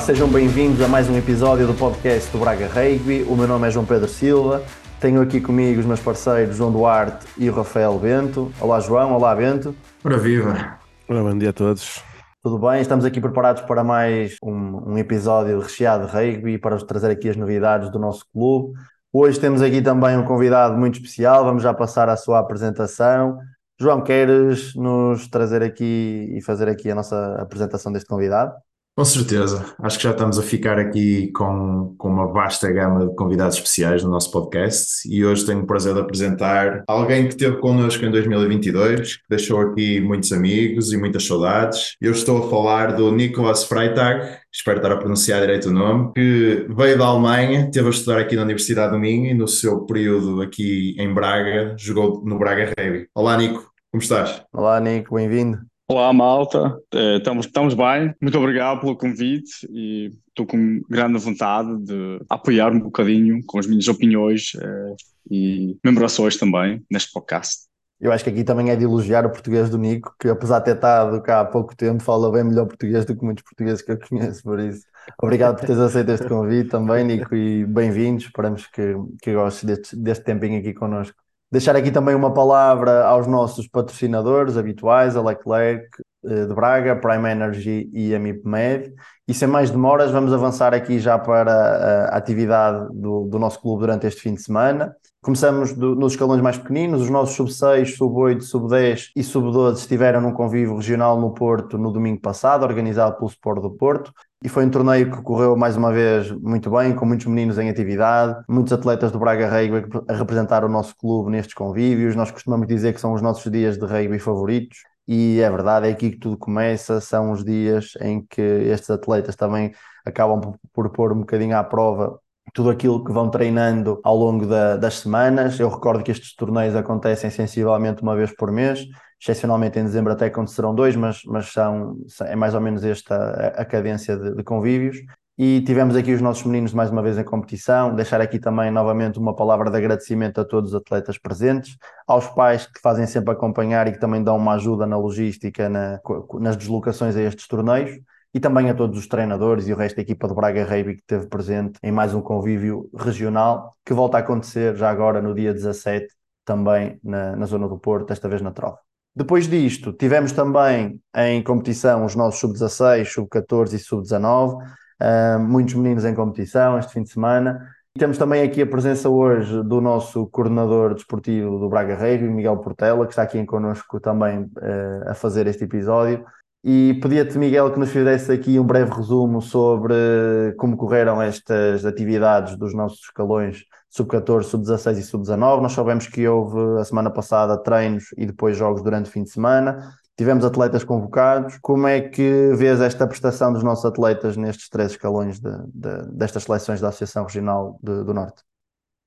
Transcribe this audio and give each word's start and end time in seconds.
Sejam 0.00 0.28
bem-vindos 0.28 0.80
a 0.80 0.88
mais 0.88 1.08
um 1.08 1.16
episódio 1.16 1.66
do 1.66 1.74
podcast 1.74 2.32
do 2.32 2.38
Braga 2.38 2.66
Rugby. 2.66 3.22
O 3.28 3.36
meu 3.36 3.46
nome 3.46 3.68
é 3.68 3.70
João 3.70 3.84
Pedro 3.84 4.08
Silva. 4.08 4.62
Tenho 4.98 5.20
aqui 5.20 5.40
comigo 5.40 5.78
os 5.78 5.86
meus 5.86 6.00
parceiros 6.00 6.56
João 6.56 6.72
Duarte 6.72 7.26
e 7.36 7.48
o 7.48 7.54
Rafael 7.54 7.96
Bento. 7.98 8.50
Olá, 8.58 8.80
João. 8.80 9.12
Olá, 9.12 9.36
Bento. 9.36 9.74
Ora 10.02 10.18
viva! 10.18 10.78
Ora, 11.08 11.22
bom 11.22 11.36
dia 11.36 11.50
a 11.50 11.52
todos. 11.52 12.02
Tudo 12.42 12.58
bem? 12.58 12.80
Estamos 12.80 13.04
aqui 13.04 13.20
preparados 13.20 13.62
para 13.62 13.84
mais 13.84 14.36
um, 14.42 14.92
um 14.92 14.98
episódio 14.98 15.60
recheado 15.60 16.06
de 16.06 16.12
rugby 16.12 16.58
para 16.58 16.76
vos 16.76 16.84
trazer 16.84 17.10
aqui 17.10 17.28
as 17.28 17.36
novidades 17.36 17.90
do 17.90 17.98
nosso 17.98 18.24
clube. 18.32 18.72
Hoje 19.12 19.38
temos 19.38 19.60
aqui 19.60 19.82
também 19.82 20.16
um 20.16 20.24
convidado 20.24 20.76
muito 20.76 20.94
especial. 20.94 21.44
Vamos 21.44 21.62
já 21.62 21.74
passar 21.74 22.08
à 22.08 22.16
sua 22.16 22.38
apresentação. 22.38 23.38
João, 23.78 24.00
queres 24.02 24.74
nos 24.74 25.28
trazer 25.28 25.62
aqui 25.62 26.32
e 26.34 26.42
fazer 26.42 26.68
aqui 26.68 26.90
a 26.90 26.94
nossa 26.94 27.36
apresentação 27.40 27.92
deste 27.92 28.08
convidado? 28.08 28.52
Com 28.96 29.04
certeza. 29.04 29.74
Acho 29.78 29.96
que 29.96 30.04
já 30.04 30.10
estamos 30.10 30.38
a 30.38 30.42
ficar 30.42 30.78
aqui 30.78 31.30
com, 31.32 31.94
com 31.96 32.08
uma 32.08 32.26
vasta 32.26 32.70
gama 32.70 33.06
de 33.06 33.14
convidados 33.14 33.56
especiais 33.56 34.02
no 34.02 34.10
nosso 34.10 34.30
podcast 34.30 35.08
e 35.08 35.24
hoje 35.24 35.46
tenho 35.46 35.62
o 35.62 35.66
prazer 35.66 35.94
de 35.94 36.00
apresentar 36.00 36.82
alguém 36.86 37.22
que 37.22 37.30
esteve 37.30 37.58
connosco 37.58 38.04
em 38.04 38.10
2022, 38.10 39.16
que 39.16 39.22
deixou 39.30 39.60
aqui 39.60 40.00
muitos 40.00 40.32
amigos 40.32 40.92
e 40.92 40.98
muitas 40.98 41.26
saudades. 41.26 41.96
Eu 42.00 42.12
estou 42.12 42.44
a 42.44 42.50
falar 42.50 42.92
do 42.94 43.10
Nicolas 43.12 43.64
Freitag, 43.64 44.38
espero 44.52 44.78
estar 44.78 44.92
a 44.92 44.96
pronunciar 44.98 45.40
direito 45.40 45.70
o 45.70 45.72
nome, 45.72 46.12
que 46.12 46.66
veio 46.68 46.98
da 46.98 47.06
Alemanha, 47.06 47.66
esteve 47.66 47.86
a 47.86 47.90
estudar 47.90 48.18
aqui 48.18 48.36
na 48.36 48.42
Universidade 48.42 48.92
do 48.92 48.98
Minho 48.98 49.30
e 49.30 49.34
no 49.34 49.46
seu 49.46 49.86
período 49.86 50.42
aqui 50.42 50.94
em 50.98 51.14
Braga 51.14 51.74
jogou 51.78 52.22
no 52.24 52.38
Braga 52.38 52.72
Rugby. 52.78 53.08
Olá 53.14 53.36
Nico, 53.36 53.72
como 53.90 54.02
estás? 54.02 54.42
Olá 54.52 54.78
Nico, 54.80 55.14
bem-vindo. 55.14 55.69
Olá, 55.90 56.12
malta. 56.12 56.80
Estamos, 57.16 57.46
estamos 57.46 57.74
bem. 57.74 58.14
Muito 58.22 58.38
obrigado 58.38 58.78
pelo 58.78 58.96
convite 58.96 59.66
e 59.68 60.12
estou 60.28 60.46
com 60.46 60.80
grande 60.88 61.18
vontade 61.18 61.76
de 61.78 62.20
apoiar 62.28 62.70
um 62.70 62.78
bocadinho 62.78 63.44
com 63.44 63.58
as 63.58 63.66
minhas 63.66 63.88
opiniões 63.88 64.54
uh, 64.54 64.94
e 65.28 65.76
memorações 65.84 66.36
também 66.36 66.80
neste 66.88 67.10
podcast. 67.12 67.64
Eu 68.00 68.12
acho 68.12 68.22
que 68.22 68.30
aqui 68.30 68.44
também 68.44 68.70
é 68.70 68.76
de 68.76 68.84
elogiar 68.84 69.26
o 69.26 69.30
português 69.30 69.68
do 69.68 69.78
Nico, 69.78 70.14
que 70.20 70.28
apesar 70.28 70.60
de 70.60 70.66
ter 70.66 70.76
estado 70.76 71.20
cá 71.22 71.40
há 71.40 71.44
pouco 71.44 71.74
tempo, 71.74 72.00
fala 72.04 72.30
bem 72.30 72.44
melhor 72.44 72.66
português 72.66 73.04
do 73.04 73.16
que 73.16 73.24
muitos 73.24 73.42
portugueses 73.42 73.82
que 73.82 73.90
eu 73.90 73.98
conheço, 74.08 74.44
por 74.44 74.60
isso. 74.60 74.86
Obrigado 75.20 75.56
por 75.56 75.66
teres 75.66 75.80
aceito 75.80 76.12
este 76.12 76.28
convite 76.28 76.70
também, 76.70 77.02
Nico, 77.02 77.34
e 77.34 77.66
bem-vindos. 77.66 78.26
Esperamos 78.26 78.64
que, 78.68 78.94
que 79.20 79.34
gostes 79.34 79.64
deste, 79.64 79.96
deste 79.96 80.22
tempinho 80.22 80.60
aqui 80.60 80.72
connosco. 80.72 81.20
Deixar 81.52 81.74
aqui 81.74 81.90
também 81.90 82.14
uma 82.14 82.32
palavra 82.32 83.04
aos 83.06 83.26
nossos 83.26 83.66
patrocinadores 83.66 84.56
habituais, 84.56 85.16
a 85.16 85.22
Leclerc 85.22 85.88
eh, 86.24 86.46
de 86.46 86.54
Braga, 86.54 86.94
Prime 86.94 87.28
Energy 87.28 87.90
e 87.92 88.14
a 88.14 88.20
MIPMED. 88.20 88.94
E 89.26 89.34
sem 89.34 89.48
mais 89.48 89.68
demoras, 89.68 90.12
vamos 90.12 90.32
avançar 90.32 90.72
aqui 90.72 91.00
já 91.00 91.18
para 91.18 92.08
a 92.12 92.16
atividade 92.16 92.86
do, 92.94 93.26
do 93.26 93.38
nosso 93.38 93.60
clube 93.60 93.80
durante 93.80 94.06
este 94.06 94.20
fim 94.20 94.34
de 94.34 94.42
semana. 94.42 94.94
Começamos 95.22 95.74
do, 95.74 95.96
nos 95.96 96.12
escalões 96.12 96.40
mais 96.40 96.56
pequeninos, 96.56 97.02
os 97.02 97.10
nossos 97.10 97.34
sub-6, 97.34 97.96
sub-8, 97.96 98.42
sub-10 98.42 99.10
e 99.16 99.22
sub-12 99.22 99.74
estiveram 99.74 100.20
num 100.20 100.32
convívio 100.32 100.76
regional 100.76 101.20
no 101.20 101.34
Porto 101.34 101.76
no 101.76 101.92
domingo 101.92 102.20
passado, 102.20 102.62
organizado 102.62 103.16
pelo 103.16 103.28
Sport 103.28 103.60
do 103.60 103.70
Porto. 103.72 104.12
E 104.42 104.48
foi 104.48 104.64
um 104.64 104.70
torneio 104.70 105.10
que 105.10 105.22
correu 105.22 105.54
mais 105.54 105.76
uma 105.76 105.92
vez 105.92 106.30
muito 106.30 106.70
bem, 106.70 106.94
com 106.94 107.04
muitos 107.04 107.26
meninos 107.26 107.58
em 107.58 107.68
atividade, 107.68 108.42
muitos 108.48 108.72
atletas 108.72 109.12
do 109.12 109.18
Braga 109.18 109.46
Rugby 109.46 109.86
a 110.08 110.14
representar 110.14 110.64
o 110.64 110.68
nosso 110.68 110.96
clube 110.96 111.30
nestes 111.30 111.52
convívios. 111.52 112.16
Nós 112.16 112.30
costumamos 112.30 112.66
dizer 112.66 112.94
que 112.94 113.00
são 113.00 113.12
os 113.12 113.20
nossos 113.20 113.52
dias 113.52 113.76
de 113.76 113.84
rugby 113.84 114.18
favoritos. 114.18 114.78
E 115.06 115.40
é 115.40 115.50
verdade, 115.50 115.88
é 115.88 115.90
aqui 115.90 116.12
que 116.12 116.16
tudo 116.16 116.38
começa. 116.38 117.02
São 117.02 117.32
os 117.32 117.44
dias 117.44 117.92
em 118.00 118.24
que 118.24 118.40
estes 118.40 118.88
atletas 118.88 119.36
também 119.36 119.72
acabam 120.06 120.54
por, 120.72 120.88
pôr 120.88 121.12
um 121.12 121.20
bocadinho 121.20 121.58
à 121.58 121.62
prova 121.62 122.18
tudo 122.54 122.70
aquilo 122.70 123.04
que 123.04 123.12
vão 123.12 123.30
treinando 123.30 124.00
ao 124.02 124.16
longo 124.16 124.46
da, 124.46 124.76
das 124.78 125.00
semanas. 125.00 125.60
Eu 125.60 125.68
recordo 125.68 126.02
que 126.02 126.10
estes 126.10 126.34
torneios 126.34 126.74
acontecem 126.74 127.28
sensivelmente 127.28 128.02
uma 128.02 128.16
vez 128.16 128.34
por 128.34 128.50
mês, 128.50 128.86
excepcionalmente 129.20 129.78
em 129.78 129.84
dezembro 129.84 130.12
até 130.12 130.26
acontecerão 130.26 130.74
dois, 130.74 130.96
mas, 130.96 131.22
mas 131.26 131.52
são, 131.52 131.98
é 132.22 132.34
mais 132.34 132.54
ou 132.54 132.60
menos 132.60 132.82
esta 132.82 133.52
a, 133.56 133.64
cadência 133.64 134.16
de, 134.16 134.34
de, 134.34 134.42
convívios. 134.42 134.96
E 135.36 135.62
tivemos 135.62 135.96
aqui 135.96 136.12
os 136.12 136.20
nossos 136.20 136.44
meninos 136.44 136.72
mais 136.72 136.90
uma 136.90 137.02
vez 137.02 137.18
em 137.18 137.24
competição. 137.24 137.94
Deixar 137.94 138.20
aqui 138.20 138.38
também 138.38 138.70
novamente 138.70 139.18
uma 139.18 139.34
palavra 139.34 139.70
de 139.70 139.76
agradecimento 139.76 140.40
a 140.40 140.44
todos 140.44 140.70
os 140.72 140.76
atletas 140.76 141.18
presentes, 141.18 141.76
aos 142.06 142.26
pais 142.28 142.66
que 142.66 142.80
fazem 142.80 143.06
sempre 143.06 143.32
acompanhar 143.32 143.86
e 143.88 143.92
que 143.92 143.98
também 143.98 144.22
dão 144.22 144.36
uma 144.36 144.54
ajuda 144.54 144.86
na 144.86 144.96
logística, 144.96 145.68
na, 145.68 146.00
nas 146.40 146.56
deslocações 146.56 147.16
a 147.16 147.22
estes 147.22 147.46
torneios 147.46 147.98
e 148.32 148.40
também 148.40 148.70
a 148.70 148.74
todos 148.74 148.98
os 148.98 149.06
treinadores 149.06 149.66
e 149.66 149.72
o 149.72 149.76
resto 149.76 149.96
da 149.96 150.02
equipa 150.02 150.28
do 150.28 150.34
Braga 150.34 150.64
Rugby 150.64 150.94
que 150.94 151.00
esteve 151.00 151.26
presente 151.26 151.78
em 151.82 151.90
mais 151.90 152.14
um 152.14 152.20
convívio 152.22 152.88
regional 152.96 153.74
que 153.84 153.92
volta 153.92 154.18
a 154.18 154.20
acontecer 154.20 154.76
já 154.76 154.90
agora 154.90 155.20
no 155.20 155.34
dia 155.34 155.52
17, 155.52 156.06
também 156.44 156.98
na, 157.02 157.36
na 157.36 157.46
zona 157.46 157.68
do 157.68 157.78
Porto, 157.78 158.08
desta 158.08 158.28
vez 158.28 158.40
na 158.42 158.52
Trova. 158.52 158.89
Depois 159.20 159.46
disto, 159.46 159.92
tivemos 159.92 160.32
também 160.32 160.98
em 161.14 161.42
competição 161.42 162.06
os 162.06 162.16
nossos 162.16 162.40
sub-16, 162.40 163.04
sub-14 163.04 163.74
e 163.74 163.78
sub-19, 163.78 164.54
uh, 164.54 165.38
muitos 165.38 165.74
meninos 165.74 166.06
em 166.06 166.14
competição 166.14 166.78
este 166.78 166.94
fim 166.94 167.02
de 167.02 167.10
semana. 167.10 167.68
E 167.94 167.98
temos 167.98 168.16
também 168.16 168.42
aqui 168.42 168.62
a 168.62 168.66
presença 168.66 169.10
hoje 169.10 169.62
do 169.62 169.78
nosso 169.78 170.26
coordenador 170.28 170.94
desportivo 170.94 171.58
do 171.58 171.68
Braga 171.68 171.96
Rugby, 171.96 172.30
Miguel 172.30 172.56
Portela, 172.62 173.04
que 173.04 173.12
está 173.12 173.20
aqui 173.20 173.44
connosco 173.44 174.00
também 174.00 174.44
uh, 174.44 175.10
a 175.10 175.12
fazer 175.12 175.46
este 175.46 175.64
episódio. 175.64 176.24
E 176.64 176.98
pedia-te, 177.02 177.36
Miguel, 177.36 177.70
que 177.74 177.78
nos 177.78 177.90
fizesse 177.90 178.32
aqui 178.32 178.58
um 178.58 178.64
breve 178.64 178.90
resumo 178.90 179.42
sobre 179.42 180.54
como 180.56 180.78
correram 180.78 181.20
estas 181.20 181.84
atividades 181.84 182.56
dos 182.56 182.74
nossos 182.74 183.00
escalões 183.00 183.66
sub-14, 183.90 184.44
sub-16 184.44 184.98
e 184.98 185.02
sub-19. 185.02 185.60
Nós 185.60 185.72
sabemos 185.72 186.06
que 186.06 186.26
houve 186.26 186.80
a 186.80 186.84
semana 186.84 187.10
passada 187.10 187.58
treinos 187.58 188.14
e 188.16 188.24
depois 188.24 188.56
jogos 188.56 188.82
durante 188.82 189.08
o 189.08 189.12
fim 189.12 189.24
de 189.24 189.30
semana. 189.30 189.92
Tivemos 190.16 190.44
atletas 190.44 190.84
convocados. 190.84 191.58
Como 191.60 191.86
é 191.86 192.00
que 192.00 192.52
vês 192.54 192.80
esta 192.80 193.06
prestação 193.06 193.52
dos 193.52 193.64
nossos 193.64 193.84
atletas 193.84 194.36
nestes 194.36 194.68
três 194.68 194.92
escalões 194.92 195.40
de, 195.40 195.50
de, 195.74 196.12
destas 196.12 196.44
seleções 196.44 196.80
da 196.80 196.88
Associação 196.88 197.24
Regional 197.24 197.78
de, 197.82 198.04
do 198.04 198.14
Norte? 198.14 198.42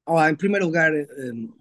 Olá, 0.05 0.29
em 0.29 0.35
primeiro 0.35 0.65
lugar, 0.65 0.93
eh, 0.93 1.07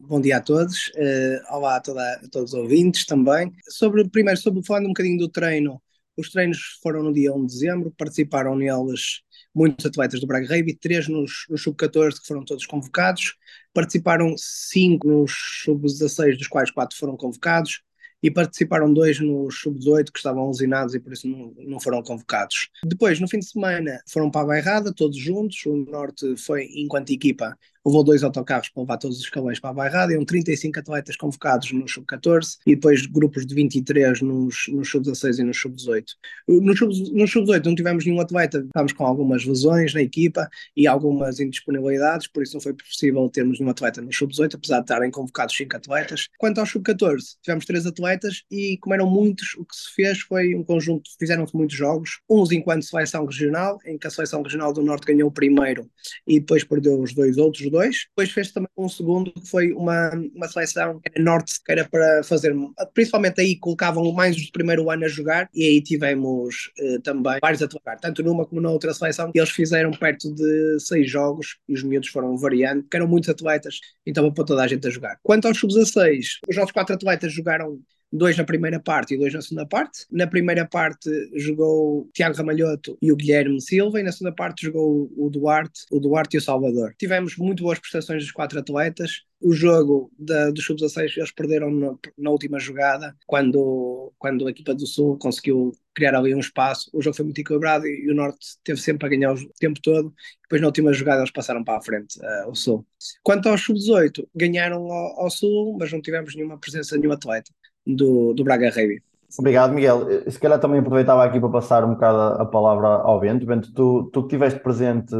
bom 0.00 0.20
dia 0.20 0.38
a 0.38 0.40
todos. 0.40 0.90
Eh, 0.96 1.40
olá 1.50 1.76
a, 1.76 1.80
toda, 1.80 2.02
a 2.02 2.28
todos 2.28 2.54
os 2.54 2.58
ouvintes 2.58 3.06
também. 3.06 3.52
Sobre, 3.68 4.08
primeiro, 4.08 4.40
sobre 4.40 4.64
falando 4.66 4.86
um 4.86 4.88
bocadinho 4.88 5.18
do 5.18 5.28
treino, 5.28 5.80
os 6.16 6.28
treinos 6.30 6.78
foram 6.82 7.04
no 7.04 7.12
dia 7.12 7.32
1 7.32 7.46
de 7.46 7.52
dezembro, 7.52 7.94
participaram 7.96 8.56
neles 8.56 9.22
muitos 9.54 9.84
atletas 9.84 10.20
do 10.20 10.26
Braga 10.26 10.46
Rugby, 10.46 10.74
três 10.74 11.08
nos, 11.08 11.46
nos 11.48 11.62
sub-14 11.62 12.20
que 12.20 12.26
foram 12.26 12.44
todos 12.44 12.66
convocados, 12.66 13.36
participaram 13.72 14.34
cinco 14.36 15.08
nos 15.08 15.32
sub-16, 15.64 16.38
dos 16.38 16.48
quais 16.48 16.70
quatro 16.70 16.96
foram 16.96 17.16
convocados, 17.16 17.82
e 18.22 18.30
participaram 18.30 18.92
dois 18.92 19.18
nos 19.18 19.60
sub-18 19.60 20.12
que 20.12 20.18
estavam 20.18 20.46
lesionados 20.46 20.94
e 20.94 21.00
por 21.00 21.12
isso 21.12 21.26
não, 21.26 21.52
não 21.58 21.80
foram 21.80 22.02
convocados. 22.02 22.68
Depois, 22.84 23.18
no 23.18 23.26
fim 23.26 23.40
de 23.40 23.46
semana, 23.46 24.00
foram 24.08 24.30
para 24.30 24.42
a 24.42 24.46
Bairrada, 24.46 24.94
todos 24.94 25.16
juntos. 25.16 25.66
O 25.66 25.74
Norte 25.74 26.36
foi, 26.36 26.68
enquanto 26.76 27.10
equipa, 27.10 27.58
levou 27.84 28.04
dois 28.04 28.22
autocarros 28.22 28.68
para 28.68 28.82
levar 28.82 28.98
todos 28.98 29.18
os 29.18 29.24
escalões 29.24 29.58
para 29.58 29.70
a 29.70 29.74
Bairrada, 29.74 30.12
iam 30.12 30.24
35 30.24 30.78
atletas 30.78 31.16
convocados 31.16 31.72
no 31.72 31.88
sub-14 31.88 32.58
e 32.66 32.74
depois 32.74 33.06
grupos 33.06 33.44
de 33.44 33.54
23 33.54 34.20
nos, 34.22 34.64
nos 34.68 34.90
sub-16 34.90 35.38
e 35.38 35.42
nos 35.42 35.60
sub-18. 35.60 36.04
Nos 36.48 36.78
sub-18 36.78 37.26
sub 37.26 37.60
não 37.64 37.74
tivemos 37.74 38.04
nenhum 38.04 38.20
atleta, 38.20 38.58
estávamos 38.58 38.92
com 38.92 39.04
algumas 39.04 39.44
lesões 39.44 39.94
na 39.94 40.02
equipa 40.02 40.48
e 40.76 40.86
algumas 40.86 41.40
indisponibilidades, 41.40 42.26
por 42.26 42.42
isso 42.42 42.54
não 42.54 42.60
foi 42.60 42.74
possível 42.74 43.28
termos 43.28 43.58
nenhum 43.58 43.70
atleta 43.70 44.00
no 44.00 44.12
sub-18, 44.12 44.54
apesar 44.54 44.78
de 44.78 44.84
estarem 44.84 45.10
convocados 45.10 45.56
5 45.56 45.76
atletas. 45.76 46.28
Quanto 46.38 46.58
aos 46.58 46.70
sub-14, 46.70 47.36
tivemos 47.42 47.64
3 47.64 47.86
atletas 47.86 48.42
e 48.50 48.78
como 48.78 48.94
eram 48.94 49.08
muitos, 49.08 49.54
o 49.56 49.64
que 49.64 49.74
se 49.74 49.92
fez 49.94 50.20
foi 50.20 50.54
um 50.54 50.62
conjunto, 50.62 51.10
fizeram-se 51.18 51.54
muitos 51.56 51.76
jogos, 51.76 52.20
uns 52.28 52.52
enquanto 52.52 52.84
seleção 52.84 53.24
regional, 53.24 53.78
em 53.84 53.98
que 53.98 54.06
a 54.06 54.10
seleção 54.10 54.42
regional 54.42 54.72
do 54.72 54.82
Norte 54.82 55.06
ganhou 55.06 55.28
o 55.28 55.32
primeiro 55.32 55.90
e 56.26 56.38
depois 56.38 56.64
perdeu 56.64 57.00
os 57.00 57.12
dois 57.14 57.36
outros 57.38 57.71
dois. 57.72 58.06
Depois 58.10 58.30
fez 58.30 58.52
também 58.52 58.68
um 58.76 58.88
segundo 58.88 59.32
que 59.32 59.48
foi 59.48 59.72
uma, 59.72 60.10
uma 60.34 60.48
seleção 60.48 61.00
que 61.00 61.10
era 61.12 61.24
norte, 61.24 61.54
que 61.64 61.72
era 61.72 61.88
para 61.88 62.22
fazer, 62.22 62.54
principalmente 62.94 63.40
aí 63.40 63.58
colocavam 63.58 64.12
mais 64.12 64.36
os 64.36 64.46
do 64.46 64.52
primeiro 64.52 64.90
ano 64.90 65.04
a 65.04 65.08
jogar 65.08 65.48
e 65.54 65.64
aí 65.64 65.82
tivemos 65.82 66.70
uh, 66.78 67.00
também 67.00 67.38
vários 67.40 67.62
a 67.62 67.68
tocar, 67.68 67.98
tanto 67.98 68.22
numa 68.22 68.46
como 68.46 68.60
na 68.60 68.70
outra 68.70 68.94
seleção. 68.94 69.30
Eles 69.34 69.50
fizeram 69.50 69.90
perto 69.90 70.32
de 70.32 70.78
seis 70.78 71.10
jogos 71.10 71.56
e 71.68 71.74
os 71.74 71.82
miúdos 71.82 72.10
foram 72.10 72.36
variando, 72.36 72.84
que 72.84 72.96
eram 72.96 73.08
muitos 73.08 73.30
atletas, 73.30 73.80
então 74.06 74.32
para 74.32 74.44
toda 74.44 74.62
a 74.62 74.68
gente 74.68 74.86
a 74.86 74.90
jogar. 74.90 75.18
Quanto 75.22 75.48
aos 75.48 75.58
sub-16, 75.58 76.40
os 76.48 76.56
nossos 76.56 76.72
quatro 76.72 76.94
atletas 76.94 77.32
jogaram 77.32 77.80
dois 78.12 78.36
na 78.36 78.44
primeira 78.44 78.78
parte 78.78 79.14
e 79.14 79.18
dois 79.18 79.32
na 79.32 79.40
segunda 79.40 79.66
parte. 79.66 80.04
Na 80.10 80.26
primeira 80.26 80.66
parte 80.66 81.08
jogou 81.34 82.08
Tiago 82.12 82.36
Ramalhoto 82.36 82.98
e 83.00 83.10
o 83.10 83.16
Guilherme 83.16 83.60
Silva, 83.60 84.00
e 84.00 84.02
na 84.02 84.12
segunda 84.12 84.34
parte 84.34 84.66
jogou 84.66 85.10
o 85.16 85.30
Duarte, 85.30 85.86
o 85.90 85.98
Duarte 85.98 86.36
e 86.36 86.38
o 86.38 86.42
Salvador. 86.42 86.94
Tivemos 86.98 87.36
muito 87.36 87.62
boas 87.62 87.78
prestações 87.78 88.22
dos 88.22 88.32
quatro 88.32 88.58
atletas. 88.58 89.22
O 89.40 89.52
jogo 89.52 90.12
da, 90.16 90.50
dos 90.50 90.64
sub-16 90.64 91.16
eles 91.16 91.32
perderam 91.32 91.70
na, 91.70 91.94
na, 92.16 92.30
última 92.30 92.60
jogada, 92.60 93.16
quando, 93.26 94.12
quando 94.16 94.46
a 94.46 94.50
equipa 94.50 94.72
do 94.72 94.86
Sul 94.86 95.18
conseguiu 95.18 95.72
criar 95.92 96.14
ali 96.14 96.32
um 96.32 96.38
espaço. 96.38 96.88
O 96.92 97.02
jogo 97.02 97.16
foi 97.16 97.24
muito 97.24 97.40
equilibrado 97.40 97.84
e, 97.84 98.08
o 98.08 98.14
Norte 98.14 98.38
teve 98.62 98.80
sempre 98.80 99.06
a 99.06 99.10
ganhar 99.10 99.34
o 99.34 99.52
tempo 99.58 99.80
todo. 99.82 100.14
Depois, 100.42 100.60
na 100.60 100.68
última 100.68 100.92
jogada, 100.92 101.22
eles 101.22 101.32
passaram 101.32 101.64
para 101.64 101.76
a 101.76 101.82
frente, 101.82 102.20
uh, 102.20 102.50
o 102.50 102.54
Sul. 102.54 102.86
Quanto 103.24 103.48
aos 103.48 103.62
sub-18, 103.62 104.28
ganharam 104.32 104.84
ao, 104.92 105.22
ao, 105.22 105.30
Sul, 105.30 105.76
mas 105.76 105.90
não 105.90 106.00
tivemos 106.00 106.36
nenhuma 106.36 106.58
presença 106.58 106.94
de 106.94 107.00
nenhum 107.00 107.12
atleta 107.12 107.50
do, 107.86 108.32
do 108.34 108.44
Braga 108.44 108.68
Rugby. 108.68 109.02
Obrigado, 109.38 109.72
Miguel. 109.72 110.30
Se 110.30 110.38
calhar 110.38 110.58
também 110.58 110.80
aproveitava 110.80 111.24
aqui 111.24 111.40
para 111.40 111.48
passar 111.48 111.84
um 111.84 111.94
bocado 111.94 112.42
a 112.42 112.44
palavra 112.44 112.88
ao 112.88 113.18
Bento. 113.18 113.46
Bento, 113.46 113.72
tu, 113.72 114.10
tu 114.12 114.20
que 114.22 114.26
estiveste 114.26 114.60
presente 114.60 115.14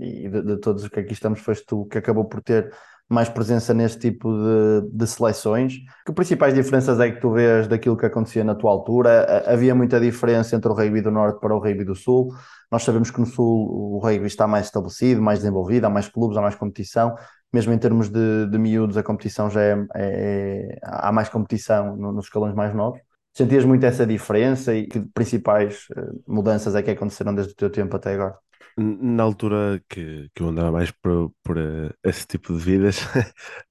e 0.00 0.28
de, 0.28 0.42
de 0.42 0.56
todos 0.56 0.84
os 0.84 0.88
que 0.88 1.00
aqui 1.00 1.12
estamos, 1.12 1.40
foste 1.40 1.66
tu 1.66 1.84
que 1.84 1.98
acabou 1.98 2.24
por 2.24 2.40
ter 2.40 2.72
mais 3.08 3.28
presença 3.28 3.72
neste 3.72 3.98
tipo 3.98 4.30
de, 4.30 4.90
de, 4.92 5.06
seleções. 5.06 5.78
Que 6.04 6.12
principais 6.12 6.54
diferenças 6.54 7.00
é 7.00 7.10
que 7.10 7.20
tu 7.20 7.30
vês 7.30 7.66
daquilo 7.66 7.96
que 7.96 8.04
acontecia 8.04 8.44
na 8.44 8.54
tua 8.54 8.70
altura? 8.70 9.44
Havia 9.46 9.74
muita 9.74 9.98
diferença 9.98 10.54
entre 10.54 10.70
o 10.70 10.74
rugby 10.74 11.00
do 11.00 11.10
Norte 11.10 11.40
para 11.40 11.54
o 11.54 11.58
rugby 11.58 11.84
do 11.84 11.94
Sul. 11.94 12.34
Nós 12.70 12.82
sabemos 12.82 13.10
que 13.10 13.18
no 13.18 13.26
Sul 13.26 13.96
o 13.96 13.98
rugby 13.98 14.26
está 14.26 14.46
mais 14.46 14.66
estabelecido, 14.66 15.22
mais 15.22 15.38
desenvolvido, 15.38 15.86
há 15.86 15.90
mais 15.90 16.06
clubes, 16.06 16.36
há 16.36 16.42
mais 16.42 16.54
competição. 16.54 17.14
Mesmo 17.52 17.72
em 17.72 17.78
termos 17.78 18.08
de, 18.10 18.46
de 18.46 18.58
miúdos, 18.58 18.96
a 18.96 19.02
competição 19.02 19.48
já 19.50 19.62
é, 19.62 19.72
é, 19.94 20.68
é 20.74 20.78
há 20.82 21.10
mais 21.12 21.28
competição 21.28 21.96
nos 21.96 22.26
escalões 22.26 22.54
mais 22.54 22.74
novos. 22.74 23.00
Sentias 23.32 23.64
muito 23.64 23.84
essa 23.86 24.06
diferença 24.06 24.74
e 24.74 24.86
que 24.86 25.00
principais 25.14 25.86
eh, 25.96 26.10
mudanças 26.26 26.74
é 26.74 26.82
que 26.82 26.90
aconteceram 26.90 27.34
desde 27.34 27.52
o 27.52 27.56
teu 27.56 27.70
tempo 27.70 27.96
até 27.96 28.14
agora? 28.14 28.36
na 28.78 29.24
altura 29.24 29.82
que, 29.88 30.30
que 30.34 30.42
eu 30.42 30.48
andava 30.48 30.70
mais 30.70 30.90
por, 30.90 31.32
por 31.42 31.58
uh, 31.58 31.92
esse 32.04 32.26
tipo 32.26 32.52
de 32.56 32.60
vidas, 32.60 33.00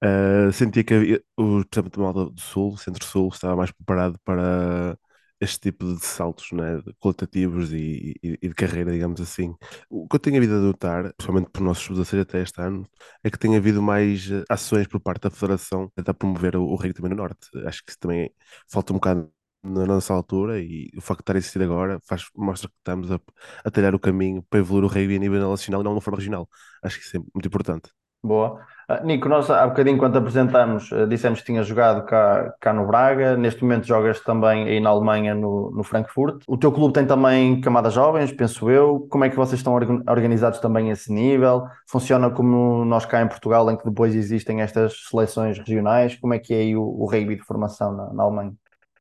uh, 0.04 0.52
sentia 0.52 0.84
que 0.84 0.94
havia, 0.94 1.24
o, 1.38 1.64
malta 1.98 2.26
do 2.26 2.42
Sul, 2.42 2.78
Centro-Sul, 2.78 3.30
estava 3.30 3.56
mais 3.56 3.72
preparado 3.72 4.20
para 4.26 4.98
este 5.40 5.60
tipo 5.60 5.86
de 5.86 6.04
saltos 6.06 6.52
né, 6.52 6.82
qualitativos 7.00 7.72
e, 7.74 8.16
e, 8.24 8.38
e, 8.42 8.48
de 8.50 8.56
carreira, 8.56 8.92
digamos 8.92 9.22
assim. 9.22 9.56
O 9.90 10.08
que 10.08 10.16
eu 10.16 10.20
tenho 10.20 10.38
havido 10.38 10.56
a 10.56 10.60
notar, 10.60 11.14
principalmente 11.16 11.50
por 11.52 11.62
nossos 11.62 11.84
sub 12.08 12.20
até 12.22 12.42
este 12.42 12.60
ano, 12.62 12.88
é 13.24 13.30
que 13.30 13.38
tem 13.40 13.56
havido 13.56 13.82
mais 13.82 14.30
eh, 14.32 14.44
ações 14.50 14.88
por 14.88 15.00
parte 15.00 15.22
da 15.24 15.30
Federação 15.32 15.92
a 15.98 16.14
promover 16.14 16.56
o, 16.56 16.64
o 16.64 16.76
rei 16.76 16.94
também 16.94 17.12
no 17.12 17.18
Norte. 17.18 17.48
Acho 17.66 17.84
que 17.84 17.92
isso 17.92 18.00
também 18.00 18.32
falta 18.72 18.94
um 18.94 18.96
bocado 18.98 19.32
na 19.64 19.86
nossa 19.86 20.14
altura 20.14 20.60
e 20.62 20.90
o 20.96 21.02
facto 21.02 21.20
de 21.20 21.24
estar 21.24 21.36
a 21.36 21.38
existir 21.40 21.62
agora 21.62 22.00
faz, 22.08 22.26
mostra 22.36 22.70
que 22.70 22.76
estamos 22.78 23.12
a, 23.12 23.20
a 23.66 23.72
talhar 23.72 23.94
o 23.96 24.00
caminho 24.00 24.44
para 24.50 24.60
evoluir 24.60 24.86
o 24.86 24.88
rugby 24.88 25.16
a 25.16 25.20
nível 25.20 25.50
nacional 25.50 25.82
e 25.82 25.84
não 25.84 25.92
de 25.92 25.96
uma 25.98 26.02
forma 26.02 26.18
regional. 26.20 26.48
Acho 26.84 26.98
que 27.00 27.06
isso 27.06 27.18
é 27.18 27.20
muito 27.20 27.48
importante. 27.48 27.90
Boa. 28.28 28.60
Uh, 28.90 29.06
Nico, 29.06 29.28
nós 29.28 29.50
há 29.50 29.68
bocadinho, 29.68 29.98
quando 29.98 30.18
apresentamos, 30.18 30.92
uh, 30.92 31.08
dissemos 31.08 31.40
que 31.40 31.46
tinha 31.46 31.64
jogado 31.64 32.06
cá, 32.06 32.54
cá 32.60 32.74
no 32.74 32.86
Braga. 32.86 33.36
Neste 33.36 33.62
momento 33.62 33.88
jogas 33.88 34.20
também 34.20 34.66
aí 34.66 34.80
na 34.80 34.90
Alemanha, 34.90 35.34
no, 35.34 35.72
no 35.72 35.84
Frankfurt. 35.84 36.44
O 36.48 36.58
teu 36.58 36.72
clube 36.72 36.94
tem 36.94 37.06
também 37.06 37.60
camadas 37.62 37.94
jovens, 37.94 38.32
penso 38.32 38.70
eu. 38.70 39.08
Como 39.10 39.24
é 39.24 39.30
que 39.30 39.36
vocês 39.36 39.60
estão 39.60 39.74
organizados 39.74 40.60
também 40.60 40.90
a 40.90 40.94
esse 40.94 41.12
nível? 41.12 41.64
Funciona 41.90 42.30
como 42.30 42.86
nós 42.86 43.06
cá 43.06 43.22
em 43.22 43.28
Portugal, 43.28 43.70
em 43.72 43.78
que 43.78 43.86
depois 43.86 44.14
existem 44.14 44.62
estas 44.62 45.08
seleções 45.10 45.58
regionais? 45.58 46.16
Como 46.16 46.34
é 46.34 46.40
que 46.40 46.54
é 46.54 46.58
aí 46.58 46.76
o, 46.76 46.84
o 46.84 47.06
rugby 47.06 47.36
de 47.36 47.44
formação 47.44 47.92
na, 47.92 48.14
na 48.14 48.24
Alemanha? 48.24 48.54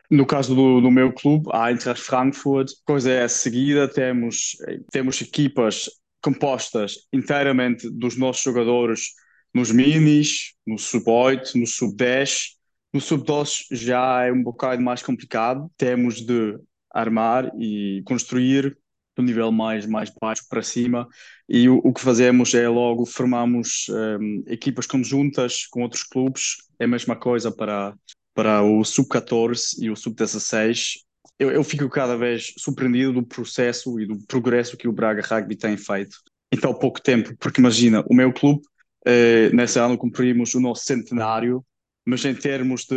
No 0.08 0.24
caso 0.24 0.54
do, 0.54 0.80
do 0.80 0.90
meu 0.90 1.12
clube, 1.12 1.48
a 1.52 1.70
Eintracht 1.70 2.02
Frankfurt, 2.02 2.70
coisa 2.84 3.10
é 3.10 3.24
a 3.24 3.28
seguida, 3.28 3.88
temos, 3.88 4.56
temos 4.92 5.20
equipas 5.20 5.90
compostas 6.26 7.06
inteiramente 7.12 7.88
dos 7.88 8.16
nossos 8.16 8.42
jogadores 8.42 9.12
nos 9.54 9.70
minis, 9.70 10.54
no 10.66 10.76
sub-8, 10.76 11.54
no 11.54 11.66
sub-10. 11.68 12.56
No 12.92 13.00
sub-12 13.00 13.66
já 13.70 14.24
é 14.24 14.32
um 14.32 14.42
bocado 14.42 14.82
mais 14.82 15.04
complicado, 15.04 15.70
temos 15.76 16.16
de 16.20 16.58
armar 16.90 17.52
e 17.56 18.02
construir 18.04 18.76
do 19.14 19.22
nível 19.22 19.52
mais, 19.52 19.86
mais 19.86 20.10
baixo 20.20 20.42
para 20.48 20.62
cima. 20.62 21.08
E 21.48 21.68
o, 21.68 21.76
o 21.84 21.92
que 21.92 22.00
fazemos 22.00 22.52
é 22.54 22.68
logo 22.68 23.06
formamos 23.06 23.86
um, 23.88 24.42
equipas 24.48 24.86
conjuntas 24.86 25.64
com 25.66 25.82
outros 25.82 26.02
clubes, 26.02 26.56
é 26.80 26.86
a 26.86 26.88
mesma 26.88 27.14
coisa 27.14 27.52
para 27.52 27.94
para 28.34 28.62
o 28.62 28.84
sub-14 28.84 29.78
e 29.80 29.88
o 29.88 29.96
sub-16, 29.96 30.98
eu, 31.38 31.50
eu, 31.50 31.64
fico 31.64 31.88
cada 31.88 32.16
vez 32.16 32.54
surpreendido 32.56 33.12
do 33.12 33.26
processo 33.26 34.00
e 34.00 34.06
do 34.06 34.18
progresso 34.26 34.76
que 34.76 34.88
o 34.88 34.92
Braga 34.92 35.22
Rugby 35.22 35.56
tem 35.56 35.76
feito 35.76 36.18
em 36.52 36.58
tão 36.58 36.72
pouco 36.72 37.00
tempo, 37.00 37.36
porque 37.38 37.60
imagina, 37.60 38.04
o 38.08 38.14
meu 38.14 38.32
clube, 38.32 38.62
eh, 39.04 39.50
nesse 39.50 39.78
ano 39.78 39.98
cumprimos 39.98 40.54
o 40.54 40.60
nosso 40.60 40.84
centenário, 40.84 41.64
mas 42.04 42.24
em 42.24 42.34
termos 42.34 42.84
de, 42.84 42.96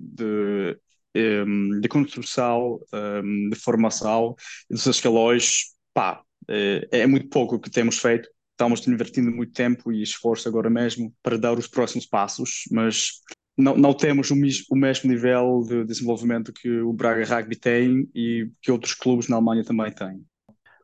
de, 0.00 0.78
ehm, 1.14 1.80
de 1.80 1.88
construção, 1.88 2.80
ehm, 2.92 3.50
de 3.50 3.56
formação 3.56 4.34
dos 4.70 4.86
escalões, 4.86 5.74
pá, 5.92 6.22
eh, 6.48 6.88
é 6.90 7.06
muito 7.06 7.28
pouco 7.28 7.56
o 7.56 7.60
que 7.60 7.70
temos 7.70 7.98
feito. 7.98 8.28
Estamos 8.52 8.86
invertindo 8.86 9.30
muito 9.30 9.52
tempo 9.52 9.92
e 9.92 10.02
esforço 10.02 10.48
agora 10.48 10.70
mesmo 10.70 11.12
para 11.22 11.36
dar 11.36 11.58
os 11.58 11.66
próximos 11.66 12.06
passos, 12.06 12.62
mas 12.70 13.20
não, 13.56 13.76
não 13.76 13.94
temos 13.94 14.30
o, 14.30 14.34
o, 14.70 14.76
mesmo 14.76 15.10
nível 15.10 15.64
de 15.66 15.84
desenvolvimento 15.84 16.52
que 16.52 16.80
o 16.80 16.92
Braga 16.92 17.24
Rugby 17.24 17.56
tem 17.56 18.08
e 18.14 18.50
que 18.60 18.70
outros 18.70 18.94
clubes 18.94 19.28
na 19.28 19.36
Alemanha 19.36 19.64
também 19.64 19.90
têm. 19.90 20.22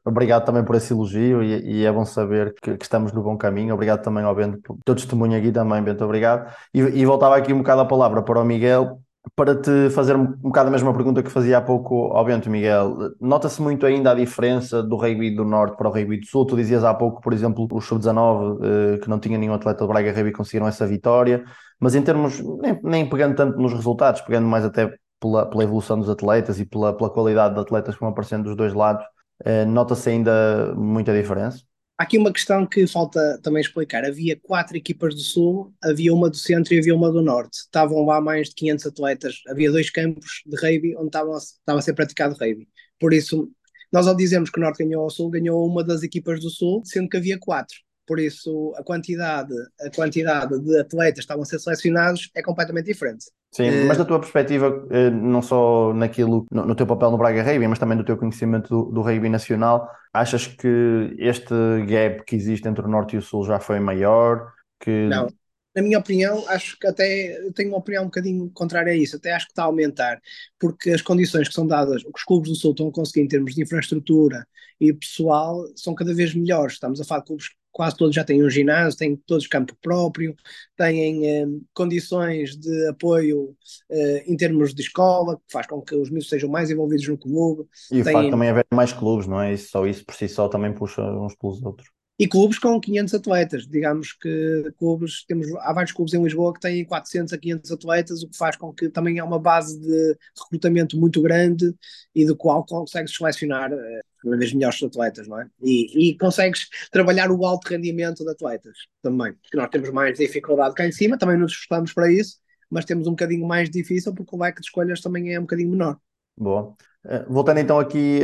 Obrigado 0.05 0.45
também 0.45 0.65
por 0.65 0.75
esse 0.75 0.93
elogio 0.93 1.43
e, 1.45 1.81
e 1.81 1.85
é 1.85 1.93
bom 1.93 2.05
saber 2.05 2.55
que, 2.61 2.77
que, 2.77 2.85
estamos 2.85 3.13
no 3.13 3.23
bom 3.23 3.37
caminho. 3.37 3.75
Obrigado 3.75 4.03
também 4.03 4.25
ao 4.25 4.35
Bento 4.35 4.59
pelo 4.61 4.79
teu 4.85 4.95
testemunho 4.97 5.39
aqui 5.39 5.53
também, 5.53 5.83
Bento, 5.83 6.05
obrigado. 6.05 6.53
E, 6.75 6.81
e, 6.81 7.07
voltava 7.07 7.37
aqui 7.37 7.53
um 7.53 7.59
bocado 7.59 7.83
a 7.83 7.87
palavra 7.87 8.23
para 8.23 8.41
o 8.41 8.45
Miguel 8.45 9.01
para 9.37 9.55
te 9.55 9.91
fazer 9.91 10.17
um, 10.17 10.27
bocado 10.27 10.69
a 10.69 10.73
mesma 10.73 10.93
pergunta 10.93 11.23
que 11.23 11.31
fazia 11.31 11.59
há 11.59 11.61
pouco 11.61 12.13
ao 12.13 12.25
Bento, 12.25 12.51
Miguel. 12.51 13.15
Nota-se 13.21 13.63
muito 13.63 13.87
ainda 13.87 14.11
a 14.11 14.15
diferença 14.15 14.83
do 14.83 14.97
rugby 14.97 15.35
do 15.35 15.45
Norte 15.45 15.77
para 15.77 15.89
o 15.89 15.93
rugby 15.93 16.19
do 16.19 16.27
Sul. 16.27 16.47
Tu 16.47 16.57
dizias 16.57 16.85
há 16.85 16.93
pouco, 16.93 17.21
por 17.21 17.33
exemplo, 17.33 17.67
o 17.71 17.81
Sub-19, 17.81 18.59
eh, 18.63 18.99
que 18.99 19.09
não 19.09 19.19
tinha 19.19 19.39
nenhum 19.39 19.55
atleta 19.55 19.85
do 19.85 19.89
Braga 19.89 20.13
Rugby, 20.13 20.33
conseguiram 20.33 20.67
essa 20.67 20.87
vitória 20.87 21.45
mas 21.83 21.97
em 21.97 22.03
termos, 22.03 22.41
nem, 22.61 22.81
nem 22.85 23.09
pegando 23.09 23.35
tanto 23.35 23.59
nos 23.59 23.73
resultados, 23.73 24.21
pegando 24.21 24.47
mais 24.47 24.65
até 24.65 24.97
pela, 25.19 25.51
pela 25.51 25.65
evolução 25.65 25.99
dos 25.99 26.09
atletas 26.09 26.61
e 26.61 26.65
pela, 26.65 26.97
pela 26.97 27.11
qualidade 27.11 27.55
de 27.57 27.61
atletas 27.61 27.97
que 27.97 28.01
vão 28.01 28.11
aparecendo 28.11 28.45
dos 28.45 28.57
dois 28.57 28.73
lados, 28.73 29.05
eh, 29.45 29.65
nota-se 29.65 30.09
ainda 30.09 30.73
muita 30.77 31.13
diferença? 31.13 31.65
Há 31.99 32.05
aqui 32.05 32.19
uma 32.19 32.33
questão 32.33 32.67
que 32.67 32.87
falta 32.87 33.39
também 33.43 33.61
explicar. 33.61 34.05
Havia 34.05 34.39
quatro 34.41 34.77
equipas 34.77 35.15
do 35.15 35.21
Sul, 35.21 35.73
havia 35.83 36.13
uma 36.13 36.29
do 36.29 36.37
Centro 36.37 36.75
e 36.75 36.79
havia 36.79 36.95
uma 36.95 37.13
do 37.13 37.23
Norte. 37.23 37.59
Estavam 37.59 38.05
lá 38.05 38.21
mais 38.21 38.49
de 38.49 38.55
500 38.57 38.87
atletas. 38.87 39.43
Havia 39.49 39.71
dois 39.71 39.91
campos 39.91 40.43
de 40.47 40.57
rugby 40.57 40.97
onde 40.97 41.07
estava, 41.07 41.37
estava 41.37 41.79
a 41.79 41.83
ser 41.83 41.95
praticado 41.95 42.35
rugby. 42.35 42.69
Por 42.99 43.13
isso, 43.13 43.51
nós 43.93 44.07
ao 44.07 44.17
dizermos 44.17 44.51
que 44.51 44.59
o 44.59 44.63
Norte 44.63 44.85
ganhou 44.85 45.05
ao 45.05 45.11
Sul, 45.11 45.31
ganhou 45.31 45.65
uma 45.67 45.85
das 45.85 46.03
equipas 46.03 46.41
do 46.41 46.51
Sul, 46.51 46.83
sendo 46.85 47.09
que 47.09 47.17
havia 47.17 47.39
quatro 47.39 47.77
por 48.07 48.21
isso 48.21 48.75
a 48.77 48.83
quantidade, 48.83 49.55
a 49.81 49.91
quantidade 49.91 50.59
de 50.61 50.79
atletas 50.79 51.15
que 51.15 51.21
estavam 51.21 51.43
a 51.43 51.47
ser 51.47 51.59
selecionados 51.59 52.31
é 52.35 52.43
completamente 52.43 52.87
diferente. 52.87 53.25
Sim, 53.53 53.69
uh, 53.69 53.87
mas 53.87 53.99
da 53.99 54.05
tua 54.05 54.19
perspectiva, 54.19 54.87
eh, 54.91 55.11
não 55.11 55.43
só 55.43 55.93
naquilo, 55.93 56.47
no, 56.51 56.65
no, 56.65 56.75
teu 56.75 56.87
papel 56.87 57.11
no 57.11 57.19
Braga 57.19 57.43
Rugby, 57.43 57.69
mas 57.69 57.79
também 57.79 57.99
no 57.99 58.05
teu 58.05 58.17
conhecimento 58.17 58.69
do, 58.69 58.91
do 58.91 59.03
rugby 59.03 59.29
nacional, 59.29 59.91
achas 60.11 60.47
que 60.47 61.15
este 61.19 61.55
gap 61.87 62.25
que 62.25 62.35
existe 62.35 62.67
entre 62.67 62.83
o 62.83 62.89
Norte 62.89 63.15
e 63.15 63.19
o 63.19 63.23
Sul 63.23 63.45
já 63.45 63.61
foi 63.61 63.79
maior? 63.79 64.51
Que... 64.81 65.07
Não, 65.07 65.29
na 65.77 65.83
minha 65.83 65.99
opinião, 65.99 66.49
acho 66.49 66.79
que 66.79 66.87
até 66.87 67.39
tenho 67.55 67.69
uma 67.69 67.79
opinião 67.79 68.05
um 68.05 68.07
bocadinho 68.07 68.51
contrária 68.55 68.93
a 68.93 68.97
isso, 68.97 69.17
até 69.17 69.33
acho 69.33 69.47
que 69.47 69.53
está 69.53 69.65
a 69.65 69.67
aumentar, 69.67 70.19
porque 70.59 70.91
as 70.91 71.03
condições 71.03 71.47
que 71.47 71.55
são 71.55 71.67
dadas, 71.67 72.03
o 72.05 72.13
que 72.13 72.19
os 72.19 72.25
clubes 72.25 72.49
do 72.49 72.57
Sul 72.57 72.71
estão 72.71 72.89
a 72.89 72.93
conseguir 72.93 73.21
em 73.21 73.29
termos 73.29 73.55
de 73.55 73.63
infraestrutura 73.63 74.47
e 74.81 74.95
pessoal 74.95 75.63
são 75.77 75.95
cada 75.95 76.15
vez 76.15 76.35
melhores. 76.35 76.75
Estamos 76.75 77.01
a 77.01 77.05
falar 77.05 77.21
de 77.21 77.27
clubes 77.27 77.51
quase 77.73 77.97
todos 77.97 78.15
já 78.15 78.23
têm 78.23 78.45
um 78.45 78.51
ginásio, 78.51 78.99
têm 78.99 79.17
todos 79.17 79.47
campo 79.47 79.75
próprio, 79.81 80.37
têm 80.77 81.27
eh, 81.27 81.47
condições 81.73 82.57
de 82.57 82.89
apoio 82.89 83.57
eh, 83.91 84.25
em 84.27 84.37
termos 84.37 84.75
de 84.75 84.83
escola, 84.83 85.37
que 85.37 85.53
faz 85.53 85.67
com 85.67 85.81
que 85.81 85.95
os 85.95 86.11
miúdos 86.11 86.29
sejam 86.29 86.51
mais 86.51 86.71
envolvidos 86.71 87.09
no 87.09 87.19
clube. 87.19 87.67
E 87.91 88.01
o 88.01 88.05
facto 88.05 88.31
também 88.31 88.51
haver 88.51 88.67
mais 88.73 88.93
clubes, 88.93 89.27
não 89.27 89.41
é? 89.41 89.55
Isso, 89.55 89.71
só 89.71 89.87
isso 89.87 90.05
por 90.05 90.15
si 90.15 90.29
só 90.29 90.49
também 90.49 90.73
puxa 90.73 91.03
uns 91.03 91.35
pelos 91.35 91.63
outros. 91.63 91.89
E 92.23 92.29
clubes 92.29 92.57
com 92.57 92.81
500 92.81 93.15
atletas, 93.15 93.67
digamos 93.67 94.13
que 94.13 94.73
clubes, 94.79 95.25
temos, 95.25 95.45
há 95.57 95.73
vários 95.73 95.91
clubes 95.91 96.15
em 96.15 96.23
Lisboa 96.23 96.55
que 96.55 96.61
têm 96.61 96.85
400 96.85 97.33
a 97.33 97.37
500 97.37 97.73
atletas, 97.73 98.23
o 98.23 98.29
que 98.29 98.37
faz 98.37 98.55
com 98.55 98.73
que 98.73 98.89
também 98.89 99.19
há 99.19 99.25
uma 99.25 99.41
base 99.41 99.81
de 99.81 100.17
recrutamento 100.41 100.97
muito 100.97 101.21
grande 101.21 101.75
e 102.15 102.25
do 102.25 102.37
qual 102.37 102.65
consegues 102.65 103.17
selecionar 103.17 103.73
eh, 103.73 104.01
uma 104.25 104.37
vez 104.37 104.53
melhores 104.53 104.81
atletas, 104.81 105.27
não 105.27 105.41
é? 105.41 105.49
E, 105.61 106.11
e, 106.11 106.17
consegues 106.17 106.69
trabalhar 106.93 107.29
o 107.29 107.45
alto 107.45 107.69
rendimento 107.69 108.23
de 108.23 108.31
atletas 108.31 108.77
também, 109.03 109.33
porque 109.33 109.57
nós 109.57 109.69
temos 109.69 109.91
mais 109.91 110.17
dificuldade 110.17 110.77
cá 110.77 110.87
em 110.87 110.93
cima, 110.93 111.19
também 111.19 111.37
nos 111.37 111.51
esforçamos 111.51 111.93
para 111.93 112.09
isso, 112.09 112.37
mas 112.71 112.85
temos 112.85 113.09
um 113.09 113.11
bocadinho 113.11 113.45
mais 113.49 113.69
difícil 113.69 114.15
porque 114.15 114.37
o 114.37 114.39
leque 114.39 114.61
de 114.61 114.69
escolhas 114.69 115.01
também 115.01 115.35
é 115.35 115.41
um 115.41 115.43
bocadinho 115.43 115.71
menor. 115.71 115.99
Boa. 116.37 116.75
Uh, 117.05 117.33
voltando 117.33 117.59
então 117.59 117.79
aqui 117.79 118.23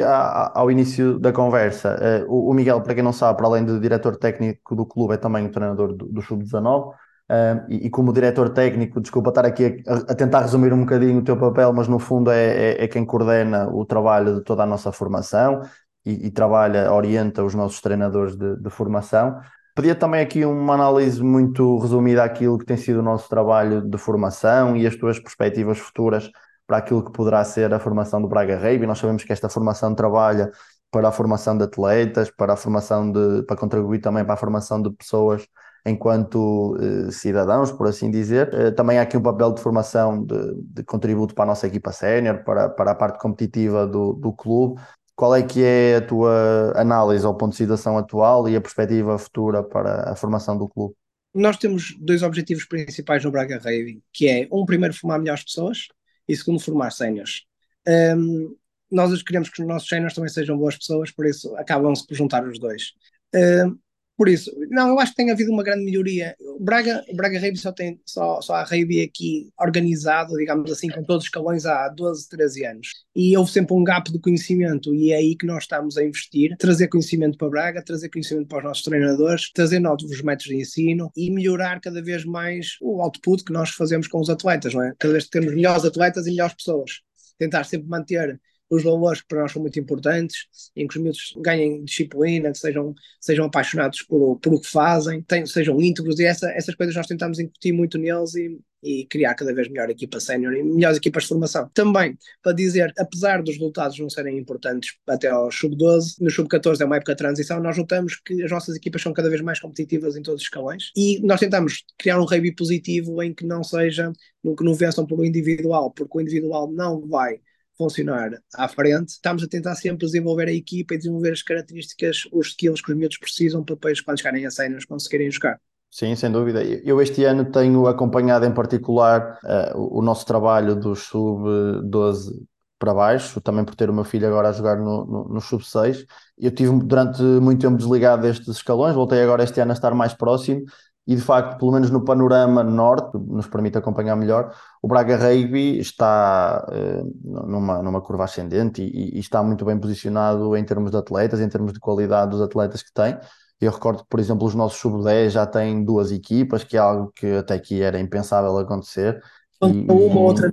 ao 0.55 0.71
início 0.71 1.19
da 1.19 1.33
conversa, 1.33 2.25
uh, 2.27 2.33
o, 2.33 2.55
Miguel, 2.55 2.81
para 2.81 2.95
quem 2.95 3.03
não 3.03 3.13
sabe, 3.13 3.37
para 3.37 3.47
além 3.47 3.65
de 3.65 3.79
diretor 3.81 4.17
técnico 4.17 4.77
do 4.77 4.87
clube, 4.87 5.15
é 5.15 5.17
também 5.17 5.47
o 5.47 5.51
treinador 5.51 5.93
do, 5.93 6.07
do 6.07 6.23
Sub-19. 6.23 6.95
Uh, 7.31 7.61
e, 7.69 7.91
como 7.91 8.11
diretor 8.11 8.49
técnico, 8.49 9.03
desculpa 9.03 9.29
estar 9.29 9.45
aqui 9.45 9.83
a, 9.87 10.15
tentar 10.15 10.41
resumir 10.41 10.73
um 10.73 10.81
bocadinho 10.81 11.19
o 11.19 11.23
teu 11.23 11.37
papel, 11.37 11.73
mas 11.75 11.87
no 11.87 11.99
fundo 11.99 12.31
é, 12.31 12.73
é, 12.73 12.85
é 12.85 12.89
quem 12.89 13.05
coordena 13.05 13.69
o 13.69 13.85
trabalho 13.85 14.37
de 14.37 14.41
toda 14.43 14.63
a 14.63 14.67
nossa 14.67 14.91
formação 14.93 15.61
e, 16.07 16.29
e 16.29 16.31
trabalha, 16.31 16.91
orienta 16.91 17.45
os 17.45 17.55
nossos 17.55 17.83
treinadores 17.83 18.35
de, 18.35 18.57
de, 18.57 18.71
formação. 18.71 19.39
Pedia 19.75 19.95
também 19.95 20.23
aqui 20.23 20.43
uma 20.45 20.73
análise 20.73 21.23
muito 21.23 21.77
resumida 21.79 22.25
àquilo 22.25 22.57
que 22.57 22.65
tem 22.65 22.79
sido 22.79 23.01
o 23.01 23.03
nosso 23.03 23.29
trabalho 23.29 23.83
de 23.83 23.99
formação 23.99 24.75
e 24.75 24.87
as 24.87 24.97
tuas 24.97 25.19
perspectivas 25.19 25.79
futuras 25.79 26.31
para 26.69 26.77
aquilo 26.77 27.03
que 27.03 27.11
poderá 27.11 27.43
ser 27.45 27.73
a 27.73 27.81
formação 27.81 28.21
do 28.21 28.29
Braga 28.29 28.59
Rugby. 28.59 28.87
Nós 28.87 28.99
sabemos 28.99 29.25
que 29.25 29.33
esta 29.33 29.49
formação 29.49 29.95
trabalha 29.95 30.53
para 30.91 31.09
a 31.09 31.13
formação 31.13 31.57
de 31.57 31.65
atletas, 31.65 32.31
para 32.31 32.53
a 32.53 32.57
formação 32.57 33.11
de, 33.11 33.43
para 33.45 33.57
contribuir 33.57 34.01
também 34.01 34.23
para 34.23 34.35
a 34.35 34.37
formação 34.37 34.81
de 34.81 34.91
pessoas 34.91 35.47
enquanto 35.87 36.77
eh, 36.79 37.11
cidadãos, 37.11 37.73
por 37.73 37.89
assim 37.89 38.11
dizer. 38.11 38.53
Eh, 38.53 38.71
também 38.73 38.99
há 38.99 39.03
aqui 39.03 39.17
um 39.17 39.23
papel 39.23 39.53
de 39.53 39.63
formação 39.63 40.23
de, 40.23 40.37
de 40.63 40.85
contributo 40.85 41.35
para 41.35 41.45
a 41.45 41.47
nossa 41.47 41.67
equipa 41.67 41.91
sénior, 41.91 42.45
para, 42.45 42.69
para 42.69 42.91
a 42.91 42.95
parte 42.95 43.19
competitiva 43.19 43.87
do, 43.87 44.13
do 44.13 44.31
clube. 44.33 44.79
Qual 45.17 45.35
é 45.35 45.43
que 45.43 45.65
é 45.65 45.97
a 45.97 46.03
tua 46.03 46.73
análise 46.77 47.25
ao 47.25 47.35
ponto 47.35 47.53
de 47.53 47.57
situação 47.57 47.97
atual 47.97 48.47
e 48.47 48.55
a 48.55 48.61
perspectiva 48.61 49.17
futura 49.17 49.63
para 49.63 50.13
a 50.13 50.15
formação 50.15 50.59
do 50.59 50.69
clube? 50.69 50.95
Nós 51.35 51.57
temos 51.57 51.97
dois 51.99 52.23
objetivos 52.23 52.67
principais 52.67 53.25
no 53.25 53.31
Braga 53.31 53.57
Rugby, 53.57 54.03
que 54.13 54.29
é, 54.29 54.49
um, 54.53 54.67
primeiro, 54.67 54.95
formar 54.95 55.19
melhores 55.19 55.45
pessoas 55.45 55.89
e, 56.29 56.37
segundo, 56.37 56.61
formar 56.61 56.91
séniores. 56.91 57.43
Um, 57.87 58.57
nós 58.91 59.23
queremos 59.23 59.49
que 59.49 59.61
os 59.61 59.69
nossos 59.69 59.89
séniores 59.89 60.15
também 60.15 60.31
sejam 60.31 60.57
boas 60.57 60.77
pessoas, 60.77 61.11
por 61.11 61.27
isso 61.27 61.55
acabam-se 61.57 62.07
por 62.07 62.15
juntar 62.15 62.47
os 62.47 62.59
dois. 62.59 62.93
Um, 63.35 63.79
por 64.19 64.29
isso, 64.29 64.51
não, 64.69 64.89
eu 64.89 64.99
acho 64.99 65.13
que 65.13 65.17
tem 65.19 65.31
havido 65.31 65.53
uma 65.53 65.63
grande 65.63 65.85
melhoria. 65.85 66.35
O 66.41 66.59
Braga, 66.61 67.05
o 67.09 67.15
Braga 67.15 67.39
Rugby 67.39 67.57
só 67.57 67.71
tem 67.71 68.01
só, 68.05 68.41
só 68.41 68.55
há 68.55 68.65
rugby 68.65 69.01
aqui 69.01 69.49
organizado, 69.57 70.35
digamos 70.37 70.73
assim, 70.73 70.89
com 70.89 71.05
todos 71.05 71.23
os 71.23 71.29
escalões 71.29 71.65
há 71.65 71.89
12, 71.89 72.29
13 72.29 72.65
anos. 72.67 72.89
E 73.15 73.37
houve 73.37 73.53
sempre 73.53 73.77
um 73.77 73.85
gap 73.85 74.11
de 74.11 74.19
conhecimento 74.19 74.93
e 74.93 75.13
é 75.13 75.19
aí 75.19 75.37
que 75.37 75.47
nós 75.47 75.63
estamos 75.63 75.97
a 75.97 76.03
investir, 76.05 76.57
trazer 76.59 76.89
conhecimento 76.89 77.39
para 77.39 77.49
Braga, 77.49 77.81
trazer 77.81 78.09
conhecimento 78.09 78.49
para 78.49 78.59
os 78.59 78.65
nossos 78.65 78.83
treinadores, 78.83 79.53
trazer 79.53 79.79
novos 79.79 80.21
métodos 80.21 80.47
de 80.47 80.57
ensino 80.57 81.13
e 81.17 81.31
melhorar 81.31 81.81
cada 81.81 82.03
vez 82.03 82.25
mais 82.25 82.77
o 82.83 83.01
output 83.01 83.45
que 83.45 83.53
nós 83.53 83.71
fazemos 83.71 84.09
com 84.09 84.19
os 84.19 84.29
atletas, 84.29 84.75
não 84.75 84.83
é? 84.83 84.95
Cada 84.99 85.13
vez 85.13 85.29
temos 85.29 85.55
melhores 85.55 85.85
atletas 85.85 86.27
e 86.27 86.31
melhores 86.31 86.55
pessoas. 86.55 87.03
Tentar 87.39 87.63
sempre 87.63 87.87
manter 87.87 88.41
os 88.71 88.83
valores 88.83 89.23
que 89.23 89.29
para 89.29 89.43
nós 89.43 89.53
são 89.53 89.63
muito 89.63 89.79
importantes, 89.79 90.47
em 90.77 90.87
que 90.87 90.97
os 90.97 91.03
miúdos 91.03 91.35
ganhem 91.39 91.85
disciplina, 91.85 92.53
que 92.53 92.59
sejam, 92.59 92.95
sejam 93.21 93.47
apaixonados 93.47 94.03
por, 94.03 94.39
por 94.39 94.55
o 94.55 94.61
que 94.61 94.69
fazem, 94.69 95.23
tenham, 95.23 95.47
sejam 95.47 95.81
íntegros, 95.81 96.19
e 96.19 96.25
essa, 96.25 96.51
essas 96.51 96.75
coisas 96.75 96.95
nós 96.95 97.07
tentamos 97.07 97.39
incutir 97.39 97.73
muito 97.73 97.97
neles 97.97 98.35
e, 98.35 98.59
e 98.83 99.07
criar 99.07 99.35
cada 99.35 99.55
vez 99.55 99.69
melhor 99.69 99.89
equipa 99.89 100.21
sénior 100.21 100.55
e 100.55 100.63
melhores 100.63 100.99
equipas 100.99 101.23
de 101.23 101.31
formação. 101.31 101.69
Também, 101.73 102.17
para 102.43 102.53
dizer, 102.53 102.93
apesar 102.99 103.43
dos 103.43 103.55
resultados 103.55 103.99
não 103.99 104.11
serem 104.11 104.39
importantes 104.39 104.97
até 105.07 105.29
ao 105.29 105.51
sub-12, 105.51 106.21
no 106.21 106.31
sub-14 106.31 106.81
é 106.81 106.85
uma 106.85 106.97
época 106.97 107.13
de 107.13 107.19
transição, 107.19 107.61
nós 107.61 107.77
notamos 107.77 108.17
que 108.17 108.43
as 108.43 108.51
nossas 108.51 108.77
equipas 108.77 109.03
são 109.03 109.13
cada 109.13 109.31
vez 109.31 109.41
mais 109.41 109.59
competitivas 109.61 110.17
em 110.17 110.23
todos 110.23 110.43
os 110.43 110.47
escalões 110.47 110.93
e 110.97 111.21
nós 111.23 111.41
tentamos 111.41 111.85
criar 111.97 112.21
um 112.21 112.25
rugby 112.25 112.55
positivo 112.55 113.23
em 113.23 113.33
que 113.33 113.47
não 113.47 113.65
seja, 113.65 114.13
que 114.43 114.65
não 114.65 114.75
vençam 114.75 115.07
pelo 115.07 115.25
individual, 115.25 115.91
porque 115.91 116.19
o 116.19 116.21
individual 116.21 116.71
não 116.71 117.07
vai 117.07 117.41
funcionar 117.79 118.33
à 118.55 118.69
frente, 118.69 119.11
estamos 119.11 119.43
a 119.43 119.49
tentar 119.49 119.77
sempre 119.77 120.05
desenvolver 120.05 120.49
a 120.49 120.53
equipa 120.53 120.95
e 120.95 120.99
desenvolver 120.99 121.33
as 121.33 121.43
características, 121.43 122.29
os 122.33 122.49
skills 122.49 122.83
que 122.83 122.91
os 122.91 122.99
miúdos 122.99 123.19
precisam 123.19 123.65
para 123.65 123.77
depois, 123.77 124.01
quando 124.01 124.19
chegarem 124.19 124.45
a 124.45 124.51
cenas, 124.51 124.85
conseguirem 124.85 125.31
jogar. 125.31 125.61
Sim, 125.91 126.15
sem 126.17 126.31
dúvida. 126.31 126.63
Eu 126.63 127.01
este 127.01 127.25
ano 127.25 127.51
tenho 127.51 127.87
acompanhado 127.87 128.45
em 128.45 128.53
particular 128.53 129.39
uh, 129.43 129.99
o 129.99 130.03
nosso 130.03 130.27
trabalho 130.27 130.77
dos 130.77 131.05
sub-12 131.05 132.47
para 132.79 132.95
baixo, 132.95 133.41
também 133.41 133.65
por 133.65 133.75
ter 133.75 133.89
o 133.89 133.93
meu 133.93 134.05
filho 134.05 134.29
agora 134.29 134.51
a 134.51 134.53
jogar 134.53 134.77
no, 134.77 135.05
no, 135.07 135.29
no 135.29 135.41
sub-6. 135.41 136.05
Eu 136.37 136.51
tive 136.51 136.79
durante 136.85 137.23
muito 137.23 137.61
tempo 137.61 137.77
desligado 137.77 138.23
destes 138.23 138.49
escalões, 138.49 138.95
voltei 138.95 139.23
agora 139.23 139.43
este 139.43 139.61
ano 139.61 139.73
a 139.73 139.75
estar 139.75 139.95
mais 139.95 140.13
próximo 140.13 140.65
e 141.09 141.17
de 141.17 141.23
facto, 141.23 141.59
pelo 141.59 141.73
menos 141.73 141.91
no 141.91 142.05
panorama 142.05 142.63
norte, 142.63 143.17
nos 143.17 143.47
permite 143.47 143.79
acompanhar 143.79 144.15
melhor, 144.15 144.55
o 144.83 144.87
Braga 144.87 145.17
Rugby 145.17 145.79
está 145.79 146.67
uh, 146.69 147.47
numa, 147.49 147.83
numa 147.83 148.03
curva 148.03 148.25
ascendente 148.25 148.83
e, 148.83 149.17
e, 149.17 149.19
está 149.19 149.43
muito 149.43 149.65
bem 149.65 149.79
posicionado 149.81 150.55
em 150.55 150.63
termos 150.63 150.91
de 150.91 150.99
atletas, 150.99 151.41
em 151.41 151.49
termos 151.49 151.73
de 151.73 151.81
qualidade 151.81 152.33
dos 152.33 152.43
atletas 152.43 152.83
que 152.83 152.93
tem. 152.93 153.19
Eu 153.59 153.73
recordo 153.73 154.03
que, 154.03 154.09
por 154.11 154.21
exemplo, 154.21 154.47
os 154.47 154.55
nossos 154.55 154.79
sub-10 154.81 155.31
já 155.31 155.47
têm 155.47 155.83
duas 155.83 156.13
equipas, 156.13 156.63
que 156.63 156.77
é 156.77 156.81
algo 156.81 157.11
que 157.17 157.27
até 157.39 157.55
aqui 157.55 157.81
era 157.81 157.99
impensável 157.99 158.59
acontecer. 158.59 159.19
E, 159.63 159.87
uma 159.91 159.95
ou 159.95 160.25
outra 160.25 160.53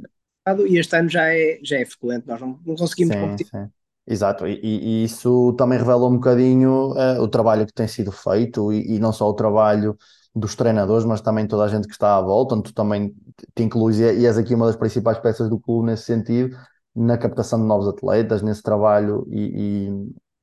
e 0.69 0.77
este 0.77 0.95
ano 0.95 1.09
já 1.09 1.33
é, 1.33 1.59
já 1.62 1.79
é 1.79 1.85
frequente, 1.85 2.27
nós 2.27 2.39
não, 2.39 2.57
não 2.65 2.75
conseguimos 2.75 3.13
sim, 3.13 3.21
competir. 3.21 3.47
Sim. 3.47 3.67
Exato, 4.07 4.47
e, 4.47 4.59
e, 4.62 5.03
isso 5.03 5.51
também 5.53 5.77
revela 5.79 6.07
um 6.07 6.13
bocadinho 6.13 6.93
uh, 6.93 7.19
o 7.19 7.27
trabalho 7.27 7.65
que 7.65 7.74
tem 7.74 7.88
sido 7.88 8.12
feito 8.12 8.71
e, 8.71 8.95
e 8.95 9.00
não 9.00 9.12
só 9.12 9.27
o 9.27 9.33
trabalho 9.33 9.97
dos 10.36 10.56
treinadores, 10.56 11.06
mas 11.06 11.22
também 11.22 11.48
toda 11.48 11.63
a 11.63 11.68
gente 11.68 11.88
que 11.88 11.94
está 11.94 12.18
à 12.18 12.22
volta, 12.22 12.56
onde 12.56 12.63
tu 12.63 12.74
também 12.74 13.15
te 13.56 13.63
incluís 13.63 13.98
e 14.00 14.25
és 14.25 14.38
aqui 14.38 14.54
uma 14.54 14.65
das 14.65 14.75
principais 14.75 15.18
peças 15.18 15.50
do 15.50 15.58
clube 15.58 15.86
nesse 15.86 16.04
sentido, 16.04 16.58
na 16.94 17.18
captação 17.18 17.60
de 17.60 17.65
novos 17.65 17.88
atletas, 17.88 18.42
nesse 18.42 18.62
trabalho, 18.62 19.25
e, 19.30 19.88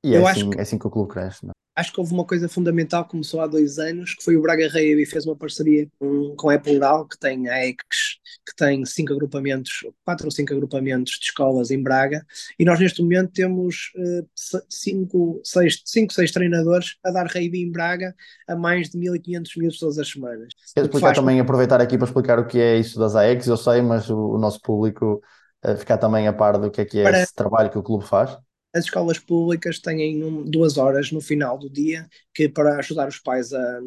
e, 0.03 0.11
e 0.11 0.15
é, 0.15 0.27
assim, 0.27 0.51
que... 0.51 0.59
é 0.59 0.63
assim 0.63 0.79
que 0.79 0.87
o 0.87 0.91
clube 0.91 1.11
cresce. 1.11 1.45
Não? 1.45 1.53
Acho 1.75 1.91
que 1.93 2.01
houve 2.01 2.13
uma 2.13 2.25
coisa 2.25 2.49
fundamental 2.49 3.05
que 3.05 3.13
começou 3.13 3.41
há 3.41 3.47
dois 3.47 3.79
anos, 3.79 4.15
que 4.15 4.23
foi 4.23 4.37
o 4.37 4.43
Braga 4.43 4.67
Rugby 4.67 5.07
fez 5.07 5.25
uma 5.25 5.35
parceria 5.35 5.89
com, 5.99 6.35
com 6.37 6.51
a 6.51 6.55
Apple 6.55 6.75
Rural, 6.75 7.09
que 7.09 7.19
tem 7.19 7.49
a 7.49 7.67
EX, 7.67 8.19
que 8.47 8.55
tem 8.55 8.85
cinco 8.85 9.15
agrupamentos, 9.15 9.81
quatro 10.05 10.27
ou 10.27 10.31
cinco 10.31 10.53
agrupamentos 10.53 11.13
de 11.13 11.25
escolas 11.25 11.71
em 11.71 11.83
Braga, 11.83 12.27
e 12.59 12.65
nós 12.65 12.79
neste 12.79 13.03
momento 13.03 13.33
temos 13.33 13.91
uh, 13.97 14.63
cinco, 14.69 15.41
seis, 15.43 15.81
cinco, 15.87 16.13
seis 16.13 16.31
treinadores 16.31 16.97
a 17.03 17.11
dar 17.11 17.27
rugby 17.27 17.63
em 17.63 17.73
Braga 17.73 18.15
a 18.47 18.55
mais 18.55 18.91
de 18.91 18.99
1500 18.99 19.57
minutos 19.57 19.79
todas 19.79 19.99
as 19.99 20.09
semanas. 20.09 20.49
Quero 20.75 20.87
explicar 20.87 21.07
faz... 21.07 21.19
também, 21.19 21.41
aproveitar 21.41 21.81
aqui 21.81 21.97
para 21.97 22.07
explicar 22.07 22.39
o 22.39 22.47
que 22.47 22.61
é 22.61 22.77
isso 22.77 22.99
das 22.99 23.17
AEX, 23.17 23.47
eu 23.47 23.57
sei, 23.57 23.81
mas 23.81 24.11
o, 24.11 24.35
o 24.35 24.39
nosso 24.39 24.61
público 24.61 25.23
uh, 25.65 25.77
ficar 25.77 25.97
também 25.97 26.29
a 26.29 26.35
par 26.35 26.59
do 26.59 26.71
que 26.71 26.83
é 26.83 26.85
que 26.85 27.01
é 27.01 27.05
para... 27.05 27.23
esse 27.23 27.35
trabalho 27.35 27.71
que 27.71 27.79
o 27.79 27.83
clube 27.83 28.05
faz 28.05 28.37
as 28.73 28.85
escolas 28.85 29.19
públicas 29.19 29.79
têm 29.79 30.25
um, 30.25 30.45
duas 30.45 30.79
horas 30.79 31.13
no 31.13 31.21
final 31.21 31.59
do 31.59 31.69
dia 31.69 32.09
que 32.35 32.49
para 32.49 32.79
ajudar 32.79 33.09
os 33.09 33.19
pais 33.19 33.53
a, 33.53 33.81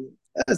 a 0.48 0.52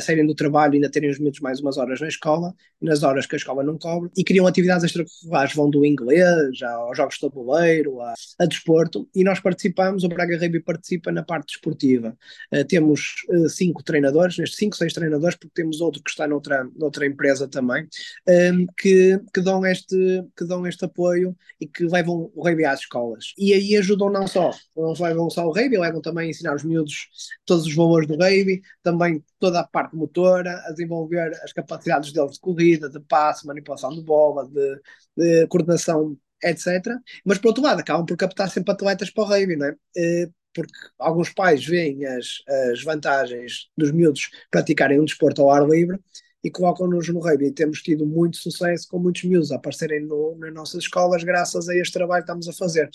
saírem 0.00 0.26
do 0.26 0.34
trabalho 0.34 0.74
ainda 0.74 0.90
terem 0.90 1.10
os 1.10 1.18
miúdos 1.18 1.40
mais 1.40 1.60
umas 1.60 1.76
horas 1.76 2.00
na 2.00 2.08
escola, 2.08 2.54
nas 2.80 3.02
horas 3.02 3.26
que 3.26 3.34
a 3.34 3.38
escola 3.38 3.62
não 3.62 3.78
cobre, 3.78 4.10
e 4.16 4.24
criam 4.24 4.46
atividades 4.46 4.84
extracurriculares, 4.84 5.54
vão 5.54 5.70
do 5.70 5.84
inglês 5.84 6.62
aos 6.62 6.96
jogos 6.96 7.14
de 7.14 7.20
tabuleiro, 7.20 8.00
a, 8.00 8.14
a 8.38 8.46
desporto, 8.46 9.08
e 9.14 9.24
nós 9.24 9.40
participamos, 9.40 10.04
o 10.04 10.08
Braga 10.08 10.38
Rugby 10.38 10.60
participa 10.60 11.10
na 11.10 11.22
parte 11.22 11.52
desportiva. 11.52 12.16
Uh, 12.52 12.64
temos 12.64 13.24
uh, 13.28 13.48
cinco 13.48 13.82
treinadores, 13.82 14.38
nestes 14.38 14.58
cinco, 14.58 14.76
seis 14.76 14.92
treinadores, 14.92 15.36
porque 15.36 15.52
temos 15.54 15.80
outro 15.80 16.02
que 16.02 16.10
está 16.10 16.26
noutra, 16.26 16.66
noutra 16.76 17.06
empresa 17.06 17.48
também, 17.48 17.86
ehm, 18.26 18.66
que, 18.78 19.20
que, 19.32 19.40
dão 19.40 19.64
este, 19.64 19.96
que 20.36 20.44
dão 20.44 20.66
este 20.66 20.84
apoio 20.84 21.36
e 21.60 21.66
que 21.66 21.84
levam 21.84 22.30
o 22.34 22.42
rugby 22.44 22.64
às 22.64 22.80
escolas. 22.80 23.32
E 23.38 23.52
aí 23.52 23.76
ajudam 23.76 24.10
não 24.10 24.26
só, 24.26 24.50
não 24.76 24.92
levam 24.92 25.30
só 25.30 25.46
o 25.46 25.52
rugby, 25.52 25.78
levam 25.78 26.00
também 26.00 26.26
a 26.26 26.30
ensinar 26.30 26.54
os 26.54 26.64
miúdos 26.64 27.08
todos 27.44 27.66
os 27.66 27.74
valores 27.74 28.06
do 28.06 28.16
rugby, 28.16 28.62
também 28.82 29.22
toda 29.38 29.60
a 29.60 29.64
parte 29.72 29.96
motora, 29.96 30.62
a 30.66 30.70
desenvolver 30.70 31.32
as 31.42 31.52
capacidades 31.52 32.12
deles 32.12 32.32
de 32.32 32.40
corrida, 32.40 32.88
de 32.88 33.00
passe, 33.00 33.46
manipulação 33.46 33.90
de 33.90 34.02
bola, 34.02 34.48
de, 34.48 34.80
de 35.16 35.46
coordenação, 35.48 36.16
etc. 36.42 36.96
Mas, 37.24 37.38
por 37.38 37.48
outro 37.48 37.62
lado, 37.64 37.80
acabam 37.80 38.06
por 38.06 38.16
captar 38.16 38.50
sempre 38.50 38.72
atletas 38.72 39.10
para 39.10 39.24
o 39.24 39.26
rugby, 39.26 39.56
não 39.56 39.66
é? 39.66 39.76
Eh, 39.96 40.28
porque 40.54 40.72
alguns 40.98 41.30
pais 41.30 41.64
veem 41.64 42.04
as, 42.04 42.42
as 42.70 42.82
vantagens 42.82 43.70
dos 43.76 43.90
miúdos 43.90 44.30
praticarem 44.50 45.00
um 45.00 45.04
desporto 45.04 45.42
ao 45.42 45.50
ar 45.50 45.66
livre 45.66 45.98
e 46.44 46.50
colocam-nos 46.50 47.08
no 47.08 47.20
rugby. 47.20 47.46
E 47.46 47.52
temos 47.52 47.82
tido 47.82 48.06
muito 48.06 48.36
sucesso 48.36 48.86
com 48.88 48.98
muitos 48.98 49.24
miúdos 49.24 49.52
a 49.52 49.56
aparecerem 49.56 50.00
no, 50.00 50.36
nas 50.36 50.52
nossas 50.52 50.82
escolas 50.84 51.24
graças 51.24 51.68
a 51.68 51.76
este 51.76 51.92
trabalho 51.92 52.24
que 52.24 52.30
estamos 52.30 52.48
a 52.48 52.52
fazer. 52.52 52.90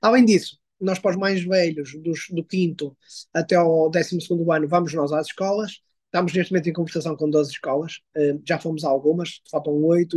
Além 0.00 0.24
disso, 0.24 0.58
nós 0.80 0.98
para 0.98 1.10
os 1.10 1.16
mais 1.16 1.44
velhos, 1.44 1.94
dos, 2.00 2.28
do 2.30 2.44
quinto 2.44 2.96
até 3.34 3.54
ao 3.54 3.90
décimo 3.90 4.20
segundo 4.20 4.50
ano, 4.50 4.68
vamos 4.68 4.94
nós 4.94 5.12
às 5.12 5.26
escolas, 5.26 5.80
Estamos 6.12 6.34
neste 6.34 6.52
momento 6.52 6.68
em 6.68 6.72
conversação 6.72 7.16
com 7.16 7.30
12 7.30 7.52
escolas, 7.52 8.00
uh, 8.16 8.42
já 8.44 8.58
fomos 8.58 8.82
a 8.82 8.88
algumas, 8.88 9.40
faltam 9.48 9.72
8, 9.74 10.16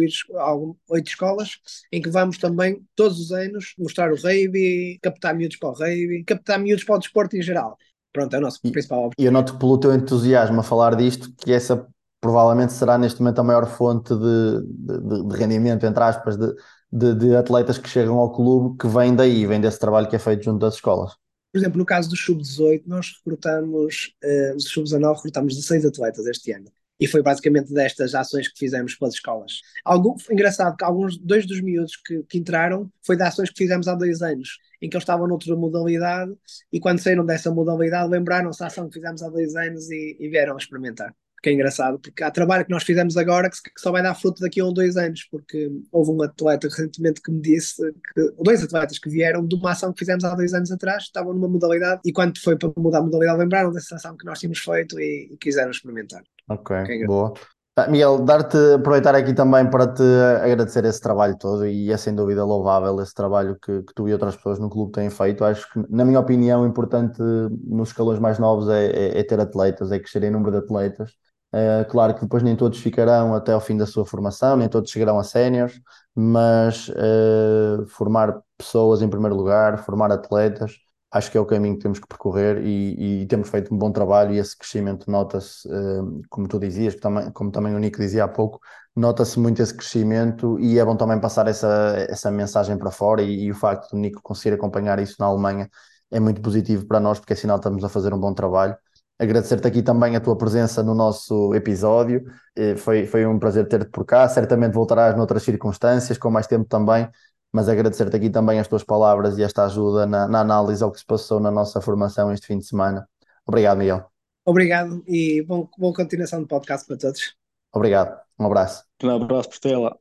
8 0.90 1.08
escolas, 1.08 1.60
em 1.92 2.02
que 2.02 2.10
vamos 2.10 2.40
também, 2.40 2.82
todos 2.96 3.20
os 3.20 3.32
anos, 3.32 3.76
mostrar 3.78 4.12
o 4.12 4.16
rugby, 4.16 4.98
captar 5.04 5.36
miúdos 5.36 5.58
para 5.58 5.70
o 5.70 5.74
rugby, 5.74 6.24
captar 6.24 6.58
miúdos 6.58 6.84
para 6.84 6.96
o 6.96 7.00
desporto 7.00 7.38
em 7.38 7.44
geral. 7.44 7.78
Pronto, 8.12 8.36
é 8.36 8.40
o 8.40 8.42
nosso 8.42 8.60
e, 8.64 8.72
principal 8.72 9.06
objetivo. 9.06 9.22
E 9.22 9.26
eu 9.26 9.32
noto 9.32 9.60
pelo 9.60 9.78
teu 9.78 9.94
entusiasmo 9.94 10.60
a 10.62 10.64
falar 10.64 10.96
disto, 10.96 11.32
que 11.38 11.54
essa 11.54 11.88
provavelmente 12.20 12.74
será 12.74 12.98
neste 12.98 13.22
momento 13.22 13.40
a 13.40 13.44
maior 13.44 13.68
fonte 13.68 14.16
de, 14.16 14.62
de, 14.66 15.28
de 15.28 15.38
rendimento, 15.38 15.86
entre 15.86 16.04
aspas, 16.04 16.36
de, 16.36 16.56
de, 16.92 17.14
de 17.14 17.36
atletas 17.36 17.78
que 17.78 17.88
chegam 17.88 18.18
ao 18.18 18.32
clube, 18.32 18.78
que 18.80 18.88
vem 18.88 19.16
daí, 19.16 19.46
vem 19.46 19.62
desse 19.62 19.78
trabalho 19.78 20.10
que 20.10 20.16
é 20.16 20.20
feito 20.20 20.44
junto 20.44 20.58
das 20.58 20.74
escolas. 20.74 21.14
Por 21.54 21.60
exemplo, 21.60 21.78
no 21.78 21.86
caso 21.86 22.10
do 22.10 22.18
Sub-18, 22.18 22.82
nós 22.88 23.14
recrutamos, 23.18 24.16
uh, 24.24 24.56
do 24.56 24.62
Sub-19, 24.62 25.18
recrutamos 25.18 25.54
16 25.54 25.86
atletas 25.86 26.26
este 26.26 26.52
ano. 26.52 26.66
E 27.00 27.08
foi 27.08 27.22
basicamente 27.22 27.72
destas 27.72 28.16
ações 28.16 28.48
que 28.48 28.58
fizemos 28.58 28.96
pelas 28.96 29.14
escolas. 29.14 29.62
Algum, 29.86 30.16
engraçado 30.32 30.76
que 30.76 30.84
alguns, 30.84 31.16
dois 31.18 31.46
dos 31.46 31.62
miúdos 31.62 31.96
que, 31.96 32.24
que 32.24 32.40
entraram 32.40 32.92
foi 33.06 33.16
de 33.16 33.22
ações 33.22 33.52
que 33.52 33.58
fizemos 33.58 33.88
há 33.88 33.94
dois 33.94 34.24
anos, 34.24 34.58
em 34.82 34.90
que 34.90 34.96
eles 34.96 35.04
estavam 35.04 35.28
noutra 35.28 35.56
modalidade 35.56 36.34
e 36.72 36.80
quando 36.80 37.00
saíram 37.00 37.26
dessa 37.26 37.52
modalidade 37.52 38.10
lembraram-se 38.10 38.60
da 38.60 38.68
ação 38.68 38.88
que 38.88 38.96
fizemos 38.96 39.22
há 39.22 39.30
dois 39.30 39.56
anos 39.56 39.92
e, 39.92 40.18
e 40.20 40.30
vieram 40.30 40.58
experimentar 40.58 41.14
que 41.44 41.50
é 41.50 41.54
engraçado, 41.54 42.00
porque 42.00 42.24
há 42.24 42.32
trabalho 42.32 42.64
que 42.64 42.72
nós 42.72 42.84
fizemos 42.84 43.18
agora 43.18 43.50
que, 43.50 43.58
só 43.78 43.92
vai 43.92 44.02
dar 44.02 44.16
fruto 44.16 44.42
daqui 44.42 44.62
a 44.62 44.66
um, 44.66 44.72
dois 44.74 44.96
anos, 44.96 45.28
porque 45.30 45.70
houve 45.92 46.12
um 46.12 46.24
atleta 46.24 46.70
recentemente 46.70 47.22
que 47.22 47.30
me 47.30 47.42
disse 47.42 47.84
que, 48.14 48.34
dois 48.40 48.64
atletas 48.64 48.98
que 48.98 49.10
vieram 49.10 49.46
de 49.46 49.54
uma 49.54 49.72
ação 49.72 49.92
que 49.92 50.00
fizemos 50.00 50.24
há 50.24 50.34
dois 50.36 50.54
anos 50.54 50.72
atrás, 50.72 51.04
estavam 51.04 51.34
numa 51.34 51.50
modalidade 51.50 52.00
e 52.06 52.14
quando 52.14 52.40
foi 52.40 52.58
para 52.58 52.72
mudar 52.78 53.00
a 53.00 53.02
modalidade 53.02 53.40
lembraram 53.40 53.74
dessa 53.74 53.96
ação 53.96 54.16
que 54.16 54.26
nós 54.26 54.40
tínhamos 54.40 54.60
feito 54.60 54.98
e, 54.98 55.34
e 55.34 55.38
quiseram 55.38 55.72
experimentar. 55.72 56.24
Ok, 56.50 56.76
é 56.78 57.06
boa. 57.06 57.34
Ah, 57.76 57.88
Miguel, 57.88 58.20
dar-te, 58.20 58.56
aproveitar 58.76 59.16
aqui 59.16 59.34
também 59.34 59.70
para 59.70 59.88
te 59.88 60.04
agradecer 60.44 60.86
esse 60.86 61.02
trabalho 61.02 61.36
todo 61.38 61.66
e 61.66 61.92
é 61.92 61.98
sem 61.98 62.16
dúvida 62.16 62.46
louvável 62.46 63.02
esse 63.02 63.14
trabalho 63.14 63.58
que, 63.60 63.82
que 63.82 63.94
tu 63.96 64.08
e 64.08 64.14
outras 64.14 64.36
pessoas 64.36 64.60
no 64.60 64.70
clube 64.70 64.94
têm 64.94 65.10
feito. 65.10 65.44
Acho 65.44 65.70
que, 65.74 65.84
na 65.90 66.06
minha 66.06 66.20
opinião, 66.20 66.66
importante 66.66 67.20
nos 67.20 67.90
escalões 67.90 68.20
mais 68.20 68.40
novos 68.40 68.70
é, 68.70 68.86
é, 68.92 69.20
é 69.20 69.24
ter 69.24 69.40
atletas, 69.40 69.92
é 69.92 70.00
crescer 70.00 70.24
em 70.24 70.32
número 70.32 70.52
de 70.52 70.58
atletas 70.60 71.12
Uh, 71.54 71.86
claro 71.88 72.16
que 72.16 72.22
depois 72.22 72.42
nem 72.42 72.56
todos 72.56 72.80
ficarão 72.80 73.36
até 73.36 73.54
ao 73.54 73.62
fim 73.62 73.78
da 73.78 73.86
sua 73.86 74.06
formação, 74.06 74.58
nem 74.58 74.68
todos 74.68 74.90
chegarão 74.90 75.20
a 75.20 75.24
séniores, 75.24 75.80
mas 76.16 76.90
uh, 76.90 77.86
formar 77.90 78.42
pessoas 78.58 79.04
em 79.04 79.08
primeiro 79.10 79.36
lugar, 79.36 79.78
formar 79.84 80.12
atletas, 80.12 80.74
acho 81.12 81.30
que 81.30 81.38
é 81.38 81.40
o 81.42 81.46
caminho 81.46 81.76
que 81.76 81.84
temos 81.84 82.00
que 82.00 82.08
percorrer 82.08 82.60
e, 82.66 83.22
e 83.22 83.26
temos 83.28 83.50
feito 83.50 83.72
um 83.74 83.78
bom 83.78 83.92
trabalho 83.92 84.34
e 84.34 84.40
esse 84.40 84.58
crescimento 84.58 85.12
nota-se, 85.12 85.68
uh, 85.68 86.22
como 86.28 86.48
tu 86.48 86.60
dizias, 86.60 86.96
como 87.34 87.52
também 87.52 87.76
o 87.76 87.80
Nico 87.80 88.00
dizia 88.00 88.24
há 88.24 88.28
pouco, 88.28 88.60
nota-se 88.96 89.40
muito 89.40 89.62
esse 89.62 89.76
crescimento 89.76 90.60
e 90.60 90.80
é 90.80 90.86
bom 90.86 90.96
também 90.98 91.20
passar 91.20 91.48
essa, 91.48 91.96
essa 92.10 92.32
mensagem 92.32 92.78
para 92.80 92.90
fora 92.90 93.22
e, 93.22 93.44
e 93.44 93.52
o 93.52 93.56
facto 93.56 93.92
do 93.92 93.98
Nico 93.98 94.22
conseguir 94.24 94.56
acompanhar 94.56 94.98
isso 95.00 95.18
na 95.20 95.28
Alemanha 95.28 95.70
é 96.10 96.20
muito 96.20 96.42
positivo 96.42 96.88
para 96.88 97.00
nós 97.00 97.20
porque 97.20 97.34
é 97.34 97.36
sinal 97.36 97.58
que 97.58 97.62
estamos 97.68 97.84
a 97.84 97.90
fazer 97.90 98.12
um 98.12 98.20
bom 98.20 98.34
trabalho 98.34 98.76
agradecer-te 99.24 99.68
aqui 99.68 99.82
também 99.82 100.16
a 100.16 100.20
tua 100.20 100.38
presença 100.38 100.84
no 100.84 100.94
nosso 100.94 101.54
episódio. 101.56 102.24
Eh, 102.56 102.76
foi, 102.76 103.06
foi 103.06 103.26
um 103.26 103.40
prazer 103.40 103.68
ter-te 103.68 103.90
por 103.90 104.06
cá. 104.06 104.28
Certamente 104.28 104.74
voltarás 104.74 105.16
noutras 105.16 105.44
circunstâncias, 105.44 106.18
com 106.18 106.30
mais 106.30 106.48
tempo 106.48 106.66
também, 106.66 107.10
mas 107.52 107.70
agradecer-te 107.70 108.16
aqui 108.16 108.30
também 108.30 108.60
as 108.60 108.68
tuas 108.68 108.84
palavras 108.84 109.38
e 109.38 109.44
esta 109.44 109.66
ajuda 109.66 110.06
na, 110.06 110.28
na, 110.28 110.42
análise 110.42 110.84
ao 110.84 110.92
que 110.92 111.00
se 111.00 111.06
passou 111.06 111.40
na 111.40 111.52
nossa 111.52 111.82
formação 111.82 112.32
este 112.32 112.48
fim 112.48 112.58
de 112.58 112.66
semana. 112.66 113.08
Obrigado, 113.46 113.78
Miguel. 113.78 114.06
Obrigado 114.46 115.04
e 115.08 115.42
bom, 115.44 115.68
boa 115.78 115.94
continuação 115.94 116.42
do 116.42 116.48
podcast 116.48 116.86
para 116.86 116.98
todos. 116.98 117.36
Obrigado. 117.74 118.20
Um 118.40 118.46
abraço. 118.46 118.84
Um 119.02 119.10
abraço, 119.10 119.50
Portela. 119.50 119.98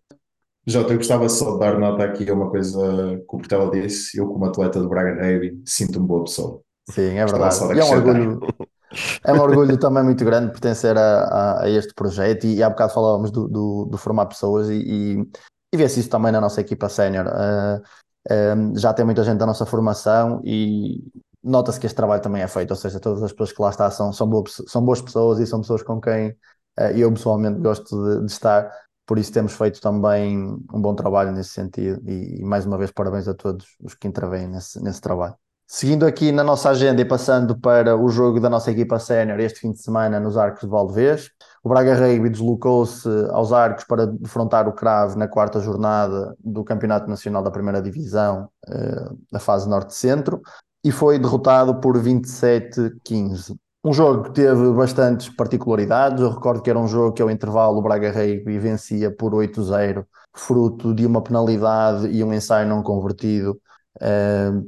Jota, 0.67 0.93
eu 0.93 0.97
gostava 0.99 1.29
só 1.29 1.55
de 1.55 1.59
dar 1.59 1.79
nota 1.79 2.05
aqui 2.05 2.29
a 2.29 2.35
uma 2.35 2.51
coisa 2.51 3.17
que 3.19 3.35
o 3.35 3.39
Portela 3.39 3.71
disse. 3.71 4.19
Eu, 4.19 4.29
como 4.29 4.45
atleta 4.45 4.81
do 4.81 4.89
Braga 4.89 5.15
Rugby, 5.21 5.61
sinto-me 5.65 6.07
boa 6.07 6.25
pessoa. 6.25 6.63
Sim, 6.89 7.19
é 7.19 7.27
verdade. 7.27 7.57
E 7.75 7.81
é 7.81 7.85
um 7.85 7.91
orgulho, 7.91 8.41
é 9.25 9.33
um 9.33 9.41
orgulho 9.41 9.79
também 9.79 10.03
muito 10.03 10.25
grande 10.25 10.51
pertencer 10.51 10.97
a, 10.97 11.25
a, 11.25 11.63
a 11.65 11.71
este 11.71 11.95
projeto 11.95 12.45
e, 12.45 12.57
e, 12.57 12.63
há 12.63 12.71
bocado 12.71 12.93
falávamos 12.93 13.31
do, 13.31 13.49
do, 13.49 13.85
do 13.87 13.99
formar 13.99 14.27
pessoas 14.27 14.69
e, 14.69 14.75
e, 14.75 15.29
e 15.73 15.77
vê-se 15.77 16.01
isso 16.01 16.11
também 16.11 16.33
na 16.33 16.41
nossa 16.41 16.61
equipa 16.61 16.89
sénior. 16.89 17.27
Uh, 17.27 18.79
já 18.79 18.93
tem 18.93 19.05
muita 19.05 19.25
gente 19.25 19.39
da 19.39 19.47
nossa 19.47 19.67
formação 19.67 20.41
e 20.45 21.03
nota-se 21.43 21.81
que 21.81 21.87
este 21.87 21.97
trabalho 21.97 22.23
também 22.23 22.43
é 22.43 22.49
feito, 22.49 22.71
ou 22.71 22.77
seja, 22.77 23.01
todas 23.01 23.23
as 23.23 23.33
pessoas 23.33 23.53
que 23.53 23.63
lá 23.63 23.71
estão 23.71 23.91
são, 23.91 24.13
são, 24.13 24.29
boas, 24.29 24.63
são 24.69 24.85
boas 24.85 25.01
pessoas 25.03 25.41
e 25.41 25.47
são 25.47 25.61
pessoas 25.61 25.83
com 25.83 26.01
quem 26.01 26.31
uh, 26.79 26.93
eu 26.95 27.13
pessoalmente 27.13 27.59
gosto 27.61 27.97
de, 27.97 28.27
de, 28.27 28.33
estar, 28.33 28.71
por 29.07 29.19
isso 29.19 29.33
temos 29.33 29.53
feito 29.55 29.81
também 29.81 30.39
um 30.73 30.81
bom 30.81 30.95
trabalho 30.95 31.33
nesse 31.33 31.51
sentido 31.51 32.01
e, 32.09 32.43
mais 32.45 32.65
uma 32.65 32.79
vez 32.79 32.93
parabéns 32.93 33.27
a 33.27 33.35
todos 33.35 33.67
os 33.83 33.95
que 33.95 34.07
intervêm 34.07 34.49
nesse, 34.49 34.81
nesse 34.83 35.01
trabalho. 35.01 35.37
Seguindo 35.75 36.05
aqui 36.05 36.31
na 36.31 36.45
nossa 36.45 36.69
agenda 36.69 37.01
e 37.01 37.05
passando 37.05 37.59
para 37.59 37.97
o 37.97 38.07
jogo 38.11 38.39
da 38.39 38.51
nossa 38.51 38.71
equipa 38.71 38.99
sénior 38.99 39.41
este 39.41 39.61
fim 39.61 39.73
de 39.73 39.81
semana 39.81 40.21
nos 40.21 40.37
Arcos 40.37 40.61
de 40.61 40.67
Valdevez, 40.69 41.31
o 41.65 41.69
Braga 41.71 41.95
Rugby 41.95 42.29
deslocou-se 42.29 43.09
aos 43.31 43.55
Arcos 43.55 43.85
para 43.85 44.07
defrontar 44.07 44.69
o 44.69 44.75
Crave 44.75 45.17
na 45.17 45.27
quarta 45.27 45.61
jornada 45.61 46.37
do 46.45 46.63
Campeonato 46.63 47.09
Nacional 47.09 47.43
da 47.43 47.51
Primeira 47.51 47.81
Divisão 47.81 48.51
uh, 48.69 49.19
da 49.33 49.39
fase 49.39 49.67
Norte-Centro 49.67 50.43
e 50.85 50.93
foi 50.93 51.19
derrotado 51.19 51.81
por 51.81 51.97
27-15. 51.97 53.57
Um 53.83 53.95
jogo 53.95 54.25
que 54.25 54.33
teve 54.33 54.73
bastantes 54.75 55.31
particularidades. 55.31 56.21
Eu 56.21 56.29
recordo 56.29 56.61
que 56.61 56.69
era 56.69 56.79
um 56.79 56.87
jogo 56.87 57.15
que 57.15 57.23
ao 57.23 57.31
intervalo 57.31 57.79
o 57.79 57.83
Braga 57.83 58.13
Rugby 58.13 58.59
vencia 58.59 59.11
por 59.11 59.33
8-0, 59.33 60.05
fruto 60.35 60.93
de 60.93 61.07
uma 61.07 61.23
penalidade 61.23 62.09
e 62.09 62.23
um 62.23 62.35
ensaio 62.35 62.69
não 62.69 62.83
convertido 62.83 63.59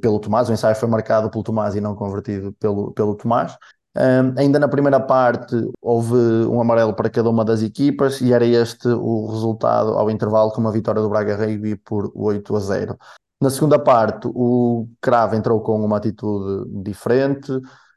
pelo 0.00 0.18
Tomás. 0.20 0.48
O 0.48 0.52
ensaio 0.52 0.76
foi 0.76 0.88
marcado 0.88 1.30
pelo 1.30 1.42
Tomás 1.42 1.74
e 1.74 1.80
não 1.80 1.94
convertido 1.94 2.52
pelo, 2.54 2.92
pelo 2.92 3.14
Tomás. 3.14 3.56
Um, 3.96 4.34
ainda 4.36 4.58
na 4.58 4.66
primeira 4.66 4.98
parte 4.98 5.54
houve 5.80 6.16
um 6.48 6.60
amarelo 6.60 6.92
para 6.92 7.08
cada 7.08 7.30
uma 7.30 7.44
das 7.44 7.62
equipas 7.62 8.20
e 8.20 8.32
era 8.32 8.44
este 8.44 8.88
o 8.88 9.26
resultado 9.26 9.90
ao 9.90 10.10
intervalo 10.10 10.50
com 10.50 10.60
uma 10.60 10.72
vitória 10.72 11.00
do 11.00 11.08
Braga 11.08 11.36
Rugby 11.36 11.76
por 11.76 12.10
8 12.12 12.56
a 12.56 12.60
0. 12.60 12.98
Na 13.40 13.50
segunda 13.50 13.78
parte 13.78 14.28
o 14.34 14.88
Crave 15.00 15.36
entrou 15.36 15.60
com 15.60 15.80
uma 15.84 15.98
atitude 15.98 16.68
diferente, 16.82 17.52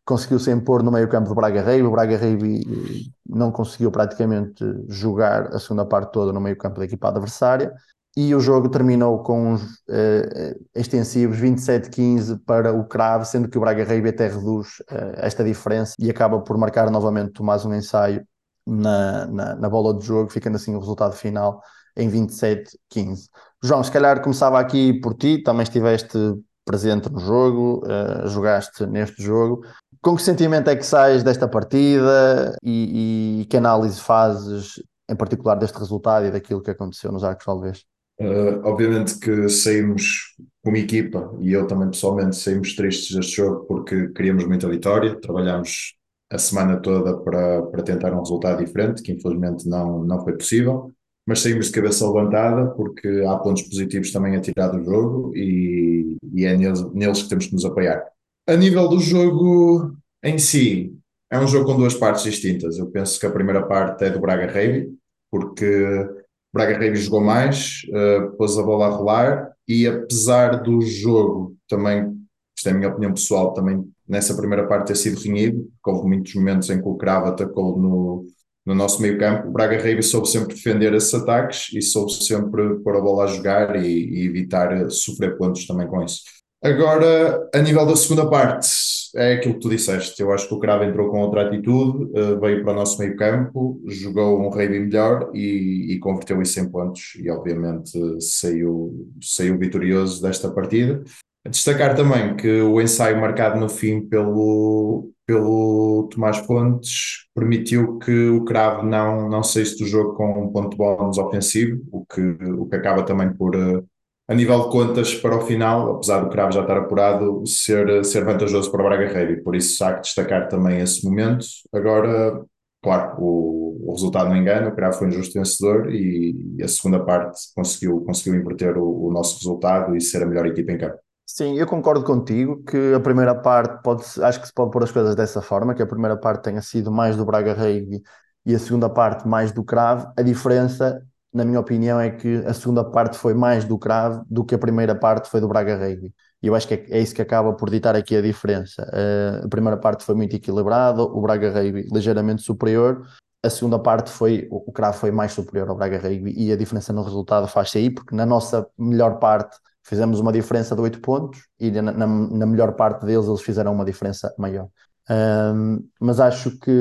conseguiu 0.06 0.38
se 0.38 0.52
impor 0.52 0.84
no 0.84 0.92
meio 0.92 1.10
campo 1.10 1.30
do 1.30 1.36
Braga 1.36 1.62
Rugby, 1.62 1.84
o 1.84 1.92
Braga 1.92 2.16
Rugby 2.16 2.62
eh, 2.62 3.10
não 3.28 3.52
conseguiu 3.52 3.90
praticamente 3.90 4.64
jogar 4.88 5.48
a 5.48 5.58
segunda 5.58 5.86
parte 5.86 6.12
toda 6.12 6.32
no 6.32 6.40
meio 6.40 6.58
campo 6.58 6.78
da 6.78 6.86
equipa 6.86 7.08
adversária 7.08 7.74
e 8.18 8.34
o 8.34 8.40
jogo 8.40 8.68
terminou 8.68 9.22
com 9.22 9.54
uns 9.54 9.62
uh, 9.62 10.66
extensivos 10.74 11.38
27-15 11.38 12.42
para 12.48 12.74
o 12.74 12.84
Crave, 12.84 13.26
sendo 13.26 13.48
que 13.48 13.60
o 13.60 13.62
Braga 13.62 13.84
Rugby 13.84 14.10
até 14.10 14.28
reduz 14.28 14.80
uh, 14.92 15.14
esta 15.18 15.44
diferença 15.44 15.94
e 16.00 16.10
acaba 16.10 16.42
por 16.42 16.58
marcar 16.58 16.90
novamente 16.90 17.44
mais 17.44 17.64
um 17.64 17.72
ensaio 17.76 18.26
na, 18.66 19.28
na, 19.28 19.56
na, 19.58 19.70
bola 19.70 19.96
de 19.96 20.04
jogo, 20.04 20.32
ficando 20.32 20.56
assim 20.56 20.74
o 20.74 20.80
resultado 20.80 21.14
final 21.14 21.62
em 21.96 22.10
27-15. 22.10 23.30
João, 23.64 23.84
se 23.84 23.92
calhar 23.92 24.20
começava 24.20 24.60
aqui 24.60 25.00
por 25.00 25.14
ti, 25.14 25.44
também 25.44 25.62
estiveste 25.62 26.18
presente 26.66 27.12
no 27.12 27.20
jogo, 27.20 27.84
uh, 27.86 28.28
jogaste 28.28 28.88
neste 28.88 29.22
jogo. 29.22 29.62
Com 30.02 30.16
que 30.16 30.24
sentimento 30.24 30.72
é 30.72 30.76
que 30.76 30.84
sais 30.84 31.22
desta 31.22 31.48
partida 31.48 32.58
e, 32.64 33.42
e 33.42 33.46
que 33.46 33.58
análise 33.58 34.02
fazes 34.02 34.82
em 35.08 35.16
particular 35.16 35.54
deste 35.54 35.78
resultado 35.78 36.26
e 36.26 36.32
daquilo 36.32 36.64
que 36.64 36.72
aconteceu 36.72 37.12
nos 37.12 37.24
Arcos 37.24 37.46
Valvez? 37.46 37.86
Uh, 38.20 38.60
obviamente 38.64 39.20
que 39.20 39.48
saímos 39.48 40.36
como 40.64 40.76
equipa 40.76 41.32
e 41.40 41.54
eu 41.54 41.68
também 41.68 41.92
pessoalmente 41.92 42.36
saímos 42.36 42.76
tristes 42.76 43.16
deste 43.16 43.36
jogo 43.36 43.66
porque 43.68 44.08
queríamos 44.10 44.44
muita 44.46 44.68
vitória, 44.68 45.20
trabalhámos 45.22 45.96
a 46.30 46.38
semana 46.40 46.78
toda 46.78 47.16
para, 47.20 47.62
para 47.62 47.84
tentar 47.84 48.14
um 48.14 48.20
resultado 48.20 48.66
diferente, 48.66 49.04
que 49.04 49.12
infelizmente 49.12 49.70
não, 49.70 50.04
não 50.04 50.24
foi 50.24 50.34
possível, 50.34 50.92
mas 51.28 51.42
saímos 51.42 51.68
de 51.68 51.74
cabeça 51.74 52.08
levantada 52.08 52.72
porque 52.72 53.08
há 53.28 53.38
pontos 53.38 53.62
positivos 53.64 54.12
também 54.12 54.36
a 54.36 54.42
tirar 54.42 54.70
do 54.70 54.84
jogo 54.84 55.32
e, 55.36 56.18
e 56.34 56.44
é 56.46 56.58
neles, 56.58 56.84
neles 56.94 57.22
que 57.22 57.30
temos 57.30 57.46
que 57.46 57.54
nos 57.54 57.66
apoiar. 57.66 58.04
A 58.48 58.56
nível 58.56 58.88
do 58.88 59.00
jogo 59.00 59.96
em 60.24 60.40
si, 60.40 60.98
é 61.30 61.38
um 61.38 61.48
jogo 61.48 61.66
com 61.66 61.78
duas 61.78 61.94
partes 61.94 62.24
distintas. 62.24 62.78
Eu 62.78 62.88
penso 62.88 63.20
que 63.20 63.26
a 63.26 63.32
primeira 63.32 63.66
parte 63.66 64.06
é 64.06 64.10
do 64.10 64.20
Braga 64.20 64.48
Rugby, 64.48 64.98
porque 65.30 66.10
Braga 66.54 66.78
Rugby 66.78 66.96
jogou 66.96 67.22
mais, 67.22 67.82
uh, 67.90 68.36
pôs 68.38 68.58
a 68.58 68.64
bola 68.64 68.88
a 68.88 68.90
rolar 68.90 69.52
e 69.68 69.86
apesar 69.86 70.64
do 70.64 70.82
jogo 70.82 71.56
também, 71.68 72.16
isto 72.56 72.70
é 72.70 72.72
a 72.72 72.76
minha 72.76 72.90
opinião 72.90 73.14
pessoal, 73.14 73.54
também 73.54 73.84
nessa 74.08 74.36
primeira 74.36 74.66
parte 74.68 74.88
ter 74.88 74.96
sido 74.96 75.20
renhido, 75.20 75.68
houve 75.86 76.08
muitos 76.08 76.34
momentos 76.36 76.70
em 76.70 76.82
que 76.82 76.88
o 76.88 76.96
Cravo 76.96 77.28
atacou 77.28 77.78
no, 77.78 78.26
no 78.66 78.74
nosso 78.74 79.02
meio 79.02 79.20
campo, 79.20 79.50
o 79.50 79.52
Braga 79.52 79.78
Rugby 79.78 80.02
soube 80.02 80.30
sempre 80.30 80.56
defender 80.56 80.94
esses 80.94 81.14
ataques 81.14 81.70
e 81.74 81.82
soube 81.82 82.12
sempre 82.14 82.76
pôr 82.84 82.96
a 82.96 83.02
bola 83.02 83.26
a 83.26 83.28
jogar 83.28 83.76
e, 83.76 83.88
e 83.88 84.26
evitar 84.26 84.90
sofrer 84.90 85.38
pontos 85.38 85.68
também 85.68 85.88
com 85.88 86.02
isso. 86.04 86.22
Agora, 86.64 87.48
a 87.54 87.60
nível 87.60 87.86
da 87.86 87.96
segunda 87.96 88.30
parte, 88.30 88.68
é 89.16 89.34
aquilo 89.34 89.56
que 89.56 89.60
tu 89.62 89.70
disseste. 89.70 90.22
Eu 90.22 90.32
acho 90.32 90.48
que 90.48 90.54
o 90.54 90.60
Cravo 90.60 90.84
entrou 90.84 91.10
com 91.10 91.22
outra 91.22 91.48
atitude, 91.48 92.06
uh, 92.20 92.40
veio 92.40 92.64
para 92.64 92.74
o 92.74 92.76
nosso 92.76 93.00
meio 93.00 93.16
campo, 93.16 93.82
jogou 93.88 94.40
um 94.40 94.50
rugby 94.50 94.80
melhor 94.80 95.32
e, 95.34 95.94
e, 95.94 96.00
converteu 96.00 96.42
isso 96.42 96.60
em 96.60 96.70
pontos 96.70 97.16
e 97.16 97.30
obviamente 97.30 98.00
saiu, 98.22 99.08
saiu 99.22 99.58
vitorioso 99.58 100.22
desta 100.22 100.50
partida. 100.50 101.04
Destacar 101.48 101.96
também 101.96 102.36
que 102.36 102.62
o 102.62 102.82
ensaio 102.82 103.20
marcado 103.22 103.60
no 103.60 103.70
fim 103.70 104.02
pelo, 104.02 105.12
pelo 105.26 106.10
Tomás 106.12 106.42
Pontes 106.42 107.28
permitiu 107.34 107.98
que 108.00 108.30
o 108.30 108.44
Cravo 108.44 108.86
não, 108.86 109.30
não 109.30 109.42
saísse 109.44 109.78
do 109.78 109.86
jogo 109.86 110.14
com 110.14 110.44
um 110.44 110.52
ponto 110.52 110.72
de 110.72 110.78
bónus 110.78 111.18
ofensivo, 111.18 111.82
o 111.92 112.06
que, 112.06 112.22
o 112.22 112.66
que 112.66 112.76
acaba 112.76 113.04
também 113.04 113.32
por, 113.32 113.56
uh, 113.56 113.86
a 114.28 114.36
nível 114.36 114.64
de 114.64 114.70
contas 114.70 115.16
para 115.16 115.38
o 115.38 115.42
final, 115.42 115.96
apesar 115.96 116.20
do 116.20 116.30
Cravo 116.30 116.52
já 116.52 116.62
estar 116.62 116.78
apurado, 116.78 117.46
ser, 117.46 118.04
ser 118.04 118.26
vantajoso 118.26 118.70
para 118.70 118.82
o 118.82 118.86
Braga 118.86 119.08
Rugby, 119.08 119.42
por 119.42 119.56
isso 119.56 119.84
há 119.84 119.94
que 119.94 120.02
destacar 120.02 120.50
também 120.50 120.80
esse 120.80 121.06
momento. 121.06 121.46
Agora, 121.74 122.44
claro, 122.82 123.16
o, 123.20 123.90
o 123.90 123.92
resultado 123.94 124.30
não 124.30 124.36
engana, 124.36 124.68
o 124.68 124.76
Cravo 124.76 124.98
foi 124.98 125.08
um 125.08 125.12
justo 125.12 125.34
vencedor 125.34 125.94
e 125.94 126.36
a 126.62 126.68
segunda 126.68 127.00
parte 127.04 127.40
conseguiu, 127.56 128.02
conseguiu 128.02 128.36
inverter 128.36 128.78
o, 128.78 129.08
o 129.08 129.12
nosso 129.12 129.38
resultado 129.38 129.96
e 129.96 130.02
ser 130.02 130.24
a 130.24 130.26
melhor 130.26 130.46
equipa 130.46 130.74
em 130.74 130.78
campo. 130.78 130.98
Sim, 131.26 131.58
eu 131.58 131.68
concordo 131.68 132.04
contigo 132.04 132.64
que 132.64 132.94
a 132.94 133.00
primeira 133.00 133.36
parte 133.36 133.82
pode, 133.84 134.04
acho 134.24 134.40
que 134.40 134.48
se 134.48 134.54
pode 134.54 134.72
pôr 134.72 134.84
as 134.84 134.92
coisas 134.92 135.14
dessa 135.16 135.42
forma, 135.42 135.76
que 135.76 135.82
a 135.82 135.88
primeira 135.88 136.18
parte 136.18 136.44
tenha 136.44 136.62
sido 136.62 136.92
mais 136.92 137.16
do 137.16 137.26
Braga 137.26 137.54
Rugby 137.54 138.02
e 138.46 138.56
a 138.56 138.60
segunda 138.60 138.90
parte 138.90 139.28
mais 139.28 139.52
do 139.52 139.64
Cravo. 139.64 140.12
A 140.18 140.22
diferença, 140.22 141.02
na 141.38 141.46
minha 141.46 141.60
opinião, 141.60 142.00
é 142.00 142.10
que 142.10 142.38
a 142.46 142.54
segunda 142.54 142.84
parte 142.84 143.18
foi 143.18 143.34
mais 143.34 143.64
do 143.64 143.78
Cravo 143.78 144.26
do 144.30 144.44
que 144.44 144.56
a 144.56 144.58
primeira 144.58 144.96
parte 144.96 145.30
foi 145.30 145.40
do 145.40 145.48
Braga 145.48 145.78
Rugby. 145.78 146.14
E 146.42 146.48
eu 146.48 146.56
acho 146.56 146.68
que 146.68 146.74
é, 146.74 146.86
é 146.90 147.00
isso 147.00 147.16
que 147.16 147.22
acaba 147.22 147.54
por 147.54 147.70
ditar 147.70 147.96
aqui 147.96 148.16
a 148.16 148.22
diferença. 148.22 148.84
Uh, 148.94 149.46
a 149.46 149.50
primeira 149.50 149.78
parte 149.78 150.04
foi 150.04 150.16
muito 150.16 150.36
equilibrada, 150.36 151.02
o 151.02 151.22
Braga 151.22 151.52
Rugby 151.52 151.88
ligeiramente 151.92 152.42
superior, 152.42 153.06
a 153.44 153.50
segunda 153.50 153.80
parte 153.80 154.10
foi, 154.10 154.48
o 154.52 154.72
Cravo 154.72 154.98
foi 154.98 155.12
mais 155.12 155.32
superior 155.32 155.70
ao 155.70 155.76
Braga 155.76 155.98
Rugby 155.98 156.34
e 156.36 156.52
a 156.52 156.58
diferença 156.58 156.92
no 156.92 157.04
resultado 157.04 157.48
faz-se 157.48 157.78
aí, 157.78 157.90
porque 157.90 158.16
na 158.16 158.26
nossa 158.26 158.68
melhor 158.78 159.20
parte 159.20 159.58
fizemos 159.84 160.20
uma 160.20 160.34
diferença 160.34 160.76
de 160.76 160.82
8 160.82 161.00
pontos 161.00 161.40
e 161.60 161.72
na, 161.72 161.92
na, 161.92 162.08
na 162.08 162.46
melhor 162.46 162.74
parte 162.74 163.06
deles 163.06 163.28
eles 163.28 163.42
fizeram 163.42 163.74
uma 163.74 163.86
diferença 163.86 164.34
maior. 164.38 164.68
Um, 165.10 165.88
mas 166.02 166.20
acho 166.20 166.58
que, 166.60 166.72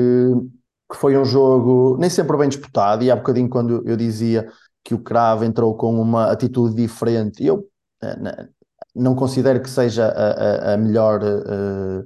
que, 0.89 0.97
foi 0.97 1.17
um 1.17 1.25
jogo 1.25 1.97
nem 1.99 2.09
sempre 2.09 2.37
bem 2.37 2.49
disputado, 2.49 3.03
e 3.03 3.11
há 3.11 3.15
bocadinho 3.15 3.49
quando 3.49 3.83
eu 3.87 3.97
dizia 3.97 4.47
que 4.83 4.93
o 4.93 4.99
Cravo 4.99 5.43
entrou 5.43 5.75
com 5.75 5.99
uma 5.99 6.31
atitude 6.31 6.75
diferente, 6.75 7.45
eu 7.45 7.67
uh, 8.03 8.47
não 8.95 9.15
considero 9.15 9.61
que 9.61 9.69
seja 9.69 10.07
a, 10.07 10.71
a, 10.71 10.73
a 10.73 10.77
melhor 10.77 11.21
uh, 11.23 12.05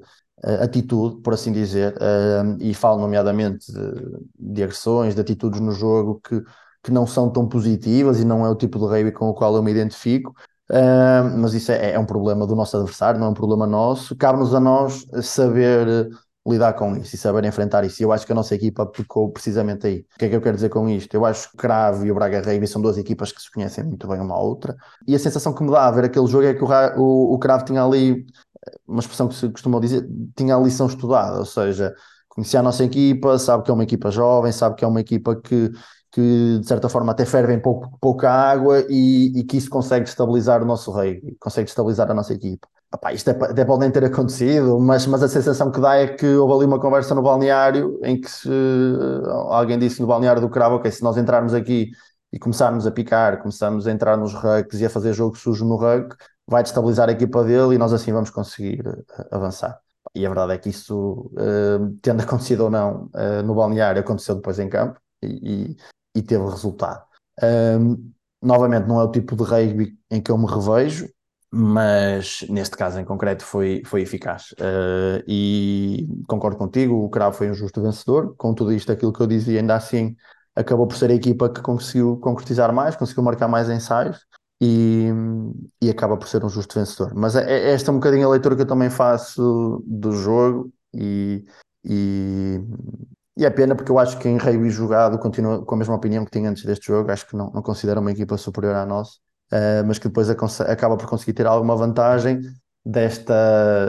atitude, 0.63 1.21
por 1.21 1.33
assim 1.33 1.51
dizer, 1.51 1.93
uh, 1.95 2.57
e 2.59 2.73
falo 2.73 2.99
nomeadamente 2.99 3.71
de, 3.71 4.53
de 4.53 4.63
agressões, 4.63 5.15
de 5.15 5.21
atitudes 5.21 5.59
no 5.59 5.71
jogo 5.71 6.19
que, 6.27 6.41
que 6.83 6.91
não 6.91 7.05
são 7.05 7.29
tão 7.29 7.47
positivas 7.47 8.19
e 8.19 8.25
não 8.25 8.45
é 8.45 8.49
o 8.49 8.55
tipo 8.55 8.79
de 8.79 8.85
rugby 8.85 9.11
com 9.11 9.29
o 9.29 9.33
qual 9.33 9.55
eu 9.55 9.63
me 9.63 9.71
identifico, 9.71 10.33
Uh, 10.71 11.37
mas 11.37 11.53
isso 11.53 11.69
é, 11.69 11.91
é, 11.91 11.99
um 11.99 12.05
problema 12.05 12.47
do 12.47 12.55
nosso 12.55 12.77
adversário, 12.77 13.19
não 13.19 13.27
é 13.27 13.29
um 13.31 13.33
problema 13.33 13.67
nosso. 13.67 14.15
Cabe-nos 14.15 14.53
a 14.53 14.59
nós 14.59 15.05
saber 15.21 16.07
lidar 16.47 16.73
com 16.73 16.95
isso 16.95 17.15
e 17.15 17.17
saber 17.17 17.45
enfrentar 17.45 17.83
isso. 17.83 18.01
E 18.01 18.05
eu 18.05 18.11
acho 18.11 18.25
que 18.25 18.31
a 18.31 18.35
nossa 18.35 18.55
equipa 18.55 18.85
pecou 18.85 19.31
precisamente 19.31 19.85
aí. 19.85 20.05
O 20.15 20.19
que 20.19 20.25
é 20.25 20.29
que 20.29 20.35
eu 20.35 20.41
quero 20.41 20.55
dizer 20.55 20.69
com 20.69 20.89
isto? 20.89 21.13
Eu 21.13 21.25
acho 21.25 21.51
que 21.51 21.57
Cravo 21.57 22.05
e 22.05 22.11
o 22.11 22.15
Braga 22.15 22.41
Rugby 22.41 22.67
são 22.67 22.81
duas 22.81 22.97
equipas 22.97 23.31
que 23.31 23.41
se 23.41 23.51
conhecem 23.51 23.83
muito 23.83 24.07
bem 24.07 24.19
uma 24.19 24.35
à 24.35 24.39
outra. 24.39 24.75
E 25.07 25.15
a 25.15 25.19
sensação 25.19 25.53
que 25.53 25.63
me 25.63 25.71
dá 25.71 25.85
a 25.87 25.91
ver 25.91 26.05
aquele 26.05 26.27
jogo 26.27 26.45
é 26.45 26.53
que 26.53 26.63
o, 26.63 27.33
o 27.33 27.39
Cravo 27.39 27.65
tinha 27.65 27.83
ali, 27.83 28.25
uma 28.87 28.99
expressão 28.99 29.27
que 29.27 29.35
se 29.35 29.49
costuma 29.49 29.79
dizer, 29.79 30.07
tinha 30.35 30.55
a 30.55 30.59
lição 30.59 30.87
estudada, 30.87 31.37
ou 31.39 31.45
seja, 31.45 31.93
conhecia 32.29 32.59
a 32.59 32.63
nossa 32.63 32.83
equipa, 32.83 33.37
sabe 33.37 33.63
que 33.63 33.71
é 33.71 33.73
uma 33.73 33.83
equipa 33.83 34.09
jovem, 34.11 34.51
sabe 34.51 34.75
que 34.75 34.85
é 34.85 34.87
uma 34.87 35.01
equipa 35.01 35.35
que 35.35 35.71
que 36.11 36.59
de 36.59 36.67
certa 36.67 36.89
forma 36.89 37.13
até 37.13 37.25
fervem 37.25 37.59
pouco, 37.59 37.97
pouca 37.99 38.29
água 38.29 38.85
e, 38.89 39.39
e, 39.39 39.43
que 39.45 39.57
isso 39.57 39.69
consegue 39.69 40.07
estabilizar 40.07 40.61
o 40.61 40.65
nosso 40.65 40.91
rei, 40.91 41.21
consegue 41.39 41.69
estabilizar 41.69 42.11
a 42.11 42.13
nossa 42.13 42.33
equipa. 42.33 42.67
Epá, 42.93 43.13
isto 43.13 43.29
é, 43.29 43.31
até 43.31 43.63
pode 43.63 43.79
nem 43.79 43.91
ter 43.91 44.03
acontecido, 44.03 44.77
mas, 44.79 45.07
mas 45.07 45.23
a 45.23 45.27
sensação 45.29 45.71
que 45.71 45.79
dá 45.79 45.95
é 45.95 46.07
que 46.07 46.25
houve 46.25 46.53
ali 46.55 46.65
uma 46.65 46.79
conversa 46.79 47.15
no 47.15 47.21
balneário 47.21 47.97
em 48.03 48.19
que 48.19 48.29
se, 48.29 48.49
alguém 49.49 49.79
disse 49.79 50.01
no 50.01 50.07
balneário 50.07 50.41
do 50.41 50.49
Cravo, 50.49 50.75
ok, 50.75 50.91
se 50.91 51.01
nós 51.01 51.15
entrarmos 51.15 51.53
aqui 51.53 51.91
e 52.33 52.37
começarmos 52.37 52.85
a 52.85 52.91
picar, 52.91 53.39
começarmos 53.39 53.87
a 53.87 53.91
entrar 53.91 54.17
nos 54.17 54.33
rucks 54.33 54.81
e 54.81 54.85
a 54.85 54.89
fazer 54.89 55.13
jogo 55.13 55.37
sujo 55.37 55.65
no 55.65 55.77
rug, 55.77 56.13
vai 56.45 56.63
destabilizar 56.63 57.07
a 57.07 57.13
equipa 57.13 57.43
dele 57.45 57.75
e 57.75 57.77
nós 57.77 57.93
assim 57.93 58.11
vamos 58.11 58.29
conseguir 58.29 58.85
eh, 58.85 59.27
avançar. 59.31 59.79
E 60.13 60.25
a 60.25 60.29
verdade 60.29 60.53
é 60.53 60.57
que 60.57 60.69
isso, 60.69 61.31
uh, 61.33 61.97
tendo 62.01 62.21
acontecido 62.23 62.65
ou 62.65 62.69
não 62.69 63.09
uh, 63.15 63.41
no 63.45 63.55
balneário, 63.55 64.01
aconteceu 64.01 64.35
depois 64.35 64.59
em 64.59 64.67
campo. 64.67 64.99
E, 65.23 65.77
e 66.15 66.21
teve 66.21 66.43
resultado. 66.43 67.03
Um, 67.41 68.11
novamente, 68.41 68.87
não 68.87 68.99
é 68.99 69.03
o 69.03 69.11
tipo 69.11 69.35
de 69.35 69.43
rugby 69.43 69.97
em 70.09 70.21
que 70.21 70.31
eu 70.31 70.37
me 70.37 70.45
revejo, 70.45 71.07
mas 71.53 72.45
neste 72.49 72.77
caso 72.77 72.97
em 72.99 73.03
concreto 73.03 73.43
foi, 73.43 73.83
foi 73.85 74.01
eficaz. 74.01 74.53
Uh, 74.53 75.21
e 75.27 76.07
concordo 76.25 76.57
contigo, 76.57 76.95
o 76.95 77.09
Cravo 77.09 77.35
foi 77.35 77.51
um 77.51 77.53
justo 77.53 77.81
vencedor. 77.81 78.33
Com 78.37 78.53
tudo 78.53 78.71
isto, 78.71 78.89
aquilo 78.91 79.11
que 79.11 79.19
eu 79.21 79.27
dizia, 79.27 79.59
ainda 79.59 79.75
assim, 79.75 80.15
acabou 80.55 80.87
por 80.87 80.95
ser 80.95 81.11
a 81.11 81.13
equipa 81.13 81.49
que 81.49 81.61
conseguiu 81.61 82.17
concretizar 82.17 82.73
mais, 82.73 82.95
conseguiu 82.95 83.23
marcar 83.23 83.49
mais 83.49 83.69
ensaios. 83.69 84.25
E, 84.63 85.07
e 85.81 85.89
acaba 85.89 86.15
por 86.15 86.27
ser 86.27 86.45
um 86.45 86.49
justo 86.49 86.79
vencedor. 86.79 87.13
Mas 87.15 87.35
é, 87.35 87.51
é 87.51 87.71
esta 87.73 87.91
um 87.91 87.95
bocadinho 87.95 88.27
a 88.27 88.29
leitura 88.31 88.55
que 88.55 88.61
eu 88.61 88.67
também 88.67 88.91
faço 88.91 89.83
do 89.87 90.11
jogo 90.11 90.71
e, 90.93 91.43
e, 91.83 92.59
e 93.35 93.43
é 93.43 93.49
pena 93.49 93.75
porque 93.75 93.91
eu 93.91 93.97
acho 93.97 94.19
que 94.19 94.29
em 94.29 94.37
rugby 94.37 94.69
jogado 94.69 95.17
continua 95.17 95.65
com 95.65 95.73
a 95.73 95.77
mesma 95.79 95.95
opinião 95.95 96.23
que 96.23 96.31
tinha 96.31 96.47
antes 96.47 96.63
deste 96.63 96.87
jogo. 96.87 97.11
Acho 97.11 97.27
que 97.27 97.35
não, 97.35 97.49
não 97.51 97.63
considero 97.63 98.01
uma 98.01 98.11
equipa 98.11 98.37
superior 98.37 98.75
à 98.75 98.85
nossa, 98.85 99.13
uh, 99.51 99.85
mas 99.85 99.99
que 99.99 100.07
depois 100.07 100.29
acaba 100.29 100.97
por 100.97 101.07
conseguir 101.07 101.33
ter 101.33 101.45
alguma 101.45 101.75
vantagem 101.75 102.41
desta 102.85 103.33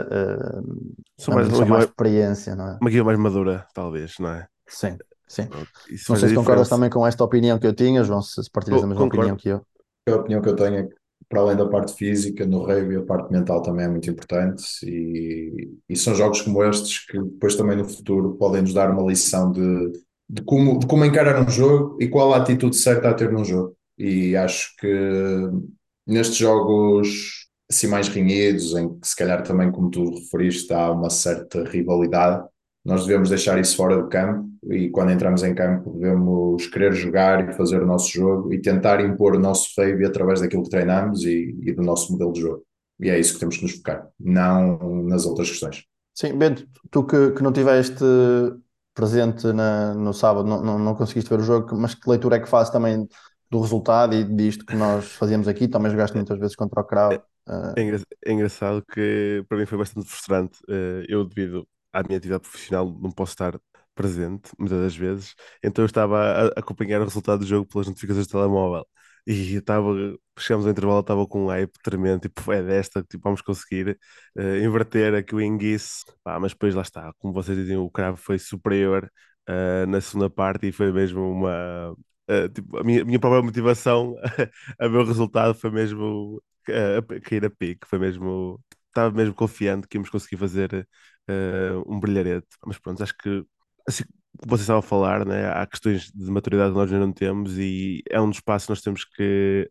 uh, 0.09 1.33
mais, 1.33 1.47
uma, 1.49 1.65
mais 1.65 1.85
experiência, 1.85 2.55
não 2.55 2.67
é? 2.67 2.77
Uma 2.79 2.89
equipa 2.89 3.05
mais 3.05 3.19
madura, 3.19 3.65
talvez, 3.73 4.15
não 4.19 4.29
é? 4.29 4.47
Sim, 4.67 4.97
sim. 5.27 5.47
Isso 5.89 6.11
não 6.11 6.19
sei 6.19 6.29
se 6.29 6.35
concordas 6.35 6.69
também 6.69 6.89
com 6.89 7.05
esta 7.05 7.23
opinião 7.23 7.57
que 7.57 7.67
eu 7.67 7.73
tinha, 7.73 8.03
João, 8.03 8.21
se 8.21 8.41
partilhas 8.51 8.83
a 8.83 8.87
mesma 8.87 9.03
concordo. 9.03 9.33
opinião 9.33 9.35
que 9.37 9.49
eu. 9.49 10.13
A 10.13 10.17
opinião 10.17 10.41
que 10.41 10.49
eu 10.49 10.55
tenho 10.55 10.75
é 10.75 10.83
que 10.83 10.95
para 11.29 11.41
além 11.41 11.57
da 11.57 11.67
parte 11.67 11.93
física, 11.93 12.45
no 12.45 12.63
rugby 12.63 12.97
a 12.97 13.01
parte 13.01 13.31
mental 13.31 13.61
também 13.61 13.85
é 13.85 13.89
muito 13.89 14.09
importante 14.09 14.63
e, 14.83 15.71
e, 15.89 15.95
são 15.95 16.13
jogos 16.13 16.41
como 16.41 16.63
estes 16.63 17.05
que 17.07 17.17
depois 17.17 17.55
também 17.55 17.75
no 17.75 17.85
futuro 17.85 18.35
podem 18.35 18.61
nos 18.61 18.73
dar 18.73 18.91
uma 18.91 19.01
lição 19.01 19.51
de, 19.51 19.93
de, 20.29 20.43
como, 20.43 20.77
de 20.77 20.85
como 20.85 21.03
encarar 21.05 21.41
um 21.41 21.49
jogo 21.49 21.97
e 21.99 22.07
qual 22.07 22.33
a 22.33 22.37
atitude 22.37 22.75
certa 22.75 23.09
a 23.09 23.13
ter 23.13 23.31
num 23.31 23.43
jogo. 23.43 23.75
E 23.97 24.35
acho 24.35 24.75
que 24.77 25.49
nestes 26.05 26.37
jogos 26.37 27.43
assim 27.69 27.87
mais 27.87 28.07
renhidos, 28.07 28.75
em 28.75 28.99
que 28.99 29.07
se 29.07 29.15
calhar 29.15 29.41
também, 29.43 29.71
como 29.71 29.89
tu 29.89 30.03
referiste, 30.13 30.71
há 30.73 30.91
uma 30.91 31.09
certa 31.09 31.63
rivalidade, 31.63 32.45
nós 32.85 33.05
devemos 33.05 33.29
deixar 33.29 33.59
isso 33.59 33.75
fora 33.75 33.95
do 33.95 34.09
campo 34.09 34.49
e 34.69 34.89
quando 34.89 35.11
entramos 35.11 35.43
em 35.43 35.55
campo 35.55 35.91
devemos 35.93 36.67
querer 36.67 36.93
jogar 36.93 37.49
e 37.49 37.53
fazer 37.53 37.81
o 37.81 37.85
nosso 37.85 38.09
jogo 38.11 38.53
e 38.53 38.61
tentar 38.61 38.99
impor 39.01 39.35
o 39.35 39.39
nosso 39.39 39.69
rugby 39.77 40.05
através 40.05 40.41
daquilo 40.41 40.63
que 40.63 40.69
treinamos 40.69 41.23
e, 41.23 41.57
e, 41.61 41.71
do 41.73 41.81
nosso 41.81 42.11
modelo 42.11 42.33
de 42.33 42.41
jogo. 42.41 42.63
E 42.99 43.09
é 43.09 43.17
isso 43.17 43.33
que 43.33 43.39
temos 43.39 43.57
que 43.57 43.63
nos 43.63 43.73
focar, 43.73 44.07
não 44.19 45.03
nas 45.03 45.25
outras 45.25 45.49
questões. 45.49 45.83
Sim, 46.13 46.37
Bento, 46.37 46.67
tu 46.91 47.03
que, 47.03 47.31
que 47.31 47.41
não 47.41 47.51
tiveste 47.51 48.03
presente 48.93 49.51
na, 49.51 49.93
no 49.93 50.13
sábado, 50.13 50.47
não, 50.47 50.61
não, 50.61 50.77
não, 50.77 50.95
conseguiste 50.95 51.29
ver 51.29 51.39
o 51.39 51.43
jogo, 51.43 51.75
mas 51.75 51.95
que 51.95 52.07
leitura 52.07 52.35
é 52.35 52.39
que 52.39 52.49
fazes 52.49 52.71
também 52.71 53.07
do 53.53 53.61
resultado 53.61 54.15
e 54.15 54.23
disto 54.23 54.65
que 54.65 54.75
nós 54.75 55.05
fazíamos 55.13 55.47
aqui? 55.47 55.67
Também 55.67 55.91
jogaste 55.91 56.15
muitas 56.15 56.39
vezes 56.39 56.55
contra 56.55 56.81
o 56.81 56.83
Cravo. 56.83 57.21
É, 57.47 57.81
é, 58.25 58.31
engraçado 58.31 58.83
que 58.91 59.45
para 59.47 59.57
mim 59.57 59.65
foi 59.65 59.77
bastante 59.77 60.07
frustrante. 60.07 60.57
Eh, 60.67 61.05
eu, 61.07 61.23
devido 61.23 61.67
à 61.91 62.01
minha 62.01 62.17
atividade 62.17 62.41
profissional 62.41 62.85
não 62.99 63.11
posso 63.11 63.33
estar 63.33 63.59
presente 63.93 64.49
muitas 64.57 64.79
das 64.79 64.95
vezes, 64.95 65.35
então 65.63 65.83
eu 65.83 65.85
estava 65.85 66.17
a 66.19 66.47
acompanhar 66.59 66.99
o 66.99 67.03
resultado 67.03 67.41
do 67.41 67.45
jogo 67.45 67.67
pelas 67.67 67.87
notificações 67.87 68.25
do 68.25 68.31
telemóvel 68.31 68.87
e 69.27 69.55
estava, 69.55 69.87
chegamos 70.39 70.65
ao 70.65 70.71
intervalo, 70.71 71.01
estava 71.01 71.27
com 71.27 71.45
um 71.45 71.47
hype 71.49 71.71
tremendo, 71.83 72.21
tipo, 72.21 72.51
é 72.51 72.63
desta, 72.63 73.03
tipo, 73.03 73.23
vamos 73.23 73.41
conseguir 73.41 73.99
uh, 74.35 74.57
inverter 74.65 75.13
aqui 75.13 75.35
o 75.35 75.41
enguice, 75.41 76.03
Pá, 76.23 76.39
mas 76.39 76.53
depois 76.53 76.73
lá 76.73 76.81
está, 76.81 77.13
como 77.19 77.31
vocês 77.33 77.55
dizem, 77.55 77.77
o 77.77 77.89
cravo 77.89 78.17
foi 78.17 78.39
superior 78.39 79.07
uh, 79.47 79.85
na 79.87 80.01
segunda 80.01 80.29
parte 80.29 80.67
e 80.67 80.71
foi 80.71 80.91
mesmo 80.91 81.21
uma, 81.29 81.95
uh, 82.29 82.49
tipo, 82.49 82.77
a 82.77 82.83
minha, 82.83 83.01
a 83.01 83.05
minha 83.05 83.19
própria 83.19 83.41
motivação 83.43 84.15
a 84.79 84.87
ver 84.87 84.97
o 84.97 85.05
resultado 85.05 85.53
foi 85.55 85.71
mesmo 85.71 86.41
uh, 86.69 87.21
cair 87.21 87.45
a 87.45 87.49
pique, 87.49 87.87
foi 87.87 87.99
mesmo, 87.99 88.59
estava 88.87 89.11
mesmo 89.15 89.33
confiante 89.35 89.87
que 89.87 89.97
íamos 89.97 90.09
conseguir 90.09 90.37
fazer 90.37 90.87
uh, 91.29 91.83
um 91.93 91.99
brilharete. 91.99 92.47
Mas 92.65 92.77
pronto, 92.79 93.03
acho 93.03 93.15
que 93.17 93.43
assim 93.87 94.03
como 94.39 94.57
você 94.57 94.63
estava 94.63 94.79
a 94.79 94.81
falar, 94.81 95.25
né, 95.25 95.47
há 95.51 95.65
questões 95.67 96.11
de 96.11 96.31
maturidade 96.31 96.71
que 96.71 96.77
nós 96.77 96.91
ainda 96.91 97.05
não 97.05 97.13
temos 97.13 97.55
e 97.59 98.01
é 98.09 98.19
um 98.19 98.29
dos 98.29 98.39
passos 98.39 98.65
que 98.65 98.71
nós 98.71 98.81
temos 98.81 99.05
que 99.05 99.69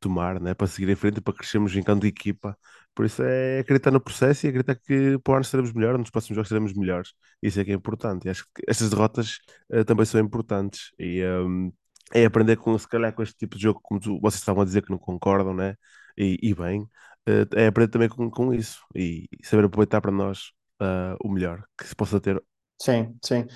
tomar 0.00 0.40
né, 0.40 0.54
para 0.54 0.66
seguir 0.66 0.88
em 0.90 0.96
frente 0.96 1.20
para 1.20 1.34
crescermos 1.34 1.74
enquanto 1.76 2.06
equipa. 2.06 2.56
Por 2.94 3.06
isso 3.06 3.22
é 3.22 3.60
acreditar 3.60 3.90
no 3.90 4.00
processo 4.00 4.46
e 4.46 4.48
acreditar 4.48 4.74
que 4.74 5.18
para 5.18 5.32
o 5.32 5.36
ano 5.36 5.44
seremos 5.44 5.72
melhores, 5.72 5.98
nos 5.98 6.10
próximos 6.10 6.36
jogos 6.36 6.48
seremos 6.48 6.74
melhores. 6.74 7.12
Isso 7.42 7.58
é 7.60 7.64
que 7.64 7.70
é 7.72 7.74
importante. 7.74 8.26
E 8.26 8.30
acho 8.30 8.44
que 8.54 8.62
estas 8.68 8.90
derrotas 8.90 9.38
uh, 9.72 9.84
também 9.84 10.04
são 10.04 10.20
importantes. 10.20 10.90
E 10.98 11.24
um, 11.24 11.72
é 12.12 12.24
aprender 12.24 12.56
com, 12.56 12.76
se 12.78 12.86
calhar, 12.86 13.14
com 13.14 13.22
este 13.22 13.36
tipo 13.36 13.56
de 13.56 13.62
jogo, 13.62 13.80
como 13.82 14.00
tu, 14.00 14.20
vocês 14.20 14.40
estavam 14.40 14.62
a 14.62 14.64
dizer 14.66 14.82
que 14.82 14.90
não 14.90 14.98
concordam, 14.98 15.54
né? 15.54 15.74
E, 16.18 16.38
e 16.42 16.54
bem, 16.54 16.82
uh, 16.82 17.56
é 17.56 17.66
aprender 17.66 17.90
também 17.90 18.08
com, 18.08 18.30
com 18.30 18.52
isso 18.52 18.80
e 18.94 19.26
saber 19.42 19.64
aproveitar 19.64 20.00
para 20.00 20.12
nós 20.12 20.52
uh, 20.80 21.16
o 21.24 21.30
melhor 21.30 21.64
que 21.78 21.86
se 21.86 21.96
possa 21.96 22.20
ter. 22.20 22.42
Sim, 22.80 23.16
sim. 23.24 23.46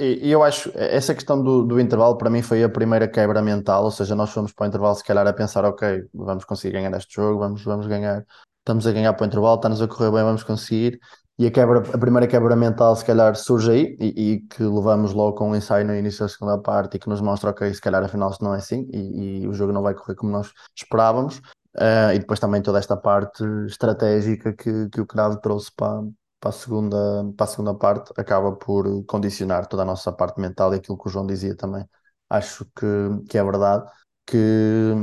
E 0.00 0.30
eu 0.30 0.42
acho, 0.42 0.70
essa 0.74 1.14
questão 1.14 1.42
do, 1.42 1.62
do 1.62 1.78
intervalo 1.78 2.16
para 2.16 2.30
mim 2.30 2.40
foi 2.40 2.64
a 2.64 2.68
primeira 2.70 3.06
quebra 3.06 3.42
mental, 3.42 3.84
ou 3.84 3.90
seja, 3.90 4.14
nós 4.14 4.30
fomos 4.30 4.50
para 4.52 4.64
o 4.64 4.68
intervalo 4.68 4.94
se 4.94 5.04
calhar 5.04 5.26
a 5.26 5.32
pensar, 5.32 5.62
ok, 5.64 6.04
vamos 6.14 6.46
conseguir 6.46 6.72
ganhar 6.72 6.96
este 6.96 7.14
jogo, 7.14 7.40
vamos, 7.40 7.62
vamos 7.62 7.86
ganhar, 7.86 8.24
estamos 8.64 8.86
a 8.86 8.92
ganhar 8.92 9.12
para 9.12 9.24
o 9.24 9.26
intervalo, 9.26 9.56
está-nos 9.56 9.82
a 9.82 9.86
correr 9.86 10.10
bem, 10.10 10.22
vamos 10.24 10.42
conseguir, 10.42 10.98
e 11.38 11.46
a, 11.46 11.50
quebra, 11.50 11.80
a 11.80 11.98
primeira 11.98 12.26
quebra 12.26 12.56
mental, 12.56 12.94
se 12.96 13.04
calhar, 13.04 13.34
surge 13.36 13.70
aí 13.70 13.96
e, 14.00 14.32
e, 14.32 14.40
que 14.40 14.62
levamos 14.62 15.12
logo 15.12 15.36
com 15.36 15.50
um 15.50 15.56
ensaio 15.56 15.84
no 15.84 15.94
início 15.94 16.20
da 16.20 16.28
segunda 16.28 16.58
parte 16.58 16.96
e 16.96 16.98
que 16.98 17.08
nos 17.08 17.20
mostra, 17.20 17.50
ok, 17.50 17.72
se 17.74 17.80
calhar 17.80 18.02
afinal 18.04 18.30
isto 18.30 18.44
não 18.44 18.54
é 18.54 18.58
assim 18.58 18.88
e, 18.92 19.42
e 19.42 19.48
o 19.48 19.52
jogo 19.52 19.72
não 19.72 19.82
vai 19.82 19.94
correr 19.94 20.14
como 20.14 20.30
nós 20.32 20.52
esperávamos. 20.76 21.38
Uh, 21.76 22.14
e 22.14 22.20
depois 22.20 22.38
também 22.38 22.62
toda 22.62 22.78
esta 22.78 22.96
parte 22.96 23.42
estratégica 23.66 24.52
que, 24.52 24.88
que 24.90 25.00
o 25.00 25.06
Cravo 25.06 25.40
trouxe 25.40 25.72
para, 25.74 26.02
para, 26.38 26.50
a 26.50 26.52
segunda, 26.52 26.96
para 27.36 27.44
a 27.44 27.48
segunda 27.48 27.74
parte 27.74 28.12
acaba 28.16 28.52
por 28.54 29.04
condicionar 29.06 29.66
toda 29.66 29.82
a 29.82 29.84
nossa 29.84 30.12
parte 30.12 30.40
mental 30.40 30.72
e 30.72 30.76
aquilo 30.76 30.96
que 30.96 31.08
o 31.08 31.10
João 31.10 31.26
dizia 31.26 31.56
também. 31.56 31.84
Acho 32.30 32.64
que, 32.76 32.86
que 33.28 33.36
é 33.36 33.42
verdade 33.42 33.90
que, 34.24 34.94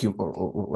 que 0.00 0.14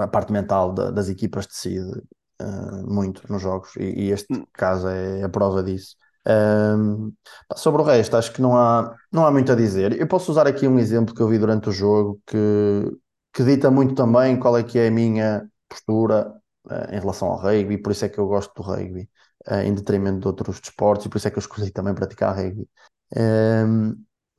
a 0.01 0.09
parte 0.09 0.33
mental 0.33 0.73
das 0.73 1.09
equipas 1.09 1.47
decide 1.47 2.03
uh, 2.41 2.87
muito 2.87 3.23
nos 3.31 3.43
jogos 3.43 3.75
e, 3.77 3.85
e, 3.85 4.11
este 4.11 4.33
hum. 4.33 4.45
caso 4.53 4.89
é 4.89 5.23
a 5.23 5.29
prova 5.29 5.63
disso. 5.63 5.97
Um, 6.27 7.13
sobre 7.55 7.83
o 7.83 7.85
resto, 7.85 8.17
acho 8.17 8.33
que 8.33 8.41
não 8.41 8.57
há, 8.57 8.95
não 9.13 9.27
há 9.27 9.31
muito 9.31 9.53
a 9.53 9.55
dizer. 9.55 9.99
Eu 10.01 10.07
posso 10.07 10.31
usar 10.31 10.47
aqui 10.47 10.67
um 10.67 10.79
exemplo 10.79 11.15
que 11.15 11.21
eu 11.21 11.29
vi 11.29 11.39
durante 11.39 11.69
o 11.69 11.73
jogo 11.73 12.21
que, 12.27 12.97
que 13.33 13.45
dita 13.45 13.71
muito 13.71 13.95
também 13.95 14.39
qual 14.39 14.57
é 14.57 14.63
que 14.63 14.79
é 14.79 14.89
a 14.89 14.91
minha 14.91 15.49
postura 15.69 16.35
uh, 16.67 16.95
em 16.95 16.99
relação 16.99 17.29
ao 17.29 17.39
rugby, 17.39 17.79
por 17.79 17.93
isso 17.93 18.05
é 18.05 18.09
que 18.09 18.19
eu 18.19 18.27
gosto 18.27 18.53
do 18.55 18.63
rugby, 18.63 19.09
uh, 19.49 19.61
em 19.61 19.75
detrimento 19.75 20.21
de 20.21 20.27
outros 20.29 20.61
desportos, 20.61 21.07
e 21.07 21.09
por 21.09 21.19
isso 21.19 21.29
é 21.29 21.31
que 21.31 21.39
eu 21.39 21.41
escolhi 21.41 21.71
também 21.71 21.95
praticar 21.95 22.35
rugby. 22.35 22.69
Um, 23.17 23.95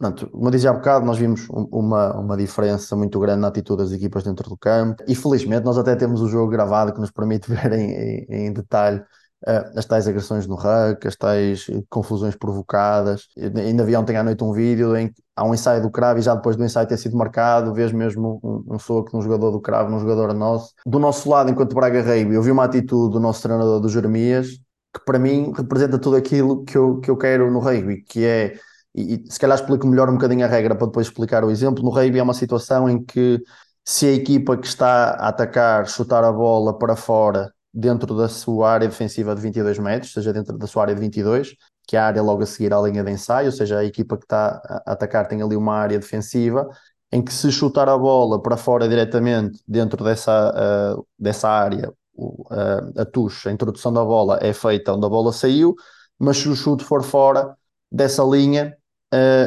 Pronto, 0.05 0.29
como 0.29 0.47
eu 0.47 0.51
dizia 0.51 0.69
há 0.69 0.73
bocado, 0.73 1.03
nós 1.03 1.17
vimos 1.17 1.47
uma, 1.49 2.13
uma 2.15 2.37
diferença 2.37 2.95
muito 2.95 3.19
grande 3.19 3.41
na 3.41 3.47
atitude 3.47 3.81
das 3.81 3.91
equipas 3.91 4.23
dentro 4.23 4.47
do 4.47 4.55
campo 4.55 5.03
e 5.07 5.15
felizmente 5.15 5.65
nós 5.65 5.79
até 5.79 5.95
temos 5.95 6.21
o 6.21 6.27
jogo 6.27 6.51
gravado 6.51 6.93
que 6.93 6.99
nos 6.99 7.09
permite 7.09 7.49
ver 7.49 7.73
em, 7.73 7.91
em, 8.29 8.45
em 8.47 8.53
detalhe 8.53 8.99
uh, 8.99 9.77
as 9.77 9.85
tais 9.85 10.07
agressões 10.07 10.45
no 10.45 10.53
RUC, 10.53 11.07
as 11.07 11.15
tais 11.15 11.65
confusões 11.89 12.35
provocadas. 12.35 13.29
ainda 13.35 13.83
vi 13.83 13.95
ontem 13.95 14.15
à 14.15 14.23
noite 14.23 14.43
um 14.43 14.53
vídeo 14.53 14.95
em 14.95 15.07
que 15.07 15.23
há 15.35 15.43
um 15.43 15.55
ensaio 15.55 15.81
do 15.81 15.89
Cravo 15.89 16.19
e 16.19 16.21
já 16.21 16.35
depois 16.35 16.55
do 16.55 16.63
ensaio 16.63 16.87
ter 16.87 16.97
sido 16.97 17.17
marcado, 17.17 17.73
vês 17.73 17.91
mesmo 17.91 18.39
um, 18.43 18.75
um 18.75 18.79
soco 18.79 19.09
de 19.09 19.17
um 19.17 19.21
jogador 19.23 19.49
do 19.49 19.59
Cravo, 19.59 19.89
num 19.89 19.99
jogador 19.99 20.31
nosso. 20.35 20.71
Do 20.85 20.99
nosso 20.99 21.27
lado, 21.27 21.49
enquanto 21.49 21.73
Braga 21.73 22.03
Rei, 22.03 22.27
eu 22.31 22.43
vi 22.43 22.51
uma 22.51 22.65
atitude 22.65 23.13
do 23.13 23.19
nosso 23.19 23.41
treinador 23.41 23.79
do 23.79 23.89
Jeremias 23.89 24.49
que 24.93 25.03
para 25.03 25.19
mim 25.19 25.51
representa 25.53 25.99
tudo 25.99 26.15
aquilo 26.15 26.63
que 26.63 26.77
eu, 26.77 26.99
que 27.01 27.11
eu 27.11 27.17
quero 27.17 27.51
no 27.51 27.59
rugby, 27.59 28.01
que 28.01 28.23
é 28.23 28.57
e, 28.95 29.15
e 29.15 29.31
se 29.31 29.39
calhar 29.39 29.57
explico 29.57 29.85
melhor 29.85 30.09
um 30.09 30.13
bocadinho 30.13 30.45
a 30.45 30.47
regra 30.47 30.75
para 30.75 30.87
depois 30.87 31.07
explicar 31.07 31.43
o 31.43 31.51
exemplo. 31.51 31.83
No 31.83 31.89
rugby 31.89 32.19
é 32.19 32.23
uma 32.23 32.33
situação 32.33 32.89
em 32.89 33.03
que 33.03 33.41
se 33.83 34.07
a 34.07 34.13
equipa 34.13 34.57
que 34.57 34.65
está 34.65 35.11
a 35.11 35.27
atacar 35.29 35.87
chutar 35.87 36.23
a 36.23 36.31
bola 36.31 36.77
para 36.77 36.95
fora 36.95 37.53
dentro 37.73 38.15
da 38.15 38.29
sua 38.29 38.71
área 38.71 38.87
defensiva 38.87 39.35
de 39.35 39.41
22 39.41 39.77
metros, 39.79 40.13
seja 40.13 40.31
dentro 40.31 40.57
da 40.57 40.65
sua 40.65 40.83
área 40.83 40.95
de 40.95 41.01
22, 41.01 41.55
que 41.87 41.97
é 41.97 41.99
a 41.99 42.07
área 42.07 42.21
logo 42.21 42.41
a 42.41 42.45
seguir 42.45 42.73
à 42.73 42.81
linha 42.81 43.03
de 43.03 43.11
ensaio, 43.11 43.47
ou 43.47 43.51
seja, 43.51 43.79
a 43.79 43.85
equipa 43.85 44.17
que 44.17 44.23
está 44.23 44.61
a 44.85 44.93
atacar 44.93 45.27
tem 45.27 45.41
ali 45.41 45.55
uma 45.55 45.75
área 45.75 45.99
defensiva, 45.99 46.67
em 47.11 47.21
que 47.23 47.33
se 47.33 47.51
chutar 47.51 47.89
a 47.89 47.97
bola 47.97 48.41
para 48.41 48.57
fora 48.57 48.87
diretamente 48.87 49.61
dentro 49.67 50.03
dessa, 50.03 50.95
uh, 50.97 51.05
dessa 51.19 51.49
área, 51.49 51.93
uh, 52.15 53.01
a 53.01 53.05
tush, 53.05 53.47
a 53.47 53.51
introdução 53.51 53.93
da 53.93 54.03
bola 54.03 54.39
é 54.41 54.53
feita 54.53 54.93
onde 54.93 55.05
a 55.05 55.09
bola 55.09 55.31
saiu, 55.31 55.75
mas 56.17 56.37
se 56.37 56.49
o 56.49 56.55
chute 56.55 56.83
for 56.83 57.03
fora 57.03 57.55
dessa 57.91 58.23
linha, 58.23 58.75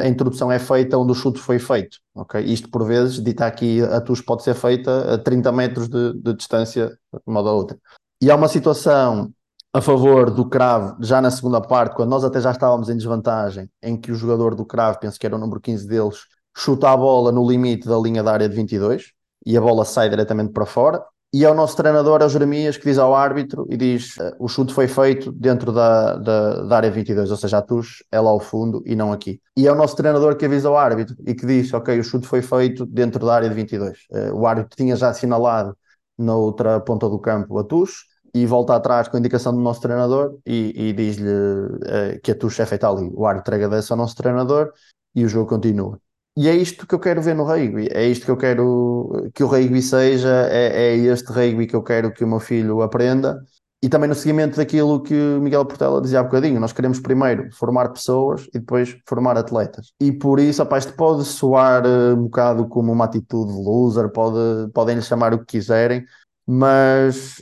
a 0.03 0.07
introdução 0.07 0.51
é 0.51 0.59
feita 0.59 0.97
onde 0.97 1.11
o 1.11 1.15
chute 1.15 1.39
foi 1.39 1.59
feito. 1.59 1.99
Okay? 2.15 2.41
Isto, 2.43 2.69
por 2.69 2.85
vezes, 2.85 3.21
dita 3.21 3.45
aqui, 3.45 3.81
a 3.81 4.01
TUS 4.01 4.21
pode 4.21 4.43
ser 4.43 4.55
feita 4.55 5.13
a 5.13 5.17
30 5.17 5.51
metros 5.51 5.87
de, 5.87 6.13
de 6.13 6.33
distância, 6.33 6.87
de 6.87 7.21
uma 7.25 7.43
da 7.43 7.51
outra. 7.51 7.77
E 8.21 8.29
há 8.29 8.35
uma 8.35 8.47
situação 8.47 9.31
a 9.73 9.81
favor 9.81 10.31
do 10.31 10.49
Cravo, 10.49 10.97
já 10.99 11.21
na 11.21 11.29
segunda 11.29 11.61
parte, 11.61 11.95
quando 11.95 12.09
nós 12.09 12.23
até 12.23 12.41
já 12.41 12.51
estávamos 12.51 12.89
em 12.89 12.97
desvantagem, 12.97 13.69
em 13.83 13.95
que 13.95 14.11
o 14.11 14.15
jogador 14.15 14.55
do 14.55 14.65
Cravo, 14.65 14.99
penso 14.99 15.19
que 15.19 15.25
era 15.25 15.35
o 15.35 15.39
número 15.39 15.61
15 15.61 15.87
deles, 15.87 16.25
chuta 16.57 16.89
a 16.89 16.97
bola 16.97 17.31
no 17.31 17.47
limite 17.47 17.87
da 17.87 17.97
linha 17.97 18.23
da 18.23 18.33
área 18.33 18.49
de 18.49 18.55
22 18.55 19.13
e 19.45 19.55
a 19.55 19.61
bola 19.61 19.85
sai 19.85 20.09
diretamente 20.09 20.51
para 20.51 20.65
fora 20.65 21.03
e 21.31 21.45
é 21.45 21.49
o 21.49 21.53
nosso 21.53 21.77
treinador, 21.77 22.21
é 22.21 22.25
o 22.25 22.29
Jeremias, 22.29 22.75
que 22.75 22.85
diz 22.85 22.97
ao 22.97 23.13
árbitro 23.13 23.67
e 23.69 23.77
diz 23.77 24.17
uh, 24.17 24.35
o 24.39 24.47
chute 24.47 24.73
foi 24.73 24.87
feito 24.87 25.31
dentro 25.31 25.71
da, 25.71 26.15
da, 26.15 26.63
da, 26.63 26.75
área 26.75 26.89
22, 26.89 27.29
ou 27.29 27.37
seja, 27.37 27.59
a 27.59 27.61
TUS 27.61 28.03
é 28.11 28.19
lá 28.19 28.31
ao 28.31 28.39
fundo 28.39 28.81
e 28.83 28.95
não 28.95 29.13
aqui. 29.13 29.39
E 29.55 29.67
é 29.67 29.71
o 29.71 29.75
nosso 29.75 29.95
treinador 29.95 30.35
que 30.35 30.45
avisa 30.45 30.67
ao 30.67 30.77
árbitro 30.77 31.15
e 31.27 31.35
que 31.35 31.45
diz, 31.45 31.71
ok, 31.71 31.99
o 31.99 32.03
chute 32.03 32.25
foi 32.25 32.41
feito 32.41 32.83
dentro 32.83 33.23
da 33.23 33.35
área 33.35 33.47
de 33.47 33.53
22. 33.53 33.99
Uh, 34.11 34.33
o 34.33 34.47
árbitro 34.47 34.75
tinha 34.75 34.95
já 34.95 35.09
assinalado 35.09 35.77
na 36.17 36.35
outra 36.35 36.79
ponta 36.79 37.07
do 37.07 37.19
campo 37.19 37.59
a 37.59 37.63
TUS 37.63 38.05
e 38.33 38.45
volta 38.47 38.75
atrás 38.75 39.07
com 39.07 39.17
a 39.17 39.19
indicação 39.19 39.53
do 39.53 39.61
nosso 39.61 39.81
treinador 39.81 40.37
e, 40.45 40.73
e 40.75 40.93
diz-lhe 40.93 41.29
uh, 41.29 42.19
que 42.23 42.31
a 42.31 42.35
TUS 42.35 42.59
é 42.59 42.65
feita 42.65 42.89
ali. 42.89 43.11
O 43.13 43.27
árbitro 43.27 43.53
agradece 43.53 43.93
ao 43.93 43.97
nosso 43.97 44.15
treinador 44.15 44.73
e 45.13 45.23
o 45.23 45.29
jogo 45.29 45.47
continua. 45.47 45.99
E 46.37 46.47
é 46.47 46.55
isto 46.55 46.87
que 46.87 46.95
eu 46.95 46.99
quero 46.99 47.21
ver 47.21 47.35
no 47.35 47.43
rugby, 47.43 47.89
é 47.91 48.05
isto 48.07 48.25
que 48.25 48.31
eu 48.31 48.37
quero 48.37 49.29
que 49.33 49.43
o 49.43 49.47
rugby 49.47 49.81
seja, 49.81 50.47
é, 50.49 50.93
é 50.93 50.95
este 50.95 51.27
rugby 51.31 51.67
que 51.67 51.75
eu 51.75 51.83
quero 51.83 52.13
que 52.13 52.23
o 52.23 52.27
meu 52.27 52.39
filho 52.39 52.81
aprenda. 52.81 53.43
E 53.81 53.87
também 53.87 54.09
no 54.09 54.15
seguimento 54.15 54.57
daquilo 54.57 55.01
que 55.01 55.13
o 55.13 55.41
Miguel 55.41 55.65
Portela 55.65 56.01
dizia 56.01 56.19
há 56.19 56.23
bocadinho, 56.23 56.59
nós 56.59 56.73
queremos 56.73 56.99
primeiro 56.99 57.49
formar 57.55 57.89
pessoas 57.89 58.45
e 58.53 58.59
depois 58.59 58.97
formar 59.07 59.37
atletas. 59.37 59.93
E 60.01 60.11
por 60.11 60.37
isso, 60.37 60.61
rapaz, 60.61 60.83
isto 60.83 60.97
pode 60.97 61.23
soar 61.23 61.85
eh, 61.85 62.13
um 62.13 62.23
bocado 62.23 62.67
como 62.67 62.91
uma 62.91 63.05
atitude 63.05 63.53
de 63.53 63.57
loser, 63.57 64.09
pode, 64.09 64.69
podem 64.73 64.95
lhe 64.95 65.01
chamar 65.01 65.33
o 65.33 65.39
que 65.39 65.45
quiserem, 65.45 66.03
mas 66.45 67.41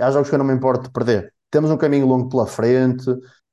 há 0.00 0.10
jogos 0.10 0.30
que 0.30 0.34
eu 0.34 0.38
não 0.38 0.46
me 0.46 0.54
importo 0.54 0.84
de 0.84 0.90
perder. 0.92 1.32
Temos 1.50 1.70
um 1.70 1.76
caminho 1.76 2.06
longo 2.06 2.30
pela 2.30 2.46
frente, 2.46 3.04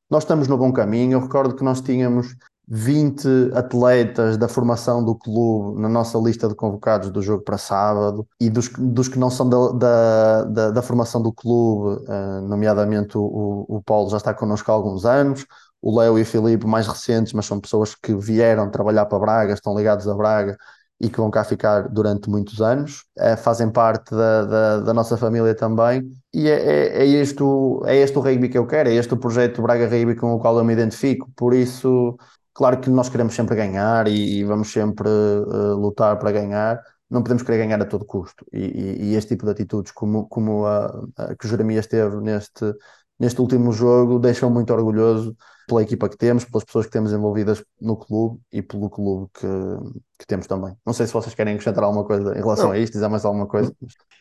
nós 0.10 0.24
estamos 0.24 0.48
no 0.48 0.58
bom 0.58 0.72
caminho. 0.72 1.14
Eu 1.14 1.22
recordo 1.22 1.56
que 1.56 1.64
nós 1.64 1.82
tínhamos 1.82 2.36
20 2.68 3.52
atletas 3.54 4.38
da 4.38 4.48
formação 4.48 5.04
do 5.04 5.16
clube 5.16 5.80
na 5.82 5.88
nossa 5.88 6.18
lista 6.18 6.50
de 6.50 6.56
convocados 6.56 7.10
do 7.10 7.22
jogo 7.22 7.44
para 7.44 7.58
sábado 7.58 8.28
e 8.42 8.50
dos, 8.50 8.70
dos 8.78 9.08
que 9.08 9.18
não 9.18 9.30
são 9.30 9.48
da, 9.48 9.72
da, 9.72 10.44
da, 10.44 10.72
da 10.72 10.82
formação 10.82 11.22
do 11.22 11.32
clube, 11.32 12.04
uh, 12.04 12.42
nomeadamente 12.48 13.18
o, 13.18 13.66
o 13.70 13.82
Paulo 13.82 14.10
já 14.10 14.18
está 14.18 14.34
connosco 14.34 14.70
há 14.70 14.74
alguns 14.74 15.06
anos, 15.06 15.46
o 15.82 15.98
Léo 15.98 16.20
e 16.20 16.24
o 16.24 16.26
Filipe 16.26 16.68
mais 16.68 16.88
recentes, 16.88 17.32
mas 17.32 17.46
são 17.46 17.60
pessoas 17.60 17.96
que 17.96 18.14
vieram 18.16 18.70
trabalhar 18.70 19.06
para 19.06 19.20
Braga, 19.20 19.54
estão 19.54 19.78
ligados 19.78 20.06
a 20.08 20.14
Braga 20.14 20.58
e 21.00 21.10
que 21.10 21.18
vão 21.18 21.30
cá 21.30 21.44
ficar 21.44 21.88
durante 21.88 22.30
muitos 22.30 22.60
anos, 22.60 23.06
uh, 23.18 23.38
fazem 23.38 23.70
parte 23.70 24.12
da, 24.12 24.44
da, 24.44 24.80
da, 24.80 24.94
nossa 24.94 25.16
família 25.16 25.56
também, 25.56 26.12
e 26.34 26.50
é, 26.50 26.54
é, 26.54 27.04
é, 27.04 27.06
este 27.06 27.42
o, 27.42 27.82
é 27.86 27.96
este 27.96 28.18
o 28.18 28.22
rugby 28.22 28.50
que 28.50 28.58
eu 28.58 28.68
quero, 28.68 28.90
é 28.90 28.94
este 28.96 29.14
o 29.14 29.18
projeto 29.18 29.62
Braga 29.62 29.86
Rugby 29.86 30.16
com 30.16 30.34
o 30.34 30.40
qual 30.40 30.58
eu 30.58 30.66
me 30.66 30.74
identifico, 30.74 31.32
por 31.36 31.54
isso 31.54 32.18
Claro 32.58 32.82
que 32.82 32.90
nós 32.90 33.08
queremos 33.08 33.36
sempre 33.36 33.56
ganhar 33.56 34.08
e, 34.08 34.40
e 34.40 34.44
vamos 34.44 34.72
sempre 34.72 35.08
uh, 35.08 35.76
lutar 35.76 36.18
para 36.18 36.32
ganhar, 36.32 36.82
não 37.08 37.22
podemos 37.22 37.44
querer 37.44 37.60
ganhar 37.60 37.80
a 37.80 37.86
todo 37.86 38.04
custo. 38.04 38.44
E, 38.52 38.58
e, 38.58 39.12
e 39.12 39.16
este 39.16 39.36
tipo 39.36 39.46
de 39.46 39.52
atitudes, 39.52 39.92
como, 39.92 40.28
como 40.28 40.66
a, 40.66 40.88
a, 41.16 41.36
que 41.36 41.46
o 41.46 41.48
Jeremias 41.48 41.86
teve 41.86 42.16
neste, 42.20 42.66
neste 43.20 43.40
último 43.40 43.72
jogo, 43.72 44.18
deixam 44.18 44.50
muito 44.50 44.74
orgulhoso 44.74 45.38
pela 45.68 45.84
equipa 45.84 46.10
que 46.10 46.18
temos, 46.18 46.46
pelas 46.46 46.64
pessoas 46.64 46.88
que 46.88 46.92
temos 46.92 47.14
envolvidas 47.14 47.64
no 47.80 47.96
clube 47.96 48.40
e 48.52 48.64
pelo 48.64 48.90
clube 48.90 49.30
que, 49.36 49.48
que 50.18 50.26
temos 50.26 50.48
também. 50.48 50.76
Não 50.84 50.94
sei 50.94 51.06
se 51.06 51.14
vocês 51.14 51.36
querem 51.36 51.54
acrescentar 51.54 51.84
alguma 51.84 52.06
coisa 52.06 52.32
em 52.32 52.42
relação 52.42 52.70
não. 52.70 52.72
a 52.72 52.80
isto, 52.80 52.94
dizer 52.94 53.08
mais 53.08 53.24
alguma 53.24 53.46
coisa. 53.46 53.72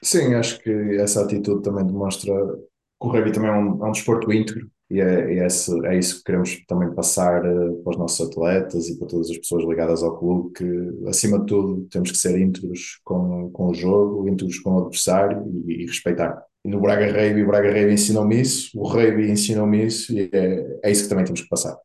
Sim, 0.02 0.34
acho 0.34 0.58
que 0.62 0.98
essa 1.00 1.22
atitude 1.22 1.62
também 1.62 1.86
demonstra 1.86 2.34
que 2.34 3.06
o 3.06 3.08
rugby 3.08 3.32
também 3.32 3.48
é 3.48 3.54
um, 3.54 3.82
é 3.82 3.88
um 3.88 3.92
desporto 3.92 4.30
íntegro 4.30 4.70
e 4.88 5.00
é, 5.00 5.38
é, 5.38 5.46
esse, 5.46 5.72
é 5.86 5.98
isso 5.98 6.18
que 6.18 6.24
queremos 6.24 6.64
também 6.66 6.92
passar 6.94 7.44
uh, 7.44 7.82
para 7.82 7.90
os 7.90 7.98
nossos 7.98 8.28
atletas 8.28 8.88
e 8.88 8.96
para 8.96 9.08
todas 9.08 9.28
as 9.30 9.38
pessoas 9.38 9.64
ligadas 9.64 10.02
ao 10.02 10.16
clube, 10.16 10.52
que 10.52 11.08
acima 11.08 11.40
de 11.40 11.46
tudo 11.46 11.88
temos 11.90 12.12
que 12.12 12.18
ser 12.18 12.38
íntegros 12.38 13.00
com, 13.04 13.50
com 13.50 13.70
o 13.70 13.74
jogo, 13.74 14.28
íntegros 14.28 14.60
com 14.60 14.74
o 14.74 14.78
adversário 14.78 15.44
e, 15.66 15.82
e 15.82 15.86
respeitar. 15.86 16.40
E 16.64 16.68
no 16.68 16.80
Braga 16.80 17.06
Rugby, 17.06 17.42
o 17.42 17.46
Braga 17.46 17.68
Rugby 17.68 17.94
ensinou-me 17.94 18.40
isso, 18.40 18.70
o 18.78 18.86
Rugby 18.86 19.30
ensinou-me 19.30 19.86
isso 19.86 20.12
e 20.12 20.30
é, 20.32 20.78
é 20.84 20.90
isso 20.90 21.04
que 21.04 21.08
também 21.08 21.24
temos 21.24 21.40
que 21.40 21.48
passar. 21.48 21.76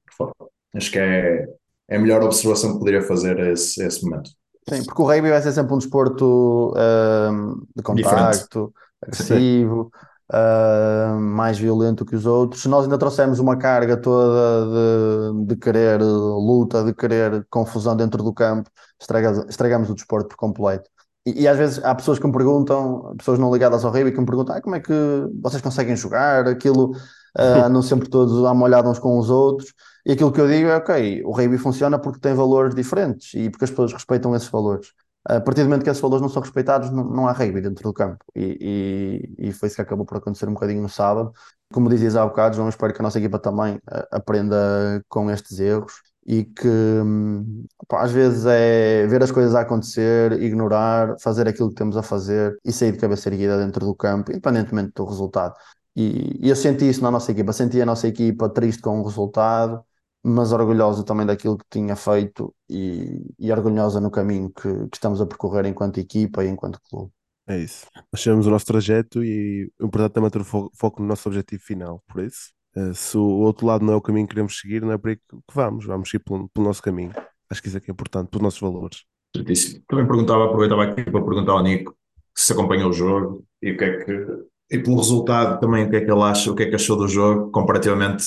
Acho 0.75 0.91
que 0.91 0.99
é, 0.99 1.47
é 1.89 1.97
a 1.97 1.99
melhor 1.99 2.23
observação 2.23 2.73
que 2.73 2.79
poderia 2.79 3.01
fazer 3.01 3.39
a 3.39 3.51
esse, 3.51 3.81
a 3.81 3.87
esse 3.87 4.03
momento. 4.03 4.29
Sim, 4.69 4.85
porque 4.85 5.01
o 5.01 5.05
rugby 5.05 5.29
vai 5.29 5.41
ser 5.41 5.51
sempre 5.51 5.73
um 5.73 5.79
desporto 5.79 6.71
uh, 6.71 7.67
de 7.75 7.81
contacto, 7.81 8.71
agressivo, 9.01 9.91
uh, 10.31 11.19
mais 11.19 11.57
violento 11.57 12.05
que 12.05 12.15
os 12.15 12.25
outros. 12.25 12.61
Se 12.61 12.69
nós 12.69 12.83
ainda 12.83 12.97
trouxermos 12.97 13.39
uma 13.39 13.57
carga 13.57 13.97
toda 13.97 15.33
de, 15.33 15.45
de 15.47 15.55
querer 15.57 16.01
luta, 16.01 16.83
de 16.83 16.93
querer 16.93 17.45
confusão 17.49 17.95
dentro 17.95 18.23
do 18.23 18.33
campo, 18.33 18.69
estragamos, 18.99 19.45
estragamos 19.49 19.89
o 19.89 19.95
desporto 19.95 20.29
por 20.29 20.37
completo. 20.37 20.89
E, 21.25 21.43
e, 21.43 21.47
às 21.47 21.57
vezes 21.57 21.83
há 21.83 21.93
pessoas 21.93 22.17
que 22.17 22.25
me 22.25 22.33
perguntam, 22.33 23.15
pessoas 23.17 23.37
não 23.37 23.53
ligadas 23.53 23.85
ao 23.85 23.91
rugby, 23.91 24.11
que 24.11 24.19
me 24.19 24.25
perguntam 24.25 24.55
ah, 24.55 24.61
como 24.61 24.75
é 24.75 24.79
que 24.79 24.93
vocês 25.41 25.61
conseguem 25.61 25.95
jogar 25.95 26.47
aquilo, 26.47 26.91
uh, 27.37 27.41
andam 27.65 27.81
sempre 27.81 28.09
todos 28.09 28.43
a 28.45 28.53
molhar 28.53 28.87
uns 28.87 28.99
com 28.99 29.19
os 29.19 29.29
outros. 29.29 29.73
E 30.05 30.13
aquilo 30.13 30.31
que 30.31 30.41
eu 30.41 30.47
digo 30.47 30.69
é, 30.69 30.77
ok, 30.77 31.23
o 31.23 31.31
rugby 31.31 31.57
funciona 31.57 31.99
porque 31.99 32.19
tem 32.19 32.33
valores 32.33 32.73
diferentes 32.73 33.33
e 33.35 33.49
porque 33.51 33.65
as 33.65 33.69
pessoas 33.69 33.93
respeitam 33.93 34.35
esses 34.35 34.49
valores. 34.49 34.87
A 35.23 35.39
partir 35.39 35.61
do 35.61 35.69
momento 35.69 35.83
que 35.83 35.89
esses 35.89 36.01
valores 36.01 36.21
não 36.21 36.29
são 36.29 36.41
respeitados, 36.41 36.89
não, 36.89 37.03
não 37.03 37.27
há 37.27 37.31
rugby 37.31 37.61
dentro 37.61 37.83
do 37.83 37.93
campo. 37.93 38.23
E, 38.35 39.27
e, 39.37 39.49
e, 39.49 39.53
foi 39.53 39.67
isso 39.67 39.75
que 39.75 39.81
acabou 39.81 40.05
por 40.05 40.17
acontecer 40.17 40.47
um 40.49 40.53
bocadinho 40.53 40.81
no 40.81 40.89
sábado. 40.89 41.31
Como 41.71 41.89
dizias 41.89 42.15
há 42.15 42.25
bocado, 42.25 42.55
João, 42.55 42.69
espero 42.69 42.93
que 42.93 43.01
a 43.01 43.03
nossa 43.03 43.19
equipa 43.19 43.37
também 43.39 43.75
uh, 43.75 44.07
aprenda 44.11 45.03
com 45.07 45.29
estes 45.29 45.59
erros 45.59 45.93
e 46.25 46.43
que 46.43 46.67
hum, 46.67 47.65
pá, 47.87 48.03
às 48.03 48.11
vezes 48.11 48.45
é 48.45 49.07
ver 49.07 49.23
as 49.23 49.31
coisas 49.31 49.55
a 49.55 49.61
acontecer, 49.61 50.33
ignorar, 50.41 51.15
fazer 51.19 51.47
aquilo 51.47 51.69
que 51.69 51.75
temos 51.75 51.97
a 51.97 52.03
fazer 52.03 52.57
e 52.63 52.71
sair 52.71 52.91
de 52.91 52.99
cabeça 52.99 53.29
erguida 53.29 53.57
dentro 53.57 53.85
do 53.85 53.95
campo, 53.95 54.31
independentemente 54.31 54.91
do 54.95 55.05
resultado. 55.05 55.55
E, 55.95 56.45
e 56.45 56.49
eu 56.49 56.55
senti 56.55 56.89
isso 56.89 57.01
na 57.01 57.11
nossa 57.11 57.31
equipa, 57.31 57.53
senti 57.53 57.81
a 57.81 57.85
nossa 57.85 58.07
equipa 58.07 58.49
triste 58.49 58.81
com 58.81 59.01
o 59.01 59.03
resultado, 59.03 59.83
mas 60.23 60.51
orgulhosa 60.51 61.03
também 61.03 61.25
daquilo 61.25 61.57
que 61.57 61.65
tinha 61.69 61.95
feito 61.95 62.53
e, 62.69 63.21
e 63.39 63.51
orgulhosa 63.51 63.99
no 63.99 64.11
caminho 64.11 64.49
que, 64.49 64.87
que, 64.87 64.95
estamos 64.97 65.21
a 65.21 65.25
percorrer 65.25 65.65
enquanto 65.65 65.99
equipa 65.99 66.43
e 66.43 66.47
enquanto 66.47 66.79
clube. 66.89 67.11
É 67.47 67.57
isso. 67.57 67.87
Nós 68.11 68.21
chegamos 68.21 68.45
o 68.47 68.51
nosso 68.51 68.65
trajeto 68.65 69.23
e 69.23 69.71
o 69.79 69.85
importante 69.87 70.13
também 70.13 70.27
é 70.27 70.31
ter 70.31 70.41
o 70.41 70.69
foco 70.73 71.01
no 71.01 71.07
nosso 71.07 71.27
objetivo 71.27 71.61
final. 71.63 72.03
Por 72.07 72.23
isso, 72.23 72.53
eh, 72.75 72.93
se 72.93 73.17
o 73.17 73.23
outro 73.23 73.65
lado 73.65 73.83
não 73.83 73.93
é 73.93 73.95
o 73.95 74.01
caminho 74.01 74.27
que 74.27 74.33
queremos 74.35 74.59
seguir, 74.59 74.81
não 74.81 74.91
é 74.91 74.97
por 74.97 75.09
aí 75.09 75.15
que 75.15 75.23
vamos, 75.53 75.85
vamos 75.85 76.13
ir 76.13 76.19
pelo, 76.19 76.47
pelo 76.49 76.67
nosso 76.67 76.81
caminho. 76.81 77.13
Acho 77.49 77.61
que 77.61 77.67
isso 77.67 77.77
é 77.77 77.79
que 77.79 77.89
é 77.89 77.93
importante, 77.93 78.29
pelos 78.29 78.43
nossos 78.43 78.59
valores. 78.59 79.03
Certíssimo. 79.35 79.83
Também 79.87 80.07
perguntava, 80.07 80.45
aproveitava 80.45 80.83
aqui 80.83 81.03
para 81.03 81.21
perguntar 81.21 81.53
ao 81.53 81.63
Nico 81.63 81.97
se 82.35 82.53
acompanhou 82.53 82.89
o 82.89 82.93
jogo 82.93 83.45
e 83.61 83.71
o 83.71 83.77
que 83.77 83.83
é 83.83 84.03
que 84.03 84.27
e 84.71 84.79
pelo 84.79 84.97
resultado 84.97 85.59
também 85.59 85.85
o 85.85 85.89
que 85.89 85.97
é 85.97 86.01
que 86.01 86.09
ele 86.09 86.21
acha, 86.21 86.49
o 86.49 86.55
que 86.55 86.63
é 86.63 86.69
que 86.69 86.75
achou 86.75 86.97
do 86.97 87.07
jogo 87.07 87.51
comparativamente 87.51 88.23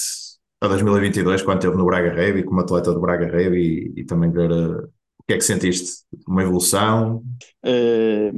a 0.60 0.68
2022 0.68 1.42
quando 1.42 1.58
esteve 1.58 1.76
no 1.76 1.84
Braga 1.84 2.14
Rave 2.14 2.44
como 2.44 2.60
atleta 2.60 2.92
do 2.92 3.00
Braga 3.00 3.26
Rave 3.26 3.56
e, 3.56 4.00
e 4.00 4.04
também 4.04 4.30
ver 4.30 4.50
uh, 4.50 4.84
o 4.84 5.24
que 5.26 5.34
é 5.34 5.36
que 5.36 5.44
sentiste? 5.44 6.04
Uma 6.26 6.42
evolução? 6.42 7.22
É, 7.64 8.32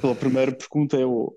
pela 0.00 0.14
primeira 0.14 0.52
pergunta 0.52 0.96
eu 0.96 1.34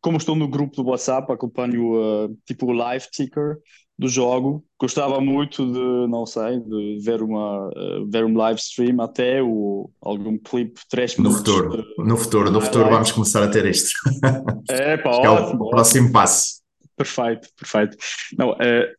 como 0.00 0.16
estou 0.16 0.36
no 0.36 0.48
grupo 0.48 0.76
do 0.76 0.88
WhatsApp 0.90 1.32
acompanho 1.32 2.26
uh, 2.26 2.38
tipo 2.46 2.66
o 2.66 2.72
live 2.72 3.06
ticker 3.10 3.58
do 3.98 4.08
jogo. 4.08 4.64
Gostava 4.80 5.20
muito 5.20 5.66
de, 5.66 6.08
não 6.08 6.24
sei, 6.24 6.60
de 6.60 7.00
ver 7.02 7.20
uma 7.20 7.68
uh, 7.68 8.08
ver 8.08 8.24
um 8.24 8.36
live 8.36 8.60
stream 8.60 9.00
até 9.00 9.42
o 9.42 9.90
algum 10.00 10.38
clipe 10.38 10.80
3 10.88 11.16
minutos. 11.16 11.40
No 11.40 11.44
futuro, 11.44 11.82
de, 11.82 12.04
no 12.04 12.16
futuro, 12.16 12.50
no 12.50 12.60
futuro 12.60 12.90
vamos 12.90 13.10
começar 13.10 13.42
a 13.42 13.48
ter 13.48 13.66
isto. 13.66 13.90
É, 14.70 14.96
pá, 15.02 15.10
ótimo, 15.10 15.64
é 15.64 15.66
o 15.66 15.70
próximo 15.70 16.12
passo. 16.12 16.58
Perfeito, 16.96 17.48
perfeito. 17.56 17.96
Não, 18.36 18.56
é, 18.60 18.92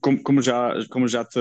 como, 0.00 0.22
como 0.22 0.42
já 0.42 0.74
como 0.88 1.08
já 1.08 1.24
te 1.24 1.40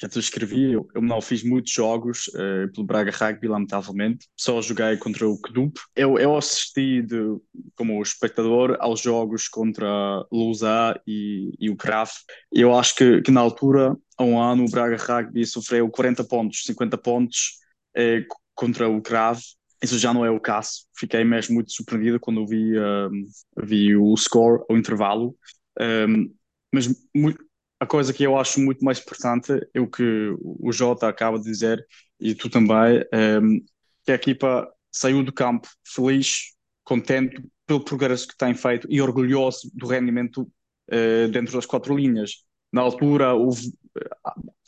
já 0.00 0.08
te 0.08 0.18
escrevi, 0.18 0.72
eu, 0.72 0.88
eu 0.94 1.02
não 1.02 1.20
fiz 1.20 1.44
muitos 1.44 1.72
jogos 1.72 2.28
uh, 2.28 2.70
pelo 2.72 2.86
Braga 2.86 3.12
Rugby, 3.12 3.46
lamentavelmente, 3.46 4.26
só 4.36 4.60
joguei 4.60 4.96
contra 4.96 5.28
o 5.28 5.40
Kedup. 5.40 5.78
Eu, 5.94 6.18
eu 6.18 6.36
assisti 6.36 7.02
de, 7.02 7.36
como 7.76 8.02
espectador 8.02 8.76
aos 8.80 9.00
jogos 9.00 9.48
contra 9.48 9.86
Lusa 10.32 11.00
e, 11.06 11.52
e 11.58 11.70
o 11.70 11.76
Craf. 11.76 12.12
Eu 12.50 12.76
acho 12.76 12.96
que, 12.96 13.22
que 13.22 13.30
na 13.30 13.40
altura, 13.40 13.96
há 14.16 14.24
um 14.24 14.40
ano, 14.40 14.64
o 14.64 14.70
Braga 14.70 14.96
Rugby 14.96 15.46
sofreu 15.46 15.88
40 15.88 16.24
pontos, 16.24 16.64
50 16.64 16.98
pontos 16.98 17.58
uh, 17.96 18.26
contra 18.54 18.88
o 18.88 19.00
Crave. 19.00 19.42
Isso 19.82 19.98
já 19.98 20.14
não 20.14 20.24
é 20.24 20.30
o 20.30 20.40
caso. 20.40 20.86
Fiquei 20.96 21.24
mesmo 21.24 21.54
muito 21.54 21.72
surpreendido 21.72 22.18
quando 22.18 22.46
vi, 22.46 22.78
um, 22.78 23.26
vi 23.62 23.96
o 23.96 24.16
score 24.16 24.64
ao 24.68 24.76
intervalo. 24.76 25.36
Um, 25.80 26.32
mas 26.72 26.88
muito, 27.14 27.44
a 27.78 27.86
coisa 27.86 28.12
que 28.12 28.22
eu 28.22 28.38
acho 28.38 28.60
muito 28.60 28.84
mais 28.84 29.00
importante 29.00 29.52
é 29.74 29.80
o 29.80 29.88
que 29.88 30.34
o 30.40 30.72
Jota 30.72 31.08
acaba 31.08 31.38
de 31.38 31.44
dizer, 31.44 31.84
e 32.20 32.34
tu 32.34 32.48
também, 32.48 33.04
ehm, 33.12 33.58
que 34.04 34.12
a 34.12 34.14
equipa 34.14 34.72
saiu 34.90 35.24
do 35.24 35.32
campo 35.32 35.68
feliz, 35.84 36.54
contente 36.84 37.42
pelo 37.66 37.84
progresso 37.84 38.28
que 38.28 38.36
tem 38.36 38.54
feito 38.54 38.86
e 38.90 39.00
orgulhoso 39.00 39.70
do 39.74 39.86
rendimento 39.86 40.42
uh, 40.42 41.28
dentro 41.30 41.54
das 41.54 41.66
quatro 41.66 41.96
linhas. 41.96 42.44
Na 42.72 42.82
altura, 42.82 43.34
houve, 43.34 43.72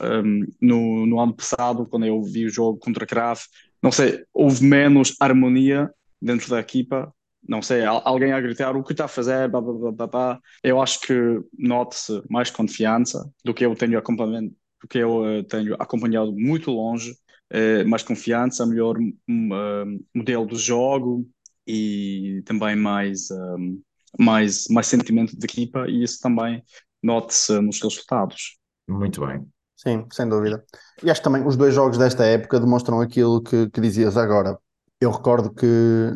um, 0.00 0.04
ehm, 0.04 0.46
no, 0.60 1.06
no 1.06 1.20
ano 1.20 1.34
passado, 1.34 1.86
quando 1.86 2.06
eu 2.06 2.22
vi 2.22 2.46
o 2.46 2.50
jogo 2.50 2.78
contra 2.78 3.04
a 3.04 3.06
Crave, 3.06 3.42
não 3.82 3.92
sei, 3.92 4.24
houve 4.32 4.64
menos 4.64 5.14
harmonia 5.20 5.90
dentro 6.20 6.50
da 6.50 6.58
equipa, 6.58 7.14
não 7.48 7.62
sei, 7.62 7.84
alguém 7.84 8.32
a 8.32 8.40
gritar 8.40 8.76
o 8.76 8.82
que 8.82 8.92
está 8.92 9.04
a 9.04 9.08
fazer, 9.08 9.48
blá, 9.48 9.60
blá, 9.60 9.92
blá, 9.92 10.06
blá. 10.06 10.40
eu 10.62 10.80
acho 10.80 11.00
que 11.00 11.40
note-se 11.58 12.22
mais 12.30 12.50
confiança 12.50 13.30
do 13.44 13.52
que 13.52 13.64
eu 13.64 13.74
tenho 13.74 13.98
acompanhado, 13.98 14.50
do 14.80 14.88
que 14.88 14.98
eu 14.98 15.22
uh, 15.22 15.44
tenho 15.44 15.74
acompanhado 15.74 16.32
muito 16.32 16.70
longe, 16.70 17.12
uh, 17.52 17.88
mais 17.88 18.02
confiança, 18.02 18.66
melhor 18.66 18.96
uh, 18.98 20.04
modelo 20.14 20.46
do 20.46 20.56
jogo 20.56 21.28
e 21.66 22.42
também 22.46 22.76
mais, 22.76 23.30
um, 23.30 23.80
mais, 24.18 24.66
mais 24.68 24.86
sentimento 24.86 25.36
de 25.38 25.44
equipa 25.44 25.86
e 25.88 26.02
isso 26.02 26.20
também 26.20 26.62
note-se 27.02 27.60
nos 27.60 27.80
resultados. 27.82 28.58
Muito 28.88 29.26
bem. 29.26 29.46
Sim, 29.76 30.06
sem 30.10 30.28
dúvida. 30.28 30.64
E 31.02 31.10
acho 31.10 31.20
que 31.20 31.24
também 31.24 31.46
os 31.46 31.56
dois 31.56 31.74
jogos 31.74 31.98
desta 31.98 32.24
época 32.24 32.60
demonstram 32.60 33.00
aquilo 33.00 33.42
que, 33.42 33.68
que 33.68 33.80
dizias 33.80 34.16
agora. 34.16 34.58
Eu 35.04 35.10
recordo 35.10 35.50
que 35.50 35.66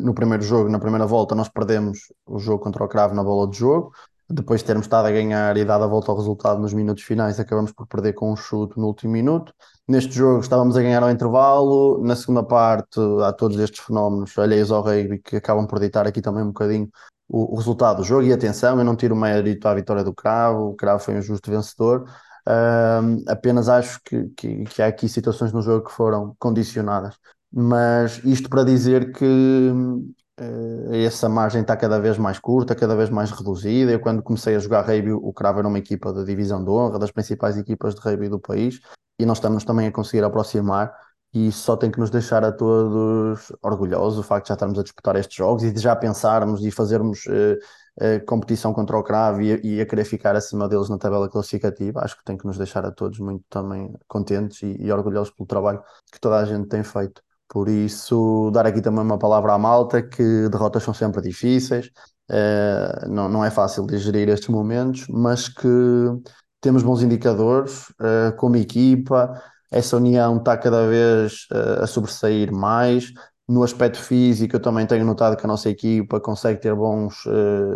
no 0.01 0.15
primeiro 0.15 0.41
jogo, 0.43 0.67
na 0.67 0.79
primeira 0.79 1.05
volta, 1.05 1.35
nós 1.35 1.47
perdemos 1.47 2.11
o 2.25 2.39
jogo 2.39 2.63
contra 2.63 2.83
o 2.83 2.87
Cravo 2.87 3.13
na 3.13 3.23
bola 3.23 3.47
de 3.47 3.55
jogo. 3.55 3.93
Depois 4.27 4.61
de 4.61 4.65
termos 4.65 4.87
estado 4.87 5.07
a 5.07 5.11
ganhar 5.11 5.55
e 5.57 5.63
dado 5.63 5.83
a 5.83 5.87
volta 5.87 6.11
ao 6.11 6.17
resultado 6.17 6.59
nos 6.59 6.73
minutos 6.73 7.03
finais, 7.03 7.39
acabamos 7.39 7.71
por 7.71 7.85
perder 7.85 8.13
com 8.13 8.33
um 8.33 8.35
chute 8.35 8.79
no 8.79 8.87
último 8.87 9.13
minuto. 9.13 9.53
Neste 9.87 10.13
jogo 10.13 10.39
estávamos 10.39 10.75
a 10.75 10.81
ganhar 10.81 11.03
ao 11.03 11.11
intervalo. 11.11 12.03
Na 12.03 12.15
segunda 12.15 12.41
parte, 12.41 12.99
há 13.23 13.31
todos 13.31 13.59
estes 13.59 13.79
fenómenos 13.79 14.35
alheios 14.39 14.71
ao 14.71 14.81
rugby 14.81 15.19
que 15.19 15.35
acabam 15.35 15.67
por 15.67 15.79
ditar 15.79 16.07
aqui 16.07 16.19
também 16.19 16.41
um 16.41 16.47
bocadinho 16.47 16.89
o, 17.27 17.53
o 17.53 17.57
resultado 17.57 17.97
do 17.97 18.03
jogo. 18.03 18.23
E 18.23 18.33
atenção, 18.33 18.79
eu 18.79 18.83
não 18.83 18.95
tiro 18.95 19.13
o 19.13 19.19
mérito 19.19 19.67
à 19.67 19.75
vitória 19.75 20.03
do 20.03 20.15
Cravo, 20.15 20.69
o 20.69 20.75
Cravo 20.75 21.03
foi 21.03 21.15
um 21.15 21.21
justo 21.21 21.51
vencedor. 21.51 22.05
Apenas 23.27 23.69
acho 23.69 24.01
que, 24.03 24.29
que, 24.29 24.63
que 24.63 24.81
há 24.81 24.87
aqui 24.87 25.07
situações 25.07 25.53
no 25.53 25.61
jogo 25.61 25.85
que 25.85 25.91
foram 25.91 26.35
condicionadas 26.39 27.15
mas 27.51 28.23
isto 28.23 28.49
para 28.49 28.63
dizer 28.63 29.11
que 29.13 29.25
uh, 29.25 30.93
essa 30.93 31.27
margem 31.27 31.61
está 31.61 31.75
cada 31.75 31.99
vez 31.99 32.17
mais 32.17 32.39
curta, 32.39 32.75
cada 32.75 32.95
vez 32.95 33.09
mais 33.09 33.31
reduzida. 33.31 33.91
Eu, 33.91 33.99
quando 33.99 34.21
comecei 34.23 34.55
a 34.55 34.59
jogar 34.59 34.81
rugby, 34.85 35.11
o 35.11 35.33
Cravo 35.33 35.59
era 35.59 35.67
uma 35.67 35.79
equipa 35.79 36.13
da 36.13 36.23
divisão 36.23 36.63
de 36.63 36.69
honra, 36.69 36.99
das 36.99 37.11
principais 37.11 37.57
equipas 37.57 37.95
de 37.95 38.01
rugby 38.01 38.29
do 38.29 38.39
país, 38.39 38.79
e 39.19 39.25
nós 39.25 39.37
estamos 39.37 39.63
também 39.63 39.87
a 39.87 39.91
conseguir 39.91 40.23
aproximar. 40.23 40.93
E 41.31 41.47
isso 41.49 41.59
só 41.59 41.77
tem 41.77 41.91
que 41.91 41.99
nos 41.99 42.09
deixar 42.09 42.43
a 42.43 42.51
todos 42.51 43.51
orgulhosos, 43.61 44.17
o 44.17 44.23
facto 44.23 44.45
de 44.45 44.49
já 44.49 44.53
estarmos 44.55 44.79
a 44.79 44.83
disputar 44.83 45.15
estes 45.15 45.35
jogos 45.35 45.63
e 45.63 45.71
de 45.71 45.79
já 45.79 45.95
pensarmos 45.95 46.65
e 46.65 46.71
fazermos 46.71 47.23
uh, 47.27 47.55
uh, 48.03 48.25
competição 48.25 48.73
contra 48.73 48.97
o 48.97 49.03
Cravo 49.03 49.39
e, 49.41 49.61
e, 49.63 49.79
a 49.79 49.85
querer 49.85 50.05
ficar 50.05 50.35
acima 50.35 50.67
deles 50.67 50.89
na 50.89 50.97
tabela 50.97 51.29
classificativa. 51.29 52.03
Acho 52.03 52.17
que 52.17 52.23
tem 52.23 52.35
que 52.35 52.47
nos 52.47 52.57
deixar 52.57 52.83
a 52.83 52.91
todos 52.91 53.19
muito 53.19 53.43
também 53.47 53.93
contentes 54.07 54.63
e, 54.63 54.75
e 54.79 54.91
orgulhosos 54.91 55.31
pelo 55.31 55.45
trabalho 55.45 55.83
que 56.11 56.19
toda 56.19 56.37
a 56.39 56.45
gente 56.45 56.67
tem 56.67 56.83
feito. 56.83 57.21
Por 57.49 57.67
isso, 57.67 58.51
dar 58.53 58.67
aqui 58.67 58.79
também 58.79 59.01
uma 59.03 59.17
palavra 59.17 59.53
à 59.53 59.57
malta 59.57 60.03
que 60.03 60.47
derrotas 60.49 60.83
são 60.83 60.93
sempre 60.93 61.19
difíceis, 61.19 61.87
uh, 62.29 63.09
não, 63.09 63.27
não 63.27 63.43
é 63.43 63.49
fácil 63.49 63.87
de 63.87 63.97
gerir 63.97 64.29
estes 64.29 64.49
momentos, 64.49 65.07
mas 65.09 65.49
que 65.49 65.67
temos 66.61 66.83
bons 66.83 67.01
indicadores 67.01 67.89
uh, 67.89 68.35
como 68.37 68.55
equipa, 68.55 69.41
essa 69.71 69.97
união 69.97 70.37
está 70.37 70.55
cada 70.57 70.87
vez 70.87 71.47
uh, 71.51 71.83
a 71.83 71.87
sobressair 71.87 72.53
mais. 72.53 73.11
No 73.47 73.63
aspecto 73.63 73.97
físico, 73.97 74.55
eu 74.55 74.59
também 74.61 74.85
tenho 74.85 75.03
notado 75.03 75.35
que 75.35 75.43
a 75.43 75.47
nossa 75.47 75.71
equipa 75.71 76.19
consegue 76.19 76.61
ter 76.61 76.75
bons, 76.75 77.23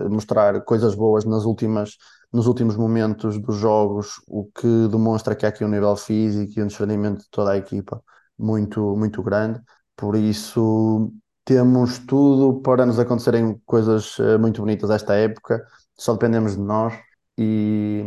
mostrar 0.08 0.62
coisas 0.62 0.94
boas 0.94 1.26
nas 1.26 1.46
últimas, 1.46 1.98
nos 2.32 2.46
últimos 2.46 2.78
momentos 2.78 3.40
dos 3.40 3.56
jogos, 3.56 4.22
o 4.28 4.46
que 4.54 4.88
demonstra 4.92 5.34
que 5.36 5.48
há 5.48 5.50
aqui 5.50 5.66
um 5.66 5.68
nível 5.68 5.96
físico 5.96 6.60
e 6.60 6.62
um 6.62 6.68
discernimento 6.68 7.22
de 7.22 7.30
toda 7.32 7.54
a 7.54 7.58
equipa 7.58 8.04
muito, 8.44 8.96
muito 8.96 9.24
grande. 9.24 9.62
Por 9.96 10.16
isso, 10.16 11.12
temos 11.46 12.00
tudo 12.00 12.62
para 12.62 12.86
nos 12.86 13.00
acontecerem 13.00 13.62
coisas 13.66 14.18
eh, 14.20 14.38
muito 14.38 14.62
bonitas 14.62 14.90
esta 14.90 15.16
época, 15.16 15.66
só 15.98 16.14
dependemos 16.14 16.56
de 16.56 16.62
nós 16.62 16.94
e 17.38 18.04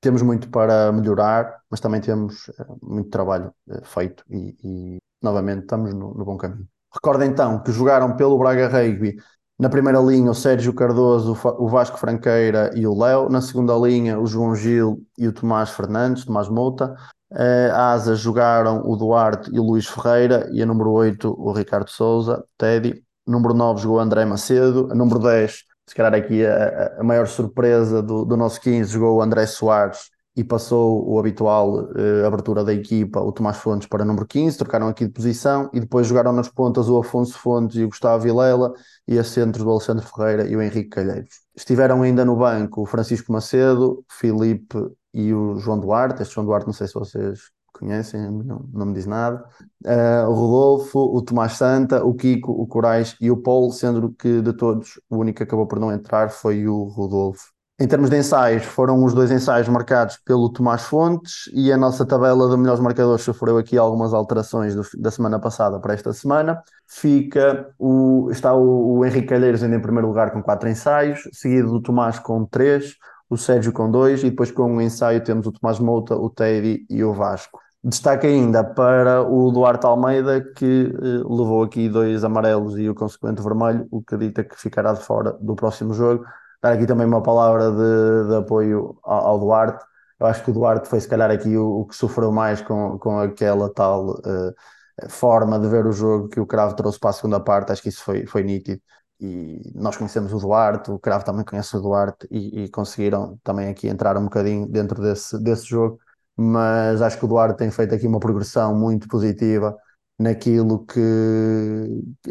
temos 0.00 0.22
muito 0.22 0.48
para 0.50 0.90
melhorar, 0.92 1.60
mas 1.70 1.80
também 1.80 2.00
temos 2.00 2.48
eh, 2.48 2.66
muito 2.82 3.10
trabalho 3.10 3.52
eh, 3.70 3.80
feito 3.84 4.24
e, 4.30 4.56
e 4.64 4.98
novamente 5.22 5.62
estamos 5.62 5.94
no, 5.94 6.14
no, 6.14 6.24
bom 6.24 6.36
caminho. 6.36 6.66
Recordo 6.92 7.24
então 7.24 7.62
que 7.62 7.72
jogaram 7.72 8.16
pelo 8.16 8.38
Braga 8.38 8.68
Rugby 8.68 9.16
na 9.58 9.68
primeira 9.68 10.00
linha 10.00 10.30
o 10.30 10.34
Sérgio 10.34 10.74
Cardoso, 10.74 11.38
o 11.58 11.68
Vasco 11.68 11.96
Franqueira 11.98 12.70
e 12.74 12.86
o 12.86 12.98
Léo, 12.98 13.28
na 13.28 13.40
segunda 13.40 13.74
linha 13.76 14.18
o 14.18 14.26
João 14.26 14.56
Gil 14.56 15.06
e 15.16 15.28
o 15.28 15.32
Tomás 15.32 15.70
Fernandes, 15.70 16.24
Tomás 16.24 16.48
Mouta, 16.48 16.96
Uh, 17.32 17.74
asas 17.74 18.20
jogaram 18.20 18.82
o 18.84 18.94
Duarte 18.94 19.50
e 19.52 19.58
o 19.58 19.62
Luís 19.62 19.86
Ferreira, 19.86 20.48
e 20.52 20.62
a 20.62 20.66
número 20.66 20.90
8 20.90 21.34
o 21.38 21.52
Ricardo 21.52 21.88
Souza, 21.88 22.44
Teddy. 22.58 23.02
Número 23.26 23.54
9 23.54 23.80
jogou 23.80 23.98
André 23.98 24.24
Macedo. 24.24 24.88
A 24.90 24.94
número 24.94 25.18
10, 25.18 25.64
se 25.86 25.94
calhar 25.94 26.14
aqui 26.14 26.44
a, 26.44 26.96
a 26.98 27.02
maior 27.02 27.26
surpresa 27.26 28.02
do, 28.02 28.24
do 28.24 28.36
nosso 28.36 28.60
15, 28.60 28.92
jogou 28.92 29.16
o 29.16 29.22
André 29.22 29.46
Soares 29.46 30.10
e 30.34 30.42
passou 30.42 31.08
o 31.08 31.18
habitual 31.18 31.84
uh, 31.84 32.26
abertura 32.26 32.64
da 32.64 32.72
equipa, 32.72 33.20
o 33.20 33.30
Tomás 33.32 33.58
Fontes, 33.58 33.86
para 33.86 34.04
número 34.04 34.26
15, 34.26 34.58
trocaram 34.58 34.88
aqui 34.88 35.06
de 35.06 35.12
posição 35.12 35.70
e 35.72 35.80
depois 35.80 36.06
jogaram 36.06 36.32
nas 36.32 36.48
pontas 36.48 36.88
o 36.88 36.98
Afonso 36.98 37.38
Fontes 37.38 37.76
e 37.76 37.84
o 37.84 37.88
Gustavo 37.88 38.22
Vilela 38.22 38.72
e 39.06 39.18
a 39.18 39.24
centros 39.24 39.64
do 39.64 39.70
Alexandre 39.70 40.04
Ferreira 40.06 40.46
e 40.46 40.56
o 40.56 40.62
Henrique 40.62 40.88
Calheiros. 40.88 41.42
Estiveram 41.54 42.02
ainda 42.02 42.24
no 42.24 42.36
banco 42.36 42.82
o 42.82 42.86
Francisco 42.86 43.30
Macedo, 43.30 44.04
Filipe 44.08 44.78
e 45.12 45.32
o 45.32 45.56
João 45.56 45.78
Duarte. 45.78 46.22
Este 46.22 46.34
João 46.34 46.46
Duarte 46.46 46.66
não 46.66 46.72
sei 46.72 46.86
se 46.86 46.94
vocês 46.94 47.50
conhecem, 47.72 48.30
não, 48.30 48.64
não 48.72 48.86
me 48.86 48.94
diz 48.94 49.06
nada. 49.06 49.44
Uh, 49.84 50.28
o 50.28 50.34
Rodolfo, 50.34 50.98
o 50.98 51.22
Tomás 51.22 51.54
Santa, 51.54 52.04
o 52.04 52.14
Kiko, 52.14 52.52
o 52.52 52.66
Corais 52.66 53.16
e 53.20 53.30
o 53.30 53.36
Paulo, 53.36 53.72
sendo 53.72 54.12
que 54.12 54.40
de 54.40 54.52
todos 54.52 55.00
o 55.10 55.16
único 55.16 55.38
que 55.38 55.42
acabou 55.42 55.66
por 55.66 55.80
não 55.80 55.92
entrar 55.92 56.30
foi 56.30 56.68
o 56.68 56.84
Rodolfo. 56.84 57.52
Em 57.80 57.88
termos 57.88 58.10
de 58.10 58.16
ensaios, 58.16 58.64
foram 58.64 59.02
os 59.02 59.12
dois 59.12 59.32
ensaios 59.32 59.66
marcados 59.66 60.16
pelo 60.24 60.48
Tomás 60.52 60.82
Fontes 60.82 61.50
e 61.52 61.72
a 61.72 61.76
nossa 61.76 62.06
tabela 62.06 62.48
de 62.48 62.56
melhores 62.56 62.80
marcadores 62.80 63.24
sofreu 63.24 63.58
aqui 63.58 63.76
algumas 63.76 64.14
alterações 64.14 64.74
do, 64.74 64.82
da 64.98 65.10
semana 65.10 65.40
passada 65.40 65.80
para 65.80 65.92
esta 65.92 66.12
semana. 66.12 66.62
Fica 66.86 67.74
o, 67.76 68.28
está 68.30 68.54
o, 68.54 68.98
o 68.98 69.04
Henrique 69.04 69.26
Calheiros 69.26 69.64
ainda 69.64 69.74
em 69.74 69.82
primeiro 69.82 70.06
lugar 70.06 70.30
com 70.30 70.40
quatro 70.40 70.68
ensaios, 70.68 71.28
seguido 71.32 71.70
do 71.72 71.82
Tomás 71.82 72.20
com 72.20 72.44
três, 72.44 72.94
o 73.32 73.36
Sérgio 73.36 73.72
com 73.72 73.90
dois 73.90 74.22
e 74.22 74.30
depois 74.30 74.50
com 74.50 74.64
um 74.64 74.80
ensaio 74.80 75.22
temos 75.22 75.46
o 75.46 75.52
Tomás 75.52 75.78
Mouta, 75.78 76.14
o 76.16 76.28
Teddy 76.30 76.86
e 76.90 77.02
o 77.04 77.12
Vasco. 77.12 77.60
Destaque 77.84 78.26
ainda 78.26 78.62
para 78.62 79.22
o 79.22 79.50
Duarte 79.50 79.86
Almeida, 79.86 80.40
que 80.40 80.92
eh, 80.94 81.16
levou 81.28 81.64
aqui 81.64 81.88
dois 81.88 82.22
amarelos 82.22 82.78
e 82.78 82.88
o 82.88 82.94
consequente 82.94 83.42
vermelho, 83.42 83.88
o 83.90 84.02
que 84.02 84.16
dita 84.16 84.44
que 84.44 84.60
ficará 84.60 84.92
de 84.92 85.00
fora 85.02 85.32
do 85.40 85.56
próximo 85.56 85.92
jogo 85.92 86.24
dar 86.62 86.72
aqui 86.72 86.86
também 86.86 87.06
uma 87.06 87.22
palavra 87.22 87.70
de, 87.72 88.28
de 88.28 88.36
apoio 88.36 88.96
ao, 89.02 89.26
ao, 89.26 89.38
Duarte. 89.40 89.84
Eu 90.18 90.26
acho 90.26 90.44
que 90.44 90.50
o 90.50 90.54
Duarte 90.54 90.88
foi, 90.88 91.00
se 91.00 91.08
calhar, 91.08 91.30
aqui 91.30 91.56
o, 91.56 91.80
o 91.80 91.86
que 91.86 91.96
sofreu 91.96 92.30
mais 92.30 92.62
com, 92.62 92.98
com 92.98 93.18
aquela 93.18 93.68
tal 93.72 94.10
uh, 94.10 95.08
forma 95.08 95.58
de 95.58 95.66
ver 95.68 95.84
o 95.86 95.92
jogo 95.92 96.28
que 96.28 96.38
o 96.38 96.46
Cravo 96.46 96.76
trouxe 96.76 97.00
para 97.00 97.10
a 97.10 97.12
segunda 97.12 97.40
parte. 97.40 97.72
Acho 97.72 97.82
que 97.82 97.88
isso 97.88 98.04
foi, 98.04 98.26
foi 98.26 98.44
nítido. 98.44 98.80
E 99.22 99.60
nós 99.74 99.96
conhecemos 99.96 100.32
o 100.32 100.38
Duarte, 100.38 100.90
o 100.90 100.98
Cravo 100.98 101.24
também 101.24 101.44
conhece 101.44 101.76
o 101.76 101.80
Duarte 101.80 102.26
e, 102.28 102.64
e 102.64 102.68
conseguiram 102.68 103.38
também 103.44 103.68
aqui 103.68 103.86
entrar 103.86 104.16
um 104.16 104.24
bocadinho 104.24 104.66
dentro 104.66 105.00
desse, 105.00 105.38
desse 105.40 105.66
jogo. 105.66 106.00
Mas 106.36 107.00
acho 107.00 107.18
que 107.18 107.24
o 107.24 107.28
Duarte 107.28 107.56
tem 107.58 107.70
feito 107.70 107.94
aqui 107.94 108.06
uma 108.06 108.18
progressão 108.18 108.74
muito 108.74 109.06
positiva 109.06 109.76
naquilo 110.18 110.84
que, 110.84 111.00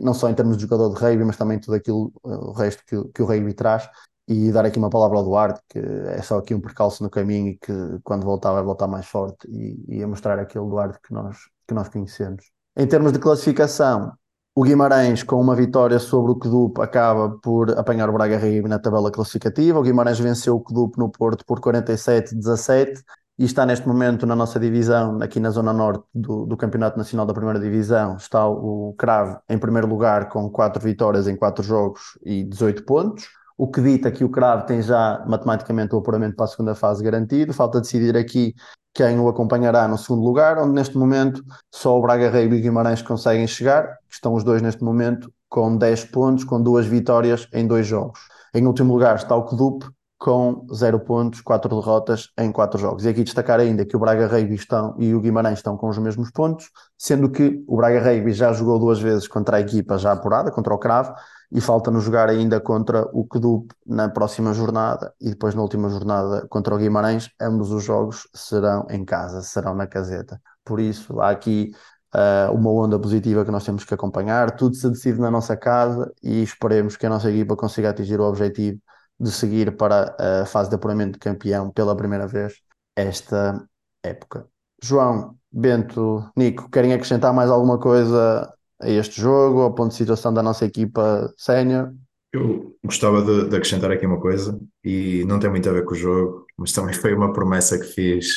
não 0.02 0.14
só 0.14 0.30
em 0.30 0.34
termos 0.36 0.58
de 0.58 0.64
jogador 0.64 0.94
de 0.94 1.00
rugby, 1.00 1.24
mas 1.24 1.38
também 1.38 1.60
tudo 1.60 1.76
aquilo, 1.76 2.12
eh, 2.26 2.30
o 2.30 2.52
resto 2.52 2.84
que, 2.86 3.02
que 3.14 3.22
o 3.22 3.26
rugby 3.26 3.54
traz 3.54 3.90
e 4.28 4.52
dar 4.52 4.66
aqui 4.66 4.78
uma 4.78 4.90
palavra 4.90 5.18
ao 5.18 5.24
Duarte, 5.24 5.62
que 5.70 5.80
é 5.80 6.22
só 6.22 6.40
aqui 6.40 6.54
um 6.54 6.62
percalço 6.62 7.04
no 7.04 7.10
caminho 7.10 7.50
e 7.50 7.58
que 7.58 7.74
quando 8.04 8.24
voltar 8.26 8.52
vai 8.54 8.64
voltar 8.64 8.88
mais 8.88 9.06
forte 9.06 9.48
e, 9.50 9.98
e 9.98 10.04
a 10.04 10.08
mostrar 10.08 10.40
aquele 10.40 10.66
Duarte 10.66 11.00
que 11.02 11.14
nós, 11.14 11.38
que 11.68 11.74
nós 11.74 11.90
conhecemos. 11.90 12.52
Em 12.76 12.88
termos 12.88 13.12
de 13.12 13.20
classificação, 13.20 14.14
o 14.54 14.64
Guimarães, 14.64 15.24
com 15.24 15.40
uma 15.40 15.56
vitória 15.56 15.98
sobre 15.98 16.32
o 16.32 16.36
Kedup, 16.36 16.82
acaba 16.82 17.30
por 17.42 17.72
apanhar 17.78 18.10
o 18.10 18.14
Braga 18.14 18.38
Ribe 18.38 18.68
na 18.68 18.80
tabela 18.80 19.10
classificativa. 19.10 19.80
O 19.80 19.84
Guimarães 19.84 20.20
venceu 20.20 20.56
o 20.56 20.64
Kedup 20.64 20.98
no 20.98 21.10
Porto 21.10 21.46
por 21.46 21.60
47-17 21.62 23.02
e 23.40 23.46
está 23.46 23.66
neste 23.66 23.88
momento 23.88 24.26
na 24.26 24.36
nossa 24.36 24.60
divisão, 24.60 25.22
aqui 25.22 25.40
na 25.40 25.50
zona 25.50 25.72
norte 25.72 26.04
do, 26.14 26.46
do 26.46 26.58
Campeonato 26.58 26.98
Nacional 26.98 27.26
da 27.26 27.34
Primeira 27.34 27.60
Divisão. 27.60 28.18
Está 28.18 28.46
o 28.48 28.94
Cravo 28.98 29.40
em 29.50 29.58
primeiro 29.58 29.88
lugar 29.88 30.28
com 30.28 30.50
4 30.50 30.82
vitórias 30.84 31.28
em 31.28 31.36
4 31.36 31.64
jogos 31.64 32.20
e 32.24 32.44
18 32.44 32.84
pontos 32.86 33.30
o 33.58 33.68
que 33.68 33.82
dita 33.82 34.12
que 34.12 34.24
o 34.24 34.30
Cravo 34.30 34.66
tem 34.66 34.82
já 34.82 35.24
matematicamente 35.28 35.94
o 35.96 36.00
apuramento 36.00 36.36
para 36.36 36.46
a 36.46 36.50
segunda 36.50 36.76
fase 36.76 37.04
garantido. 37.04 37.54
Falta 37.54 37.82
decidir 37.82 38.18
aqui 38.18 38.54
quem 38.94 39.20
o 39.20 39.28
acompanhará 39.30 39.88
no 39.88 39.98
segundo 39.98 40.24
lugar, 40.24 40.58
onde 40.58 40.74
neste 40.74 40.98
momento 40.98 41.44
só 41.74 41.98
o 41.98 42.02
Braga 42.02 42.30
Rei 42.30 42.46
e 42.46 42.48
o 42.48 42.62
Guimarães 42.62 43.02
conseguem 43.02 43.48
chegar. 43.48 43.98
Estão 44.10 44.34
os 44.34 44.44
dois 44.44 44.62
neste 44.62 44.84
momento 44.84 45.32
com 45.50 45.78
10 45.78 46.06
pontos, 46.06 46.44
com 46.44 46.62
duas 46.62 46.86
vitórias 46.86 47.48
em 47.54 47.68
dois 47.68 47.86
jogos. 47.88 48.20
Em 48.54 48.66
último 48.66 48.94
lugar 48.94 49.16
está 49.16 49.36
o 49.36 49.46
Clube 49.46 49.86
com 50.22 50.68
0 50.72 51.00
pontos, 51.00 51.42
4 51.42 51.68
derrotas 51.68 52.30
em 52.38 52.52
4 52.52 52.80
jogos. 52.80 53.06
E 53.06 53.10
aqui 53.10 53.24
destacar 53.24 53.60
ainda 53.60 53.84
que 53.84 53.96
o 53.96 54.00
Braga 54.00 54.28
Rugby 54.28 54.54
estão 54.54 54.94
e 55.00 55.16
o 55.16 55.20
Guimarães 55.20 55.58
estão 55.58 55.76
com 55.76 55.90
os 55.90 55.98
mesmos 55.98 56.30
pontos, 56.30 56.70
sendo 56.96 57.30
que 57.30 57.64
o 57.68 57.76
Braga 57.76 58.00
Rugby 58.00 58.32
já 58.32 58.54
jogou 58.54 58.78
duas 58.78 59.00
vezes 59.00 59.28
contra 59.28 59.58
a 59.58 59.62
equipa 59.62 59.98
já 59.98 60.12
apurada, 60.12 60.52
contra 60.52 60.74
o 60.74 60.78
Cravo, 60.78 61.14
e 61.52 61.60
falta-nos 61.60 62.04
jogar 62.04 62.30
ainda 62.30 62.60
contra 62.60 63.04
o 63.14 63.28
Kedup 63.28 63.74
na 63.86 64.10
próxima 64.10 64.54
jornada 64.54 65.14
e 65.20 65.30
depois 65.30 65.54
na 65.54 65.62
última 65.62 65.90
jornada 65.90 66.48
contra 66.48 66.74
o 66.74 66.78
Guimarães. 66.78 67.30
Ambos 67.40 67.72
os 67.72 67.84
jogos 67.84 68.28
serão 68.34 68.88
em 68.90 69.04
casa, 69.04 69.42
serão 69.42 69.76
na 69.76 69.86
caseta. 69.86 70.42
Por 70.64 70.80
isso, 70.80 71.20
há 71.20 71.30
aqui 71.32 71.72
uh, 72.16 72.54
uma 72.54 72.72
onda 72.72 72.98
positiva 72.98 73.44
que 73.44 73.52
nós 73.52 73.66
temos 73.66 73.84
que 73.84 73.94
acompanhar. 73.94 74.56
Tudo 74.56 74.76
se 74.76 74.90
decide 74.90 75.20
na 75.20 75.30
nossa 75.30 75.58
casa 75.58 76.12
e 76.24 76.42
esperemos 76.42 76.96
que 76.96 77.06
a 77.06 77.10
nossa 77.10 77.30
equipa 77.30 77.56
consiga 77.56 77.90
atingir 77.90 78.20
o 78.20 78.24
objetivo 78.24 78.80
de 79.20 79.32
seguir 79.32 79.76
para 79.76 80.16
a 80.42 80.46
fase 80.46 80.70
de 80.70 80.76
apuramento 80.76 81.14
de 81.14 81.20
campeão 81.20 81.70
pela 81.70 81.96
primeira 81.96 82.28
vez 82.28 82.54
esta 82.96 83.64
época. 84.04 84.48
João, 84.82 85.38
Bento, 85.52 86.28
Nico, 86.36 86.70
querem 86.70 86.94
acrescentar 86.94 87.34
mais 87.34 87.50
alguma 87.50 87.78
coisa 87.80 88.52
a 88.82 88.90
este 88.90 89.20
jogo, 89.22 89.62
ao 89.62 89.74
ponto 89.74 89.90
de 89.92 89.98
situação 89.98 90.34
da 90.34 90.44
nossa 90.44 90.66
equipa 90.66 91.34
sénior? 91.38 91.94
Eu 92.34 92.76
gostava 92.84 93.22
de, 93.22 93.50
de, 93.50 93.56
acrescentar 93.56 93.92
aqui 93.92 94.06
uma 94.06 94.20
coisa, 94.20 94.60
e 94.84 95.26
não 95.26 95.40
tem 95.40 95.50
muito 95.50 95.70
a 95.70 95.74
ver 95.74 95.84
com 95.84 95.94
o 95.94 95.98
jogo, 95.98 96.46
mas 96.58 96.72
também 96.72 96.94
foi 96.94 97.14
uma 97.14 97.34
promessa 97.34 97.78
que 97.78 97.86
fiz 97.86 98.28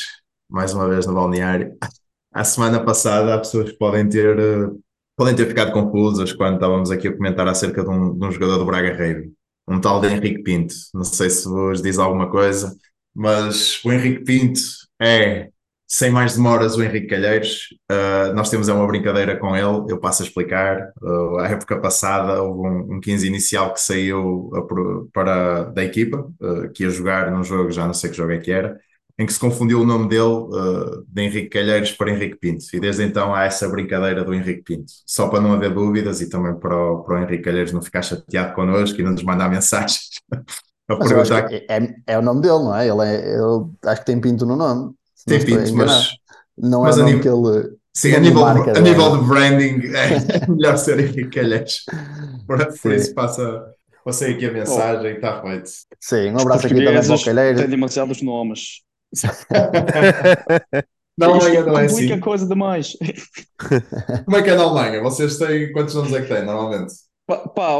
mais 0.49 0.73
uma 0.73 0.87
vez 0.87 1.05
no 1.05 1.13
balneário. 1.13 1.75
A 2.33 2.43
semana 2.43 2.83
passada, 2.83 3.33
há 3.33 3.37
pessoas 3.37 3.71
que 3.71 3.77
podem 3.77 4.07
ter, 4.07 4.37
podem 5.15 5.35
ter 5.35 5.47
ficado 5.47 5.71
confusas 5.71 6.33
quando 6.33 6.55
estávamos 6.55 6.91
aqui 6.91 7.07
a 7.07 7.15
comentar 7.15 7.47
acerca 7.47 7.83
de 7.83 7.89
um, 7.89 8.17
de 8.17 8.25
um 8.25 8.31
jogador 8.31 8.57
do 8.57 8.65
Braga 8.65 8.93
Rei, 8.93 9.31
um 9.67 9.79
tal 9.79 10.01
de 10.01 10.07
Henrique 10.07 10.43
Pinto. 10.43 10.73
Não 10.93 11.05
sei 11.05 11.29
se 11.29 11.47
vos 11.47 11.81
diz 11.81 11.97
alguma 11.97 12.29
coisa, 12.29 12.75
mas 13.15 13.81
o 13.85 13.91
Henrique 13.93 14.25
Pinto 14.25 14.59
é 15.01 15.49
sem 15.95 16.11
mais 16.11 16.35
demoras, 16.35 16.75
o 16.75 16.83
Henrique 16.83 17.07
Calheiros. 17.07 17.69
Uh, 17.89 18.33
nós 18.33 18.49
temos 18.49 18.67
é 18.67 18.73
uma 18.73 18.85
brincadeira 18.85 19.37
com 19.37 19.55
ele, 19.55 19.85
eu 19.89 19.97
passo 19.97 20.23
a 20.23 20.25
explicar. 20.25 20.91
Uh, 21.01 21.37
a 21.37 21.47
época 21.47 21.79
passada 21.79 22.43
houve 22.43 22.67
um, 22.67 22.95
um 22.95 22.99
15 22.99 23.25
inicial 23.25 23.73
que 23.73 23.79
saiu 23.79 24.51
a, 24.53 24.61
para, 25.13 25.63
da 25.71 25.85
equipa, 25.85 26.29
uh, 26.41 26.69
que 26.73 26.83
ia 26.83 26.89
jogar 26.89 27.31
num 27.31 27.45
jogo, 27.45 27.71
já 27.71 27.87
não 27.87 27.93
sei 27.93 28.09
que 28.09 28.17
jogo 28.17 28.33
é 28.33 28.39
que 28.39 28.51
era, 28.51 28.77
em 29.17 29.25
que 29.25 29.31
se 29.31 29.39
confundiu 29.39 29.79
o 29.79 29.85
nome 29.85 30.09
dele 30.09 31.05
de 31.07 31.21
Henrique 31.21 31.47
Calheiros 31.47 31.93
para 31.93 32.11
Henrique 32.11 32.35
Pinto. 32.35 32.65
E 32.73 32.79
desde 32.81 33.01
então 33.01 33.33
há 33.33 33.45
essa 33.45 33.65
brincadeira 33.69 34.21
do 34.25 34.33
Henrique 34.33 34.63
Pinto. 34.63 34.91
Só 35.05 35.29
para 35.29 35.39
não 35.39 35.53
haver 35.53 35.73
dúvidas 35.73 36.19
e 36.19 36.27
também 36.27 36.55
para 36.55 36.75
o, 36.75 37.03
para 37.03 37.21
o 37.21 37.23
Henrique 37.23 37.43
Calheiros 37.43 37.71
não 37.71 37.81
ficar 37.81 38.01
chateado 38.01 38.53
connosco 38.53 38.99
e 38.99 39.03
não 39.03 39.13
nos 39.13 39.23
mandar 39.23 39.49
mensagens. 39.49 40.09
a 40.89 40.97
perguntar... 40.97 41.53
é, 41.53 41.65
é, 41.69 41.95
é, 42.07 42.19
o 42.19 42.21
nome 42.21 42.41
dele, 42.41 42.59
não 42.59 42.75
é? 42.75 42.85
Ele, 42.85 43.01
é, 43.01 43.35
ele 43.35 43.65
acho 43.85 44.01
que 44.01 44.05
tem 44.05 44.19
Pinto 44.19 44.45
no 44.45 44.57
nome. 44.57 44.93
Tem 45.25 45.43
pinto, 45.43 45.75
mas. 45.75 46.09
Não 46.57 46.83
mas 46.83 46.97
é 46.97 47.01
a 47.01 47.05
nível, 47.05 47.21
que 47.21 47.27
ele. 47.27 47.77
Sim, 47.93 48.13
a 48.13 48.19
nível, 48.19 48.41
marca, 48.41 48.77
a 48.77 48.81
nível 48.81 49.17
de 49.17 49.27
branding 49.27 49.81
é 49.95 50.47
melhor 50.51 50.77
ser 50.77 50.99
Henrique 50.99 51.29
Calheiros. 51.29 51.85
Por, 52.45 52.79
por 52.81 52.93
isso 52.93 53.13
passa, 53.13 53.65
passei 54.03 54.33
aqui 54.33 54.45
a 54.45 54.51
mensagem 54.51 55.11
e 55.11 55.15
está 55.15 55.41
feito. 55.41 55.69
Sim, 55.99 56.31
um 56.31 56.39
abraço 56.39 56.67
aqui 56.67 56.75
também 56.75 57.01
para 57.01 57.15
o 57.15 57.23
Calheiros. 57.23 57.61
Tem 57.61 57.69
demasiados 57.69 58.21
nomes. 58.21 58.81
Na 61.17 61.27
Alemanha 61.27 61.63
não 61.63 61.79
é 61.79 61.85
assim. 61.85 62.19
coisa 62.19 62.45
demais. 62.45 62.97
Como 64.25 64.35
é 64.35 64.43
que 64.43 64.49
é 64.49 64.55
na 64.55 64.63
Alemanha? 64.63 65.01
Vocês 65.01 65.37
têm 65.37 65.71
quantos 65.71 65.95
nomes 65.95 66.13
é 66.13 66.21
que 66.21 66.27
têm 66.27 66.43
normalmente? 66.43 66.93
Pá, 67.25 67.37
pá, 67.37 67.77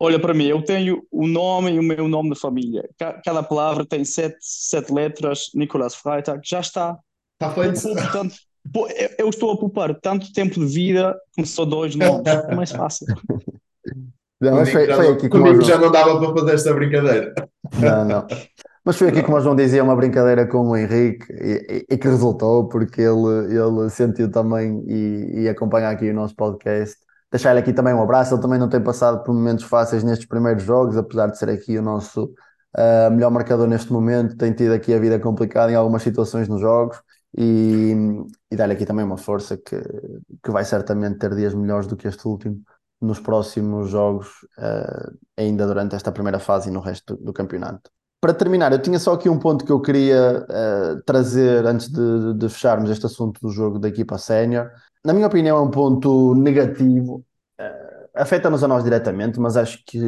olha 0.00 0.18
para 0.18 0.34
mim, 0.34 0.46
eu 0.46 0.62
tenho 0.62 1.02
o 1.10 1.26
nome 1.26 1.72
e 1.72 1.78
o 1.78 1.82
meu 1.82 2.08
nome 2.08 2.30
de 2.30 2.40
família. 2.40 2.88
Cada 3.24 3.42
palavra 3.42 3.84
tem 3.84 4.04
sete, 4.04 4.36
sete 4.40 4.92
letras, 4.92 5.50
Nicolas 5.54 5.94
Freitag, 5.94 6.40
já 6.44 6.60
está. 6.60 6.98
Está 7.40 7.54
feito. 7.54 7.82
Portanto, 7.82 8.34
eu 9.18 9.28
estou 9.28 9.52
a 9.52 9.56
poupar 9.56 9.94
tanto 10.00 10.32
tempo 10.32 10.54
de 10.60 10.66
vida 10.66 11.16
como 11.34 11.46
só 11.46 11.64
dois 11.64 11.94
nomes. 11.94 12.22
É 12.48 12.54
mais 12.54 12.70
fácil. 12.70 13.06
Não, 14.40 14.54
mas 14.54 14.70
foi, 14.70 14.86
foi 14.86 15.08
aqui 15.08 15.28
comigo 15.28 15.62
já 15.62 15.78
não 15.78 15.90
dava 15.90 16.18
para 16.20 16.40
fazer 16.40 16.54
esta 16.54 16.72
brincadeira. 16.72 17.34
Não, 17.80 18.04
não. 18.04 18.26
Mas 18.84 18.96
foi 18.96 19.08
aqui 19.08 19.22
como 19.22 19.36
o 19.36 19.40
João 19.40 19.56
dizia, 19.56 19.82
uma 19.82 19.96
brincadeira 19.96 20.46
com 20.46 20.68
o 20.68 20.76
Henrique 20.76 21.26
e, 21.32 21.86
e, 21.90 21.94
e 21.94 21.98
que 21.98 22.08
resultou, 22.08 22.68
porque 22.68 23.02
ele, 23.02 23.54
ele 23.54 23.90
sentiu 23.90 24.30
também 24.30 24.82
e, 24.86 25.42
e 25.42 25.48
acompanha 25.48 25.90
aqui 25.90 26.08
o 26.08 26.14
nosso 26.14 26.34
podcast 26.36 26.96
deixar-lhe 27.30 27.60
aqui 27.60 27.72
também 27.72 27.94
um 27.94 28.02
abraço. 28.02 28.34
Ele 28.34 28.42
também 28.42 28.58
não 28.58 28.68
tem 28.68 28.82
passado 28.82 29.22
por 29.22 29.34
momentos 29.34 29.64
fáceis 29.64 30.02
nestes 30.04 30.26
primeiros 30.26 30.62
jogos, 30.62 30.96
apesar 30.96 31.28
de 31.28 31.38
ser 31.38 31.50
aqui 31.50 31.78
o 31.78 31.82
nosso 31.82 32.24
uh, 32.76 33.10
melhor 33.10 33.30
marcador 33.30 33.66
neste 33.66 33.92
momento. 33.92 34.36
Tem 34.36 34.52
tido 34.52 34.72
aqui 34.72 34.92
a 34.94 34.98
vida 34.98 35.18
complicada 35.18 35.72
em 35.72 35.74
algumas 35.74 36.02
situações 36.02 36.48
nos 36.48 36.60
jogos 36.60 37.00
e, 37.36 37.94
e 38.50 38.56
dar-lhe 38.56 38.72
aqui 38.72 38.86
também 38.86 39.04
uma 39.04 39.16
força 39.16 39.56
que, 39.56 39.80
que 40.42 40.50
vai 40.50 40.64
certamente 40.64 41.18
ter 41.18 41.34
dias 41.34 41.54
melhores 41.54 41.86
do 41.86 41.96
que 41.96 42.08
este 42.08 42.26
último 42.26 42.60
nos 43.00 43.20
próximos 43.20 43.90
jogos, 43.90 44.28
uh, 44.58 45.16
ainda 45.36 45.66
durante 45.66 45.94
esta 45.94 46.10
primeira 46.10 46.38
fase 46.38 46.68
e 46.68 46.72
no 46.72 46.80
resto 46.80 47.16
do, 47.16 47.32
campeonato. 47.32 47.90
para 48.20 48.34
terminar, 48.34 48.72
eu 48.72 48.82
tinha 48.82 48.98
só 48.98 49.12
aqui 49.12 49.28
um 49.28 49.38
ponto 49.38 49.64
que 49.64 49.70
eu 49.70 49.80
queria 49.80 50.44
uh, 50.44 51.02
trazer 51.04 51.64
antes 51.64 51.88
de, 51.88 52.34
de, 52.34 52.48
fecharmos 52.48 52.90
este 52.90 53.06
assunto 53.06 53.40
do 53.40 53.50
jogo 53.50 53.78
da 53.78 53.88
equipa 53.88 54.18
sénior. 54.18 54.70
Na 55.04 55.12
minha 55.12 55.26
opinião, 55.26 55.56
é 55.58 55.60
um 55.60 55.70
ponto 55.70 56.34
negativo. 56.34 57.24
Uh, 57.60 58.08
Afeta-nos 58.14 58.64
a 58.64 58.68
nós 58.68 58.84
diretamente, 58.84 59.38
mas 59.38 59.56
acho 59.56 59.82
que, 59.86 60.00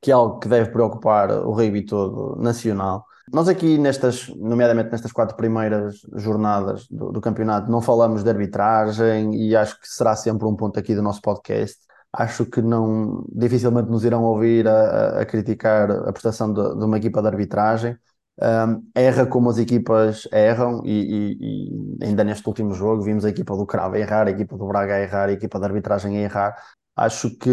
que 0.00 0.10
é 0.10 0.14
algo 0.14 0.38
que 0.38 0.48
deve 0.48 0.70
preocupar 0.70 1.30
o 1.30 1.52
rugby 1.52 1.84
todo 1.84 2.36
nacional. 2.40 3.04
Nós 3.32 3.48
aqui, 3.48 3.78
nestas, 3.78 4.28
nomeadamente 4.28 4.90
nestas 4.90 5.12
quatro 5.12 5.36
primeiras 5.36 6.00
jornadas 6.16 6.86
do, 6.88 7.10
do 7.10 7.20
campeonato, 7.20 7.70
não 7.70 7.80
falamos 7.80 8.22
de 8.22 8.28
arbitragem 8.28 9.34
e 9.34 9.56
acho 9.56 9.80
que 9.80 9.88
será 9.88 10.14
sempre 10.14 10.46
um 10.46 10.54
ponto 10.54 10.78
aqui 10.78 10.94
do 10.94 11.02
nosso 11.02 11.22
podcast 11.22 11.78
acho 12.16 12.46
que 12.46 12.62
não 12.62 13.24
dificilmente 13.32 13.90
nos 13.90 14.04
irão 14.04 14.22
ouvir 14.22 14.68
a, 14.68 15.20
a 15.20 15.26
criticar 15.26 15.90
a 15.90 16.12
prestação 16.12 16.52
de, 16.52 16.62
de, 16.78 16.84
uma 16.84 16.96
equipa 16.96 17.20
de 17.20 17.28
arbitragem. 17.28 17.96
Um, 18.42 18.90
erra 18.94 19.26
como 19.26 19.48
as 19.50 19.58
equipas 19.58 20.26
erram, 20.32 20.82
e, 20.84 20.90
e, 20.90 21.98
e, 22.00 22.04
ainda 22.04 22.24
neste 22.24 22.46
último 22.48 22.74
jogo 22.74 23.02
vimos 23.02 23.24
a 23.24 23.28
equipa 23.28 23.56
do 23.56 23.64
Cravo 23.64 23.96
errar, 23.96 24.26
a 24.26 24.30
equipa 24.30 24.56
do 24.56 24.66
Braga 24.66 24.98
errar, 25.00 25.28
a 25.28 25.32
equipa 25.32 25.58
de 25.60 25.64
arbitragem 25.66 26.16
errar 26.16 26.56
acho 26.96 27.30
que, 27.38 27.50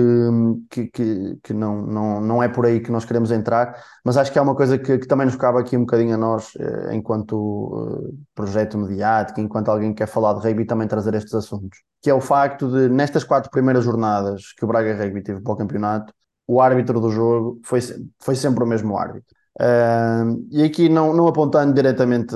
que, 0.69 0.88
que, 0.88 1.38
que, 1.43 1.53
não, 1.53 1.82
não, 1.82 2.21
não 2.21 2.43
é 2.43 2.47
por 2.47 2.65
aí 2.65 2.79
que 2.79 2.91
nós 2.91 3.05
queremos 3.05 3.32
entrar, 3.32 3.75
mas 4.05 4.17
acho 4.17 4.32
que 4.32 4.38
é 4.38 4.41
uma 4.41 4.55
coisa 4.55 4.77
que, 4.77 4.99
que 4.99 5.07
também 5.07 5.25
nos 5.25 5.36
cabe 5.36 5.59
aqui 5.59 5.75
um 5.75 5.82
bocadinho 5.82 6.13
a 6.13 6.17
nós, 6.17 6.51
eh, 6.59 6.95
enquanto 6.95 8.11
eh, 8.11 8.15
projeto 8.36 8.77
mediático, 8.77 9.41
enquanto 9.41 9.69
alguém 9.69 9.91
que 9.93 9.97
quer 9.97 10.07
falar 10.07 10.34
de 10.34 10.47
rugby, 10.47 10.65
também 10.65 10.88
trazer 10.88 11.13
estes 11.15 11.34
assuntos, 11.34 11.79
que 12.01 12.09
é 12.09 12.13
o 12.13 12.21
facto 12.21 12.69
de, 12.69 12.89
nestas 12.89 13.23
quatro 13.23 13.49
primeiras 13.49 13.84
jornadas 13.84 14.53
que 14.53 14.63
o 14.63 14.67
Braga 14.67 14.95
Rugby 14.95 15.23
teve 15.23 15.41
para 15.41 15.53
o 15.53 15.57
campeonato, 15.57 16.13
o 16.47 16.61
árbitro 16.61 16.99
do 16.99 17.09
jogo 17.09 17.59
foi, 17.63 17.79
foi 18.19 18.36
sempre 18.36 18.63
o 18.63 18.67
mesmo 18.67 18.97
árbitro. 18.97 19.36
Uh, 19.60 20.47
e 20.49 20.64
aqui 20.64 20.88
não, 20.88 21.14
não 21.14 21.28
apontando 21.28 21.74
diretamente 21.74 22.34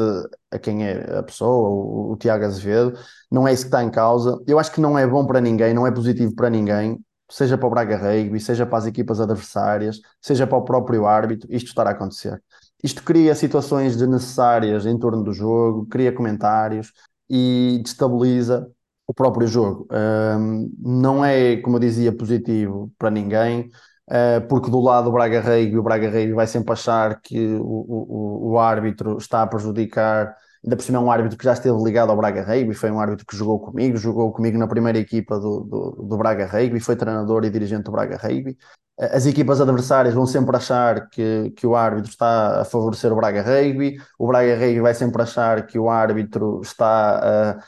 a 0.52 0.60
quem 0.60 0.86
é 0.86 1.18
a 1.18 1.24
pessoa, 1.24 1.70
o, 1.70 2.12
o, 2.12 2.18
Tiago 2.18 2.44
Azevedo, 2.44 2.98
não 3.32 3.48
é 3.48 3.54
isso 3.54 3.64
que 3.64 3.68
está 3.68 3.84
em 3.84 3.90
causa. 3.90 4.42
Eu 4.46 4.60
acho 4.60 4.72
que 4.72 4.82
não 4.82 4.98
é 5.00 5.08
bom 5.08 5.26
para 5.26 5.40
ninguém, 5.40 5.74
não 5.74 5.88
é 5.88 5.92
positivo 5.92 6.36
para 6.36 6.50
ninguém, 6.50 7.00
seja 7.30 7.58
para 7.58 7.68
o 7.68 7.70
Braga 7.70 7.98
Rugby, 7.98 8.40
seja 8.40 8.66
para 8.66 8.80
as 8.80 8.86
equipas 8.86 9.20
adversárias, 9.20 10.00
seja 10.22 10.46
para 10.46 10.58
o 10.58 10.64
próprio 10.64 11.06
árbitro, 11.06 11.48
isto 11.52 11.68
estará 11.68 11.92
a 11.92 11.94
acontecer. 11.94 12.42
Isto 12.84 13.04
cria 13.04 13.34
situações 13.34 13.96
desnecessárias 13.96 14.86
em 14.86 14.98
torno 14.98 15.24
do 15.24 15.34
jogo, 15.34 15.88
cria 15.88 16.12
comentários 16.12 16.92
e 17.30 17.80
destabiliza 17.84 18.70
o 19.08 19.14
próprio 19.14 19.48
jogo. 19.48 19.88
Uh, 19.92 20.70
não 20.80 21.24
é, 21.24 21.58
como 21.58 21.78
eu 21.78 21.80
dizia, 21.80 22.16
positivo 22.16 22.92
para 22.98 23.10
ninguém. 23.10 23.70
Eh, 24.10 24.40
porque 24.42 24.70
do 24.70 24.80
lado 24.80 25.06
do 25.06 25.12
Braga 25.12 25.42
Rugby, 25.42 25.78
o 25.78 25.84
Braga 25.84 26.08
Rugby 26.08 26.34
vai 26.34 26.46
sempre 26.46 26.74
achar 26.74 27.20
que 27.22 27.40
o, 27.56 27.64
o, 27.64 28.52
o 28.52 28.60
árbitro 28.60 29.18
está 29.18 29.42
a 29.42 29.48
prejudicar, 29.48 30.36
ainda 30.64 30.76
por 30.76 30.84
cima 30.84 31.00
é 31.00 31.02
um 31.02 31.12
árbitro 31.12 31.38
que 31.38 31.44
já 31.44 31.54
esteve 31.54 31.76
ligado 31.84 32.12
ao 32.12 32.18
Braga 32.18 32.44
Rugby, 32.44 32.76
foi 32.76 32.92
um 32.92 33.00
árbitro 33.00 33.26
que 33.26 33.36
jogou 33.36 33.60
comigo, 33.60 33.98
jogou 33.98 34.32
comigo 34.32 34.58
na 34.60 34.68
primeira 34.68 35.00
equipa 35.00 35.40
do, 35.40 35.62
do, 35.62 35.92
do 36.08 36.18
Braga 36.18 36.46
Rugby, 36.46 36.80
foi 36.80 36.96
treinador 36.96 37.46
e 37.46 37.50
dirigente 37.50 37.84
do 37.86 37.92
Braga 37.92 38.18
Rugby. 38.18 38.56
Eh, 39.00 39.16
as 39.18 39.26
equipas 39.26 39.60
adversárias 39.60 40.14
vão 40.14 40.28
sempre 40.28 40.56
achar 40.56 41.10
que, 41.10 41.50
que 41.52 41.66
o 41.66 41.76
árbitro 41.76 42.10
está 42.12 42.62
a 42.62 42.66
favorecer 42.66 43.12
o 43.12 43.16
Braga 43.16 43.42
Rugby, 43.42 43.98
o 44.20 44.28
Braga 44.28 44.54
Rugby 44.56 44.82
vai 44.82 44.94
sempre 44.94 45.22
achar 45.24 45.66
que 45.66 45.80
o 45.80 45.90
árbitro 45.90 46.62
está 46.62 47.56
a 47.58 47.64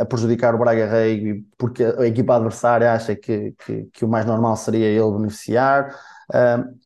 a, 0.00 0.04
prejudicar 0.06 0.54
o 0.54 0.58
Braga 0.58 0.86
Rugby 0.86 1.46
porque 1.58 1.84
a 1.84 2.06
equipa 2.06 2.36
adversária 2.36 2.92
acha 2.92 3.14
que, 3.14 3.52
que, 3.64 3.84
que 3.92 4.04
o 4.04 4.08
mais 4.08 4.24
normal 4.26 4.56
seria 4.56 4.86
ele 4.86 5.12
beneficiar. 5.12 5.94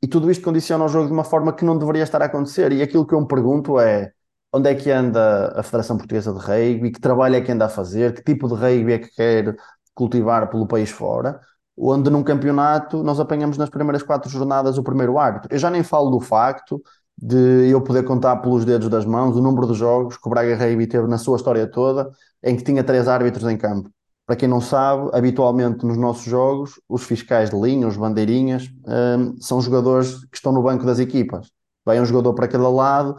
E 0.03 0.09
tudo 0.09 0.31
isto 0.31 0.43
condiciona 0.45 0.85
o 0.85 0.89
jogo 0.89 1.07
de 1.07 1.13
uma 1.13 1.25
forma 1.25 1.53
que 1.53 1.65
não 1.65 1.79
deveria 1.79 2.03
estar 2.03 2.21
a 2.23 2.27
acontecer. 2.27 2.73
E 2.73 2.83
aquilo 2.83 3.07
que 3.07 3.15
eu 3.15 3.21
me 3.21 3.29
pergunto 3.29 3.79
é 3.79 4.13
onde 4.53 4.71
é 4.71 4.75
que 4.75 4.91
anda 4.91 5.53
a 5.59 5.63
Federação 5.63 5.97
Portuguesa 5.97 6.33
de 6.33 6.39
Rugby, 6.39 6.91
que 6.91 7.01
trabalho 7.01 7.37
é 7.37 7.41
que 7.41 7.53
anda 7.53 7.67
a 7.67 7.69
fazer, 7.69 8.15
que 8.15 8.23
tipo 8.23 8.49
de 8.49 8.55
rugby 8.55 8.93
é 8.95 8.99
que 8.99 9.11
quer 9.15 9.55
cultivar 9.95 10.49
pelo 10.51 10.67
país 10.67 10.91
fora, 10.91 11.41
onde 11.77 12.11
num 12.11 12.23
campeonato 12.23 13.03
nós 13.03 13.21
apanhamos 13.21 13.59
nas 13.59 13.69
primeiras 13.69 14.03
quatro 14.03 14.31
jornadas 14.31 14.79
o 14.79 14.83
primeiro 14.83 15.19
árbitro. 15.19 15.55
Eu 15.55 15.59
já 15.59 15.71
nem 15.71 15.83
falo 15.83 16.11
do 16.11 16.21
facto 16.21 16.83
de 17.19 17.71
eu 17.71 17.81
poder 17.81 18.05
contar 18.05 18.37
pelos 18.37 18.65
dedos 18.65 18.89
das 18.89 19.05
mãos 19.05 19.37
o 19.37 19.43
número 19.43 19.67
de 19.67 19.75
jogos 19.75 20.17
que 20.17 20.27
o 20.27 20.31
Braga 20.31 20.57
Rugby 20.57 20.87
teve 20.87 21.07
na 21.07 21.19
sua 21.19 21.37
história 21.37 21.67
toda 21.67 22.11
em 22.43 22.57
que 22.57 22.63
tinha 22.63 22.85
três 22.85 23.09
árbitros 23.09 23.49
em 23.51 23.57
campo. 23.57 23.91
Para 24.27 24.37
quem 24.37 24.49
não 24.49 24.61
sabe, 24.61 25.09
habitualmente 25.13 25.87
nos 25.87 25.97
nossos 25.97 26.25
jogos, 26.25 26.81
os 26.89 27.05
fiscais 27.05 27.51
de 27.51 27.57
linha, 27.57 27.87
os 27.87 27.97
bandeirinhas, 27.97 28.69
um, 28.85 29.41
são 29.41 29.61
jogadores 29.61 30.25
que 30.27 30.37
estão 30.37 30.53
no 30.53 30.63
banco 30.63 30.85
das 30.85 30.99
equipas. 30.99 31.49
Vai 31.85 32.01
um 32.01 32.05
jogador 32.05 32.35
para 32.35 32.49
cada 32.49 32.69
lado 32.69 33.17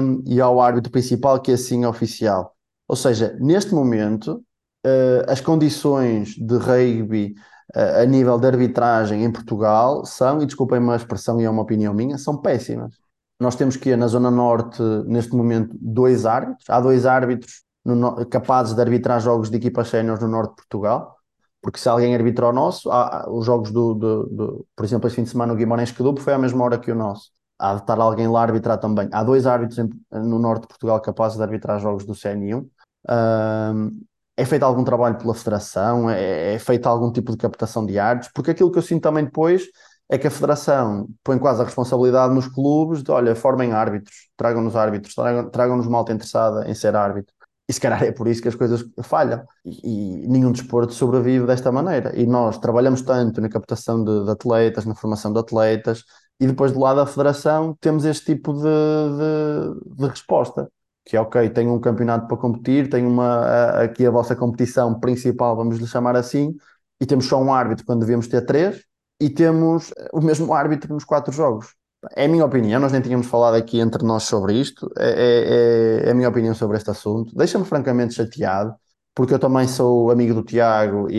um, 0.00 0.22
e 0.26 0.40
há 0.40 0.48
o 0.48 0.60
árbitro 0.62 0.90
principal 0.90 1.40
que 1.40 1.50
é 1.50 1.54
assim 1.54 1.84
oficial. 1.84 2.56
Ou 2.88 2.96
seja, 2.96 3.36
neste 3.38 3.74
momento, 3.74 4.42
uh, 4.86 5.30
as 5.30 5.40
condições 5.40 6.30
de 6.30 6.56
rugby 6.56 7.34
a 7.74 8.04
nível 8.04 8.38
de 8.38 8.46
arbitragem 8.46 9.24
em 9.24 9.32
Portugal 9.32 10.04
são, 10.04 10.42
e 10.42 10.46
desculpem-me 10.46 10.90
a 10.90 10.96
expressão 10.96 11.40
e 11.40 11.44
é 11.44 11.50
uma 11.50 11.62
opinião 11.62 11.94
minha, 11.94 12.18
são 12.18 12.36
péssimas. 12.36 12.94
Nós 13.40 13.56
temos 13.56 13.76
que, 13.76 13.96
na 13.96 14.06
Zona 14.06 14.30
Norte, 14.30 14.82
neste 15.06 15.34
momento, 15.34 15.76
dois 15.80 16.24
árbitros. 16.24 16.64
Há 16.68 16.80
dois 16.80 17.04
árbitros 17.04 17.64
no, 17.84 18.24
capazes 18.26 18.74
de 18.74 18.80
arbitrar 18.80 19.20
jogos 19.20 19.50
de 19.50 19.56
equipas 19.56 19.88
séniores 19.88 20.22
no 20.22 20.28
norte 20.28 20.50
de 20.50 20.56
Portugal, 20.56 21.16
porque 21.60 21.78
se 21.78 21.88
alguém 21.88 22.14
arbitra 22.14 22.48
o 22.48 22.52
nosso, 22.52 22.90
há, 22.90 23.26
os 23.28 23.44
jogos 23.44 23.70
do, 23.70 23.94
do, 23.94 24.26
do, 24.26 24.66
por 24.76 24.84
exemplo, 24.84 25.06
este 25.06 25.16
fim 25.16 25.24
de 25.24 25.30
semana 25.30 25.52
o 25.52 25.56
Guimarães 25.56 25.90
Cadupo 25.90 26.20
foi 26.20 26.32
à 26.34 26.38
mesma 26.38 26.64
hora 26.64 26.78
que 26.78 26.90
o 26.92 26.94
nosso. 26.94 27.30
Há 27.58 27.74
de 27.74 27.80
estar 27.80 27.98
alguém 27.98 28.28
lá 28.28 28.40
a 28.40 28.42
arbitrar 28.42 28.78
também. 28.78 29.08
Há 29.12 29.22
dois 29.22 29.46
árbitros 29.46 29.78
em, 29.78 29.90
no 30.12 30.38
norte 30.38 30.62
de 30.62 30.68
Portugal 30.68 31.00
capazes 31.00 31.36
de 31.36 31.42
arbitrar 31.42 31.80
jogos 31.80 32.04
do 32.04 32.12
CN1. 32.12 32.66
Um, 33.08 34.04
é 34.36 34.44
feito 34.44 34.62
algum 34.64 34.84
trabalho 34.84 35.16
pela 35.18 35.34
federação? 35.34 36.10
É, 36.10 36.54
é 36.54 36.58
feito 36.58 36.86
algum 36.86 37.12
tipo 37.12 37.32
de 37.32 37.38
captação 37.38 37.84
de 37.86 37.98
árbitros? 37.98 38.32
Porque 38.34 38.50
aquilo 38.50 38.70
que 38.70 38.78
eu 38.78 38.82
sinto 38.82 39.02
também 39.02 39.24
depois 39.24 39.64
é 40.08 40.18
que 40.18 40.26
a 40.26 40.30
federação 40.30 41.08
põe 41.22 41.38
quase 41.38 41.62
a 41.62 41.64
responsabilidade 41.64 42.34
nos 42.34 42.46
clubes 42.48 43.02
de, 43.02 43.10
olha, 43.10 43.34
formem 43.34 43.72
árbitros, 43.72 44.28
tragam-nos 44.36 44.76
árbitros, 44.76 45.14
tragam-nos 45.14 45.52
tragam 45.52 45.78
malta 45.90 46.12
interessada 46.12 46.68
em 46.68 46.74
ser 46.74 46.94
árbitro. 46.94 47.34
E 47.68 47.72
se 47.72 47.80
calhar 47.80 48.02
é 48.04 48.12
por 48.12 48.28
isso 48.28 48.42
que 48.42 48.48
as 48.48 48.54
coisas 48.54 48.84
falham. 49.02 49.42
E, 49.64 50.24
e, 50.24 50.28
nenhum 50.28 50.52
desporto 50.52 50.92
sobrevive 50.92 51.46
desta 51.46 51.72
maneira. 51.72 52.14
E 52.18 52.26
nós 52.26 52.58
trabalhamos 52.58 53.02
tanto 53.02 53.40
na 53.40 53.48
captação 53.48 54.04
de, 54.04 54.24
de, 54.24 54.30
atletas, 54.30 54.84
na 54.84 54.94
formação 54.94 55.32
de 55.32 55.38
atletas, 55.38 56.04
e 56.38 56.46
depois 56.46 56.72
do 56.72 56.80
lado 56.80 56.96
da 56.96 57.06
federação 57.06 57.74
temos 57.80 58.04
este 58.04 58.34
tipo 58.34 58.52
de, 58.52 58.60
de, 58.62 59.96
de 59.96 60.06
resposta. 60.06 60.68
Que 61.04 61.16
é 61.16 61.20
ok, 61.20 61.50
tenho 61.50 61.74
um 61.74 61.80
campeonato 61.80 62.26
para 62.26 62.36
competir, 62.36 62.88
tenho 62.88 63.08
uma, 63.08 63.82
aqui 63.82 64.06
a 64.06 64.10
vossa 64.10 64.34
competição 64.34 64.98
principal, 64.98 65.54
vamos 65.56 65.78
lhe 65.78 65.86
chamar 65.86 66.16
assim, 66.16 66.56
e 67.00 67.06
temos 67.06 67.26
só 67.26 67.40
um 67.42 67.52
árbitro 67.52 67.84
quando 67.84 68.00
devíamos 68.00 68.26
ter 68.28 68.44
três, 68.46 68.82
e 69.20 69.28
temos 69.30 69.92
o 70.12 70.20
mesmo 70.20 70.52
árbitro 70.54 70.92
nos 70.94 71.04
quatro 71.04 71.32
jogos. 71.32 71.74
É 72.16 72.26
a 72.26 72.28
minha 72.28 72.44
opinião, 72.44 72.80
nós 72.80 72.92
nem 72.92 73.00
tínhamos 73.00 73.26
falado 73.26 73.54
aqui 73.54 73.80
entre 73.80 74.04
nós 74.04 74.24
sobre 74.24 74.54
isto, 74.54 74.90
é, 74.98 76.02
é, 76.04 76.08
é 76.08 76.10
a 76.10 76.14
minha 76.14 76.28
opinião 76.28 76.54
sobre 76.54 76.76
este 76.76 76.90
assunto. 76.90 77.34
Deixa-me 77.34 77.64
francamente 77.64 78.14
chateado, 78.14 78.74
porque 79.14 79.32
eu 79.34 79.38
também 79.38 79.66
sou 79.68 80.10
amigo 80.10 80.34
do 80.34 80.42
Tiago 80.42 81.08
e, 81.10 81.14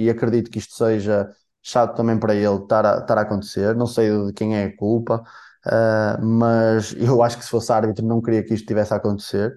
e, 0.00 0.04
e, 0.04 0.10
acredito 0.10 0.50
que 0.50 0.58
isto 0.58 0.74
seja 0.74 1.28
chato 1.62 1.96
também 1.96 2.18
para 2.18 2.34
ele 2.34 2.56
estar 2.56 2.84
a, 2.84 2.98
estar 2.98 3.18
a 3.18 3.22
acontecer. 3.22 3.74
Não 3.74 3.86
sei 3.86 4.26
de 4.26 4.32
quem 4.32 4.56
é 4.56 4.64
a 4.64 4.76
culpa, 4.76 5.22
uh, 5.66 6.24
mas 6.24 6.94
eu 6.98 7.22
acho 7.22 7.38
que 7.38 7.44
se 7.44 7.50
fosse 7.50 7.72
árbitro 7.72 8.04
não 8.04 8.20
queria 8.20 8.42
que 8.42 8.54
isto 8.54 8.66
tivesse 8.66 8.92
a 8.92 8.96
acontecer. 8.96 9.56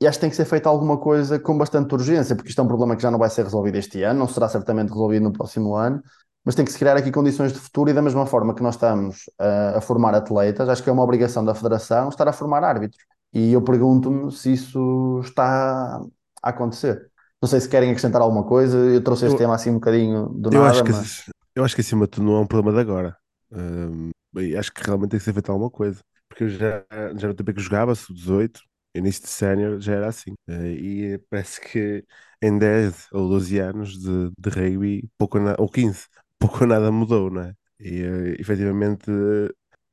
E 0.00 0.06
acho 0.06 0.18
que 0.18 0.22
tem 0.22 0.30
que 0.30 0.36
ser 0.36 0.44
feita 0.44 0.68
alguma 0.68 0.98
coisa 0.98 1.38
com 1.38 1.56
bastante 1.56 1.94
urgência, 1.94 2.34
porque 2.34 2.50
isto 2.50 2.60
é 2.60 2.64
um 2.64 2.68
problema 2.68 2.96
que 2.96 3.02
já 3.02 3.10
não 3.10 3.18
vai 3.18 3.30
ser 3.30 3.44
resolvido 3.44 3.76
este 3.76 4.02
ano, 4.02 4.18
não 4.18 4.28
será 4.28 4.48
certamente 4.48 4.88
resolvido 4.88 5.22
no 5.22 5.32
próximo 5.32 5.76
ano 5.76 6.02
mas 6.44 6.54
tem 6.54 6.64
que 6.64 6.72
se 6.72 6.78
criar 6.78 6.96
aqui 6.96 7.10
condições 7.10 7.52
de 7.52 7.58
futuro 7.58 7.90
e 7.90 7.92
da 7.92 8.02
mesma 8.02 8.26
forma 8.26 8.54
que 8.54 8.62
nós 8.62 8.74
estamos 8.74 9.30
a, 9.38 9.78
a 9.78 9.80
formar 9.80 10.14
atletas, 10.14 10.68
acho 10.68 10.82
que 10.82 10.90
é 10.90 10.92
uma 10.92 11.02
obrigação 11.02 11.44
da 11.44 11.54
Federação 11.54 12.08
estar 12.08 12.26
a 12.26 12.32
formar 12.32 12.64
árbitros. 12.64 13.02
E 13.32 13.52
eu 13.52 13.62
pergunto-me 13.62 14.30
se 14.32 14.52
isso 14.52 15.20
está 15.22 16.00
a 16.42 16.48
acontecer. 16.48 17.10
Não 17.40 17.48
sei 17.48 17.60
se 17.60 17.68
querem 17.68 17.90
acrescentar 17.90 18.20
alguma 18.20 18.44
coisa, 18.44 18.76
eu 18.76 19.02
trouxe 19.02 19.26
este 19.26 19.34
eu, 19.34 19.38
tema 19.38 19.54
assim 19.54 19.70
um 19.70 19.74
bocadinho 19.74 20.28
do 20.28 20.50
eu 20.52 20.60
nada. 20.60 20.70
Acho 20.70 20.84
que, 20.84 20.92
mas... 20.92 21.24
Eu 21.54 21.64
acho 21.64 21.74
que 21.74 21.80
acima 21.80 22.06
de 22.06 22.10
tudo 22.10 22.26
não 22.26 22.36
é 22.36 22.40
um 22.40 22.46
problema 22.46 22.76
de 22.76 22.80
agora. 22.80 23.16
Um, 23.52 24.10
acho 24.58 24.72
que 24.72 24.82
realmente 24.84 25.10
tem 25.10 25.18
que 25.18 25.24
ser 25.24 25.32
feito 25.32 25.50
alguma 25.52 25.70
coisa. 25.70 26.02
Porque 26.28 26.44
eu 26.44 26.48
já, 26.48 26.84
já 27.18 27.28
no 27.28 27.34
tempo 27.34 27.52
que 27.54 27.60
jogava, 27.60 27.94
sub-18, 27.94 28.60
início 28.94 29.22
de 29.22 29.28
sénior, 29.28 29.80
já 29.80 29.94
era 29.94 30.08
assim. 30.08 30.32
Uh, 30.48 30.66
e 30.66 31.18
parece 31.30 31.60
que 31.60 32.04
em 32.42 32.58
10 32.58 33.08
ou 33.12 33.28
12 33.28 33.58
anos 33.58 33.98
de, 33.98 34.30
de 34.38 34.50
rugby, 34.50 35.08
pouco 35.18 35.38
ou 35.58 35.68
15, 35.68 36.06
pouco 36.38 36.60
ou 36.62 36.66
nada 36.66 36.90
mudou, 36.90 37.30
não 37.30 37.42
é? 37.42 37.54
E 37.80 38.02
uh, 38.04 38.40
efetivamente 38.40 39.10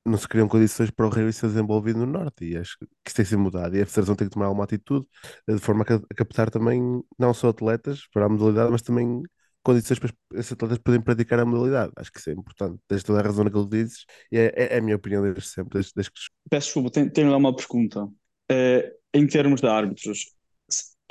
não 0.06 0.18
se 0.18 0.28
criam 0.28 0.48
condições 0.48 0.90
para 0.92 1.06
o 1.06 1.10
Rio 1.10 1.32
ser 1.32 1.48
desenvolvido 1.48 2.00
no 2.00 2.06
Norte 2.06 2.46
e 2.46 2.58
acho 2.58 2.78
que 2.80 2.86
isso 3.08 3.16
tem 3.16 3.26
que 3.26 3.30
ser 3.30 3.38
mudado 3.38 3.76
e 3.76 3.82
a 3.82 3.86
Federação 3.86 4.16
tem 4.16 4.28
que 4.28 4.34
tomar 4.34 4.46
alguma 4.48 4.64
atitude 4.64 5.06
eh, 5.48 5.54
de 5.56 5.60
forma 5.60 5.84
a 5.84 6.16
captar 6.16 6.50
também 6.50 7.04
não 7.18 7.34
só 7.34 7.50
atletas 7.50 8.08
para 8.14 8.26
a 8.26 8.30
modalidade, 8.30 8.72
mas 8.72 8.82
também 8.82 9.22
condições 9.70 10.00
para 10.00 10.12
esses 10.34 10.52
atletas 10.52 10.80
poderem 10.80 11.04
praticar 11.04 11.40
a 11.40 11.46
modalidade. 11.46 11.92
Acho 11.96 12.12
que 12.12 12.20
isso 12.20 12.30
é 12.32 12.34
importante. 12.34 12.80
Tens 12.88 13.04
toda 13.04 13.20
a 13.20 13.24
razão 13.24 13.44
naquilo 13.44 13.70
que 13.70 13.78
dizes 13.78 14.06
e 14.32 14.38
é, 14.38 14.46
é, 14.56 14.76
é 14.76 14.78
a 14.78 14.82
minha 14.82 14.96
opinião 14.96 15.22
desde 15.22 15.42
sempre. 15.42 15.74
Desde, 15.74 15.92
desde 15.96 16.12
que... 16.12 16.20
Peço 16.50 16.68
desculpa, 16.68 16.90
tenho, 16.90 17.12
tenho 17.12 17.30
lá 17.30 17.38
uma 17.38 17.56
pergunta. 17.56 18.06
Uh, 18.06 19.00
em 19.14 19.28
termos 19.28 19.62
de 19.62 19.68
árbitros, 19.68 20.34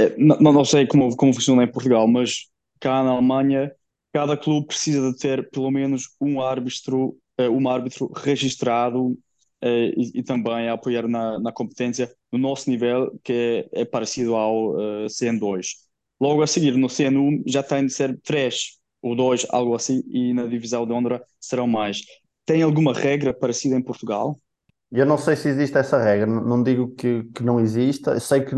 uh, 0.00 0.14
não, 0.18 0.52
não 0.52 0.64
sei 0.64 0.86
como, 0.86 1.14
como 1.16 1.32
funciona 1.32 1.62
em 1.62 1.70
Portugal, 1.70 2.08
mas 2.08 2.48
cá 2.80 3.04
na 3.04 3.10
Alemanha, 3.10 3.72
cada 4.12 4.36
clube 4.36 4.66
precisa 4.66 5.12
de 5.12 5.18
ter 5.18 5.48
pelo 5.50 5.70
menos 5.70 6.08
um 6.20 6.40
árbitro, 6.40 7.16
uh, 7.40 7.50
um 7.50 7.68
árbitro 7.68 8.10
registrado 8.12 9.16
e, 9.60 10.20
e, 10.20 10.22
também 10.22 10.68
a 10.68 10.74
apoiar 10.74 11.08
na, 11.08 11.40
na 11.40 11.50
competência 11.50 12.12
no 12.30 12.38
nosso 12.38 12.70
nível, 12.70 13.18
que 13.24 13.68
é, 13.72 13.80
é 13.82 13.84
parecido 13.84 14.36
ao 14.36 14.76
CN2. 15.08 15.87
Logo 16.20 16.42
a 16.42 16.46
seguir, 16.46 16.76
no 16.76 16.88
CN1 16.88 17.42
já 17.46 17.62
tem 17.62 17.86
de 17.86 17.92
ser 17.92 18.18
três 18.22 18.78
ou 19.00 19.14
dois, 19.14 19.46
algo 19.50 19.74
assim, 19.74 20.02
e 20.08 20.34
na 20.34 20.46
divisão 20.46 20.86
de 20.86 20.92
honra 20.92 21.22
serão 21.40 21.66
mais. 21.66 22.02
Tem 22.44 22.62
alguma 22.62 22.92
regra 22.92 23.32
parecida 23.32 23.76
em 23.76 23.82
Portugal? 23.82 24.40
Eu 24.90 25.06
não 25.06 25.18
sei 25.18 25.36
se 25.36 25.48
existe 25.48 25.76
essa 25.76 26.02
regra, 26.02 26.26
não 26.26 26.62
digo 26.62 26.94
que, 26.94 27.24
que 27.34 27.42
não 27.42 27.60
exista, 27.60 28.12
eu 28.12 28.20
sei 28.20 28.40
que, 28.40 28.56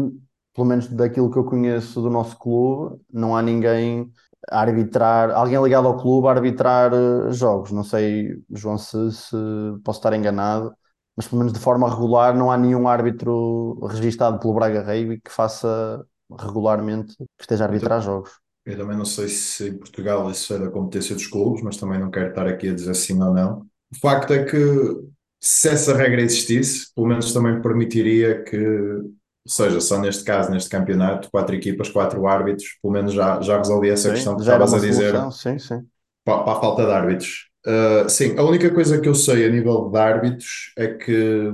pelo 0.55 0.67
menos 0.67 0.87
daquilo 0.89 1.31
que 1.31 1.37
eu 1.37 1.45
conheço 1.45 2.01
do 2.01 2.09
nosso 2.09 2.39
clube, 2.39 3.01
não 3.13 3.37
há 3.37 3.43
ninguém 3.43 4.11
a 4.51 4.61
arbitrar, 4.61 5.31
alguém 5.31 5.61
ligado 5.63 5.89
ao 5.89 5.97
clube 5.99 6.29
a 6.29 6.31
arbitrar 6.31 6.93
eh, 6.95 7.33
jogos. 7.33 7.73
Não 7.73 7.83
sei, 7.85 8.41
João, 8.51 8.79
se, 8.79 9.13
se 9.13 9.37
posso 9.85 9.99
estar 9.99 10.15
enganado, 10.15 10.73
mas 11.17 11.27
pelo 11.29 11.41
menos 11.41 11.53
de 11.53 11.59
forma 11.59 11.89
regular 11.91 12.35
não 12.37 12.51
há 12.51 12.57
nenhum 12.57 12.89
árbitro 12.89 13.79
registado 13.87 14.39
pelo 14.39 14.55
Braga 14.55 14.83
Rugby 14.83 15.21
que 15.21 15.31
faça 15.31 16.05
regularmente 16.39 17.17
que 17.17 17.43
esteja 17.43 17.65
a 17.65 17.67
arbitrar 17.67 18.01
jogos. 18.01 18.31
Eu 18.65 18.77
também 18.77 18.97
não 18.97 19.05
sei 19.05 19.29
se 19.29 19.69
em 19.69 19.79
Portugal 19.79 20.31
isso 20.31 20.53
é 20.55 20.59
da 20.59 20.71
competência 20.71 21.15
dos 21.15 21.27
clubes, 21.27 21.63
mas 21.63 21.77
também 21.77 21.99
não 21.99 22.11
quero 22.11 22.29
estar 22.29 22.47
aqui 22.47 22.69
a 22.69 22.75
dizer 22.75 22.95
sim 22.95 23.21
ou 23.23 23.33
não. 23.33 23.67
O 23.93 23.99
facto 23.99 24.33
é 24.33 24.45
que 24.45 24.57
se 25.41 25.69
essa 25.69 25.97
regra 25.97 26.21
existisse, 26.21 26.93
pelo 26.95 27.07
menos 27.07 27.33
também 27.33 27.61
permitiria 27.63 28.43
que, 28.43 28.57
ou 28.59 29.13
seja, 29.49 29.81
só 29.81 29.99
neste 29.99 30.23
caso, 30.23 30.51
neste 30.51 30.69
campeonato, 30.69 31.31
quatro 31.31 31.55
equipas, 31.55 31.89
quatro 31.89 32.27
árbitros, 32.27 32.79
pelo 32.83 32.93
menos 32.93 33.15
já, 33.15 33.41
já 33.41 33.57
resolvia 33.57 33.95
essa 33.95 34.09
sim, 34.11 34.15
questão 34.15 34.37
que 34.37 34.43
estavas 34.43 34.75
a 34.75 34.79
dizer 34.79 35.15
sim, 35.33 35.59
sim. 35.59 35.81
Para, 36.25 36.43
para, 36.43 36.53
a 36.53 36.61
falta 36.61 36.85
de 36.85 36.93
árbitros. 36.93 37.49
Uh, 37.67 38.09
sim, 38.09 38.39
a 38.39 38.43
única 38.43 38.71
coisa 38.71 39.01
que 39.01 39.09
eu 39.09 39.15
sei 39.15 39.47
a 39.47 39.51
nível 39.51 39.91
de 39.91 39.99
árbitros 39.99 40.73
é 40.77 40.89
que 40.89 41.53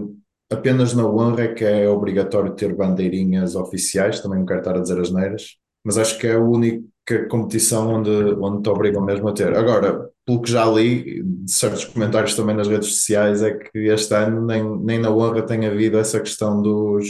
apenas 0.51 0.95
na 0.95 1.07
honra 1.07 1.45
é 1.45 1.55
que 1.55 1.65
é 1.65 1.89
obrigatório 1.89 2.55
ter 2.55 2.75
bandeirinhas 2.75 3.57
oficiais, 3.57 4.21
também 4.21 4.39
não 4.39 4.47
quero 4.47 4.61
estar 4.61 4.77
a 4.77 4.81
dizer 4.81 5.01
as 5.01 5.11
neiras, 5.11 5.57
mas 5.85 5.99
acho 5.99 6.19
que 6.19 6.27
é 6.27 6.35
a 6.35 6.41
única 6.41 7.29
competição 7.29 7.95
onde, 7.95 8.11
onde 8.11 8.63
te 8.63 8.69
obrigam 8.69 9.05
mesmo 9.05 9.29
a 9.29 9.33
ter. 9.33 9.57
Agora, 9.57 10.11
pelo 10.25 10.43
que 10.43 10.51
já 10.51 10.65
li, 10.67 11.23
de 11.23 11.51
certos 11.51 11.85
comentários 11.85 12.35
também 12.35 12.57
nas 12.57 12.69
redes 12.69 12.89
sociais, 12.89 13.43
é 13.43 13.53
que 13.53 13.79
este 13.79 14.15
ano 14.15 14.45
nem, 14.45 14.79
nem 14.79 14.99
na 14.99 15.11
honra 15.11 15.43
tem 15.43 15.67
havido 15.67 15.99
essa 15.99 16.21
questão 16.21 16.61
dos, 16.61 17.07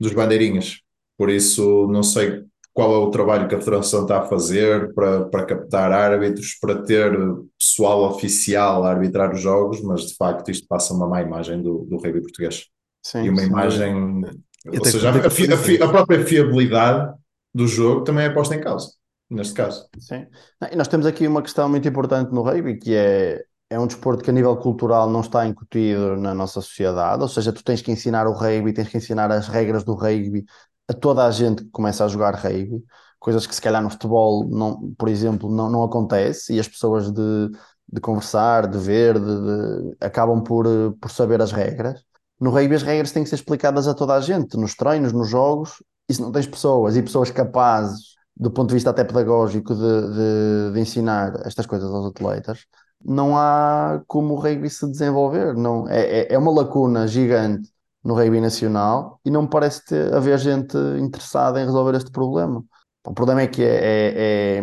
dos 0.00 0.12
bandeirinhas. 0.12 0.80
Por 1.18 1.30
isso, 1.30 1.86
não 1.88 2.02
sei 2.02 2.44
qual 2.74 2.92
é 2.92 2.98
o 2.98 3.10
trabalho 3.10 3.46
que 3.46 3.54
a 3.54 3.60
Federação 3.60 4.02
está 4.02 4.18
a 4.18 4.26
fazer 4.26 4.92
para, 4.94 5.26
para 5.26 5.46
captar 5.46 5.92
árbitros, 5.92 6.58
para 6.60 6.82
ter 6.82 7.16
pessoal 7.56 8.02
oficial 8.10 8.84
a 8.84 8.90
arbitrar 8.90 9.32
os 9.32 9.40
jogos, 9.40 9.80
mas 9.80 10.08
de 10.08 10.16
facto 10.16 10.50
isto 10.50 10.66
passa 10.66 10.92
uma 10.92 11.06
má 11.06 11.22
imagem 11.22 11.62
do, 11.62 11.86
do 11.88 11.96
rugby 11.96 12.20
português. 12.20 12.66
Sim, 13.00 13.26
e 13.26 13.30
uma 13.30 13.42
sim. 13.42 13.46
imagem, 13.46 14.24
ou 14.66 14.84
seja, 14.84 15.08
a, 15.08 15.12
a, 15.12 15.86
a, 15.86 15.88
própria 15.88 16.26
fiabilidade 16.26 17.14
do 17.54 17.68
jogo 17.68 18.02
também 18.02 18.24
é 18.24 18.30
posta 18.30 18.56
em 18.56 18.60
causa, 18.60 18.90
neste 19.30 19.54
caso. 19.54 19.86
Sim. 20.00 20.26
E 20.72 20.74
nós 20.74 20.88
temos 20.88 21.06
aqui 21.06 21.28
uma 21.28 21.42
questão 21.42 21.68
muito 21.68 21.86
importante 21.86 22.32
no 22.32 22.42
rugby, 22.42 22.76
que 22.76 22.92
é, 22.92 23.40
é 23.70 23.78
um 23.78 23.86
desporto 23.86 24.24
que 24.24 24.30
a 24.30 24.32
nível 24.32 24.56
cultural 24.56 25.08
não 25.08 25.20
está 25.20 25.46
incutido 25.46 26.16
na 26.16 26.34
nossa 26.34 26.60
sociedade, 26.60 27.22
ou 27.22 27.28
seja, 27.28 27.52
tu 27.52 27.62
tens 27.62 27.80
que 27.80 27.92
ensinar 27.92 28.26
o 28.26 28.32
rugby, 28.32 28.72
tens 28.72 28.88
que 28.88 28.96
ensinar 28.96 29.30
as 29.30 29.46
regras 29.46 29.84
do 29.84 29.94
rugby 29.94 30.44
a 30.88 30.92
toda 30.92 31.24
a 31.24 31.30
gente 31.30 31.64
que 31.64 31.70
começa 31.70 32.04
a 32.04 32.08
jogar 32.08 32.34
rugby, 32.34 32.82
coisas 33.18 33.46
que 33.46 33.54
se 33.54 33.60
calhar 33.60 33.82
no 33.82 33.90
futebol, 33.90 34.46
não, 34.48 34.92
por 34.98 35.08
exemplo, 35.08 35.50
não, 35.50 35.70
não 35.70 35.82
acontece, 35.82 36.54
e 36.54 36.60
as 36.60 36.68
pessoas 36.68 37.10
de, 37.10 37.50
de 37.90 38.00
conversar, 38.00 38.66
de 38.66 38.78
ver, 38.78 39.18
de, 39.18 39.24
de, 39.24 39.96
acabam 40.00 40.42
por, 40.42 40.66
por 41.00 41.10
saber 41.10 41.40
as 41.40 41.52
regras. 41.52 42.02
No 42.38 42.50
rugby 42.50 42.74
as 42.74 42.82
regras 42.82 43.12
têm 43.12 43.22
que 43.22 43.28
ser 43.28 43.36
explicadas 43.36 43.88
a 43.88 43.94
toda 43.94 44.14
a 44.14 44.20
gente, 44.20 44.56
nos 44.56 44.74
treinos, 44.74 45.12
nos 45.12 45.28
jogos, 45.28 45.82
e 46.08 46.14
se 46.14 46.20
não 46.20 46.30
tens 46.30 46.46
pessoas, 46.46 46.96
e 46.96 47.02
pessoas 47.02 47.30
capazes, 47.30 48.14
do 48.36 48.50
ponto 48.50 48.68
de 48.68 48.74
vista 48.74 48.90
até 48.90 49.04
pedagógico, 49.04 49.74
de, 49.74 49.80
de, 49.80 50.72
de 50.74 50.80
ensinar 50.80 51.40
estas 51.46 51.66
coisas 51.66 51.88
aos 51.90 52.06
atletas, 52.06 52.66
não 53.02 53.36
há 53.38 54.02
como 54.06 54.34
o 54.34 54.36
rugby 54.36 54.68
se 54.68 54.90
desenvolver. 54.90 55.54
Não, 55.54 55.88
é, 55.88 56.20
é, 56.20 56.34
é 56.34 56.38
uma 56.38 56.52
lacuna 56.52 57.06
gigante 57.06 57.70
no 58.04 58.14
rugby 58.14 58.40
nacional 58.40 59.20
e 59.24 59.30
não 59.30 59.42
me 59.42 59.48
parece 59.48 59.84
ter, 59.84 60.12
haver 60.14 60.38
gente 60.38 60.76
interessada 60.98 61.60
em 61.60 61.64
resolver 61.64 61.96
este 61.96 62.10
problema. 62.10 62.62
O 63.06 63.14
problema 63.14 63.42
é 63.42 63.46
que 63.46 63.62
é, 63.62 63.66
é, 63.66 64.58
é, 64.58 64.62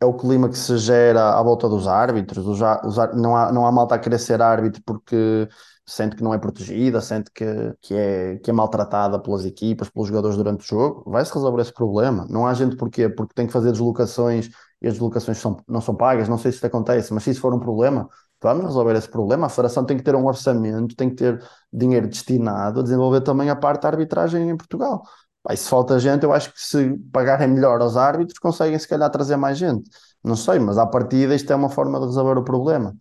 é 0.00 0.04
o 0.04 0.14
clima 0.14 0.48
que 0.48 0.58
se 0.58 0.76
gera 0.78 1.38
à 1.38 1.42
volta 1.42 1.68
dos 1.68 1.86
árbitros. 1.86 2.46
Os, 2.46 2.60
os, 2.60 2.96
não, 3.14 3.36
há, 3.36 3.52
não 3.52 3.66
há 3.66 3.72
malta 3.72 3.94
a 3.94 3.98
querer 3.98 4.18
ser 4.18 4.42
árbitro 4.42 4.82
porque 4.84 5.48
sente 5.86 6.16
que 6.16 6.22
não 6.22 6.32
é 6.32 6.38
protegida, 6.38 7.00
sente 7.00 7.30
que, 7.32 7.44
que, 7.80 7.94
é, 7.94 8.38
que 8.38 8.50
é 8.50 8.52
maltratada 8.52 9.18
pelas 9.18 9.44
equipas, 9.44 9.88
pelos 9.90 10.08
jogadores 10.08 10.36
durante 10.36 10.64
o 10.64 10.66
jogo, 10.66 11.10
vai-se 11.10 11.32
resolver 11.32 11.60
esse 11.62 11.72
problema. 11.72 12.26
Não 12.30 12.46
há 12.46 12.54
gente 12.54 12.76
porquê? 12.76 13.08
Porque 13.08 13.34
tem 13.34 13.46
que 13.46 13.52
fazer 13.52 13.72
deslocações 13.72 14.48
e 14.80 14.86
as 14.86 14.94
deslocações 14.94 15.38
são, 15.38 15.56
não 15.68 15.80
são 15.80 15.94
pagas, 15.94 16.28
não 16.28 16.38
sei 16.38 16.52
se 16.52 16.58
isso 16.58 16.66
acontece, 16.66 17.12
mas 17.12 17.22
se 17.24 17.30
isso 17.30 17.40
for 17.40 17.54
um 17.54 17.60
problema, 17.60 18.08
vamos 18.42 18.64
resolver 18.66 18.96
esse 18.96 19.08
problema. 19.08 19.46
A 19.46 19.48
Federação 19.48 19.84
tem 19.84 19.96
que 19.96 20.02
ter 20.02 20.14
um 20.14 20.26
orçamento, 20.26 20.96
tem 20.96 21.08
que 21.10 21.16
ter 21.16 21.42
dinheiro 21.72 22.08
destinado 22.08 22.80
a 22.80 22.82
desenvolver 22.82 23.20
também 23.22 23.50
a 23.50 23.56
parte 23.56 23.82
da 23.82 23.88
arbitragem 23.88 24.48
em 24.50 24.56
Portugal. 24.56 25.02
Aí, 25.48 25.56
se 25.56 25.68
falta 25.68 25.98
gente, 25.98 26.24
eu 26.24 26.32
acho 26.32 26.52
que 26.52 26.60
se 26.60 26.96
pagarem 27.12 27.48
melhor 27.48 27.80
aos 27.80 27.96
árbitros, 27.96 28.38
conseguem 28.38 28.78
se 28.78 28.86
calhar 28.86 29.10
trazer 29.10 29.36
mais 29.36 29.58
gente. 29.58 29.90
Não 30.22 30.36
sei, 30.36 30.58
mas 30.58 30.78
à 30.78 30.86
partida 30.86 31.34
isto 31.34 31.52
é 31.52 31.56
uma 31.56 31.68
forma 31.68 31.98
de 31.98 32.06
resolver 32.06 32.38
o 32.38 32.44
problema. 32.44 32.94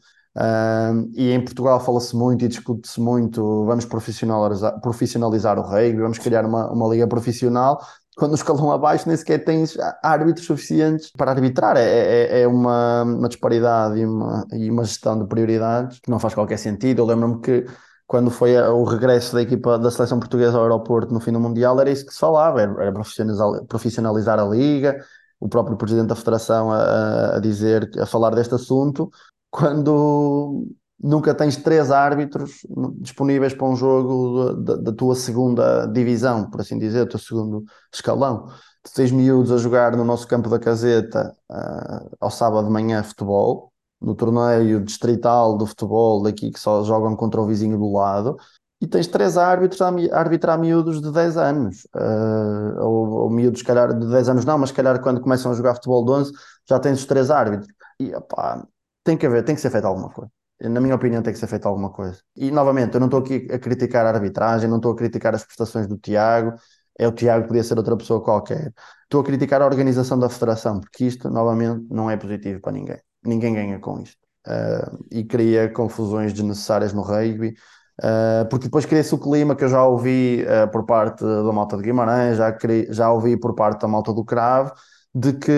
E 1.14 1.32
em 1.32 1.44
Portugal 1.44 1.80
fala-se 1.80 2.16
muito 2.16 2.46
e 2.46 2.48
discute-se 2.48 3.00
muito, 3.02 3.66
vamos 3.66 3.86
profissionalizar, 3.86 4.80
profissionalizar 4.82 5.60
o 5.60 5.62
rugby, 5.62 6.02
vamos 6.02 6.18
criar 6.18 6.46
uma, 6.46 6.72
uma 6.72 6.88
liga 6.88 7.08
profissional, 7.08 7.82
quando 8.22 8.34
no 8.34 8.36
escalão 8.36 8.72
abaixo 8.72 9.08
nem 9.08 9.18
sequer 9.18 9.44
tens 9.44 9.76
árbitros 10.04 10.46
suficientes 10.46 11.10
para 11.10 11.32
arbitrar. 11.32 11.76
É, 11.76 11.82
é, 11.82 12.42
é 12.42 12.48
uma, 12.48 13.02
uma 13.02 13.28
disparidade 13.28 14.00
e 14.00 14.06
uma, 14.06 14.46
e 14.52 14.70
uma 14.70 14.84
gestão 14.84 15.18
de 15.18 15.28
prioridades 15.28 16.00
que 16.00 16.12
não 16.12 16.20
faz 16.20 16.36
qualquer 16.36 16.58
sentido. 16.58 17.02
Eu 17.02 17.08
lembro-me 17.08 17.42
que 17.42 17.66
quando 18.06 18.30
foi 18.30 18.56
o 18.56 18.84
regresso 18.84 19.34
da 19.34 19.42
equipa 19.42 19.80
da 19.80 19.90
seleção 19.90 20.20
portuguesa 20.20 20.56
ao 20.56 20.64
aeroporto 20.66 21.12
no 21.12 21.20
fim 21.20 21.32
do 21.32 21.40
Mundial, 21.40 21.82
era 21.82 21.90
isso 21.90 22.06
que 22.06 22.14
se 22.14 22.20
falava, 22.20 22.62
era, 22.62 22.72
era 22.80 22.92
profissionalizar, 22.94 23.66
profissionalizar 23.66 24.40
a 24.40 24.46
liga, 24.46 25.04
o 25.40 25.50
próprio 25.50 25.76
presidente 25.76 26.10
da 26.10 26.16
federação 26.16 26.72
a, 26.72 27.38
a 27.38 27.40
dizer, 27.40 27.90
a 28.00 28.06
falar 28.06 28.36
deste 28.36 28.54
assunto, 28.54 29.10
quando 29.50 30.68
nunca 31.02 31.34
tens 31.34 31.58
três 31.58 31.92
árbitros 31.92 32.66
disponíveis 33.00 33.54
para 33.54 33.68
um 33.68 33.76
jogo 33.76 34.54
da, 34.54 34.76
da 34.76 34.92
tua 34.92 35.16
segunda 35.16 35.86
divisão, 35.88 36.50
por 36.50 36.62
assim 36.62 36.78
dizer, 36.78 37.02
o 37.02 37.10
teu 37.10 37.20
segundo 37.20 37.64
escalão. 37.94 38.48
Tu 38.84 38.94
tens 38.94 39.12
miúdos 39.12 39.52
a 39.52 39.58
jogar 39.58 39.96
no 39.96 40.04
nosso 40.04 40.28
campo 40.28 40.50
da 40.50 40.60
caseta 40.60 41.36
uh, 41.50 42.16
ao 42.20 42.32
sábado 42.32 42.66
de 42.68 42.74
manhã 42.74 43.04
futebol, 43.04 43.72
no 44.00 44.16
torneio 44.16 44.84
distrital 44.84 45.58
do 45.58 45.68
futebol 45.68 46.24
daqui 46.24 46.52
que 46.52 46.60
só 46.60 46.84
jogam 46.84 47.16
contra 47.16 47.40
o 47.40 47.46
vizinho 47.46 47.78
do 47.78 47.92
lado, 47.92 48.38
e 48.82 48.88
tens 48.88 49.06
três 49.06 49.38
árbitros 49.38 49.80
a 49.82 49.90
arbitrar 50.18 50.58
miúdos 50.60 51.00
de 51.02 51.12
10 51.12 51.38
anos, 51.38 51.88
uh, 51.96 52.82
ou, 52.82 53.10
ou 53.10 53.30
miúdos, 53.30 53.60
se 53.60 53.66
calhar, 53.66 53.94
de 53.98 54.08
10 54.08 54.30
anos 54.30 54.46
não, 54.46 54.58
mas 54.58 54.70
se 54.70 54.76
calhar 54.76 55.00
quando 55.02 55.22
começam 55.22 55.52
a 55.52 55.56
jogar 55.56 55.76
futebol 55.76 56.04
de 56.04 56.12
11 56.12 56.32
já 56.68 56.80
tens 56.80 57.00
os 57.00 57.06
três 57.06 57.30
árbitros. 57.30 57.68
E 58.00 58.14
opá, 58.16 58.66
tem 59.04 59.16
que 59.18 59.26
haver, 59.26 59.44
tem 59.46 59.54
que 59.54 59.62
ser 59.62 59.70
feita 59.70 59.88
alguma 59.88 60.10
coisa. 60.10 60.32
Na 60.70 60.80
minha 60.80 60.96
opinião, 60.96 61.24
tem 61.24 61.34
que 61.34 61.40
ser 61.40 61.48
feita 61.48 61.68
alguma 61.68 61.90
coisa. 61.90 62.20
E 62.36 62.52
novamente, 62.52 62.94
eu 62.94 63.00
não 63.00 63.08
estou 63.08 63.20
aqui 63.20 63.48
a 63.52 63.58
criticar 63.58 64.06
a 64.06 64.10
arbitragem, 64.10 64.70
não 64.70 64.78
estou 64.78 64.92
a 64.92 64.96
criticar 64.96 65.34
as 65.34 65.44
prestações 65.44 65.88
do 65.88 65.98
Tiago, 65.98 66.54
é 66.98 67.08
o 67.08 67.12
Tiago, 67.12 67.48
podia 67.48 67.64
ser 67.64 67.78
outra 67.78 67.98
pessoa 67.98 68.24
qualquer. 68.24 68.72
Estou 69.04 69.22
a 69.22 69.24
criticar 69.24 69.62
a 69.62 69.66
organização 69.66 70.20
da 70.20 70.30
federação, 70.30 70.80
porque 70.80 71.06
isto, 71.06 71.30
novamente, 71.30 71.86
não 71.90 72.10
é 72.12 72.16
positivo 72.16 72.62
para 72.62 72.74
ninguém. 72.74 72.98
Ninguém 73.26 73.54
ganha 73.54 73.80
com 73.80 74.00
isto. 74.00 74.18
Uh, 74.48 75.06
e 75.12 75.24
cria 75.24 75.70
confusões 75.70 76.34
desnecessárias 76.34 76.94
no 76.94 77.02
rugby, 77.02 77.56
uh, 78.00 78.48
porque 78.50 78.66
depois 78.66 78.86
cria-se 78.86 79.14
o 79.14 79.18
clima 79.20 79.56
que 79.56 79.64
eu 79.64 79.70
já 79.70 79.84
ouvi 79.84 80.44
uh, 80.44 80.70
por 80.72 80.86
parte 80.86 81.24
da 81.24 81.52
malta 81.52 81.78
de 81.78 81.84
Guimarães, 81.84 82.38
já, 82.38 82.56
já 82.90 83.12
ouvi 83.12 83.38
por 83.38 83.54
parte 83.56 83.82
da 83.82 83.88
malta 83.88 84.14
do 84.14 84.24
Cravo, 84.24 84.74
de 85.14 85.34
que 85.34 85.52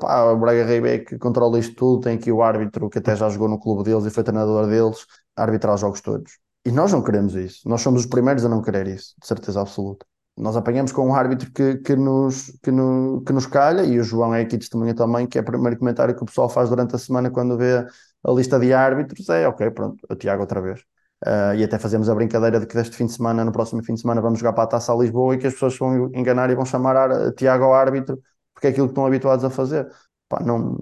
pá, 0.00 0.24
o 0.32 0.36
Braga 0.38 0.64
Reibeck 0.64 1.18
controla 1.18 1.58
isto 1.58 1.74
tudo, 1.76 2.02
tem 2.02 2.16
aqui 2.16 2.32
o 2.32 2.42
árbitro 2.42 2.90
que 2.90 2.98
até 2.98 3.14
já 3.16 3.28
jogou 3.28 3.48
no 3.48 3.58
clube 3.58 3.84
deles 3.84 4.04
e 4.04 4.10
foi 4.10 4.24
treinador 4.24 4.66
deles, 4.66 5.06
a 5.36 5.42
arbitrar 5.42 5.74
os 5.74 5.80
jogos 5.80 6.00
todos. 6.00 6.38
E 6.64 6.70
nós 6.70 6.92
não 6.92 7.02
queremos 7.02 7.34
isso. 7.34 7.68
Nós 7.68 7.80
somos 7.82 8.02
os 8.02 8.06
primeiros 8.06 8.44
a 8.44 8.48
não 8.48 8.62
querer 8.62 8.86
isso, 8.88 9.14
de 9.20 9.26
certeza 9.26 9.60
absoluta. 9.60 10.06
nós 10.36 10.56
apanhamos 10.56 10.92
com 10.92 11.06
um 11.08 11.14
árbitro 11.14 11.50
que, 11.52 11.76
que, 11.78 11.94
nos, 11.96 12.56
que, 12.62 12.70
no, 12.70 13.22
que 13.24 13.32
nos 13.32 13.46
calha, 13.46 13.82
e 13.84 13.98
o 13.98 14.04
João 14.04 14.34
é 14.34 14.42
aqui 14.42 14.58
testemunha 14.58 14.94
também, 14.94 15.26
que 15.26 15.38
é 15.38 15.40
o 15.42 15.44
primeiro 15.44 15.78
comentário 15.78 16.14
que 16.14 16.22
o 16.22 16.26
pessoal 16.26 16.48
faz 16.48 16.68
durante 16.70 16.94
a 16.94 16.98
semana 16.98 17.30
quando 17.30 17.56
vê 17.56 17.86
a 18.24 18.32
lista 18.32 18.58
de 18.58 18.72
árbitros, 18.72 19.28
é 19.28 19.46
ok, 19.48 19.70
pronto, 19.70 19.96
o 20.08 20.14
Tiago 20.16 20.42
outra 20.42 20.60
vez. 20.60 20.80
Uh, 21.24 21.54
e 21.56 21.62
até 21.64 21.78
fazemos 21.78 22.08
a 22.08 22.14
brincadeira 22.14 22.58
de 22.58 22.66
que 22.66 22.74
deste 22.74 22.96
fim 22.96 23.06
de 23.06 23.12
semana, 23.12 23.44
no 23.44 23.52
próximo 23.52 23.82
fim 23.84 23.94
de 23.94 24.00
semana, 24.00 24.20
vamos 24.20 24.40
jogar 24.40 24.52
para 24.54 24.64
a 24.64 24.66
Taça 24.66 24.92
a 24.92 24.96
Lisboa 24.96 25.34
e 25.34 25.38
que 25.38 25.46
as 25.46 25.52
pessoas 25.52 25.78
vão 25.78 26.10
enganar 26.14 26.50
e 26.50 26.54
vão 26.54 26.64
chamar 26.64 26.96
a 26.96 27.32
Tiago 27.32 27.64
ao 27.64 27.74
árbitro, 27.74 28.20
porque 28.62 28.68
é 28.68 28.70
aquilo 28.70 28.86
que 28.86 28.92
estão 28.92 29.06
habituados 29.06 29.44
a 29.44 29.50
fazer. 29.50 29.90
Pá, 30.28 30.40
não, 30.40 30.78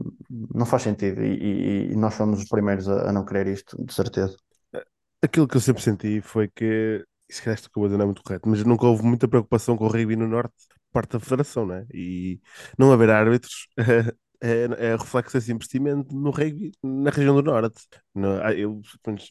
não 0.54 0.66
faz 0.66 0.82
sentido 0.82 1.22
e, 1.22 1.88
e, 1.88 1.92
e 1.92 1.96
nós 1.96 2.14
fomos 2.14 2.40
os 2.40 2.48
primeiros 2.48 2.86
a, 2.88 3.08
a, 3.08 3.12
não 3.12 3.24
querer 3.24 3.46
isto, 3.48 3.82
de 3.82 3.92
certeza. 3.92 4.36
Aquilo 5.22 5.48
que 5.48 5.56
eu 5.56 5.60
sempre 5.60 5.82
senti 5.82 6.20
foi 6.20 6.48
que, 6.48 7.04
se 7.28 7.42
calhar 7.42 7.54
esta 7.54 7.70
coisa 7.70 7.96
não 7.96 8.02
é 8.02 8.06
muito 8.06 8.22
correto, 8.22 8.48
mas 8.48 8.62
nunca 8.64 8.86
houve 8.86 9.02
muita 9.02 9.26
preocupação 9.26 9.76
com 9.76 9.86
o 9.86 9.88
rugby 9.88 10.14
no 10.14 10.28
Norte, 10.28 10.54
parte 10.92 11.12
da 11.12 11.20
Federação, 11.20 11.66
né? 11.66 11.86
E 11.92 12.40
não 12.78 12.92
haver 12.92 13.10
árbitros 13.10 13.66
é, 14.40 14.68
é 14.78 14.96
reflexo 14.96 15.36
desse 15.36 15.52
investimento 15.52 16.14
no 16.14 16.30
rugby 16.30 16.72
na 16.82 17.10
região 17.10 17.34
do 17.34 17.42
Norte. 17.42 17.82
No, 18.14 18.40
ah, 18.42 18.52
eu 18.52 18.80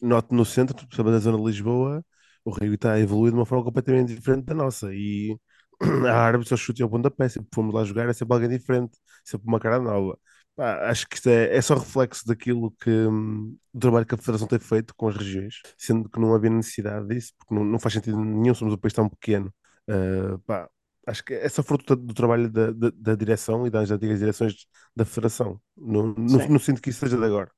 noto 0.02 0.34
no 0.34 0.44
centro, 0.44 0.74
principalmente 0.76 1.14
na 1.14 1.20
zona 1.20 1.38
de 1.38 1.44
Lisboa, 1.44 2.04
o 2.44 2.50
rugby 2.50 2.74
está 2.74 2.92
a 2.94 3.00
evoluir 3.00 3.32
de 3.32 3.38
uma 3.38 3.46
forma 3.46 3.64
completamente 3.64 4.14
diferente 4.14 4.44
da 4.44 4.54
nossa. 4.54 4.92
E 4.92 5.36
a 6.08 6.14
árbitros 6.14 6.52
ao 6.52 6.58
chute 6.58 6.82
ao 6.82 6.90
pontapé, 6.90 7.28
sempre 7.28 7.48
fomos 7.54 7.74
lá 7.74 7.84
jogar, 7.84 8.08
é 8.08 8.12
sempre 8.12 8.34
alguém 8.34 8.48
diferente, 8.50 8.98
sempre 9.24 9.48
uma 9.48 9.60
cara 9.60 9.78
nova. 9.78 10.18
Pá, 10.56 10.90
acho 10.90 11.08
que 11.08 11.16
isto 11.16 11.28
é, 11.28 11.56
é 11.56 11.62
só 11.62 11.74
reflexo 11.74 12.26
daquilo 12.26 12.70
que 12.72 12.90
hum, 12.90 13.56
do 13.72 13.80
trabalho 13.80 14.06
que 14.06 14.14
a 14.14 14.18
Federação 14.18 14.46
tem 14.48 14.58
feito 14.58 14.94
com 14.94 15.08
as 15.08 15.16
regiões, 15.16 15.54
sendo 15.78 16.08
que 16.08 16.20
não 16.20 16.34
havia 16.34 16.50
necessidade 16.50 17.06
disso, 17.08 17.32
porque 17.38 17.54
não, 17.54 17.64
não 17.64 17.78
faz 17.78 17.94
sentido 17.94 18.18
nenhum, 18.22 18.54
somos 18.54 18.74
um 18.74 18.76
país 18.76 18.92
tão 18.92 19.08
pequeno. 19.08 19.52
Uh, 19.88 20.38
pá, 20.40 20.68
acho 21.06 21.24
que 21.24 21.34
é 21.34 21.48
só 21.48 21.62
fruto 21.62 21.96
do 21.96 22.14
trabalho 22.14 22.50
da, 22.50 22.70
da, 22.72 22.90
da, 22.94 23.14
direção 23.14 23.66
e 23.66 23.70
das 23.70 23.90
antigas 23.90 24.18
direções 24.18 24.66
da 24.94 25.04
Federação. 25.04 25.60
Não, 25.76 26.14
não, 26.14 26.48
não 26.48 26.58
sinto 26.58 26.82
que 26.82 26.90
isso 26.90 27.00
seja 27.00 27.16
de 27.16 27.24
agora. 27.24 27.50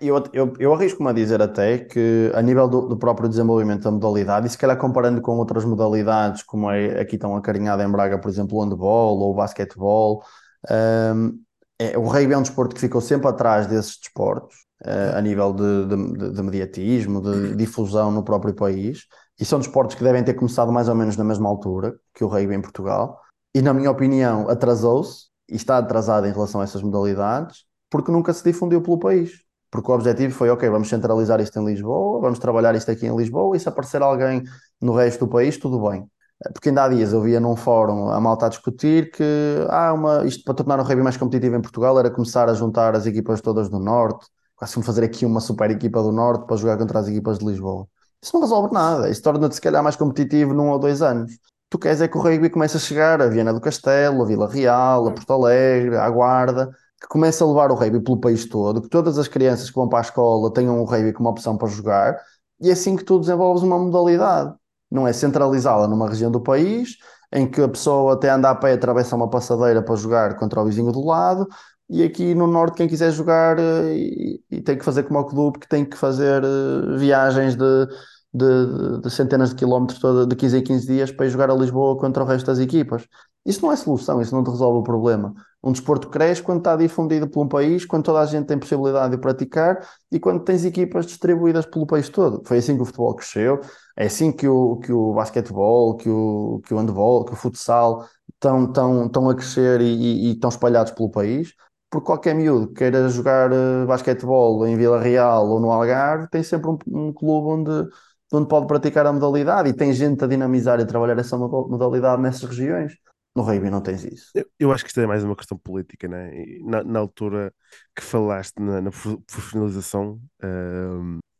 Eu, 0.00 0.22
eu, 0.34 0.52
eu 0.58 0.74
arrisco-me 0.74 1.08
a 1.08 1.12
dizer 1.14 1.40
até 1.40 1.78
que, 1.78 2.30
a 2.34 2.42
nível 2.42 2.68
do, 2.68 2.88
do, 2.88 2.96
próprio 2.98 3.28
desenvolvimento 3.28 3.84
da 3.84 3.90
modalidade, 3.90 4.46
e 4.46 4.50
se 4.50 4.58
calhar 4.58 4.76
comparando 4.76 5.22
com 5.22 5.38
outras 5.38 5.64
modalidades, 5.64 6.42
como 6.42 6.70
é 6.70 7.00
aqui 7.00 7.16
tão 7.16 7.34
acarinhada 7.34 7.82
em 7.82 7.90
Braga, 7.90 8.18
por 8.18 8.28
exemplo, 8.28 8.58
o 8.58 8.62
handball 8.62 9.18
ou 9.18 9.32
o 9.32 9.34
basquetebol, 9.34 10.22
um, 10.70 11.40
é, 11.78 11.96
o 11.96 12.02
rugby 12.02 12.34
é 12.34 12.38
um 12.38 12.42
desporto 12.42 12.74
que 12.74 12.80
ficou 12.82 13.00
sempre 13.00 13.28
atrás 13.28 13.66
desses 13.66 13.98
desportos, 13.98 14.56
uh, 14.84 15.16
a 15.16 15.22
nível 15.22 15.54
de, 15.54 15.86
de, 15.86 16.32
de 16.32 16.42
mediatismo, 16.42 17.22
de 17.22 17.56
difusão 17.56 18.10
no 18.10 18.22
próprio 18.22 18.52
país, 18.52 19.06
e 19.40 19.44
são 19.44 19.58
desportos 19.58 19.94
que 19.96 20.04
devem 20.04 20.22
ter 20.22 20.34
começado 20.34 20.70
mais 20.70 20.88
ou 20.88 20.94
menos 20.94 21.16
na 21.16 21.24
mesma 21.24 21.48
altura 21.48 21.98
que 22.12 22.22
o 22.22 22.28
rugby 22.28 22.54
em 22.54 22.60
Portugal, 22.60 23.18
e 23.54 23.62
na 23.62 23.72
minha 23.72 23.90
opinião 23.90 24.50
atrasou-se, 24.50 25.28
e 25.48 25.56
está 25.56 25.78
atrasado 25.78 26.26
em 26.26 26.32
relação 26.32 26.60
a 26.60 26.64
essas 26.64 26.82
modalidades, 26.82 27.64
porque 27.88 28.12
nunca 28.12 28.34
se 28.34 28.44
difundiu 28.44 28.82
pelo 28.82 28.98
país 28.98 29.47
porque 29.70 29.90
o 29.90 29.94
objetivo 29.94 30.34
foi, 30.34 30.50
ok, 30.50 30.68
vamos 30.68 30.88
centralizar 30.88 31.40
isto 31.40 31.58
em 31.58 31.64
Lisboa, 31.64 32.20
vamos 32.20 32.38
trabalhar 32.38 32.74
isto 32.74 32.90
aqui 32.90 33.06
em 33.06 33.16
Lisboa, 33.16 33.56
e 33.56 33.60
se 33.60 33.68
aparecer 33.68 34.02
alguém 34.02 34.42
no 34.80 34.94
resto 34.94 35.26
do 35.26 35.30
país, 35.30 35.56
tudo 35.58 35.80
bem. 35.88 36.06
Porque 36.52 36.68
ainda 36.68 36.84
há 36.84 36.88
dias 36.88 37.12
eu 37.12 37.20
via 37.20 37.40
num 37.40 37.56
fórum 37.56 38.10
a 38.10 38.20
malta 38.20 38.46
a 38.46 38.48
discutir 38.48 39.10
que 39.10 39.24
ah, 39.68 39.92
uma, 39.92 40.24
isto 40.24 40.44
para 40.44 40.54
tornar 40.54 40.78
o 40.78 40.82
rugby 40.84 41.02
mais 41.02 41.16
competitivo 41.16 41.56
em 41.56 41.60
Portugal 41.60 41.98
era 41.98 42.10
começar 42.10 42.48
a 42.48 42.54
juntar 42.54 42.94
as 42.94 43.06
equipas 43.06 43.40
todas 43.40 43.68
do 43.68 43.80
Norte, 43.80 44.26
quase 44.54 44.74
como 44.74 44.86
fazer 44.86 45.04
aqui 45.04 45.26
uma 45.26 45.40
super 45.40 45.70
equipa 45.70 46.00
do 46.02 46.12
Norte 46.12 46.46
para 46.46 46.56
jogar 46.56 46.78
contra 46.78 47.00
as 47.00 47.08
equipas 47.08 47.38
de 47.38 47.44
Lisboa. 47.44 47.88
Isso 48.22 48.32
não 48.34 48.40
resolve 48.40 48.72
nada, 48.72 49.10
isso 49.10 49.22
torna-te 49.22 49.56
se 49.56 49.60
calhar 49.60 49.82
mais 49.82 49.96
competitivo 49.96 50.54
num 50.54 50.70
ou 50.70 50.78
dois 50.78 51.02
anos. 51.02 51.32
Tu 51.70 51.78
queres 51.78 52.00
é 52.00 52.08
que 52.08 52.16
o 52.16 52.20
rugby 52.20 52.48
comece 52.50 52.76
a 52.76 52.80
chegar 52.80 53.20
a 53.20 53.26
Viana 53.28 53.52
do 53.52 53.60
Castelo, 53.60 54.22
a 54.22 54.26
Vila 54.26 54.48
Real, 54.48 55.08
a 55.08 55.12
Porto 55.12 55.32
Alegre, 55.32 55.96
à 55.96 56.08
Guarda, 56.08 56.70
que 57.00 57.08
comece 57.08 57.42
a 57.42 57.46
levar 57.46 57.70
o 57.70 57.74
rugby 57.74 58.00
pelo 58.00 58.18
país 58.20 58.46
todo, 58.46 58.82
que 58.82 58.88
todas 58.88 59.18
as 59.18 59.28
crianças 59.28 59.70
que 59.70 59.76
vão 59.76 59.88
para 59.88 60.00
a 60.00 60.02
escola 60.02 60.52
tenham 60.52 60.80
o 60.80 60.84
rugby 60.84 61.12
como 61.12 61.28
opção 61.28 61.56
para 61.56 61.68
jogar, 61.68 62.18
e 62.60 62.70
é 62.70 62.72
assim 62.72 62.96
que 62.96 63.04
tu 63.04 63.18
desenvolves 63.20 63.62
uma 63.62 63.78
modalidade. 63.78 64.54
Não 64.90 65.06
é 65.06 65.12
centralizá-la 65.12 65.86
numa 65.86 66.08
região 66.08 66.30
do 66.30 66.40
país, 66.40 66.96
em 67.32 67.48
que 67.48 67.60
a 67.60 67.68
pessoa 67.68 68.14
até 68.14 68.30
anda 68.30 68.50
a 68.50 68.54
pé 68.54 68.72
atravessa 68.72 69.14
uma 69.14 69.28
passadeira 69.28 69.82
para 69.82 69.94
jogar 69.96 70.36
contra 70.36 70.60
o 70.60 70.64
vizinho 70.64 70.90
do 70.92 71.04
lado, 71.04 71.46
e 71.88 72.02
aqui 72.02 72.34
no 72.34 72.46
norte 72.46 72.76
quem 72.76 72.88
quiser 72.88 73.10
jogar 73.12 73.58
eh, 73.58 73.94
e, 73.96 74.42
e 74.50 74.60
tem 74.60 74.76
que 74.76 74.84
fazer 74.84 75.04
como 75.04 75.20
o 75.20 75.24
clube, 75.24 75.58
que 75.58 75.68
tem 75.68 75.84
que 75.84 75.96
fazer 75.96 76.44
uh, 76.44 76.98
viagens 76.98 77.56
de, 77.56 77.86
de, 78.32 79.00
de, 79.02 79.10
centenas 79.10 79.50
de 79.50 79.56
quilómetros 79.56 79.98
toda, 79.98 80.26
de 80.26 80.36
15 80.36 80.58
em 80.58 80.62
15 80.62 80.86
dias 80.86 81.12
para 81.12 81.26
ir 81.26 81.30
jogar 81.30 81.50
a 81.50 81.54
Lisboa 81.54 81.98
contra 81.98 82.22
o 82.22 82.26
resto 82.26 82.46
das 82.46 82.58
equipas. 82.58 83.06
Isso 83.44 83.62
não 83.62 83.72
é 83.72 83.76
solução, 83.76 84.20
isso 84.20 84.34
não 84.34 84.44
te 84.44 84.50
resolve 84.50 84.80
o 84.80 84.82
problema. 84.82 85.34
Um 85.62 85.72
desporto 85.72 86.08
cresce 86.08 86.42
quando 86.42 86.58
está 86.58 86.76
difundido 86.76 87.28
por 87.28 87.44
um 87.44 87.48
país, 87.48 87.84
quando 87.84 88.04
toda 88.04 88.20
a 88.20 88.26
gente 88.26 88.46
tem 88.46 88.58
possibilidade 88.58 89.16
de 89.16 89.20
praticar 89.20 89.84
e 90.10 90.20
quando 90.20 90.44
tens 90.44 90.64
equipas 90.64 91.04
distribuídas 91.06 91.66
pelo 91.66 91.86
país 91.86 92.08
todo. 92.08 92.42
Foi 92.46 92.58
assim 92.58 92.76
que 92.76 92.82
o 92.82 92.84
futebol 92.84 93.14
cresceu, 93.16 93.60
é 93.96 94.06
assim 94.06 94.30
que 94.30 94.46
o, 94.46 94.76
que 94.76 94.92
o 94.92 95.14
basquetebol, 95.14 95.96
que 95.96 96.08
o, 96.08 96.60
que 96.64 96.72
o 96.72 96.78
handball, 96.78 97.24
que 97.24 97.32
o 97.32 97.36
futsal 97.36 98.06
estão, 98.32 98.66
estão, 98.66 99.06
estão 99.06 99.28
a 99.30 99.34
crescer 99.34 99.80
e, 99.80 99.84
e, 99.84 100.28
e 100.28 100.32
estão 100.32 100.48
espalhados 100.48 100.92
pelo 100.92 101.10
país. 101.10 101.52
Porque 101.90 102.06
qualquer 102.06 102.34
miúdo 102.34 102.68
que 102.68 102.74
queira 102.74 103.08
jogar 103.08 103.50
uh, 103.52 103.86
basquetebol 103.86 104.66
em 104.66 104.76
Vila 104.76 105.00
Real 105.00 105.48
ou 105.48 105.58
no 105.58 105.72
Algarve 105.72 106.28
tem 106.28 106.42
sempre 106.42 106.70
um, 106.70 106.78
um 106.86 107.12
clube 107.12 107.48
onde, 107.48 107.90
onde 108.32 108.48
pode 108.48 108.66
praticar 108.66 109.06
a 109.06 109.12
modalidade 109.12 109.70
e 109.70 109.72
tem 109.72 109.92
gente 109.92 110.22
a 110.22 110.26
dinamizar 110.26 110.78
e 110.78 110.82
a 110.82 110.86
trabalhar 110.86 111.18
essa 111.18 111.36
modalidade 111.38 112.20
nessas 112.22 112.48
regiões. 112.50 112.92
No 113.38 113.44
rugby 113.44 113.70
não 113.70 113.80
tens 113.80 114.02
isso. 114.04 114.32
Eu, 114.34 114.44
eu, 114.58 114.72
acho 114.72 114.82
que 114.82 114.90
isto 114.90 115.00
é 115.00 115.06
mais 115.06 115.22
uma 115.22 115.36
questão 115.36 115.56
política, 115.56 116.08
né? 116.08 116.32
Na, 116.60 116.82
na 116.82 116.98
altura 116.98 117.54
que 117.94 118.02
falaste 118.02 118.58
na, 118.58 118.80
na 118.80 118.90
profissionalização, 118.90 120.20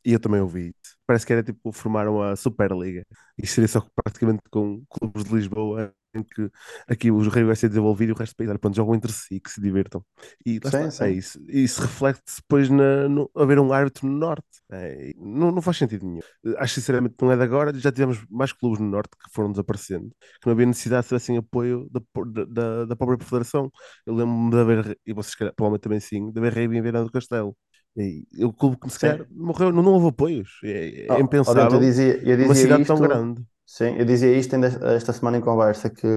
e 0.05 0.13
eu 0.13 0.19
também 0.19 0.39
ouvi 0.39 0.69
isso. 0.69 0.95
Parece 1.05 1.25
que 1.25 1.33
era 1.33 1.43
tipo 1.43 1.73
formar 1.73 2.07
uma 2.07 2.37
Superliga. 2.37 3.03
E 3.37 3.45
seria 3.45 3.67
só 3.67 3.85
praticamente 3.93 4.41
com 4.49 4.81
clubes 4.89 5.25
de 5.25 5.35
Lisboa 5.35 5.93
em 6.13 6.23
que 6.23 6.49
aqui 6.87 7.11
o 7.11 7.19
rei 7.29 7.43
vai 7.43 7.55
ser 7.55 7.69
desenvolvido 7.69 8.09
e 8.09 8.13
o 8.13 8.15
resto 8.15 8.33
do 8.33 8.37
país, 8.37 8.49
olha, 8.49 8.59
pronto, 8.59 8.75
jogam 8.75 8.95
entre 8.95 9.11
si, 9.11 9.39
que 9.39 9.51
se 9.51 9.61
divirtam. 9.61 10.03
E 10.45 10.53
sim, 10.53 10.59
está, 10.63 10.79
é 10.81 10.91
sim. 10.91 11.03
é 11.03 11.11
isso. 11.11 11.39
E 11.47 11.63
isso 11.63 11.81
reflete-se 11.81 12.41
depois 12.41 12.69
na, 12.69 13.07
no 13.07 13.29
haver 13.35 13.59
um 13.59 13.71
árbitro 13.71 14.07
no 14.07 14.17
Norte. 14.17 14.47
É, 14.71 15.13
não, 15.17 15.51
não 15.51 15.61
faz 15.61 15.77
sentido 15.77 16.05
nenhum. 16.05 16.21
Acho 16.57 16.75
sinceramente 16.75 17.15
que 17.15 17.23
não 17.23 17.31
é 17.31 17.37
de 17.37 17.43
agora, 17.43 17.73
já 17.77 17.91
tivemos 17.91 18.25
mais 18.29 18.51
clubes 18.51 18.79
no 18.79 18.87
Norte 18.87 19.11
que 19.11 19.33
foram 19.33 19.51
desaparecendo, 19.51 20.09
que 20.41 20.45
não 20.47 20.53
havia 20.53 20.65
necessidade 20.65 21.03
de 21.03 21.09
tivessem 21.09 21.37
apoio 21.37 21.89
da, 21.89 22.01
da, 22.45 22.85
da 22.85 22.95
própria 22.95 23.25
Federação. 23.25 23.71
Eu 24.05 24.15
lembro-me 24.15 24.51
de 24.51 24.57
haver, 24.57 24.99
e 25.05 25.13
vocês 25.13 25.35
provavelmente 25.35 25.81
também 25.81 25.99
sim, 25.99 26.31
de 26.31 26.39
haver 26.39 26.53
rei 26.53 26.65
em 26.65 26.81
Viana 26.81 27.03
do 27.03 27.11
Castelo. 27.11 27.55
E 27.97 28.45
o 28.45 28.53
clube 28.53 28.77
que 28.77 28.89
se 28.89 28.99
calhar 28.99 29.27
morreu, 29.31 29.71
não, 29.71 29.83
não 29.83 29.93
houve 29.93 30.07
apoios. 30.07 30.59
É, 30.63 31.05
é 31.05 31.13
oh, 31.13 31.19
impensável. 31.19 31.69
Eu 31.71 31.79
dizia, 31.79 32.17
eu 32.17 32.37
dizia 32.37 32.45
uma 32.45 32.55
cidade 32.55 32.81
isto, 32.83 32.95
tão 32.95 33.01
grande. 33.01 33.43
Sim, 33.69 33.95
eu 33.99 34.03
dizia 34.03 34.35
isto 34.35 34.55
esta 34.55 35.13
semana 35.13 35.37
em 35.37 35.41
conversa 35.41 35.91
que 35.91 36.07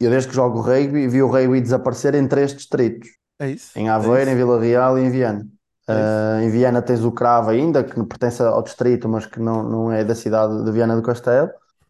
eu 0.00 0.08
desde 0.08 0.28
que 0.28 0.36
jogo 0.36 0.60
rugby 0.60 1.08
vi 1.08 1.20
o 1.20 1.26
rugby 1.26 1.60
desaparecer 1.60 2.14
em 2.14 2.28
três 2.28 2.54
distritos. 2.54 3.08
É 3.40 3.50
isso. 3.50 3.76
Em 3.76 3.88
Aveiro, 3.88 4.30
é 4.30 4.32
em 4.32 4.36
Vila 4.36 4.60
Real 4.60 4.96
e 4.96 5.02
em 5.02 5.10
Viana. 5.10 5.44
É 5.88 5.92
uh, 5.92 6.42
em 6.42 6.48
Viana 6.48 6.80
tens 6.80 7.02
o 7.04 7.10
Cravo 7.10 7.50
ainda, 7.50 7.82
que 7.82 8.00
pertence 8.04 8.40
ao 8.40 8.62
distrito, 8.62 9.08
mas 9.08 9.26
que 9.26 9.40
não, 9.40 9.64
não 9.64 9.92
é 9.92 10.04
da 10.04 10.14
cidade 10.14 10.64
de 10.64 10.70
Viana 10.70 10.94
do 10.94 11.02
Castelo. 11.02 11.48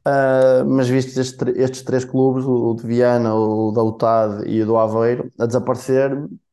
Uh, 0.08 0.64
mas 0.66 0.88
vistos 0.88 1.18
estes, 1.18 1.56
estes, 1.56 1.82
três 1.82 2.06
clubes, 2.06 2.46
o 2.46 2.74
de 2.74 2.86
Viana, 2.86 3.34
o 3.34 3.70
da 3.70 3.82
UTAD 3.82 4.48
e 4.48 4.62
o 4.62 4.66
do 4.66 4.78
Aveiro, 4.78 5.30
a 5.38 5.44
desaparecer 5.44 6.10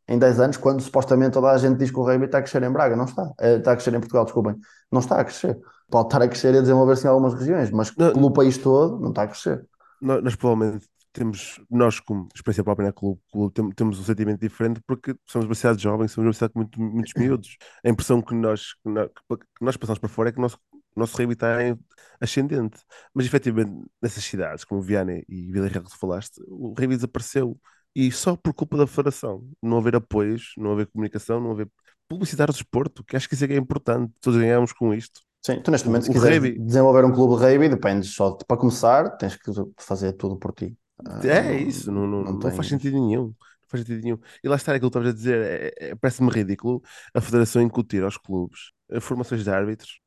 em 0.10 0.20
10 0.20 0.39
anos, 0.39 0.57
quando 0.57 0.82
supostamente 0.82 1.32
toda 1.32 1.51
a 1.51 1.57
gente 1.57 1.78
diz 1.78 1.91
que 1.91 1.99
o 1.99 2.03
rugby 2.03 2.26
está 2.26 2.39
a 2.39 2.41
crescer 2.41 2.64
em 2.64 2.72
Braga. 2.72 2.95
Não 2.95 3.05
está. 3.05 3.24
Uh, 3.24 3.57
está 3.60 3.72
a 3.72 3.76
crescer 3.76 3.93
em 3.93 3.99
Portugal, 3.99 4.26
desculpem. 4.26 4.55
Não 4.91 4.99
está 4.99 5.20
a 5.20 5.24
crescer 5.24 5.60
pode 5.89 6.07
estar 6.07 6.22
a 6.22 6.28
crescer 6.28 6.53
e 6.53 6.57
a 6.57 6.62
desenvolver-se 6.62 7.05
em 7.05 7.10
algumas 7.10 7.34
regiões, 7.34 7.72
mas 7.72 7.95
não, 7.95 8.14
pelo 8.14 8.32
país 8.32 8.57
todo 8.57 8.99
não 8.99 9.10
está 9.10 9.24
a 9.24 9.28
crescer. 9.28 9.66
Nós, 10.01 10.24
nós 10.24 10.36
provavelmente 10.36 10.88
temos, 11.12 11.60
nós 11.70 11.99
como 11.99 12.30
experiência 12.34 12.64
própria 12.64 12.88
na 12.88 12.93
clube, 12.93 13.20
clube 13.32 13.74
temos 13.76 13.99
um 13.99 14.03
sentimento 14.03 14.39
diferente 14.39 14.80
porque 14.86 15.16
somos 15.26 15.47
uma 15.47 15.55
cidade 15.55 15.82
jovem, 15.82 16.07
somos 16.07 16.28
uma 16.28 16.34
cidade 16.34 16.53
com 16.53 16.60
muito, 16.60 16.80
muitos 16.80 17.14
miúdos. 17.16 17.57
A 17.84 17.89
impressão 17.89 18.22
que 18.22 18.36
nós, 18.36 18.74
que 18.74 18.89
nós, 18.89 19.10
que 19.10 19.66
nós 19.66 19.78
passamos 19.78 19.99
para 19.99 20.10
fora 20.10 20.30
é 20.30 20.32
que 20.32 20.38
o 20.38 20.41
nosso, 20.41 20.60
nosso 20.95 21.22
está 21.22 21.64
em 21.64 21.78
ascendente. 22.22 22.78
Mas 23.14 23.26
efetivamente 23.26 23.89
nessas 24.01 24.24
cidades, 24.24 24.64
como 24.64 24.82
Viana 24.82 25.14
e 25.28 25.51
Vila 25.51 25.68
Real 25.68 25.84
que 25.84 25.97
falaste, 25.97 26.39
o 26.47 26.70
rugby 26.70 26.95
desapareceu. 26.95 27.57
E 28.00 28.10
só 28.14 28.34
por 28.34 28.54
culpa 28.54 28.78
da 28.78 28.88
federação, 28.88 29.45
não 29.62 29.78
haver 29.78 29.97
apoios, 29.97 30.54
não 30.58 30.72
haver 30.72 30.88
comunicação, 30.88 31.41
não 31.41 31.52
haver 31.52 31.68
publicitar 32.08 32.50
o 32.50 32.54
desporto, 32.54 33.04
que 33.04 33.18
acho 33.18 33.28
que 33.28 33.36
isso 33.36 33.43
é, 33.43 33.47
que 33.50 33.54
é 33.54 33.58
importante, 33.58 34.14
todos 34.22 34.39
ganhamos 34.39 34.72
com 34.72 34.93
isto. 34.93 35.20
Sim, 35.45 35.62
tu 35.62 35.70
neste 35.70 35.86
momento, 35.86 36.06
se 36.06 36.12
quiseres 36.14 36.58
desenvolver 36.66 37.04
um 37.04 37.12
clube 37.12 37.36
rugby, 37.36 37.68
dependes 37.68 38.14
só 38.14 38.38
de, 38.38 38.45
para 38.45 38.56
começar, 38.56 39.18
tens 39.18 39.36
que 39.36 39.52
fazer 39.78 40.14
tudo 40.14 40.38
por 40.38 40.54
ti. 40.54 40.78
É, 41.26 41.39
ah, 41.39 41.54
isso, 41.54 41.91
não, 41.91 42.08
não, 42.08 42.24
não, 42.24 42.34
não 42.39 42.52
faz 42.52 42.70
sentido 42.70 42.93
nenhum. 42.93 43.26
Não 43.26 43.68
faz 43.68 43.84
sentido 43.84 44.02
nenhum. 44.02 44.20
E 44.41 44.47
lá 44.47 44.56
está 44.56 44.74
aquilo 44.74 44.89
que 44.89 44.97
estavas 44.97 45.10
a 45.10 45.14
dizer, 45.14 45.41
é, 45.41 45.89
é, 45.89 45.95
parece-me 45.95 46.32
ridículo 46.32 46.82
a 47.14 47.20
federação 47.20 47.62
incutir 47.62 48.02
aos 48.02 48.16
clubes 48.16 48.72
formações 49.02 49.43
de 49.43 49.50
árbitros 49.50 50.00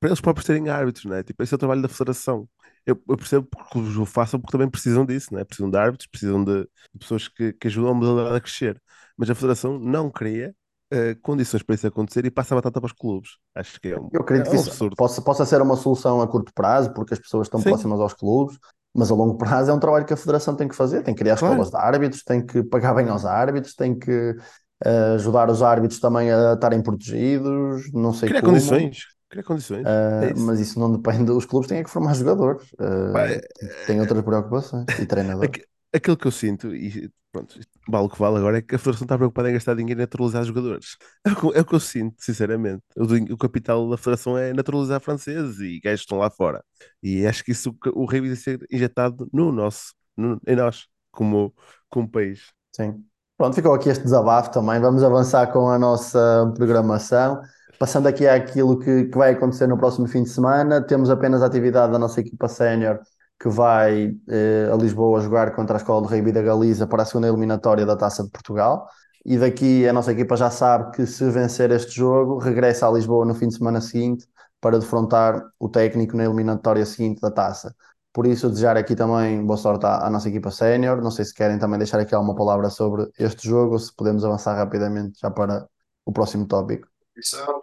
para 0.00 0.10
eles 0.10 0.20
próprios 0.22 0.46
terem 0.46 0.68
árbitros, 0.70 1.06
né? 1.06 1.22
Tipo, 1.24 1.42
esse 1.42 1.54
é 1.54 1.56
o 1.56 1.58
trabalho 1.58 1.82
da 1.82 1.88
federação. 1.88 2.48
Eu, 2.86 3.02
eu 3.08 3.16
percebo 3.16 3.46
porque 3.46 3.78
os 3.78 3.96
o 3.96 4.06
façam 4.06 4.40
porque 4.40 4.52
também 4.52 4.70
precisam 4.70 5.06
disso, 5.06 5.34
né? 5.34 5.44
Precisam 5.44 5.70
de 5.70 5.78
árbitros, 5.78 6.08
precisam 6.08 6.44
de, 6.44 6.62
de 6.62 6.98
pessoas 6.98 7.28
que, 7.28 7.52
que 7.54 7.68
ajudam 7.68 7.92
a 7.92 7.94
modalidade 7.94 8.36
a 8.36 8.40
crescer. 8.40 8.82
Mas 9.16 9.30
a 9.30 9.34
federação 9.34 9.78
não 9.78 10.10
cria 10.10 10.54
uh, 10.92 11.20
condições 11.22 11.62
para 11.62 11.74
isso 11.74 11.86
acontecer 11.86 12.24
e 12.26 12.30
passa 12.30 12.54
a 12.54 12.56
batata 12.58 12.80
para 12.80 12.86
os 12.88 12.92
clubes. 12.92 13.32
Acho 13.54 13.80
que 13.80 13.88
é 13.88 13.98
um, 13.98 14.10
Eu 14.12 14.20
acredito 14.22 14.48
é 14.48 14.50
que 14.50 14.56
um 14.56 14.56
isso 14.56 14.70
absurdo. 14.70 14.96
possa, 14.96 15.22
possa 15.22 15.44
ser 15.46 15.60
uma 15.62 15.76
solução 15.76 16.20
a 16.20 16.28
curto 16.28 16.52
prazo, 16.54 16.92
porque 16.92 17.14
as 17.14 17.20
pessoas 17.20 17.46
estão 17.46 17.62
Sim. 17.62 17.62
próximas 17.62 18.00
aos 18.00 18.14
clubes, 18.14 18.58
mas 18.94 19.10
a 19.10 19.14
longo 19.14 19.36
prazo 19.38 19.70
é 19.70 19.74
um 19.74 19.80
trabalho 19.80 20.04
que 20.06 20.12
a 20.12 20.16
Federação 20.16 20.56
tem 20.56 20.68
que 20.68 20.74
fazer, 20.76 21.02
tem 21.02 21.14
que 21.14 21.20
criar 21.20 21.34
Claro. 21.34 21.64
escolas 21.64 21.70
de 21.70 21.76
árbitros, 21.76 22.22
tem 22.24 22.44
que 22.44 22.62
pagar 22.62 22.94
bem 22.94 23.08
aos 23.08 23.24
árbitros, 23.24 23.74
tem 23.74 23.98
que 23.98 24.36
eh, 24.84 25.14
ajudar 25.14 25.48
os 25.50 25.62
árbitros 25.62 26.00
também 26.00 26.30
a 26.32 26.54
estarem 26.54 26.82
protegidos, 26.82 27.90
não 27.92 28.12
sei 28.12 28.30
Criar 28.30 28.42
como. 28.42 28.42
condições. 28.42 29.06
Criar 29.30 29.44
condições. 29.44 29.86
Uh, 29.86 30.24
é 30.24 30.32
isso. 30.32 30.44
mas 30.44 30.60
isso 30.60 30.78
não 30.78 30.92
depende, 30.92 31.30
os 31.30 31.46
clubes 31.46 31.68
têm 31.68 31.78
é 31.78 31.84
que 31.84 31.90
formar 31.90 32.14
jogadores, 32.14 32.62
uh, 32.72 33.12
Pá, 33.12 33.26
é- 33.28 33.40
têm 33.86 34.00
outras 34.00 34.22
preocupações 34.22 34.86
e 34.98 35.06
treinadores. 35.06 35.62
Aquilo 35.92 36.16
que 36.16 36.26
eu 36.26 36.30
sinto, 36.32 36.74
e 36.74 37.10
pronto, 37.32 37.58
vale 37.88 38.06
o 38.06 38.08
que 38.08 38.18
vale 38.18 38.36
agora, 38.38 38.58
é 38.58 38.62
que 38.62 38.74
a 38.74 38.78
Federação 38.78 39.04
está 39.04 39.16
preocupada 39.16 39.50
em 39.50 39.54
gastar 39.54 39.74
dinheiro 39.74 40.00
em 40.00 40.02
naturalizar 40.02 40.44
jogadores. 40.44 40.96
É 41.24 41.30
o 41.32 41.36
que, 41.36 41.58
é 41.58 41.60
o 41.60 41.64
que 41.64 41.74
eu 41.74 41.80
sinto, 41.80 42.16
sinceramente. 42.18 42.82
O, 42.96 43.34
o 43.34 43.36
capital 43.38 43.88
da 43.88 43.96
Federação 43.96 44.36
é 44.38 44.52
naturalizar 44.52 45.00
franceses 45.00 45.58
e 45.60 45.80
gajos 45.80 46.00
que 46.00 46.04
estão 46.06 46.18
lá 46.18 46.30
fora. 46.30 46.64
E 47.02 47.26
acho 47.26 47.44
que 47.44 47.52
isso 47.52 47.76
o 47.94 48.04
rei 48.04 48.20
deve 48.20 48.36
ser 48.36 48.66
injetado 48.70 49.28
no 49.32 49.52
nosso, 49.52 49.94
no- 50.16 50.40
em 50.46 50.56
nós, 50.56 50.86
como, 51.10 51.54
como 51.88 52.08
país. 52.08 52.52
Sim. 52.72 53.04
Pronto, 53.36 53.54
ficou 53.54 53.74
aqui 53.74 53.88
este 53.88 54.04
desabafo 54.04 54.50
também. 54.50 54.80
Vamos 54.80 55.02
avançar 55.02 55.50
com 55.52 55.68
a 55.68 55.78
nossa 55.78 56.52
programação. 56.56 57.40
Passando 57.80 58.08
aqui 58.08 58.28
àquilo 58.28 58.78
que, 58.78 59.06
que 59.06 59.16
vai 59.16 59.32
acontecer 59.32 59.66
no 59.66 59.78
próximo 59.78 60.06
fim 60.06 60.22
de 60.22 60.28
semana, 60.28 60.82
temos 60.82 61.08
apenas 61.08 61.42
a 61.42 61.46
atividade 61.46 61.90
da 61.90 61.98
nossa 61.98 62.20
equipa 62.20 62.46
sénior 62.46 63.00
que 63.40 63.48
vai 63.48 64.14
eh, 64.28 64.68
a 64.70 64.76
Lisboa 64.76 65.18
jogar 65.22 65.54
contra 65.56 65.76
a 65.76 65.78
Escola 65.78 66.06
de 66.06 66.14
Rugby 66.14 66.30
da 66.30 66.42
Galiza 66.42 66.86
para 66.86 67.04
a 67.04 67.06
segunda 67.06 67.28
eliminatória 67.28 67.86
da 67.86 67.96
Taça 67.96 68.22
de 68.22 68.28
Portugal. 68.30 68.86
E 69.24 69.38
daqui 69.38 69.88
a 69.88 69.94
nossa 69.94 70.12
equipa 70.12 70.36
já 70.36 70.50
sabe 70.50 70.90
que 70.94 71.06
se 71.06 71.24
vencer 71.30 71.70
este 71.70 71.96
jogo, 71.96 72.38
regressa 72.38 72.86
a 72.86 72.90
Lisboa 72.90 73.24
no 73.24 73.34
fim 73.34 73.48
de 73.48 73.54
semana 73.56 73.80
seguinte 73.80 74.26
para 74.60 74.78
defrontar 74.78 75.42
o 75.58 75.66
técnico 75.70 76.14
na 76.18 76.24
eliminatória 76.24 76.84
seguinte 76.84 77.22
da 77.22 77.30
Taça. 77.30 77.74
Por 78.12 78.26
isso, 78.26 78.50
desejar 78.50 78.76
aqui 78.76 78.94
também 78.94 79.42
boa 79.46 79.56
sorte 79.56 79.86
à, 79.86 80.06
à 80.06 80.10
nossa 80.10 80.28
equipa 80.28 80.50
sénior. 80.50 81.00
Não 81.00 81.10
sei 81.10 81.24
se 81.24 81.32
querem 81.32 81.58
também 81.58 81.78
deixar 81.78 81.98
aqui 81.98 82.14
alguma 82.14 82.34
palavra 82.34 82.68
sobre 82.68 83.08
este 83.18 83.48
jogo 83.48 83.78
se 83.78 83.90
podemos 83.96 84.22
avançar 84.22 84.54
rapidamente 84.54 85.18
já 85.18 85.30
para 85.30 85.66
o 86.04 86.12
próximo 86.12 86.46
tópico. 86.46 86.89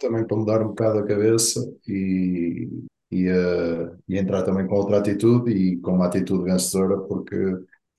Também 0.00 0.26
para 0.26 0.36
mudar 0.36 0.62
um 0.62 0.68
bocado 0.68 0.98
a 0.98 1.06
cabeça 1.06 1.60
e, 1.86 2.68
e, 3.10 3.28
eh, 3.28 3.90
e 4.08 4.18
entrar 4.18 4.42
também 4.42 4.66
com 4.66 4.74
outra 4.74 4.98
atitude 4.98 5.50
e 5.50 5.76
com 5.78 5.92
uma 5.92 6.06
atitude 6.06 6.44
vencedora, 6.44 6.98
porque 6.98 7.36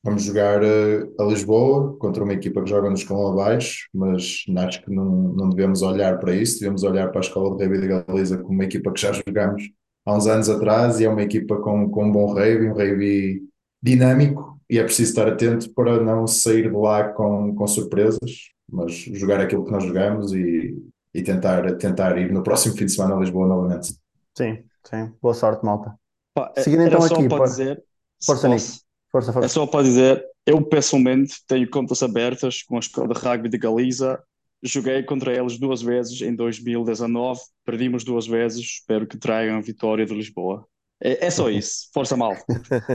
vamos 0.03 0.23
jogar 0.23 0.63
eh, 0.63 1.07
a 1.19 1.23
Lisboa 1.23 1.97
contra 1.97 2.23
uma 2.23 2.33
equipa 2.33 2.63
que 2.63 2.69
joga 2.69 2.89
no 2.89 2.95
escalão 2.95 3.33
abaixo, 3.33 3.87
mas 3.93 4.45
acho 4.57 4.83
que 4.83 4.91
não, 4.91 5.05
não 5.33 5.49
devemos 5.49 5.81
olhar 5.81 6.19
para 6.19 6.35
isso, 6.35 6.59
devemos 6.59 6.83
olhar 6.83 7.09
para 7.09 7.19
a 7.19 7.21
Escola 7.21 7.55
de 7.55 7.63
Rugby 7.65 7.87
da 7.87 8.03
Galiza 8.03 8.37
como 8.37 8.53
uma 8.53 8.65
equipa 8.65 8.91
que 8.91 9.01
já 9.01 9.11
jogamos 9.11 9.63
há 10.05 10.15
uns 10.15 10.27
anos 10.27 10.49
atrás 10.49 10.99
e 10.99 11.05
é 11.05 11.09
uma 11.09 11.23
equipa 11.23 11.57
com, 11.57 11.89
com 11.89 12.05
um 12.05 12.11
bom 12.11 12.33
rugby, 12.33 12.67
um 12.67 12.73
rugby 12.73 13.43
dinâmico 13.81 14.59
e 14.69 14.77
é 14.77 14.83
preciso 14.83 15.09
estar 15.11 15.27
atento 15.27 15.73
para 15.73 16.01
não 16.01 16.27
sair 16.27 16.69
de 16.69 16.77
lá 16.77 17.09
com, 17.09 17.55
com 17.55 17.67
surpresas, 17.67 18.51
mas 18.71 18.93
jogar 18.93 19.39
aquilo 19.39 19.65
que 19.65 19.71
nós 19.71 19.83
jogamos 19.83 20.33
e, 20.33 20.77
e 21.13 21.23
tentar, 21.23 21.77
tentar 21.77 22.17
ir 22.17 22.31
no 22.31 22.43
próximo 22.43 22.75
fim 22.75 22.85
de 22.85 22.91
semana 22.93 23.15
a 23.15 23.19
Lisboa 23.19 23.47
novamente. 23.47 23.93
Sim, 24.37 24.63
sim. 24.83 25.13
Boa 25.21 25.33
sorte, 25.33 25.65
malta. 25.65 25.95
Pá, 26.33 26.53
Seguindo 26.57 26.83
era 26.83 26.89
então 26.95 27.01
só 27.01 27.15
aqui, 27.15 27.27
para 27.27 27.43
dizer, 27.43 27.83
Força, 28.25 28.47
Nico. 28.47 28.61
posso, 28.61 28.85
Força, 29.11 29.31
é 29.31 29.33
força. 29.33 29.49
só 29.49 29.65
para 29.67 29.83
dizer, 29.83 30.25
eu 30.45 30.63
pessoalmente 30.67 31.35
tenho 31.47 31.69
contas 31.69 32.01
abertas 32.03 32.63
com 32.63 32.75
a 32.77 32.79
Escola 32.79 33.13
de 33.13 33.19
Rugby 33.19 33.49
de 33.49 33.57
Galiza. 33.57 34.21
Joguei 34.63 35.03
contra 35.03 35.33
eles 35.33 35.57
duas 35.59 35.81
vezes 35.81 36.21
em 36.21 36.35
2019, 36.35 37.41
perdimos 37.65 38.03
duas 38.03 38.27
vezes. 38.27 38.61
Espero 38.65 39.07
que 39.07 39.17
tragam 39.17 39.57
a 39.57 39.61
vitória 39.61 40.05
de 40.05 40.13
Lisboa. 40.13 40.67
É, 41.01 41.27
é 41.27 41.31
só 41.31 41.49
isso. 41.51 41.89
Força 41.93 42.17
mal. 42.17 42.35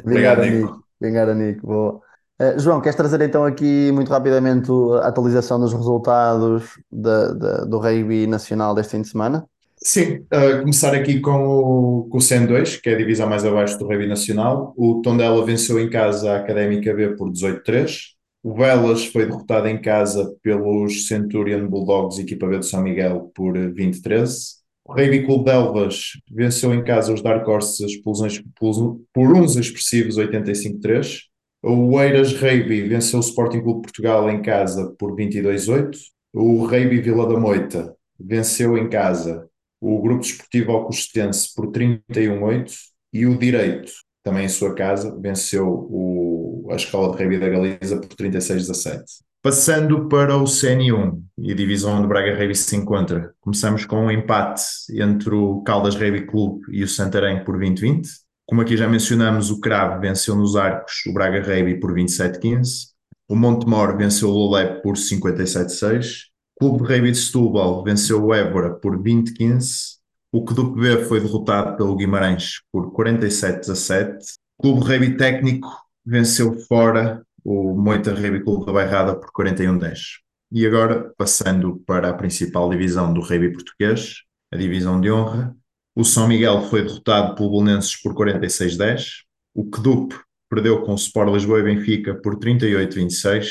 Vingar 0.05 0.39
Obrigado, 0.43 0.45
Nico. 0.45 0.85
A 1.03 1.35
Nico, 1.35 1.67
boa. 1.67 2.03
Eh, 2.41 2.59
João, 2.59 2.81
queres 2.81 2.97
trazer 2.97 3.21
então 3.23 3.45
aqui 3.45 3.93
muito 3.93 4.09
rapidamente 4.11 4.69
a 5.03 5.09
atualização 5.09 5.59
dos 5.61 5.73
resultados 5.73 6.65
da- 6.91 7.33
da- 7.33 7.65
do 7.65 7.79
rugby 7.79 8.27
nacional 8.27 8.75
deste 8.75 8.93
fim 8.93 9.03
de 9.03 9.09
semana? 9.09 9.47
Sim, 9.77 10.25
uh, 10.33 10.61
começar 10.61 10.95
aqui 10.95 11.21
com 11.21 11.47
o, 11.47 12.05
com 12.09 12.17
o 12.19 12.21
CN2, 12.21 12.77
que 12.77 12.89
é 12.89 12.95
a 12.95 12.99
divisão 12.99 13.29
mais 13.29 13.45
abaixo 13.45 13.79
do 13.79 13.87
Rugby 13.87 14.07
Nacional. 14.07 14.73
O 14.77 15.03
Tondela 15.03 15.45
venceu 15.45 15.79
em 15.79 15.91
casa 15.91 16.33
a 16.33 16.37
Académica 16.39 16.95
B 16.95 17.11
por 17.17 17.31
18-3. 17.31 18.15
O 18.43 18.55
Velas 18.55 19.05
foi 19.07 19.27
derrotado 19.27 19.69
em 19.69 19.81
casa 19.81 20.35
pelos 20.43 21.07
Centurion 21.07 21.69
Bulldogs, 21.69 22.19
equipa 22.19 22.47
B 22.47 22.59
do 22.59 22.65
São 22.65 22.83
Miguel, 22.83 23.31
por 23.35 23.57
20-13. 23.73 24.55
O 24.85 24.93
Rugby 24.93 25.25
Clube 25.25 25.45
de 25.45 25.51
Elvas 25.51 26.13
venceu 26.31 26.73
em 26.75 26.83
casa 26.83 27.13
os 27.13 27.23
Dark 27.23 27.47
Horses 27.47 27.97
por 28.03 29.37
uns 29.37 29.57
expressivos 29.57 30.17
85-3. 30.17 31.29
O 31.67 31.99
Eiras 31.99 32.35
Rugby 32.35 32.83
venceu 32.83 33.19
o 33.19 33.23
Sporting 33.23 33.63
Clube 33.63 33.81
Portugal 33.81 34.29
em 34.29 34.43
casa 34.43 34.95
por 34.99 35.17
22-8. 35.17 35.97
O 36.35 36.67
Rugby 36.67 37.01
Vila 37.01 37.27
da 37.27 37.41
Moita 37.41 37.97
venceu 38.21 38.77
em 38.77 38.87
casa 38.91 39.49
o 39.81 40.03
Grupo 40.03 40.21
Desportivo 40.21 40.73
Alcostense 40.73 41.55
por 41.55 41.69
31-8 41.69 42.71
e 43.15 43.25
o 43.25 43.39
Direito, 43.39 43.91
também 44.23 44.45
em 44.45 44.49
sua 44.49 44.75
casa, 44.75 45.19
venceu 45.19 45.67
o, 45.67 46.69
a 46.71 46.77
Escola 46.77 47.17
de 47.17 47.23
Rugby 47.23 47.39
da 47.39 47.49
Galiza 47.49 47.97
por 47.99 48.09
36-17. 48.09 49.03
Passando 49.41 50.07
para 50.07 50.37
o 50.37 50.45
CN1 50.45 51.19
e 51.39 51.51
a 51.51 51.55
divisão 51.55 51.97
onde 51.97 52.05
o 52.05 52.09
Braga 52.09 52.35
Rugby 52.35 52.55
se 52.55 52.77
encontra, 52.77 53.33
começamos 53.41 53.87
com 53.87 54.05
um 54.05 54.11
empate 54.11 54.63
entre 54.91 55.35
o 55.35 55.63
Caldas 55.63 55.95
Rugby 55.95 56.27
Clube 56.27 56.61
e 56.71 56.85
o 56.85 56.89
Santarém 56.89 57.43
por 57.43 57.59
20-20. 57.59 58.07
Como 58.47 58.61
aqui 58.61 58.77
já 58.77 58.87
mencionamos, 58.87 59.51
o 59.51 59.61
Cravo 59.61 60.01
venceu 60.01 60.37
nos 60.37 60.55
Arcos 60.55 61.07
o 61.07 61.13
Braga 61.13 61.41
Rugby 61.41 61.81
por 61.81 61.95
27-15. 61.95 62.93
O 63.29 63.35
Montemor 63.35 63.97
venceu 63.97 64.29
o 64.29 64.33
Lolé 64.33 64.67
por 64.81 64.97
57-6. 64.97 66.25
O 66.57 66.61
Clube 66.61 66.87
de 66.87 66.93
Rugby 66.93 67.13
de 67.13 67.19
Setúbal 67.19 67.83
venceu 67.83 68.23
o 68.23 68.35
Évora 68.35 68.75
por 68.75 69.03
20-15. 69.03 69.95
O 70.31 70.45
Quedupe 70.45 70.81
B 70.81 71.05
foi 71.05 71.21
derrotado 71.21 71.77
pelo 71.77 71.97
Guimarães 71.97 72.61
por 72.71 72.93
47-17. 72.93 74.19
O 74.59 74.63
Clube 74.63 74.81
de 74.81 74.93
Rugby 74.93 75.17
Técnico 75.17 75.69
venceu 76.05 76.55
fora 76.69 77.25
o 77.43 77.75
Moita 77.75 78.13
Rugby 78.13 78.43
Clube 78.43 78.67
da 78.67 78.73
Bairrada 78.73 79.15
por 79.15 79.31
41-10. 79.33 80.25
E 80.53 80.67
agora, 80.67 81.13
passando 81.17 81.83
para 81.87 82.11
a 82.11 82.15
principal 82.15 82.71
divisão 82.71 83.13
do 83.13 83.21
rugby 83.21 83.53
português, 83.53 84.23
a 84.53 84.57
divisão 84.57 85.01
de 85.01 85.11
honra, 85.11 85.53
o 85.95 86.05
São 86.05 86.27
Miguel 86.27 86.63
foi 86.63 86.83
derrotado 86.83 87.35
pelo 87.35 87.51
Bolonenses 87.51 87.97
por 88.01 88.15
46-10. 88.15 89.23
O 89.55 89.71
Quedupe 89.71 90.17
perdeu 90.51 90.83
com 90.83 90.93
o 90.93 90.97
Sport 90.97 91.33
Lisboa 91.33 91.61
e 91.61 91.63
Benfica 91.63 92.15
por 92.15 92.37
38-26. 92.37 93.47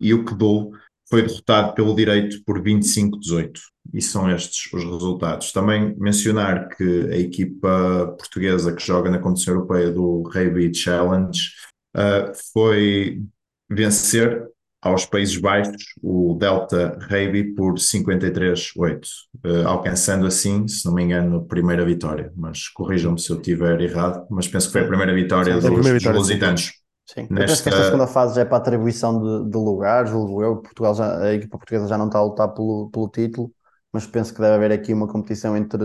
E 0.00 0.14
o 0.14 0.24
Quedul 0.24 0.72
foi 1.08 1.22
derrotado 1.22 1.74
pelo 1.74 1.94
Direito 1.94 2.42
por 2.44 2.62
25-18. 2.62 3.60
E 3.92 4.00
são 4.00 4.30
estes 4.30 4.72
os 4.72 4.82
resultados. 4.82 5.52
Também 5.52 5.94
mencionar 5.98 6.68
que 6.70 7.10
a 7.10 7.16
equipa 7.18 8.16
portuguesa 8.18 8.74
que 8.74 8.84
joga 8.84 9.10
na 9.10 9.18
competição 9.18 9.54
europeia 9.54 9.90
do 9.90 10.22
Rugby 10.22 10.74
Challenge 10.74 11.38
uh, 11.94 12.32
foi 12.52 13.22
vencer 13.70 14.48
aos 14.82 15.06
Países 15.06 15.36
Baixos 15.38 15.84
o 16.02 16.34
Delta 16.38 16.98
Rugby 17.08 17.54
por 17.54 17.78
53-8, 17.78 19.08
uh, 19.44 19.66
alcançando 19.68 20.26
assim, 20.26 20.66
se 20.68 20.84
não 20.86 20.94
me 20.94 21.04
engano, 21.04 21.36
a 21.38 21.44
primeira 21.44 21.84
vitória. 21.84 22.32
Mas 22.36 22.68
corrijam-me 22.68 23.20
se 23.20 23.30
eu 23.30 23.36
estiver 23.36 23.80
errado, 23.80 24.26
mas 24.30 24.48
penso 24.48 24.66
que 24.66 24.72
foi 24.72 24.82
a 24.82 24.86
primeira 24.88 25.14
vitória 25.14 25.54
Sim, 25.54 25.60
dos, 25.60 25.64
primeira 25.72 25.98
dos 25.98 26.04
vitória, 26.04 26.20
sim. 26.20 26.44
lusitanos. 26.44 26.72
Sim. 27.06 27.32
Eu 27.36 27.44
penso 27.44 27.62
que 27.62 27.68
esta 27.68 27.82
Nesta- 27.82 27.84
segunda 27.84 28.06
fase 28.06 28.34
já 28.36 28.42
é 28.42 28.44
para 28.44 28.56
a 28.58 28.60
atribuição 28.60 29.20
de, 29.44 29.50
de 29.50 29.56
lugares, 29.56 30.10
julgo 30.10 30.42
eu. 30.42 30.62
Portugal 30.62 30.94
já, 30.94 31.18
a 31.22 31.34
equipa 31.34 31.58
portuguesa 31.58 31.88
já 31.88 31.98
não 31.98 32.06
está 32.06 32.18
a 32.18 32.24
lutar 32.24 32.48
pelo, 32.54 32.90
pelo 32.90 33.08
título, 33.08 33.52
mas 33.92 34.06
penso 34.06 34.32
que 34.34 34.40
deve 34.40 34.54
haver 34.56 34.72
aqui 34.72 34.92
uma 34.94 35.08
competição 35.08 35.56
entre 35.56 35.82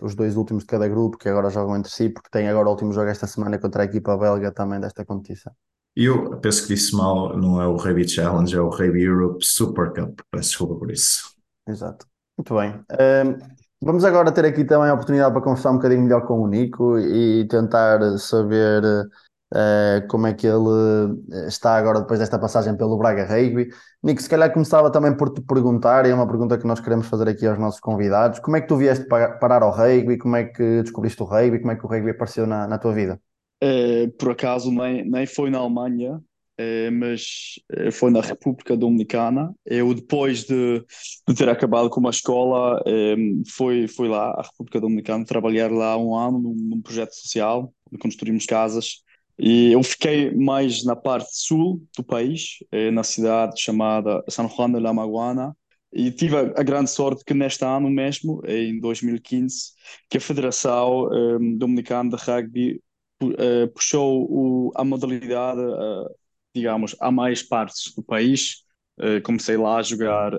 os 0.00 0.14
dois 0.14 0.36
últimos 0.36 0.64
de 0.64 0.68
cada 0.68 0.88
grupo, 0.88 1.18
que 1.18 1.28
agora 1.28 1.50
jogam 1.50 1.76
entre 1.76 1.90
si, 1.92 2.08
porque 2.10 2.28
tem 2.30 2.48
agora 2.48 2.68
o 2.68 2.72
último 2.72 2.92
jogo 2.92 3.08
esta 3.10 3.26
semana 3.26 3.58
contra 3.58 3.82
a 3.82 3.86
equipa 3.86 4.16
belga 4.16 4.52
também 4.52 4.80
desta 4.80 5.04
competição. 5.04 5.52
Eu 5.96 6.36
penso 6.40 6.62
que 6.62 6.74
disse 6.74 6.94
mal, 6.94 7.34
não 7.38 7.60
é 7.60 7.66
o 7.66 7.74
Rugby 7.74 8.06
Challenge, 8.06 8.54
é 8.54 8.60
o 8.60 8.68
Rugby 8.68 9.02
Europe 9.02 9.38
Super 9.42 9.94
Cup. 9.94 10.20
Peço 10.30 10.50
desculpa 10.50 10.74
por 10.74 10.90
isso. 10.90 11.34
Exato. 11.66 12.06
Muito 12.36 12.54
bem. 12.54 12.78
Ahm, 13.00 13.38
vamos 13.80 14.04
agora 14.04 14.30
ter 14.30 14.44
aqui 14.44 14.62
também 14.62 14.90
a 14.90 14.92
oportunidade 14.92 15.32
para 15.32 15.40
conversar 15.40 15.70
um 15.70 15.76
bocadinho 15.76 16.02
melhor 16.02 16.26
com 16.26 16.42
o 16.42 16.46
Nico 16.46 16.98
e 16.98 17.48
tentar 17.48 18.18
saber 18.18 18.84
uh, 18.84 20.06
como 20.08 20.26
é 20.26 20.34
que 20.34 20.46
ele 20.46 21.16
está 21.48 21.78
agora 21.78 22.00
depois 22.00 22.20
desta 22.20 22.38
passagem 22.38 22.76
pelo 22.76 22.98
Braga 22.98 23.24
Rugby. 23.24 23.70
Nico, 24.02 24.20
se 24.20 24.28
calhar 24.28 24.52
começava 24.52 24.92
também 24.92 25.16
por 25.16 25.30
te 25.30 25.40
perguntar, 25.40 26.04
e 26.04 26.10
é 26.10 26.14
uma 26.14 26.26
pergunta 26.26 26.58
que 26.58 26.66
nós 26.66 26.78
queremos 26.78 27.06
fazer 27.06 27.26
aqui 27.26 27.46
aos 27.46 27.58
nossos 27.58 27.80
convidados, 27.80 28.38
como 28.40 28.58
é 28.58 28.60
que 28.60 28.68
tu 28.68 28.76
vieste 28.76 29.06
parar 29.06 29.62
ao 29.62 29.70
rugby, 29.70 30.18
como 30.18 30.36
é 30.36 30.44
que 30.44 30.82
descobriste 30.82 31.22
o 31.22 31.26
rugby, 31.26 31.58
como 31.58 31.72
é 31.72 31.76
que 31.76 31.86
o 31.86 31.88
rugby 31.88 32.10
apareceu 32.10 32.46
na, 32.46 32.66
na 32.68 32.78
tua 32.78 32.92
vida? 32.92 33.18
Uh, 33.62 34.10
por 34.18 34.32
acaso 34.32 34.70
nem, 34.70 35.08
nem 35.08 35.26
foi 35.26 35.48
na 35.48 35.58
Alemanha, 35.58 36.16
uh, 36.16 36.92
mas 36.92 37.54
uh, 37.72 37.90
foi 37.90 38.10
na 38.10 38.20
República 38.20 38.76
Dominicana. 38.76 39.54
Eu, 39.64 39.94
depois 39.94 40.44
de, 40.44 40.84
de 41.26 41.34
ter 41.34 41.48
acabado 41.48 41.88
com 41.88 42.00
uma 42.00 42.10
escola, 42.10 42.82
um, 42.86 43.42
fui, 43.48 43.88
fui 43.88 44.08
lá 44.08 44.30
à 44.32 44.42
República 44.42 44.80
Dominicana 44.80 45.24
trabalhar 45.24 45.70
lá 45.72 45.96
um 45.96 46.14
ano 46.14 46.38
num, 46.38 46.54
num 46.54 46.82
projeto 46.82 47.14
social, 47.14 47.72
onde 47.90 47.98
construímos 47.98 48.44
casas. 48.44 49.02
E 49.38 49.72
eu 49.72 49.82
fiquei 49.82 50.30
mais 50.34 50.84
na 50.84 50.96
parte 50.96 51.28
sul 51.32 51.82
do 51.94 52.02
país, 52.02 52.58
na 52.92 53.02
cidade 53.02 53.60
chamada 53.60 54.24
San 54.30 54.48
Juan 54.48 54.72
de 54.72 54.80
la 54.80 54.94
Maguana, 54.94 55.54
e 55.92 56.10
tive 56.10 56.36
a, 56.36 56.62
grande 56.62 56.88
sorte 56.90 57.22
que 57.22 57.34
neste 57.34 57.62
ano 57.62 57.90
mesmo, 57.90 58.40
em 58.46 58.80
2015, 58.80 59.72
que 60.08 60.16
a 60.16 60.20
Federação 60.22 61.06
Dominicana 61.58 62.08
de 62.08 62.16
Rugby 62.16 62.80
uh, 63.22 63.68
puxou 63.72 64.26
o, 64.30 64.72
a 64.74 64.84
modalidade, 64.84 65.60
uh, 65.60 66.08
digamos, 66.54 66.94
a 67.00 67.10
mais 67.10 67.42
partes 67.42 67.94
do 67.94 68.02
país. 68.02 68.64
Uh, 68.98 69.20
comecei 69.22 69.56
lá 69.56 69.78
a 69.78 69.82
jogar 69.82 70.32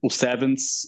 o 0.00 0.10
Sevens 0.10 0.86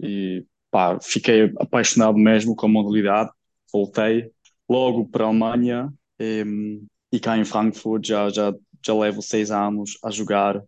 e 0.00 0.44
pá, 0.70 0.98
fiquei 1.00 1.52
apaixonado 1.58 2.18
mesmo 2.18 2.54
com 2.54 2.66
a 2.66 2.68
modalidade. 2.68 3.30
Voltei 3.72 4.30
logo 4.68 5.06
para 5.08 5.24
a 5.24 5.28
Alemanha 5.28 5.92
e, 6.18 6.80
e 7.12 7.20
cá 7.20 7.38
em 7.38 7.44
Frankfurt 7.44 8.06
já, 8.06 8.28
já, 8.28 8.54
já 8.84 8.94
levo 8.94 9.22
seis 9.22 9.50
anos 9.50 9.98
a 10.02 10.10
jogar 10.10 10.62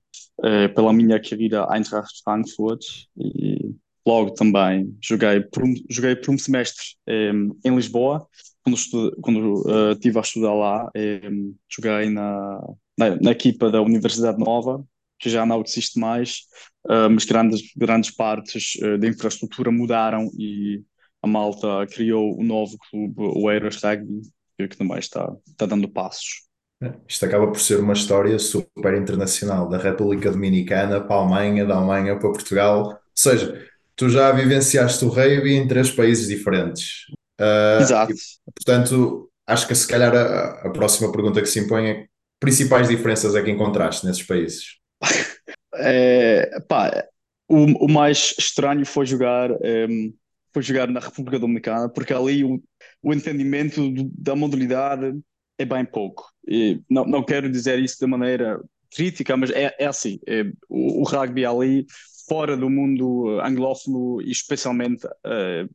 pela 0.75 0.93
minha 0.93 1.19
querida 1.19 1.67
Eintracht 1.71 2.23
Frankfurt 2.23 2.83
e 3.17 3.75
logo 4.07 4.33
também 4.33 4.97
joguei 5.03 5.41
por 5.41 5.65
um, 5.65 5.75
joguei 5.91 6.17
por 6.17 6.31
um 6.31 6.39
semestre 6.39 6.97
em 7.07 7.75
Lisboa 7.75 8.27
quando, 8.69 8.77
estudo, 8.77 9.17
quando 9.23 9.63
uh, 9.67 9.93
estive 9.93 10.19
a 10.19 10.21
estudar 10.21 10.53
lá, 10.53 10.91
eh, 10.95 11.31
joguei 11.69 12.11
na, 12.11 12.61
na, 12.99 13.17
na, 13.17 13.31
equipa 13.31 13.71
da 13.71 13.81
Universidade 13.81 14.39
Nova, 14.39 14.85
que 15.19 15.31
já 15.31 15.47
não 15.47 15.63
existe 15.63 15.99
mais, 15.99 16.43
uh, 16.87 17.09
mas 17.11 17.25
grandes, 17.25 17.63
grandes 17.77 18.11
partes 18.11 18.75
uh, 18.83 18.99
da 18.99 19.09
infraestrutura 19.09 19.71
mudaram 19.71 20.31
e 20.39 20.83
a 21.23 21.27
Malta 21.27 21.87
criou 21.87 22.37
o 22.37 22.43
um 22.43 22.45
novo 22.45 22.77
clube, 22.91 23.15
o 23.19 23.51
Eiras 23.51 23.83
Rugby, 23.83 24.21
que 24.57 24.77
também 24.77 24.99
está, 24.99 25.33
está 25.47 25.67
dando 25.67 25.89
passos. 25.89 26.47
É, 26.81 26.93
isto 27.09 27.25
acaba 27.25 27.47
por 27.49 27.59
ser 27.59 27.81
uma 27.81 27.93
história 27.93 28.39
super 28.39 28.95
internacional, 28.95 29.69
da 29.69 29.79
República 29.79 30.31
Dominicana 30.31 31.01
para 31.01 31.17
a 31.17 31.19
Alemanha, 31.21 31.67
da 31.67 31.77
Alemanha 31.77 32.19
para 32.19 32.31
Portugal. 32.31 32.91
Ou 32.91 32.99
seja, 33.15 33.67
tu 33.97 34.09
já 34.09 34.31
vivenciaste 34.31 35.05
o 35.05 35.09
rugby 35.09 35.55
em 35.55 35.67
três 35.67 35.91
países 35.91 36.29
diferentes. 36.29 37.07
Uh, 37.41 37.81
Exato. 37.81 38.13
E, 38.13 38.53
portanto, 38.53 39.31
acho 39.47 39.67
que 39.69 39.75
se 39.75 39.87
calhar 39.87 40.15
a, 40.15 40.67
a, 40.67 40.71
próxima 40.71 41.11
pergunta 41.13 41.41
que 41.41 41.47
se 41.47 41.61
impõe 41.61 41.89
é 41.89 42.07
principais 42.41 42.89
diferenças 42.89 43.35
é 43.35 43.43
que 43.43 43.51
encontraste 43.51 44.07
nesses 44.07 44.23
países? 44.23 44.79
É, 45.81 46.59
pá, 46.67 47.05
o, 47.47 47.85
o, 47.85 47.89
mais 47.89 48.35
estranho 48.37 48.85
foi 48.85 49.07
jogar, 49.07 49.53
um, 49.53 49.57
ehm, 49.63 50.13
foi 50.53 50.61
jogar 50.61 50.89
na 50.89 50.99
República 50.99 51.39
Dominicana, 51.39 51.89
porque 51.89 52.13
ali 52.13 52.43
o, 52.43 52.61
o 53.01 53.15
entendimento 53.15 53.89
do, 53.89 54.11
da 54.13 54.35
modalidade 54.35 55.17
é 55.57 55.65
bem 55.65 55.85
pouco. 55.85 56.33
E 56.49 56.81
não, 56.91 57.05
não 57.05 57.23
quero 57.23 57.49
dizer 57.49 57.79
isso 57.79 57.99
de 58.01 58.07
maneira 58.07 58.61
crítica, 58.95 59.37
mas 59.37 59.51
é, 59.51 59.75
é 59.79 59.87
assim: 59.87 60.19
é, 60.27 60.45
o, 60.69 61.03
o 61.03 61.05
rugby 61.05 61.45
ali 61.45 61.87
fora 62.29 62.57
do 62.57 62.69
mundo 62.69 63.41
anglófono 63.41 64.21
e 64.21 64.31
especialmente 64.31 65.07
uh, 65.07 65.69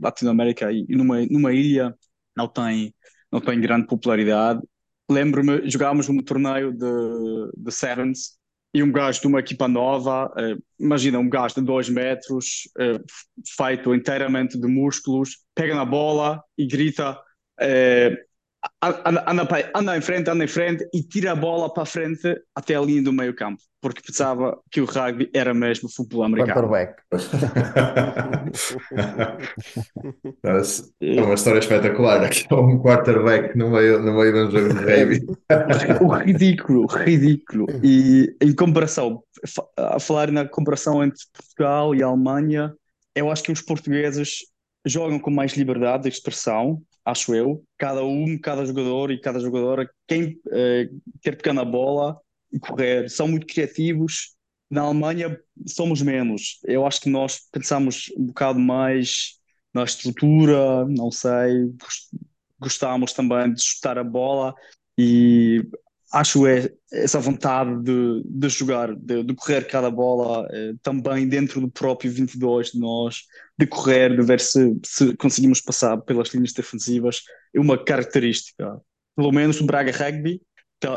Latinoamérica 0.00 0.70
e 0.70 0.86
numa, 0.88 1.26
numa 1.26 1.52
ilha 1.52 1.94
não 2.36 2.46
tem, 2.46 2.94
não 3.30 3.40
tem 3.40 3.60
grande 3.60 3.86
popularidade. 3.86 4.60
Lembro-me, 5.10 5.68
jogámos 5.68 6.08
um 6.08 6.18
torneio 6.18 6.72
de, 6.72 6.86
de 7.56 7.72
Sevens 7.72 8.38
e 8.72 8.82
um 8.82 8.92
gajo 8.92 9.20
de 9.20 9.26
uma 9.26 9.40
equipa 9.40 9.66
nova, 9.66 10.26
uh, 10.26 10.62
imagina 10.78 11.18
um 11.18 11.28
gajo 11.28 11.56
de 11.56 11.62
2 11.62 11.88
metros, 11.88 12.68
uh, 12.78 13.02
feito 13.56 13.94
inteiramente 13.94 14.58
de 14.58 14.66
músculos, 14.68 15.38
pega 15.54 15.74
na 15.74 15.84
bola 15.84 16.42
e 16.56 16.66
grita 16.66 17.18
anda, 18.82 19.24
anda, 19.26 19.48
anda 19.74 19.96
em 19.96 20.00
frente, 20.00 20.30
anda 20.30 20.44
em 20.44 20.48
frente 20.48 20.86
e 20.92 21.02
tira 21.02 21.32
a 21.32 21.34
bola 21.34 21.72
para 21.72 21.82
a 21.82 21.86
frente 21.86 22.40
até 22.54 22.74
a 22.74 22.80
linha 22.80 23.02
do 23.02 23.12
meio 23.12 23.34
campo, 23.34 23.60
porque 23.80 24.00
pensava 24.00 24.58
que 24.70 24.80
o 24.80 24.84
rugby 24.84 25.30
era 25.34 25.52
mesmo 25.54 25.88
futebol 25.88 26.24
americano. 26.24 26.54
Quarterback. 26.54 27.02
é 31.00 31.22
uma 31.22 31.34
história 31.34 31.58
espetacular, 31.58 32.22
aqui 32.24 32.46
é 32.50 32.54
um 32.54 32.78
quarterback 32.78 33.56
no 33.56 33.70
meio, 33.70 34.02
no 34.02 34.14
meio 34.14 34.32
de 34.32 34.38
um 34.38 34.50
jogo 34.50 34.74
de 34.74 34.84
rugby. 34.84 35.26
o 36.00 36.08
ridículo, 36.08 36.86
ridículo. 36.86 37.66
E 37.82 38.36
em 38.40 38.54
comparação, 38.54 39.22
a 39.76 39.98
falar 39.98 40.30
na 40.30 40.46
comparação 40.46 41.02
entre 41.02 41.20
Portugal 41.32 41.94
e 41.94 42.02
Alemanha, 42.02 42.72
eu 43.14 43.30
acho 43.30 43.42
que 43.42 43.52
os 43.52 43.62
portugueses 43.62 44.40
jogam 44.84 45.18
com 45.18 45.30
mais 45.30 45.54
liberdade 45.54 46.04
de 46.04 46.10
expressão, 46.10 46.80
acho 47.06 47.34
eu. 47.34 47.64
Cada 47.78 48.04
um, 48.04 48.36
cada 48.38 48.66
jogador 48.66 49.12
e 49.12 49.20
cada 49.20 49.38
jogadora, 49.38 49.88
quem 50.08 50.40
uh, 50.46 51.00
quer 51.22 51.36
pegar 51.36 51.54
na 51.54 51.64
bola 51.64 52.20
e 52.52 52.58
correr, 52.58 53.08
são 53.08 53.28
muito 53.28 53.46
criativos. 53.46 54.34
Na 54.68 54.82
Alemanha 54.82 55.40
somos 55.66 56.02
menos. 56.02 56.58
Eu 56.64 56.84
acho 56.84 57.00
que 57.00 57.08
nós 57.08 57.40
pensamos 57.52 58.12
um 58.16 58.26
bocado 58.26 58.58
mais 58.58 59.36
na 59.72 59.84
estrutura, 59.84 60.84
não 60.86 61.10
sei, 61.12 61.70
gostamos 62.58 63.12
também 63.12 63.52
de 63.52 63.62
chutar 63.62 63.98
a 63.98 64.04
bola 64.04 64.54
e 64.98 65.62
acho 66.16 66.46
é 66.46 66.70
essa 66.92 67.20
vontade 67.20 67.82
de, 67.82 68.22
de 68.24 68.48
jogar, 68.48 68.94
de, 68.94 69.22
de 69.22 69.34
correr 69.34 69.66
cada 69.66 69.90
bola 69.90 70.48
eh, 70.50 70.72
também 70.82 71.28
dentro 71.28 71.60
do 71.60 71.70
próprio 71.70 72.10
22 72.10 72.72
de 72.72 72.78
nós, 72.78 73.22
de 73.58 73.66
correr, 73.66 74.16
de 74.16 74.22
ver 74.22 74.40
se, 74.40 74.78
se 74.84 75.16
conseguimos 75.16 75.60
passar 75.60 75.96
pelas 75.98 76.28
linhas 76.28 76.52
defensivas, 76.52 77.22
é 77.54 77.60
uma 77.60 77.76
característica, 77.82 78.80
pelo 79.14 79.32
menos 79.32 79.58
do 79.58 79.66
Braga 79.66 79.92
Rugby 79.92 80.40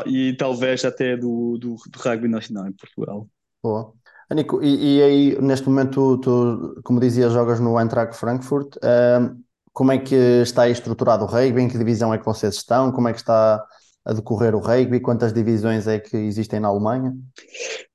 e 0.06 0.34
talvez 0.36 0.84
até 0.84 1.16
do, 1.16 1.58
do, 1.58 1.76
do 1.88 1.98
rugby 1.98 2.28
nacional 2.28 2.66
em 2.66 2.72
Portugal. 2.72 3.26
Boa. 3.62 3.92
Anico, 4.28 4.62
e, 4.62 4.98
e, 4.98 5.02
aí 5.02 5.42
neste 5.42 5.68
momento 5.68 6.18
tu, 6.18 6.18
tu, 6.18 6.80
como 6.82 7.00
dizia, 7.00 7.28
jogas 7.30 7.58
no 7.58 7.78
Eintracht 7.80 8.14
Frankfurt, 8.14 8.76
uh, 8.76 9.36
como 9.72 9.92
é 9.92 9.98
que 9.98 10.14
está 10.14 10.68
estruturado 10.68 11.24
o 11.24 11.26
rugby, 11.26 11.62
em 11.62 11.68
que 11.68 11.76
divisão 11.76 12.14
é 12.14 12.18
que 12.18 12.24
vocês 12.24 12.54
estão, 12.54 12.92
como 12.92 13.08
é 13.08 13.12
que 13.12 13.18
está 13.18 13.64
a 14.04 14.12
decorrer 14.12 14.54
o 14.54 14.60
rugby? 14.60 15.00
Quantas 15.00 15.32
divisões 15.32 15.86
é 15.86 15.98
que 15.98 16.16
existem 16.16 16.60
na 16.60 16.68
Alemanha? 16.68 17.16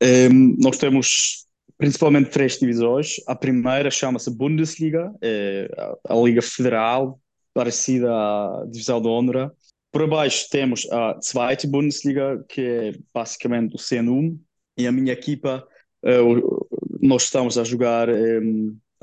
Um, 0.01 0.55
nós 0.59 0.77
temos 0.77 1.45
principalmente 1.77 2.29
três 2.29 2.57
divisões. 2.57 3.15
A 3.27 3.35
primeira 3.35 3.91
chama-se 3.91 4.29
Bundesliga, 4.29 5.13
é 5.21 5.69
a 6.07 6.15
Liga 6.15 6.41
Federal, 6.41 7.19
parecida 7.53 8.11
à 8.11 8.65
Divisão 8.69 9.01
de 9.01 9.07
Honra. 9.07 9.51
Por 9.91 10.07
baixo 10.09 10.47
temos 10.49 10.87
a 10.91 11.19
Zweite 11.21 11.67
Bundesliga, 11.67 12.43
que 12.49 12.61
é 12.61 12.91
basicamente 13.13 13.75
o 13.75 13.79
CN1, 13.79 14.37
e 14.77 14.87
a 14.87 14.91
minha 14.91 15.13
equipa, 15.13 15.65
uh, 16.03 16.67
nós 17.01 17.23
estamos 17.23 17.57
a 17.57 17.63
jogar 17.63 18.09
a 18.09 18.41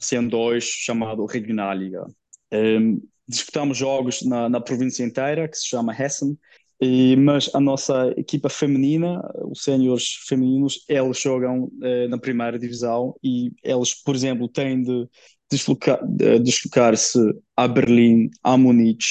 CN2, 0.00 0.60
chamado 0.60 1.24
Regionalliga. 1.24 2.04
Um, 2.52 3.00
disputamos 3.26 3.78
jogos 3.78 4.22
na, 4.22 4.48
na 4.48 4.60
província 4.60 5.02
inteira, 5.02 5.48
que 5.48 5.56
se 5.56 5.66
chama 5.66 5.94
Hessen, 5.94 6.36
e, 6.82 7.14
mas 7.14 7.48
a 7.54 7.60
nossa 7.60 8.12
equipa 8.16 8.48
feminina, 8.48 9.22
os 9.44 9.62
séniores 9.62 10.16
femininos, 10.26 10.84
eles 10.88 11.20
jogam 11.20 11.66
uh, 11.66 12.08
na 12.08 12.18
primeira 12.18 12.58
divisão 12.58 13.14
e 13.22 13.52
eles, 13.62 13.94
por 14.02 14.16
exemplo, 14.16 14.48
têm 14.48 14.82
de 14.82 15.08
deslocar, 15.48 16.04
de 16.04 16.40
deslocar-se 16.40 17.20
a 17.56 17.68
Berlim, 17.68 18.30
a 18.42 18.56
Munique, 18.56 19.06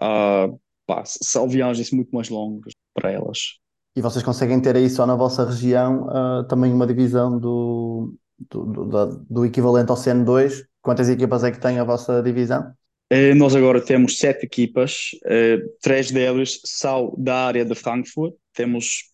a, 0.00 0.48
pá, 0.86 1.02
são 1.04 1.46
viagens 1.46 1.90
muito 1.90 2.14
mais 2.14 2.30
longas 2.30 2.72
para 2.94 3.10
elas. 3.10 3.58
E 3.94 4.00
vocês 4.00 4.24
conseguem 4.24 4.62
ter 4.62 4.74
aí 4.74 4.88
só 4.88 5.04
na 5.04 5.14
vossa 5.14 5.44
região 5.44 6.06
uh, 6.06 6.44
também 6.48 6.72
uma 6.72 6.86
divisão 6.86 7.38
do, 7.38 8.14
do, 8.50 8.64
do, 8.64 9.24
do 9.28 9.44
equivalente 9.44 9.90
ao 9.90 9.98
CN2? 9.98 10.64
Quantas 10.80 11.10
equipas 11.10 11.44
é 11.44 11.50
que 11.50 11.60
tem 11.60 11.78
a 11.78 11.84
vossa 11.84 12.22
divisão? 12.22 12.72
Eh, 13.14 13.34
nós 13.34 13.54
agora 13.54 13.78
temos 13.78 14.16
sete 14.16 14.46
equipas, 14.46 15.10
eh, 15.26 15.58
três 15.82 16.10
delas 16.10 16.58
são 16.64 17.14
da 17.18 17.46
área 17.46 17.62
de 17.62 17.74
Frankfurt. 17.74 18.34
Temos 18.54 19.10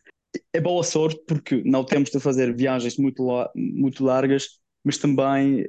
é 0.52 0.60
boa 0.60 0.84
sorte 0.84 1.20
porque 1.26 1.62
não 1.64 1.82
temos 1.82 2.08
de 2.08 2.20
fazer 2.20 2.54
viagens 2.54 2.96
muito, 2.96 3.26
muito 3.56 4.04
largas, 4.04 4.50
mas 4.84 4.98
também 4.98 5.66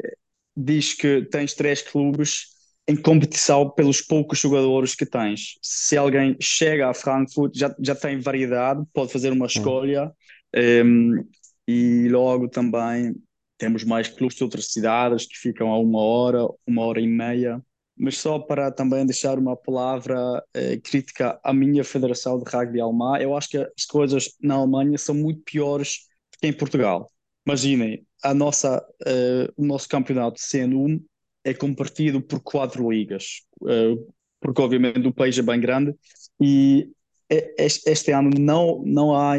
diz 0.55 0.93
que 0.93 1.23
tens 1.25 1.55
três 1.55 1.81
clubes 1.81 2.49
em 2.87 2.95
competição 2.95 3.67
pelos 3.67 3.99
poucos 3.99 4.37
jogadores 4.37 4.93
que 4.93 5.07
tens. 5.07 5.55
Se 5.63 5.97
alguém 5.97 6.37
chega 6.39 6.87
a 6.87 6.93
Frankfurt, 6.93 7.57
já, 7.57 7.75
já 7.79 7.95
tem 7.95 8.19
variedade, 8.19 8.83
pode 8.93 9.11
fazer 9.11 9.31
uma 9.31 9.47
escolha. 9.47 10.11
Um, 10.55 11.25
e 11.67 12.07
logo 12.09 12.47
também 12.47 13.15
temos 13.57 13.83
mais 13.83 14.07
clubes 14.07 14.37
de 14.37 14.43
outras 14.43 14.71
cidades 14.71 15.25
que 15.25 15.35
ficam 15.35 15.71
a 15.71 15.79
uma 15.79 15.99
hora, 15.99 16.47
uma 16.67 16.83
hora 16.83 17.01
e 17.01 17.07
meia. 17.07 17.59
Mas 17.99 18.17
só 18.17 18.39
para 18.39 18.71
também 18.71 19.05
deixar 19.05 19.37
uma 19.37 19.57
palavra 19.57 20.41
eh, 20.53 20.77
crítica 20.77 21.39
à 21.43 21.53
minha 21.53 21.83
Federação 21.83 22.41
de 22.41 22.49
Rugby 22.49 22.79
Alemã, 22.79 23.17
eu 23.19 23.35
acho 23.35 23.49
que 23.49 23.57
as 23.57 23.85
coisas 23.85 24.35
na 24.41 24.55
Alemanha 24.55 24.97
são 24.97 25.13
muito 25.13 25.41
piores 25.41 26.07
do 26.31 26.39
que 26.39 26.47
em 26.47 26.53
Portugal. 26.53 27.11
Imaginem, 27.45 28.05
a 28.23 28.33
nossa, 28.33 28.79
uh, 29.01 29.53
o 29.57 29.65
nosso 29.65 29.89
campeonato 29.89 30.35
de 30.35 30.41
CN1 30.41 31.01
é 31.43 31.53
compartido 31.53 32.21
por 32.21 32.39
quatro 32.41 32.89
ligas, 32.89 33.41
uh, 33.61 34.13
porque 34.39 34.61
obviamente 34.61 35.07
o 35.07 35.13
país 35.13 35.37
é 35.37 35.41
bem 35.41 35.59
grande 35.59 35.93
e 36.39 36.89
este, 37.29 37.89
este 37.89 38.11
ano 38.11 38.29
não, 38.37 38.81
não 38.85 39.15
há 39.15 39.35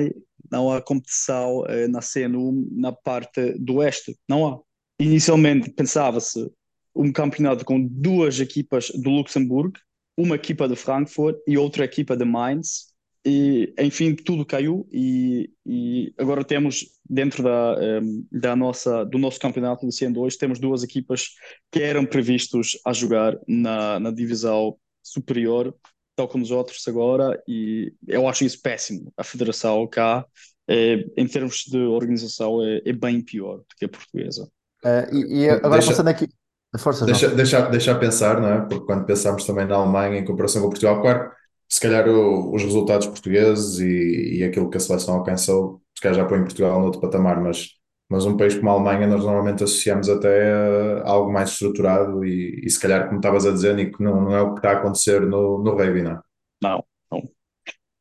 não 0.51 0.73
há 0.73 0.83
competição 0.83 1.61
uh, 1.61 1.89
na 1.89 2.01
CN1 2.01 2.69
na 2.73 2.93
parte 2.93 3.53
do 3.59 3.77
oeste, 3.77 4.19
não 4.29 4.47
há. 4.47 4.59
Inicialmente 4.99 5.71
pensava-se 5.71 6.51
um 6.95 7.13
campeonato 7.13 7.65
com 7.65 7.81
duas 7.81 8.41
equipas 8.41 8.91
do 8.91 9.11
Luxemburgo, 9.11 9.79
uma 10.17 10.37
equipa 10.37 10.69
de 10.69 10.77
Frankfurt 10.77 11.37
e 11.47 11.57
outra 11.57 11.85
equipa 11.85 12.17
de 12.17 12.25
Mainz, 12.25 12.91
e 13.25 13.75
enfim 13.79 14.15
tudo 14.15 14.47
caiu 14.47 14.89
e, 14.91 15.51
e 15.67 16.15
agora 16.17 16.43
temos 16.43 16.87
dentro 17.09 17.43
da, 17.43 17.77
um, 18.03 18.27
da 18.33 18.57
nossa 18.57 19.05
do 19.05 19.19
nosso 19.19 19.39
campeonato 19.39 19.87
de 19.87 19.93
CN2 19.93 20.37
temos 20.39 20.59
duas 20.59 20.83
equipas 20.83 21.35
que 21.71 21.83
eram 21.83 22.07
previstos 22.07 22.81
a 22.83 22.95
jogar 22.95 23.39
na, 23.47 24.01
na 24.01 24.11
divisão 24.11 24.75
superior 25.03 25.77
tal 26.21 26.29
como 26.29 26.45
os 26.45 26.51
outros 26.51 26.87
agora 26.87 27.43
e 27.49 27.95
eu 28.07 28.29
acho 28.29 28.45
isso 28.45 28.61
péssimo. 28.61 29.13
A 29.17 29.25
federação 29.25 29.87
cá 29.87 30.27
é, 30.69 31.05
em 31.17 31.27
termos 31.27 31.65
de 31.65 31.79
organização 31.79 32.63
é, 32.63 32.83
é, 32.85 32.93
bem 32.93 33.23
pior 33.23 33.59
do 33.59 33.77
que 33.77 33.87
a 33.87 33.89
portuguesa. 33.89 34.45
Uh, 34.85 35.15
e, 35.15 35.41
e, 35.41 35.49
agora 35.49 35.75
deixa, 35.75 35.89
passando 35.89 36.09
aqui 36.09 36.29
Força, 36.79 37.05
deixa, 37.05 37.29
deixa, 37.29 37.63
deixa 37.63 37.95
pensar, 37.97 38.41
não 38.41 38.49
é? 38.49 38.61
Porque 38.61 38.87
quando 38.87 39.05
pensamos 39.05 39.45
também 39.45 39.67
na 39.67 39.75
Alemanha 39.75 40.19
em 40.19 40.25
comparação 40.25 40.63
com 40.63 40.69
Portugal, 40.69 41.01
claro, 41.01 41.33
se 41.69 41.81
calhar 41.81 42.09
o, 42.09 42.55
os 42.55 42.63
resultados 42.63 43.09
portugueses 43.09 43.81
e, 43.81 44.39
e, 44.39 44.45
aquilo 44.45 44.71
que 44.71 44.77
a 44.77 44.81
seleção 44.81 45.17
alcançou, 45.17 45.83
se 45.97 46.03
calhar 46.03 46.17
já 46.17 46.25
põe 46.25 46.41
Portugal 46.41 46.81
noutro 46.81 47.01
patamar, 47.01 47.41
mas, 47.41 47.71
mas 48.09 48.25
um 48.25 48.37
país 48.37 48.55
como 48.55 48.71
a 48.71 48.75
Alemanha 48.75 49.09
nós 49.09 49.25
normalmente 49.25 49.65
associamos 49.65 50.09
até 50.09 50.53
a 51.05 51.09
algo 51.09 51.33
mais 51.33 51.51
estruturado 51.51 52.25
e, 52.25 52.61
e 52.65 52.71
se 52.71 52.79
calhar, 52.79 53.07
como 53.07 53.19
estavas 53.19 53.47
a 53.47 53.53
dizer, 53.53 53.75
Nico, 53.75 54.01
não, 54.01 54.21
não 54.21 54.35
é 54.35 54.41
o 54.41 54.53
que 54.53 54.61
está 54.61 54.71
a 54.71 54.75
acontecer 54.75 55.23
no, 55.23 55.63
no 55.63 55.75
rugby, 55.77 56.03
não 56.03 56.13
é? 56.13 56.21
Não, 56.63 56.85
não. 57.11 57.23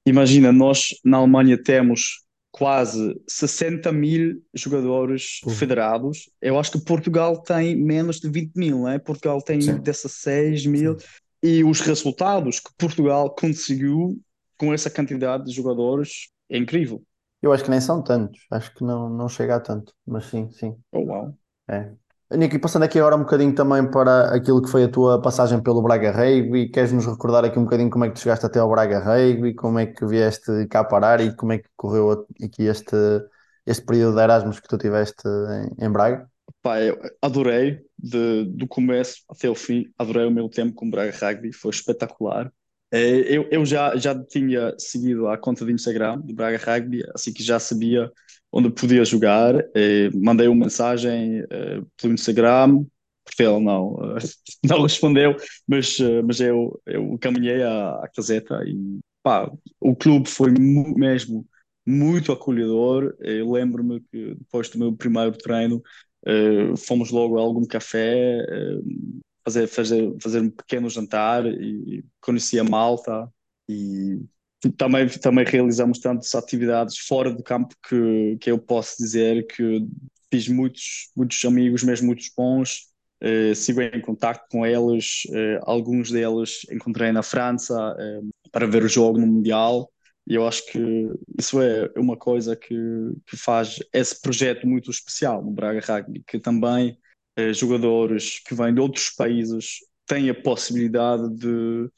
Imagina, 0.05 0.51
nós 0.51 0.89
na 1.03 1.17
Alemanha 1.17 1.61
temos 1.61 2.24
quase 2.60 3.20
60 3.28 3.91
mil 3.91 4.43
jogadores 4.53 5.39
uhum. 5.43 5.51
federados. 5.51 6.30
Eu 6.39 6.60
acho 6.60 6.74
que 6.74 6.82
Portugal 6.82 7.41
tem 7.41 7.76
menos 7.76 8.20
de 8.20 8.30
20 8.30 8.55
mil, 8.55 8.80
não 8.80 8.89
é? 8.89 8.99
Portugal 8.99 9.41
tem 9.41 9.60
Sim. 9.60 9.80
16 9.80 10.68
mil. 10.68 10.99
Sim 10.99 11.05
e 11.41 11.64
os 11.64 11.80
resultados 11.80 12.60
que 12.60 12.70
Portugal 12.78 13.34
conseguiu 13.34 14.20
com 14.57 14.74
essa 14.74 14.89
quantidade 14.89 15.45
de 15.45 15.51
jogadores 15.51 16.30
é 16.49 16.57
incrível. 16.57 17.01
Eu 17.41 17.53
acho 17.53 17.64
que 17.64 17.70
nem 17.70 17.80
são 17.80 18.03
tantos, 18.03 18.45
acho 18.51 18.74
que 18.74 18.84
não, 18.84 19.10
não 19.10 19.30
chega 19.30 19.55
a 19.55 19.60
tanto, 19.60 19.93
mas 20.05 20.26
sim, 20.26 20.51
sim. 20.51 20.76
Oh, 20.91 21.05
wow. 21.05 21.34
É. 21.70 21.93
Nico, 22.32 22.55
e 22.55 22.59
passando 22.59 22.84
aqui 22.84 22.99
agora 22.99 23.15
um 23.15 23.23
bocadinho 23.23 23.55
também 23.55 23.89
para 23.89 24.36
aquilo 24.36 24.61
que 24.61 24.69
foi 24.69 24.84
a 24.84 24.88
tua 24.88 25.19
passagem 25.19 25.59
pelo 25.63 25.82
Braga 25.82 26.11
Rugby, 26.11 26.69
queres 26.69 26.91
nos 26.91 27.07
recordar 27.07 27.43
aqui 27.43 27.57
um 27.57 27.63
bocadinho 27.63 27.89
como 27.89 28.05
é 28.05 28.07
que 28.09 28.13
tu 28.13 28.19
chegaste 28.19 28.45
até 28.45 28.59
ao 28.59 28.69
Braga 28.69 28.99
Rugby, 28.99 29.55
como 29.55 29.80
é 29.80 29.88
que 29.88 30.05
vieste 30.05 30.67
cá 30.69 30.84
parar 30.84 31.21
e 31.21 31.36
como 31.36 31.53
é 31.53 31.57
que 31.57 31.67
correu 31.75 32.27
aqui 32.43 32.63
este, 32.65 32.95
este 33.65 33.84
período 33.84 34.15
de 34.15 34.21
Erasmus 34.21 34.59
que 34.59 34.67
tu 34.67 34.77
tiveste 34.77 35.27
em, 35.80 35.88
em 35.88 35.91
Braga? 35.91 36.30
Pá, 36.61 36.80
eu 36.80 36.99
adorei, 37.19 37.80
de, 37.97 38.45
do 38.45 38.67
começo 38.67 39.23
até 39.27 39.49
o 39.49 39.55
fim, 39.55 39.86
adorei 39.97 40.27
o 40.27 40.32
meu 40.32 40.47
tempo 40.49 40.75
com 40.75 40.88
o 40.88 40.91
Braga 40.91 41.11
Rugby, 41.19 41.51
foi 41.51 41.71
espetacular. 41.71 42.51
Eh, 42.91 43.38
eu, 43.38 43.47
eu 43.49 43.65
já, 43.65 43.95
já 43.95 44.13
tinha 44.23 44.75
seguido 44.77 45.27
a 45.27 45.38
conta 45.38 45.65
de 45.65 45.73
Instagram 45.73 46.19
do 46.19 46.36
Braga 46.36 46.57
Rugby, 46.57 47.03
assim 47.15 47.34
que 47.34 47.41
já 47.41 47.59
sabia 47.59 48.11
onde 48.52 48.70
podia 48.70 49.06
jogar. 49.06 49.56
Eh, 49.76 50.10
mandei 50.16 50.47
uma 50.47 50.66
mensagem 50.66 51.43
eh, 51.50 51.82
pelo 52.02 52.14
Instagram, 52.14 52.86
porque 53.26 53.43
ele 53.43 53.60
não, 53.60 53.97
não 54.64 54.82
respondeu, 54.84 55.36
mas, 55.68 55.97
mas 56.26 56.39
eu, 56.39 56.82
eu 56.86 57.18
caminhei 57.20 57.62
à, 57.64 57.91
à 58.04 58.08
caseta 58.14 58.64
e 58.66 59.00
pá, 59.24 59.52
o 59.80 59.95
clube 59.95 60.30
foi 60.30 60.52
mesmo 60.52 61.45
muito 61.86 62.32
acolhedor. 62.32 63.16
Eu 63.20 63.52
lembro-me 63.52 64.02
que 64.02 64.36
depois 64.36 64.70
do 64.70 64.80
meu 64.80 64.93
primeiro 64.95 65.38
treino 65.38 65.82
Uh, 66.28 66.76
fomos 66.76 67.12
logo 67.12 67.38
a 67.38 67.41
algum 67.41 67.66
café, 67.66 68.41
uh, 68.41 68.84
fazer, 69.43 69.68
fazer, 69.68 70.16
fazer 70.22 70.41
um 70.41 70.50
pequeno 70.50 70.89
jantar 70.89 71.45
e 71.45 72.04
conheci 72.22 72.60
a 72.60 72.64
malta 72.64 73.32
e 73.70 74.20
também, 74.78 75.07
também 75.07 75.45
realizamos 75.45 75.99
tantas 75.99 76.34
atividades 76.36 76.97
fora 76.97 77.32
do 77.32 77.43
campo 77.43 77.76
que, 77.88 78.38
que 78.41 78.51
eu 78.51 78.60
posso 78.60 78.97
dizer 78.97 79.47
que 79.47 79.86
fiz 80.32 80.47
muitos, 80.47 81.12
muitos 81.16 81.43
amigos, 81.45 81.84
mesmo 81.84 82.07
muitos 82.07 82.32
bons, 82.36 82.88
uh, 83.24 83.55
sigo 83.55 83.82
em 83.82 84.01
contato 84.01 84.45
com 84.49 84.66
eles, 84.66 85.24
alguns 85.64 86.12
deles 86.12 86.66
encontrei 86.72 87.12
na 87.12 87.24
França 87.24 87.95
para 88.51 88.68
ver 88.68 88.84
o 88.84 88.89
jogo 88.89 89.20
no 89.20 89.28
Mundial. 89.28 89.91
E 90.28 90.36
eu 90.36 90.47
acho 90.47 90.64
que 90.68 90.80
isso 91.39 91.60
é 91.60 91.89
uma 91.97 92.16
coisa 92.16 92.55
que, 92.55 92.76
que 93.26 93.36
faz 93.36 93.80
esse 93.91 94.22
projeto 94.22 94.68
muito 94.68 94.91
especial 94.91 95.43
no 95.43 95.49
Braga 95.49 95.82
Rugby, 95.82 96.24
que 96.28 96.38
também 96.38 96.99
eh, 97.39 97.53
jogadores 97.53 98.39
que 98.39 98.53
vêm 98.53 98.74
de 98.74 98.82
outros 98.82 99.10
países 99.10 99.78
têm 100.05 100.30
a 100.30 100.36
possibilidade 100.36 101.30
de, 101.36 101.89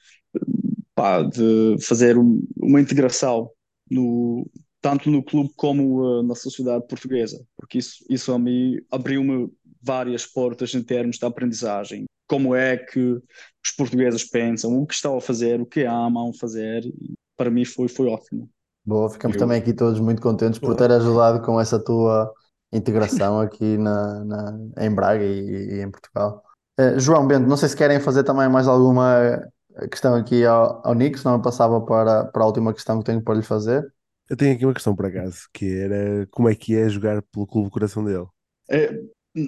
pá, 1.02 1.24
de 1.24 1.78
fazer 1.82 2.16
um, 2.16 2.48
uma 2.56 2.80
integração 2.80 3.50
no, 3.90 4.48
tanto 4.80 5.10
no 5.10 5.24
clube 5.24 5.50
como 5.56 6.20
uh, 6.20 6.22
na 6.22 6.36
sociedade 6.36 6.86
portuguesa, 6.88 7.44
porque 7.58 7.80
isso, 7.80 8.06
isso 8.08 8.32
a 8.32 8.38
mim 8.38 8.78
abriu-me 8.92 9.52
várias 9.82 10.28
portas 10.28 10.76
em 10.76 10.84
termos 10.84 11.18
de 11.18 11.26
aprendizagem. 11.26 12.06
Como 12.28 12.54
é 12.54 12.78
que 12.78 13.00
os 13.66 13.72
portugueses 13.76 14.24
pensam, 14.30 14.80
o 14.80 14.86
que 14.86 14.94
estão 14.94 15.18
a 15.18 15.22
fazer, 15.22 15.60
o 15.60 15.66
que 15.66 15.86
amam 15.86 16.32
fazer, 16.34 16.84
para 17.36 17.50
mim 17.50 17.66
foi, 17.66 17.88
foi 17.88 18.08
ótimo. 18.08 18.48
Boa, 18.86 19.10
ficamos 19.10 19.36
eu... 19.38 19.40
também 19.40 19.60
aqui 19.60 19.74
todos 19.74 20.00
muito 20.00 20.22
contentes 20.22 20.60
por 20.60 20.76
ter 20.76 20.92
ajudado 20.92 21.44
com 21.44 21.60
essa 21.60 21.84
tua 21.84 22.32
integração 22.72 23.42
aqui 23.42 23.76
na, 23.76 24.24
na 24.24 24.60
em 24.78 24.94
Braga 24.94 25.24
e, 25.24 25.80
e 25.80 25.82
em 25.82 25.90
Portugal. 25.90 26.44
Uh, 26.80 27.00
João 27.00 27.26
Bento, 27.26 27.48
não 27.48 27.58
sei 27.58 27.70
se 27.70 27.76
querem 27.76 28.00
fazer 28.00 28.24
também 28.24 28.48
mais 28.48 28.68
alguma 28.68 29.42
questão 29.90 30.16
aqui 30.16 30.46
ao, 30.46 30.86
ao 30.86 30.94
Nico, 30.94 31.18
senão 31.18 31.36
eu 31.36 31.42
passava 31.42 31.82
para, 31.82 32.26
para 32.26 32.44
a 32.44 32.46
última 32.46 32.74
questão 32.74 33.00
que 33.00 33.06
tenho 33.06 33.22
para 33.22 33.36
lhe 33.36 33.44
fazer. 33.44 33.92
Eu 34.30 34.38
tenho 34.38 34.56
aqui 34.56 34.66
uma 34.66 34.74
questão 34.74 34.96
por 34.96 35.06
acaso, 35.06 35.48
que 35.54 35.66
era 35.80 36.28
como 36.32 36.48
é 36.50 36.56
que 36.56 36.76
é 36.76 36.88
jogar 36.88 37.22
pelo 37.24 37.46
clube 37.46 37.68
do 37.68 37.72
coração 37.72 38.04
dele? 38.04 38.26
É, 38.70 38.94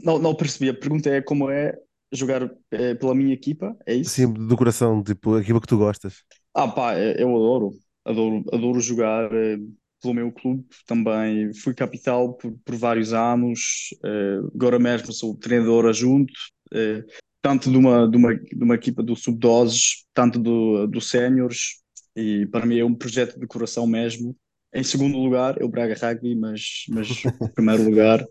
não, 0.03 0.19
não 0.19 0.35
percebi, 0.35 0.69
a 0.69 0.73
pergunta 0.73 1.09
é 1.09 1.21
como 1.21 1.49
é 1.49 1.73
jogar 2.11 2.49
é, 2.71 2.93
pela 2.93 3.15
minha 3.15 3.33
equipa, 3.33 3.75
é 3.85 3.95
isso? 3.95 4.11
Sim, 4.11 4.33
do 4.33 4.57
coração, 4.57 5.03
tipo, 5.03 5.35
a 5.35 5.41
equipa 5.41 5.61
que 5.61 5.67
tu 5.67 5.77
gostas. 5.77 6.23
Ah 6.53 6.67
pá, 6.67 6.97
eu 6.97 7.29
adoro, 7.35 7.71
adoro, 8.05 8.43
adoro 8.53 8.79
jogar 8.79 9.33
eh, 9.33 9.57
pelo 10.01 10.13
meu 10.13 10.31
clube 10.31 10.65
também. 10.85 11.53
Fui 11.53 11.73
capital 11.73 12.33
por, 12.33 12.53
por 12.63 12.75
vários 12.75 13.13
anos, 13.13 13.89
eh, 14.03 14.39
agora 14.53 14.77
mesmo 14.77 15.11
sou 15.11 15.35
treinador 15.35 15.87
adjunto, 15.87 16.33
eh, 16.73 17.03
tanto 17.43 17.69
de 17.69 17.77
uma, 17.77 18.09
de 18.09 18.15
uma, 18.15 18.33
de 18.33 18.63
uma 18.63 18.75
equipa 18.75 19.03
do 19.03 19.17
sub-doses, 19.17 20.05
tanto 20.13 20.39
do, 20.39 20.87
do 20.87 21.01
séniores, 21.01 21.83
e 22.15 22.45
para 22.47 22.65
mim 22.65 22.79
é 22.79 22.85
um 22.85 22.95
projeto 22.95 23.37
de 23.37 23.45
coração 23.45 23.85
mesmo. 23.85 24.33
Em 24.73 24.81
segundo 24.81 25.17
lugar 25.17 25.61
é 25.61 25.65
o 25.65 25.69
Braga 25.69 25.93
Rugby, 25.93 26.35
mas, 26.35 26.85
mas 26.89 27.07
em 27.43 27.47
primeiro 27.49 27.83
lugar 27.83 28.25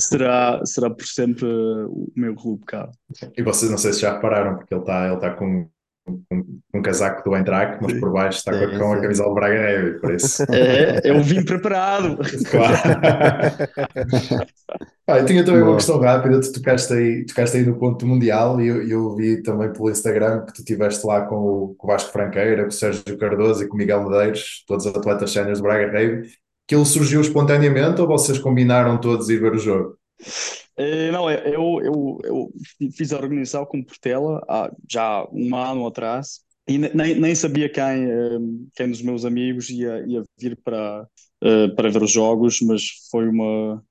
será, 0.00 0.60
será 0.66 0.90
por 0.90 1.06
sempre 1.06 1.46
o 1.46 2.10
meu 2.16 2.34
clube 2.34 2.64
cá. 2.66 2.90
E 3.36 3.42
vocês 3.42 3.70
não 3.70 3.78
sei 3.78 3.92
se 3.92 4.00
já 4.00 4.14
repararam, 4.14 4.56
porque 4.56 4.74
ele 4.74 4.82
está 4.82 5.06
ele 5.06 5.20
tá 5.20 5.30
com 5.34 5.70
um, 6.08 6.60
um 6.74 6.82
casaco 6.82 7.28
do 7.28 7.36
Eintracht, 7.36 7.78
mas 7.80 7.92
por 8.00 8.12
baixo 8.12 8.38
está 8.38 8.52
com, 8.52 8.78
com 8.78 8.92
a 8.92 9.00
camisola 9.00 9.28
do 9.28 9.34
Braga 9.34 9.54
Heavy, 9.54 10.00
por 10.00 10.14
isso. 10.14 10.44
É, 10.50 11.00
eu 11.04 11.22
vim 11.22 11.44
preparado. 11.44 12.18
Claro. 12.50 12.74
ah, 15.06 15.18
eu 15.18 15.26
tinha 15.26 15.44
também 15.44 15.60
Boa. 15.60 15.72
uma 15.72 15.76
questão 15.76 16.00
rápida, 16.00 16.40
tu 16.40 16.52
tocaste 16.52 16.92
aí, 16.92 17.26
tocaste 17.26 17.56
aí 17.58 17.66
no 17.66 17.78
ponto 17.78 18.06
mundial 18.06 18.60
e 18.60 18.68
eu, 18.68 18.88
eu 18.88 19.16
vi 19.16 19.42
também 19.42 19.72
pelo 19.72 19.90
Instagram 19.90 20.44
que 20.46 20.54
tu 20.54 20.60
estiveste 20.60 21.06
lá 21.06 21.22
com 21.26 21.36
o, 21.36 21.74
com 21.76 21.86
o 21.86 21.90
Vasco 21.90 22.12
Franqueira, 22.12 22.62
com 22.62 22.68
o 22.68 22.72
Sérgio 22.72 23.18
Cardoso 23.18 23.64
e 23.64 23.68
com 23.68 23.74
o 23.74 23.78
Miguel 23.78 24.04
Medeiros, 24.04 24.64
todos 24.66 24.86
os 24.86 24.94
atletas 24.94 25.30
séniores 25.30 25.58
do 25.58 25.64
Braga 25.64 25.98
Heavy, 25.98 26.28
que 26.66 26.74
ele 26.74 26.84
surgiu 26.84 27.20
espontaneamente 27.20 28.00
ou 28.00 28.06
vocês 28.06 28.38
combinaram 28.38 28.98
todos 28.98 29.28
ir 29.28 29.40
ver 29.40 29.54
o 29.54 29.58
jogo? 29.58 29.96
Eh, 30.78 31.10
não, 31.10 31.28
eu, 31.28 31.80
eu, 31.82 32.18
eu 32.22 32.52
fiz 32.92 33.12
a 33.12 33.16
organização 33.16 33.66
com 33.66 33.82
Portela 33.82 34.40
há 34.48 34.70
já 34.88 35.26
um 35.32 35.56
ano 35.56 35.84
atrás 35.84 36.40
e 36.68 36.78
nem, 36.78 37.18
nem 37.18 37.34
sabia 37.34 37.68
quem, 37.68 37.82
eh, 37.82 38.38
quem 38.76 38.88
dos 38.88 39.02
meus 39.02 39.24
amigos 39.24 39.68
ia, 39.70 40.04
ia 40.06 40.22
vir 40.38 40.56
para, 40.62 41.04
eh, 41.42 41.68
para 41.68 41.90
ver 41.90 42.02
os 42.02 42.12
jogos, 42.12 42.60
mas 42.60 42.82
foi 43.10 43.26
uma, 43.28 43.82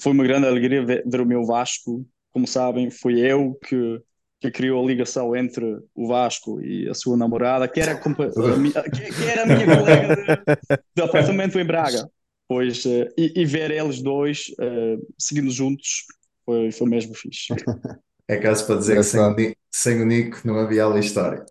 foi 0.00 0.12
uma 0.12 0.24
grande 0.24 0.46
alegria 0.46 0.84
ver, 0.84 1.04
ver 1.06 1.20
o 1.20 1.26
meu 1.26 1.44
Vasco. 1.44 2.06
Como 2.32 2.46
sabem, 2.46 2.90
foi 2.90 3.18
eu 3.20 3.58
que, 3.66 4.00
que 4.40 4.50
criou 4.50 4.82
a 4.82 4.86
ligação 4.86 5.36
entre 5.36 5.64
o 5.94 6.08
Vasco 6.08 6.60
e 6.62 6.88
a 6.88 6.94
sua 6.94 7.16
namorada, 7.16 7.68
que 7.68 7.80
era, 7.80 7.96
que, 7.96 9.12
que 9.12 9.24
era 9.24 9.42
a 9.42 9.46
minha 9.46 9.66
colega 9.66 10.16
de, 10.16 10.76
de 10.96 11.02
apartamento 11.02 11.58
em 11.58 11.66
Braga. 11.66 12.08
Pois, 12.48 12.84
uh, 12.84 13.08
e, 13.16 13.32
e, 13.40 13.44
ver 13.44 13.70
eles 13.70 14.02
dois 14.02 14.46
uh, 14.60 15.14
seguindo 15.18 15.50
juntos 15.50 16.04
foi, 16.44 16.70
foi 16.70 16.88
mesmo 16.88 17.14
fixe. 17.14 17.54
É 18.26 18.38
caso 18.38 18.66
para 18.66 18.76
dizer 18.76 18.96
que 18.96 19.02
sem 19.02 19.20
o, 19.20 19.34
Nico, 19.34 19.56
sem 19.70 20.00
o 20.00 20.06
Nico 20.06 20.40
não 20.44 20.58
havia 20.58 20.86
ali 20.86 21.00
história. 21.00 21.44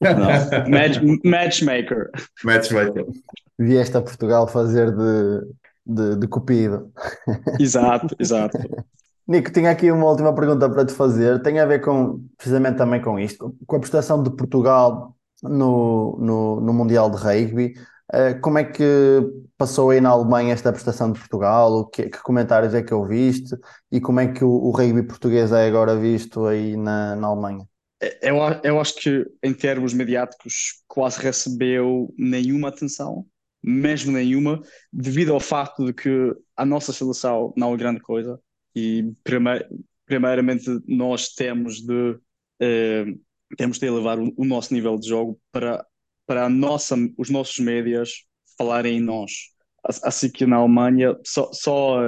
Não. 0.00 0.26
Match, 0.68 1.00
matchmaker. 1.24 2.10
Matchmaker. 2.44 3.06
Vieste 3.56 3.96
a 3.96 4.02
Portugal 4.02 4.48
fazer 4.48 4.90
de, 4.90 5.54
de, 5.86 6.16
de 6.16 6.26
cupido. 6.26 6.92
Exato, 7.60 8.14
exato. 8.18 8.58
Nico, 9.26 9.52
tinha 9.52 9.70
aqui 9.70 9.90
uma 9.90 10.06
última 10.06 10.34
pergunta 10.34 10.68
para 10.68 10.84
te 10.84 10.92
fazer. 10.92 11.40
Tem 11.42 11.58
a 11.58 11.66
ver 11.66 11.80
com, 11.80 12.24
precisamente 12.36 12.76
também 12.76 13.00
com 13.00 13.18
isto, 13.18 13.56
com 13.66 13.76
a 13.76 13.80
prestação 13.80 14.22
de 14.22 14.30
Portugal 14.30 15.16
no, 15.42 16.18
no, 16.20 16.60
no 16.60 16.72
Mundial 16.72 17.08
de 17.08 17.16
Rugby. 17.16 17.74
Uh, 18.12 18.40
como 18.40 18.58
é 18.58 18.64
que 18.64 18.84
passou 19.58 19.90
aí 19.90 20.00
na 20.00 20.10
Alemanha 20.10 20.52
esta 20.52 20.72
prestação 20.72 21.10
de 21.10 21.18
Portugal? 21.18 21.86
Que, 21.86 22.08
que, 22.08 22.22
comentários 22.22 22.74
é 22.74 22.82
que 22.82 22.94
ouviste? 22.94 23.56
E 23.90 24.00
como 24.00 24.20
é 24.20 24.32
que 24.32 24.44
o, 24.44 24.50
o 24.50 24.70
rugby 24.70 25.02
português 25.02 25.50
é 25.52 25.66
agora 25.66 25.96
visto 25.96 26.46
aí 26.46 26.76
na, 26.76 27.16
na 27.16 27.26
Alemanha? 27.26 27.66
É, 28.00 28.30
eu, 28.30 28.36
eu 28.62 28.80
acho 28.80 28.94
que, 28.96 29.26
em 29.42 29.52
termos 29.52 29.92
mediáticos, 29.92 30.82
quase 30.86 31.20
recebeu 31.20 32.14
nenhuma 32.16 32.68
atenção, 32.68 33.26
mesmo 33.62 34.12
nenhuma, 34.12 34.62
devido 34.92 35.32
ao 35.32 35.40
facto 35.40 35.84
de 35.84 35.92
que 35.92 36.34
a 36.56 36.64
nossa 36.64 36.92
seleção 36.92 37.52
não 37.56 37.74
é 37.74 37.76
grande 37.76 38.00
coisa 38.00 38.38
e, 38.74 39.12
primeir, 39.24 39.66
primeiramente, 40.04 40.66
nós 40.86 41.30
temos 41.30 41.80
de, 41.80 42.18
eh, 42.60 43.06
temos 43.56 43.78
de 43.78 43.86
elevar 43.86 44.18
o, 44.18 44.32
o 44.36 44.44
nosso 44.44 44.72
nível 44.72 44.98
de 44.98 45.08
jogo 45.08 45.40
para 45.50 45.84
para 46.26 46.48
nossa, 46.48 46.96
os 47.16 47.30
nossos 47.30 47.58
médias 47.58 48.24
falarem 48.58 48.98
em 48.98 49.00
nós. 49.00 49.32
Assim 50.02 50.30
que 50.30 50.46
na 50.46 50.56
Alemanha, 50.56 51.16
só, 51.24 51.50
só, 51.52 52.00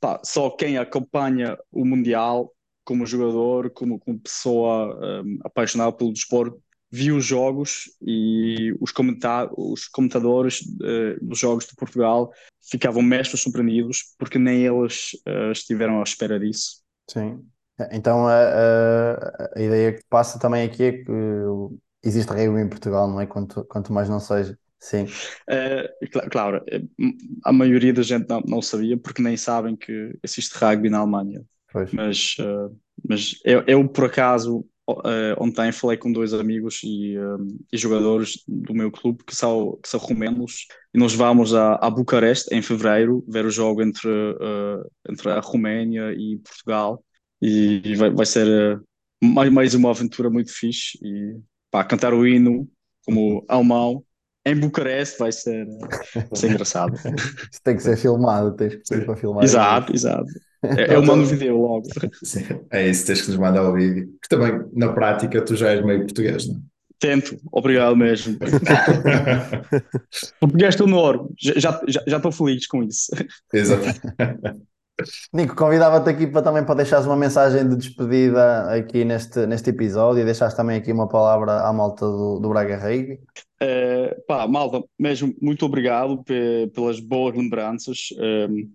pá, 0.00 0.20
só 0.24 0.50
quem 0.50 0.78
acompanha 0.78 1.58
o 1.72 1.84
Mundial 1.84 2.52
como 2.84 3.06
jogador, 3.06 3.70
como, 3.70 3.98
como 3.98 4.18
pessoa 4.18 5.22
um, 5.22 5.38
apaixonada 5.44 5.92
pelo 5.92 6.12
desporto, 6.12 6.60
viu 6.90 7.16
os 7.16 7.24
jogos 7.24 7.84
e 8.02 8.74
os, 8.80 8.90
comentar, 8.90 9.48
os 9.56 9.86
comentadores 9.86 10.60
uh, 10.60 11.24
dos 11.24 11.38
jogos 11.38 11.66
de 11.66 11.74
Portugal 11.76 12.32
ficavam 12.68 13.02
mesmo 13.02 13.36
surpreendidos 13.36 14.14
porque 14.18 14.38
nem 14.38 14.66
eles 14.66 15.12
uh, 15.26 15.52
estiveram 15.52 16.00
à 16.00 16.02
espera 16.02 16.38
disso. 16.38 16.82
Sim. 17.08 17.44
Então 17.92 18.26
a, 18.26 18.34
a, 18.34 19.50
a 19.56 19.62
ideia 19.62 19.92
que 19.92 20.02
passa 20.08 20.38
também 20.38 20.64
aqui 20.64 20.82
é 20.82 20.92
que 20.92 21.04
existe 22.02 22.30
rugby 22.30 22.60
em 22.60 22.68
Portugal, 22.68 23.08
não 23.08 23.20
é? 23.20 23.26
Quanto, 23.26 23.64
quanto 23.64 23.92
mais 23.92 24.08
não 24.08 24.20
seja. 24.20 24.58
Sim. 24.78 25.06
É, 25.48 25.92
claro, 26.30 26.64
é, 26.66 26.80
a 27.44 27.52
maioria 27.52 27.92
da 27.92 28.02
gente 28.02 28.26
não, 28.28 28.40
não 28.46 28.62
sabia 28.62 28.96
porque 28.96 29.20
nem 29.20 29.36
sabem 29.36 29.76
que 29.76 30.16
existe 30.22 30.56
rugby 30.56 30.88
na 30.88 30.98
Alemanha. 30.98 31.44
Pois. 31.70 31.92
Mas, 31.92 32.36
uh, 32.40 32.74
mas 33.06 33.38
eu, 33.44 33.62
eu, 33.66 33.88
por 33.88 34.06
acaso, 34.06 34.64
ontem 35.38 35.70
falei 35.70 35.96
com 35.96 36.10
dois 36.10 36.34
amigos 36.34 36.80
e, 36.82 37.14
e, 37.72 37.78
jogadores 37.78 38.42
do 38.48 38.74
meu 38.74 38.90
clube 38.90 39.22
que 39.24 39.36
são, 39.36 39.78
que 39.80 39.88
são 39.88 40.00
romenos 40.00 40.66
e 40.92 40.98
nós 40.98 41.14
vamos 41.14 41.54
a, 41.54 41.74
a 41.74 41.88
Bucareste 41.88 42.52
em 42.52 42.60
fevereiro 42.60 43.24
ver 43.28 43.44
o 43.44 43.50
jogo 43.50 43.82
entre, 43.82 44.10
entre 45.08 45.30
a 45.30 45.38
Roménia 45.38 46.12
e 46.12 46.38
Portugal 46.38 47.04
e, 47.40 47.80
e 47.84 47.94
vai, 47.94 48.10
vai 48.10 48.26
ser 48.26 48.82
mais, 49.22 49.52
mais 49.52 49.74
uma 49.74 49.90
aventura 49.90 50.28
muito 50.28 50.52
fixe 50.52 50.98
e 51.02 51.38
pá, 51.70 51.84
cantar 51.84 52.14
o 52.14 52.26
hino 52.26 52.68
como 53.04 53.44
alemão 53.48 54.04
em 54.44 54.56
Bucareste 54.56 55.18
vai 55.18 55.32
ser, 55.32 55.66
vai 56.14 56.26
ser 56.34 56.50
engraçado. 56.50 56.94
Isso 57.52 57.60
tem 57.62 57.76
que 57.76 57.82
ser 57.82 57.96
filmado, 57.96 58.56
tens 58.56 58.76
que 58.76 58.86
ser 58.86 59.04
para 59.04 59.16
filmar. 59.16 59.44
Exato, 59.44 59.94
exato. 59.94 60.26
É, 60.62 60.94
eu 60.94 61.02
mando 61.02 61.24
vídeo 61.24 61.56
logo. 61.56 61.86
Sim, 62.22 62.44
é 62.70 62.86
isso, 62.86 63.06
tens 63.06 63.22
que 63.22 63.28
nos 63.28 63.38
mandar 63.38 63.62
o 63.62 63.72
vídeo. 63.72 64.08
Que 64.22 64.28
também, 64.28 64.60
na 64.74 64.92
prática, 64.92 65.42
tu 65.42 65.56
já 65.56 65.70
és 65.70 65.82
meio 65.82 66.00
português, 66.00 66.46
não 66.46 66.56
é? 66.56 66.58
Tento, 66.98 67.40
obrigado 67.50 67.96
mesmo. 67.96 68.36
português 70.38 70.76
do 70.76 70.86
Norte, 70.86 71.32
já, 71.38 71.80
já, 71.88 72.02
já 72.06 72.16
estou 72.18 72.30
feliz 72.30 72.66
com 72.66 72.82
isso. 72.82 73.10
Exato. 73.54 73.86
Nico, 75.32 75.54
convidava-te 75.54 76.08
aqui 76.10 76.26
para 76.26 76.42
também 76.42 76.64
para 76.64 76.76
deixares 76.76 77.06
uma 77.06 77.16
mensagem 77.16 77.68
de 77.68 77.76
despedida 77.76 78.74
aqui 78.74 79.04
neste, 79.04 79.46
neste 79.46 79.70
episódio 79.70 80.22
e 80.22 80.24
deixares 80.24 80.54
também 80.54 80.76
aqui 80.76 80.92
uma 80.92 81.08
palavra 81.08 81.62
à 81.62 81.72
malta 81.72 82.06
do, 82.06 82.38
do 82.38 82.48
Braga 82.48 82.76
Rugby. 82.76 83.20
Uh, 83.62 84.22
pá, 84.26 84.46
malta, 84.46 84.82
mesmo 84.98 85.34
muito 85.40 85.66
obrigado 85.66 86.22
pelas 86.72 86.98
boas 86.98 87.36
lembranças 87.36 88.08
um, 88.16 88.24
ehm, 88.24 88.68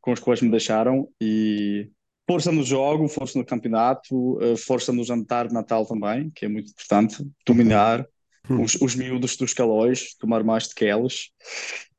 com 0.00 0.12
as 0.12 0.20
quais 0.20 0.42
me 0.42 0.50
deixaram 0.50 1.08
e 1.20 1.90
força 2.28 2.52
no 2.52 2.62
jogo, 2.62 3.08
força 3.08 3.38
no 3.38 3.44
campeonato, 3.44 4.36
uh, 4.38 4.56
força 4.56 4.92
no 4.92 5.04
jantar 5.04 5.48
de 5.48 5.54
Natal 5.54 5.86
também, 5.86 6.30
que 6.34 6.44
é 6.44 6.48
muito 6.48 6.70
importante, 6.70 7.24
dominar 7.46 8.06
uhum. 8.48 8.62
os, 8.62 8.74
os 8.80 8.94
miúdos 8.94 9.36
dos 9.36 9.54
calóis, 9.54 10.14
tomar 10.18 10.44
mais 10.44 10.68
de 10.68 10.74
que 10.74 10.84
elas 10.84 11.30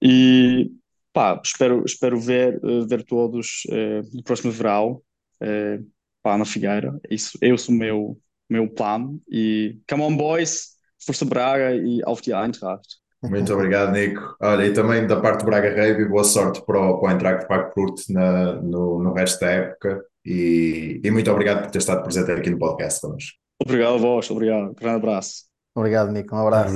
e 0.02 0.72
pá, 1.18 1.42
espero, 1.44 1.84
espero 1.84 2.20
ver, 2.20 2.62
eh, 2.64 2.86
ver 2.88 3.04
todos 3.04 3.64
uh, 3.72 4.08
no 4.16 4.22
próximo 4.22 4.52
verão 4.52 5.02
uh, 5.42 5.84
pá, 6.22 6.38
na 6.38 6.46
Figueira. 6.46 6.94
Isso, 7.10 7.40
esse 7.42 7.72
é 7.72 7.74
o 7.74 7.76
meu, 7.76 8.20
meu 8.48 8.70
plano. 8.70 9.20
E 9.28 9.80
come 9.90 10.04
on, 10.04 10.16
boys, 10.16 10.76
Força 11.04 11.26
Braga 11.26 11.74
e 11.74 12.04
auf 12.06 12.22
die 12.22 12.34
Eintracht. 12.34 12.98
Muito 13.24 13.52
obrigado, 13.52 13.94
Nico. 13.94 14.22
Olha, 14.40 14.68
e 14.68 14.74
também 14.74 15.08
da 15.08 15.20
parte 15.20 15.40
do 15.40 15.48
Braga 15.48 15.70
Rugby, 15.70 16.06
boa 16.06 16.24
sorte 16.24 16.64
para 16.64 16.80
o, 16.80 17.00
para 17.00 17.10
o 17.10 17.12
Eintracht 17.12 17.48
Frankfurt 17.48 18.10
na, 18.10 18.62
no, 18.62 19.02
no 19.02 19.12
resto 19.14 19.40
da 19.40 19.50
época 19.50 20.06
e, 20.24 21.02
e 21.04 21.10
muito 21.10 21.32
obrigado 21.32 21.64
por 21.64 21.72
ter 21.72 21.80
estado 21.80 22.04
presente 22.04 22.30
aqui 22.32 22.52
no 22.52 22.60
podcast 22.60 23.02
connosco. 23.02 23.40
Obrigado 23.60 23.96
a 23.96 23.98
vós, 23.98 24.30
obrigado. 24.30 24.70
Um 24.70 24.74
grande 24.76 24.98
abraço. 24.98 25.46
Obrigado, 25.76 26.12
Nico. 26.12 26.36
Um 26.36 26.46
abraço. 26.46 26.76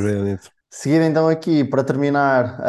Seguindo 0.68 1.04
então 1.04 1.28
aqui, 1.28 1.64
para 1.64 1.84
terminar, 1.84 2.60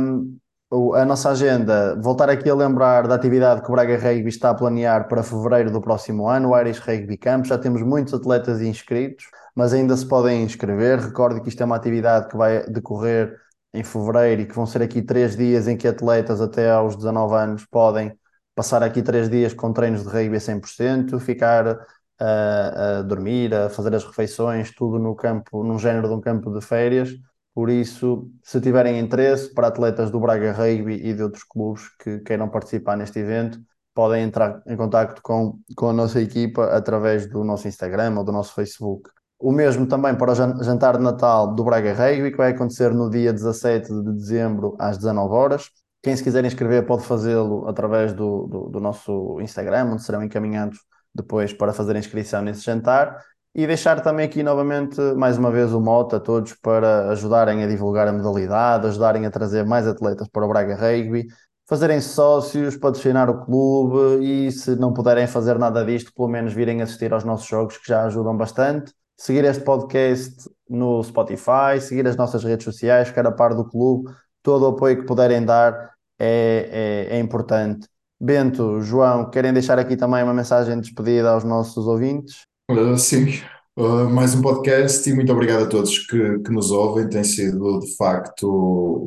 um, 0.00 0.38
a 0.70 1.04
nossa 1.04 1.30
agenda, 1.30 1.96
voltar 2.00 2.28
aqui 2.28 2.48
a 2.50 2.54
lembrar 2.54 3.08
da 3.08 3.14
atividade 3.14 3.62
que 3.62 3.68
o 3.68 3.72
Braga 3.72 3.96
Rugby 3.96 4.28
está 4.28 4.50
a 4.50 4.54
planear 4.54 5.08
para 5.08 5.22
fevereiro 5.22 5.70
do 5.70 5.80
próximo 5.80 6.28
ano, 6.28 6.50
o 6.50 6.60
Irish 6.60 6.78
Rugby 6.78 7.16
Camp. 7.16 7.46
Já 7.46 7.56
temos 7.56 7.80
muitos 7.82 8.12
atletas 8.12 8.60
inscritos, 8.60 9.24
mas 9.54 9.72
ainda 9.72 9.96
se 9.96 10.06
podem 10.06 10.42
inscrever. 10.42 10.98
Recorde 10.98 11.40
que 11.40 11.48
isto 11.48 11.62
é 11.62 11.64
uma 11.64 11.76
atividade 11.76 12.28
que 12.28 12.36
vai 12.36 12.66
decorrer 12.66 13.34
em 13.72 13.82
fevereiro 13.82 14.42
e 14.42 14.46
que 14.46 14.54
vão 14.54 14.66
ser 14.66 14.82
aqui 14.82 15.00
três 15.00 15.36
dias 15.36 15.66
em 15.68 15.76
que 15.76 15.88
atletas 15.88 16.40
até 16.40 16.70
aos 16.70 16.96
19 16.96 17.34
anos 17.34 17.64
podem 17.66 18.12
passar 18.54 18.82
aqui 18.82 19.02
três 19.02 19.30
dias 19.30 19.54
com 19.54 19.72
treinos 19.72 20.02
de 20.02 20.08
rugby 20.08 20.36
a 20.36 20.40
100%, 20.40 21.18
ficar 21.18 21.78
a, 22.18 22.98
a 22.98 23.02
dormir, 23.02 23.54
a 23.54 23.70
fazer 23.70 23.94
as 23.94 24.04
refeições, 24.04 24.70
tudo 24.74 24.98
no 24.98 25.14
campo, 25.14 25.64
num 25.64 25.78
género 25.78 26.08
de 26.08 26.14
um 26.14 26.20
campo 26.20 26.52
de 26.52 26.60
férias 26.60 27.10
por 27.58 27.70
isso, 27.70 28.30
se 28.40 28.60
tiverem 28.60 29.00
interesse 29.00 29.52
para 29.52 29.66
atletas 29.66 30.12
do 30.12 30.20
Braga 30.20 30.52
Rugby 30.52 30.94
e 30.94 31.12
de 31.12 31.20
outros 31.24 31.42
clubes 31.42 31.88
que 31.98 32.20
queiram 32.20 32.48
participar 32.48 32.96
neste 32.96 33.18
evento, 33.18 33.58
podem 33.92 34.22
entrar 34.22 34.62
em 34.64 34.76
contato 34.76 35.20
com, 35.20 35.58
com 35.74 35.88
a 35.88 35.92
nossa 35.92 36.20
equipa 36.20 36.66
através 36.66 37.28
do 37.28 37.42
nosso 37.42 37.66
Instagram 37.66 38.16
ou 38.16 38.22
do 38.22 38.30
nosso 38.30 38.54
Facebook. 38.54 39.10
O 39.40 39.50
mesmo 39.50 39.88
também 39.88 40.14
para 40.14 40.30
o 40.30 40.34
jantar 40.62 40.98
de 40.98 41.02
Natal 41.02 41.52
do 41.52 41.64
Braga 41.64 41.92
Rugby, 41.92 42.30
que 42.30 42.36
vai 42.36 42.52
acontecer 42.52 42.94
no 42.94 43.10
dia 43.10 43.32
17 43.32 43.88
de 43.88 44.12
dezembro 44.12 44.76
às 44.78 44.96
19 44.96 45.34
horas. 45.34 45.68
Quem 46.00 46.16
se 46.16 46.22
quiser 46.22 46.44
inscrever 46.44 46.86
pode 46.86 47.02
fazê-lo 47.02 47.66
através 47.66 48.12
do, 48.12 48.46
do, 48.46 48.68
do 48.68 48.78
nosso 48.78 49.40
Instagram, 49.40 49.94
onde 49.94 50.04
serão 50.04 50.22
encaminhados 50.22 50.78
depois 51.12 51.52
para 51.52 51.72
fazer 51.72 51.96
a 51.96 51.98
inscrição 51.98 52.40
nesse 52.40 52.60
jantar. 52.60 53.20
E 53.58 53.66
deixar 53.66 54.00
também 54.02 54.24
aqui 54.24 54.40
novamente, 54.40 55.00
mais 55.16 55.36
uma 55.36 55.50
vez, 55.50 55.72
o 55.72 55.80
mote 55.80 56.14
a 56.14 56.20
todos 56.20 56.52
para 56.52 57.10
ajudarem 57.10 57.64
a 57.64 57.66
divulgar 57.66 58.06
a 58.06 58.12
modalidade, 58.12 58.86
ajudarem 58.86 59.26
a 59.26 59.32
trazer 59.32 59.66
mais 59.66 59.84
atletas 59.84 60.28
para 60.28 60.44
o 60.44 60.48
Braga 60.48 60.76
Rugby, 60.76 61.26
fazerem 61.68 62.00
sócios, 62.00 62.76
patrocinar 62.76 63.28
o 63.28 63.44
clube 63.44 64.24
e, 64.24 64.52
se 64.52 64.76
não 64.76 64.92
puderem 64.92 65.26
fazer 65.26 65.58
nada 65.58 65.84
disto, 65.84 66.12
pelo 66.14 66.28
menos 66.28 66.52
virem 66.52 66.82
assistir 66.82 67.12
aos 67.12 67.24
nossos 67.24 67.48
jogos 67.48 67.76
que 67.78 67.88
já 67.88 68.04
ajudam 68.04 68.36
bastante. 68.36 68.92
Seguir 69.16 69.44
este 69.44 69.64
podcast 69.64 70.48
no 70.70 71.02
Spotify, 71.02 71.80
seguir 71.80 72.06
as 72.06 72.14
nossas 72.14 72.44
redes 72.44 72.62
sociais, 72.62 73.08
ficar 73.08 73.26
a 73.26 73.32
par 73.32 73.56
do 73.56 73.64
clube, 73.64 74.08
todo 74.40 74.66
o 74.66 74.68
apoio 74.68 75.00
que 75.00 75.04
puderem 75.04 75.44
dar 75.44 75.94
é, 76.16 77.08
é, 77.10 77.16
é 77.16 77.18
importante 77.18 77.88
Bento, 78.20 78.80
João, 78.80 79.30
querem 79.30 79.52
deixar 79.52 79.78
aqui 79.78 79.96
também 79.96 80.24
uma 80.24 80.34
mensagem 80.34 80.74
de 80.74 80.82
despedida 80.82 81.30
aos 81.30 81.44
nossos 81.44 81.86
ouvintes? 81.86 82.47
Uh, 82.70 82.98
sim, 82.98 83.40
uh, 83.78 84.10
mais 84.10 84.34
um 84.34 84.42
podcast 84.42 85.08
e 85.08 85.14
muito 85.14 85.32
obrigado 85.32 85.64
a 85.64 85.68
todos 85.68 86.06
que, 86.06 86.38
que 86.40 86.50
nos 86.52 86.70
ouvem. 86.70 87.08
Tem 87.08 87.24
sido 87.24 87.78
de 87.78 87.96
facto 87.96 88.46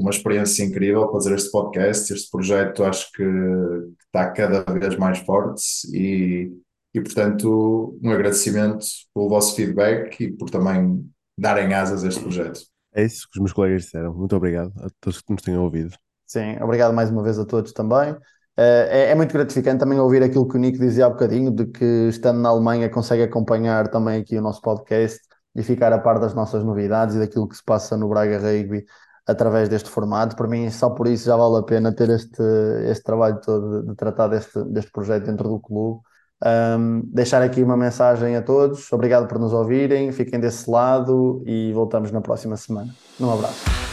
uma 0.01 0.09
experiência 0.09 0.63
incrível 0.63 1.11
fazer 1.11 1.35
este 1.35 1.51
podcast. 1.51 2.11
Este 2.11 2.31
projeto 2.31 2.83
acho 2.83 3.11
que 3.11 3.23
está 4.03 4.31
cada 4.31 4.63
vez 4.73 4.95
mais 4.97 5.19
forte 5.19 5.61
e, 5.93 6.51
e 6.91 7.01
portanto, 7.01 7.99
um 8.03 8.09
agradecimento 8.09 8.83
pelo 9.13 9.29
vosso 9.29 9.55
feedback 9.55 10.19
e 10.19 10.31
por 10.31 10.49
também 10.49 11.07
darem 11.37 11.71
asas 11.75 12.03
a 12.03 12.07
este 12.07 12.19
projeto. 12.19 12.61
É 12.95 13.05
isso 13.05 13.27
que 13.31 13.37
os 13.37 13.41
meus 13.41 13.53
colegas 13.53 13.83
disseram. 13.83 14.11
Muito 14.11 14.35
obrigado 14.35 14.73
a 14.77 14.89
todos 14.99 15.21
que 15.21 15.31
nos 15.31 15.43
tenham 15.43 15.63
ouvido. 15.63 15.95
Sim, 16.25 16.57
obrigado 16.63 16.95
mais 16.95 17.11
uma 17.11 17.21
vez 17.21 17.37
a 17.37 17.45
todos 17.45 17.73
também. 17.73 18.15
É, 18.57 19.11
é, 19.11 19.15
muito 19.15 19.31
gratificante 19.31 19.79
também 19.79 19.99
ouvir 19.99 20.21
aquilo 20.21 20.47
que 20.47 20.55
o 20.55 20.59
Nico 20.59 20.77
dizia 20.77 21.05
há 21.05 21.09
bocadinho, 21.09 21.51
de 21.51 21.65
que 21.65 21.85
estando 22.09 22.39
na 22.39 22.49
Alemanha 22.49 22.89
consegue 22.89 23.23
acompanhar 23.23 23.87
também 23.87 24.21
aqui 24.21 24.37
o 24.37 24.41
nosso 24.41 24.61
podcast 24.61 25.19
e 25.55 25.63
ficar 25.63 25.91
a 25.93 25.99
par 25.99 26.19
das 26.19 26.33
nossas 26.33 26.63
novidades 26.63 27.15
e 27.15 27.19
daquilo 27.19 27.47
que 27.47 27.55
se 27.55 27.63
passa 27.63 27.97
no 27.97 28.07
Braga 28.09 28.37
Rugby 28.37 28.85
através 29.27 29.69
deste 29.69 29.89
formato. 29.89 30.35
Para 30.35 30.47
mim, 30.47 30.69
só 30.69 30.89
por 30.89 31.07
isso 31.07 31.25
já 31.25 31.35
vale 31.35 31.57
a 31.57 31.63
pena 31.63 31.93
ter 31.93 32.09
este, 32.09 32.43
este 32.85 33.03
trabalho 33.03 33.39
todo 33.41 33.81
de, 33.81 33.87
de 33.89 33.95
tratar 33.95 34.27
deste, 34.27 34.63
deste 34.65 34.91
projeto 34.91 35.25
dentro 35.25 35.49
do 35.49 35.59
clube. 35.59 36.01
Um, 36.43 37.03
deixar 37.05 37.41
aqui 37.43 37.61
uma 37.61 37.77
mensagem 37.77 38.35
a 38.35 38.41
todos. 38.41 38.91
Obrigado 38.91 39.27
por 39.27 39.39
nos 39.39 39.53
ouvirem, 39.53 40.11
fiquem 40.11 40.39
desse 40.39 40.69
lado 40.69 41.43
e 41.45 41.71
voltamos 41.73 42.11
na 42.11 42.21
próxima 42.21 42.57
semana. 42.57 42.93
Um 43.19 43.31
abraço. 43.31 43.90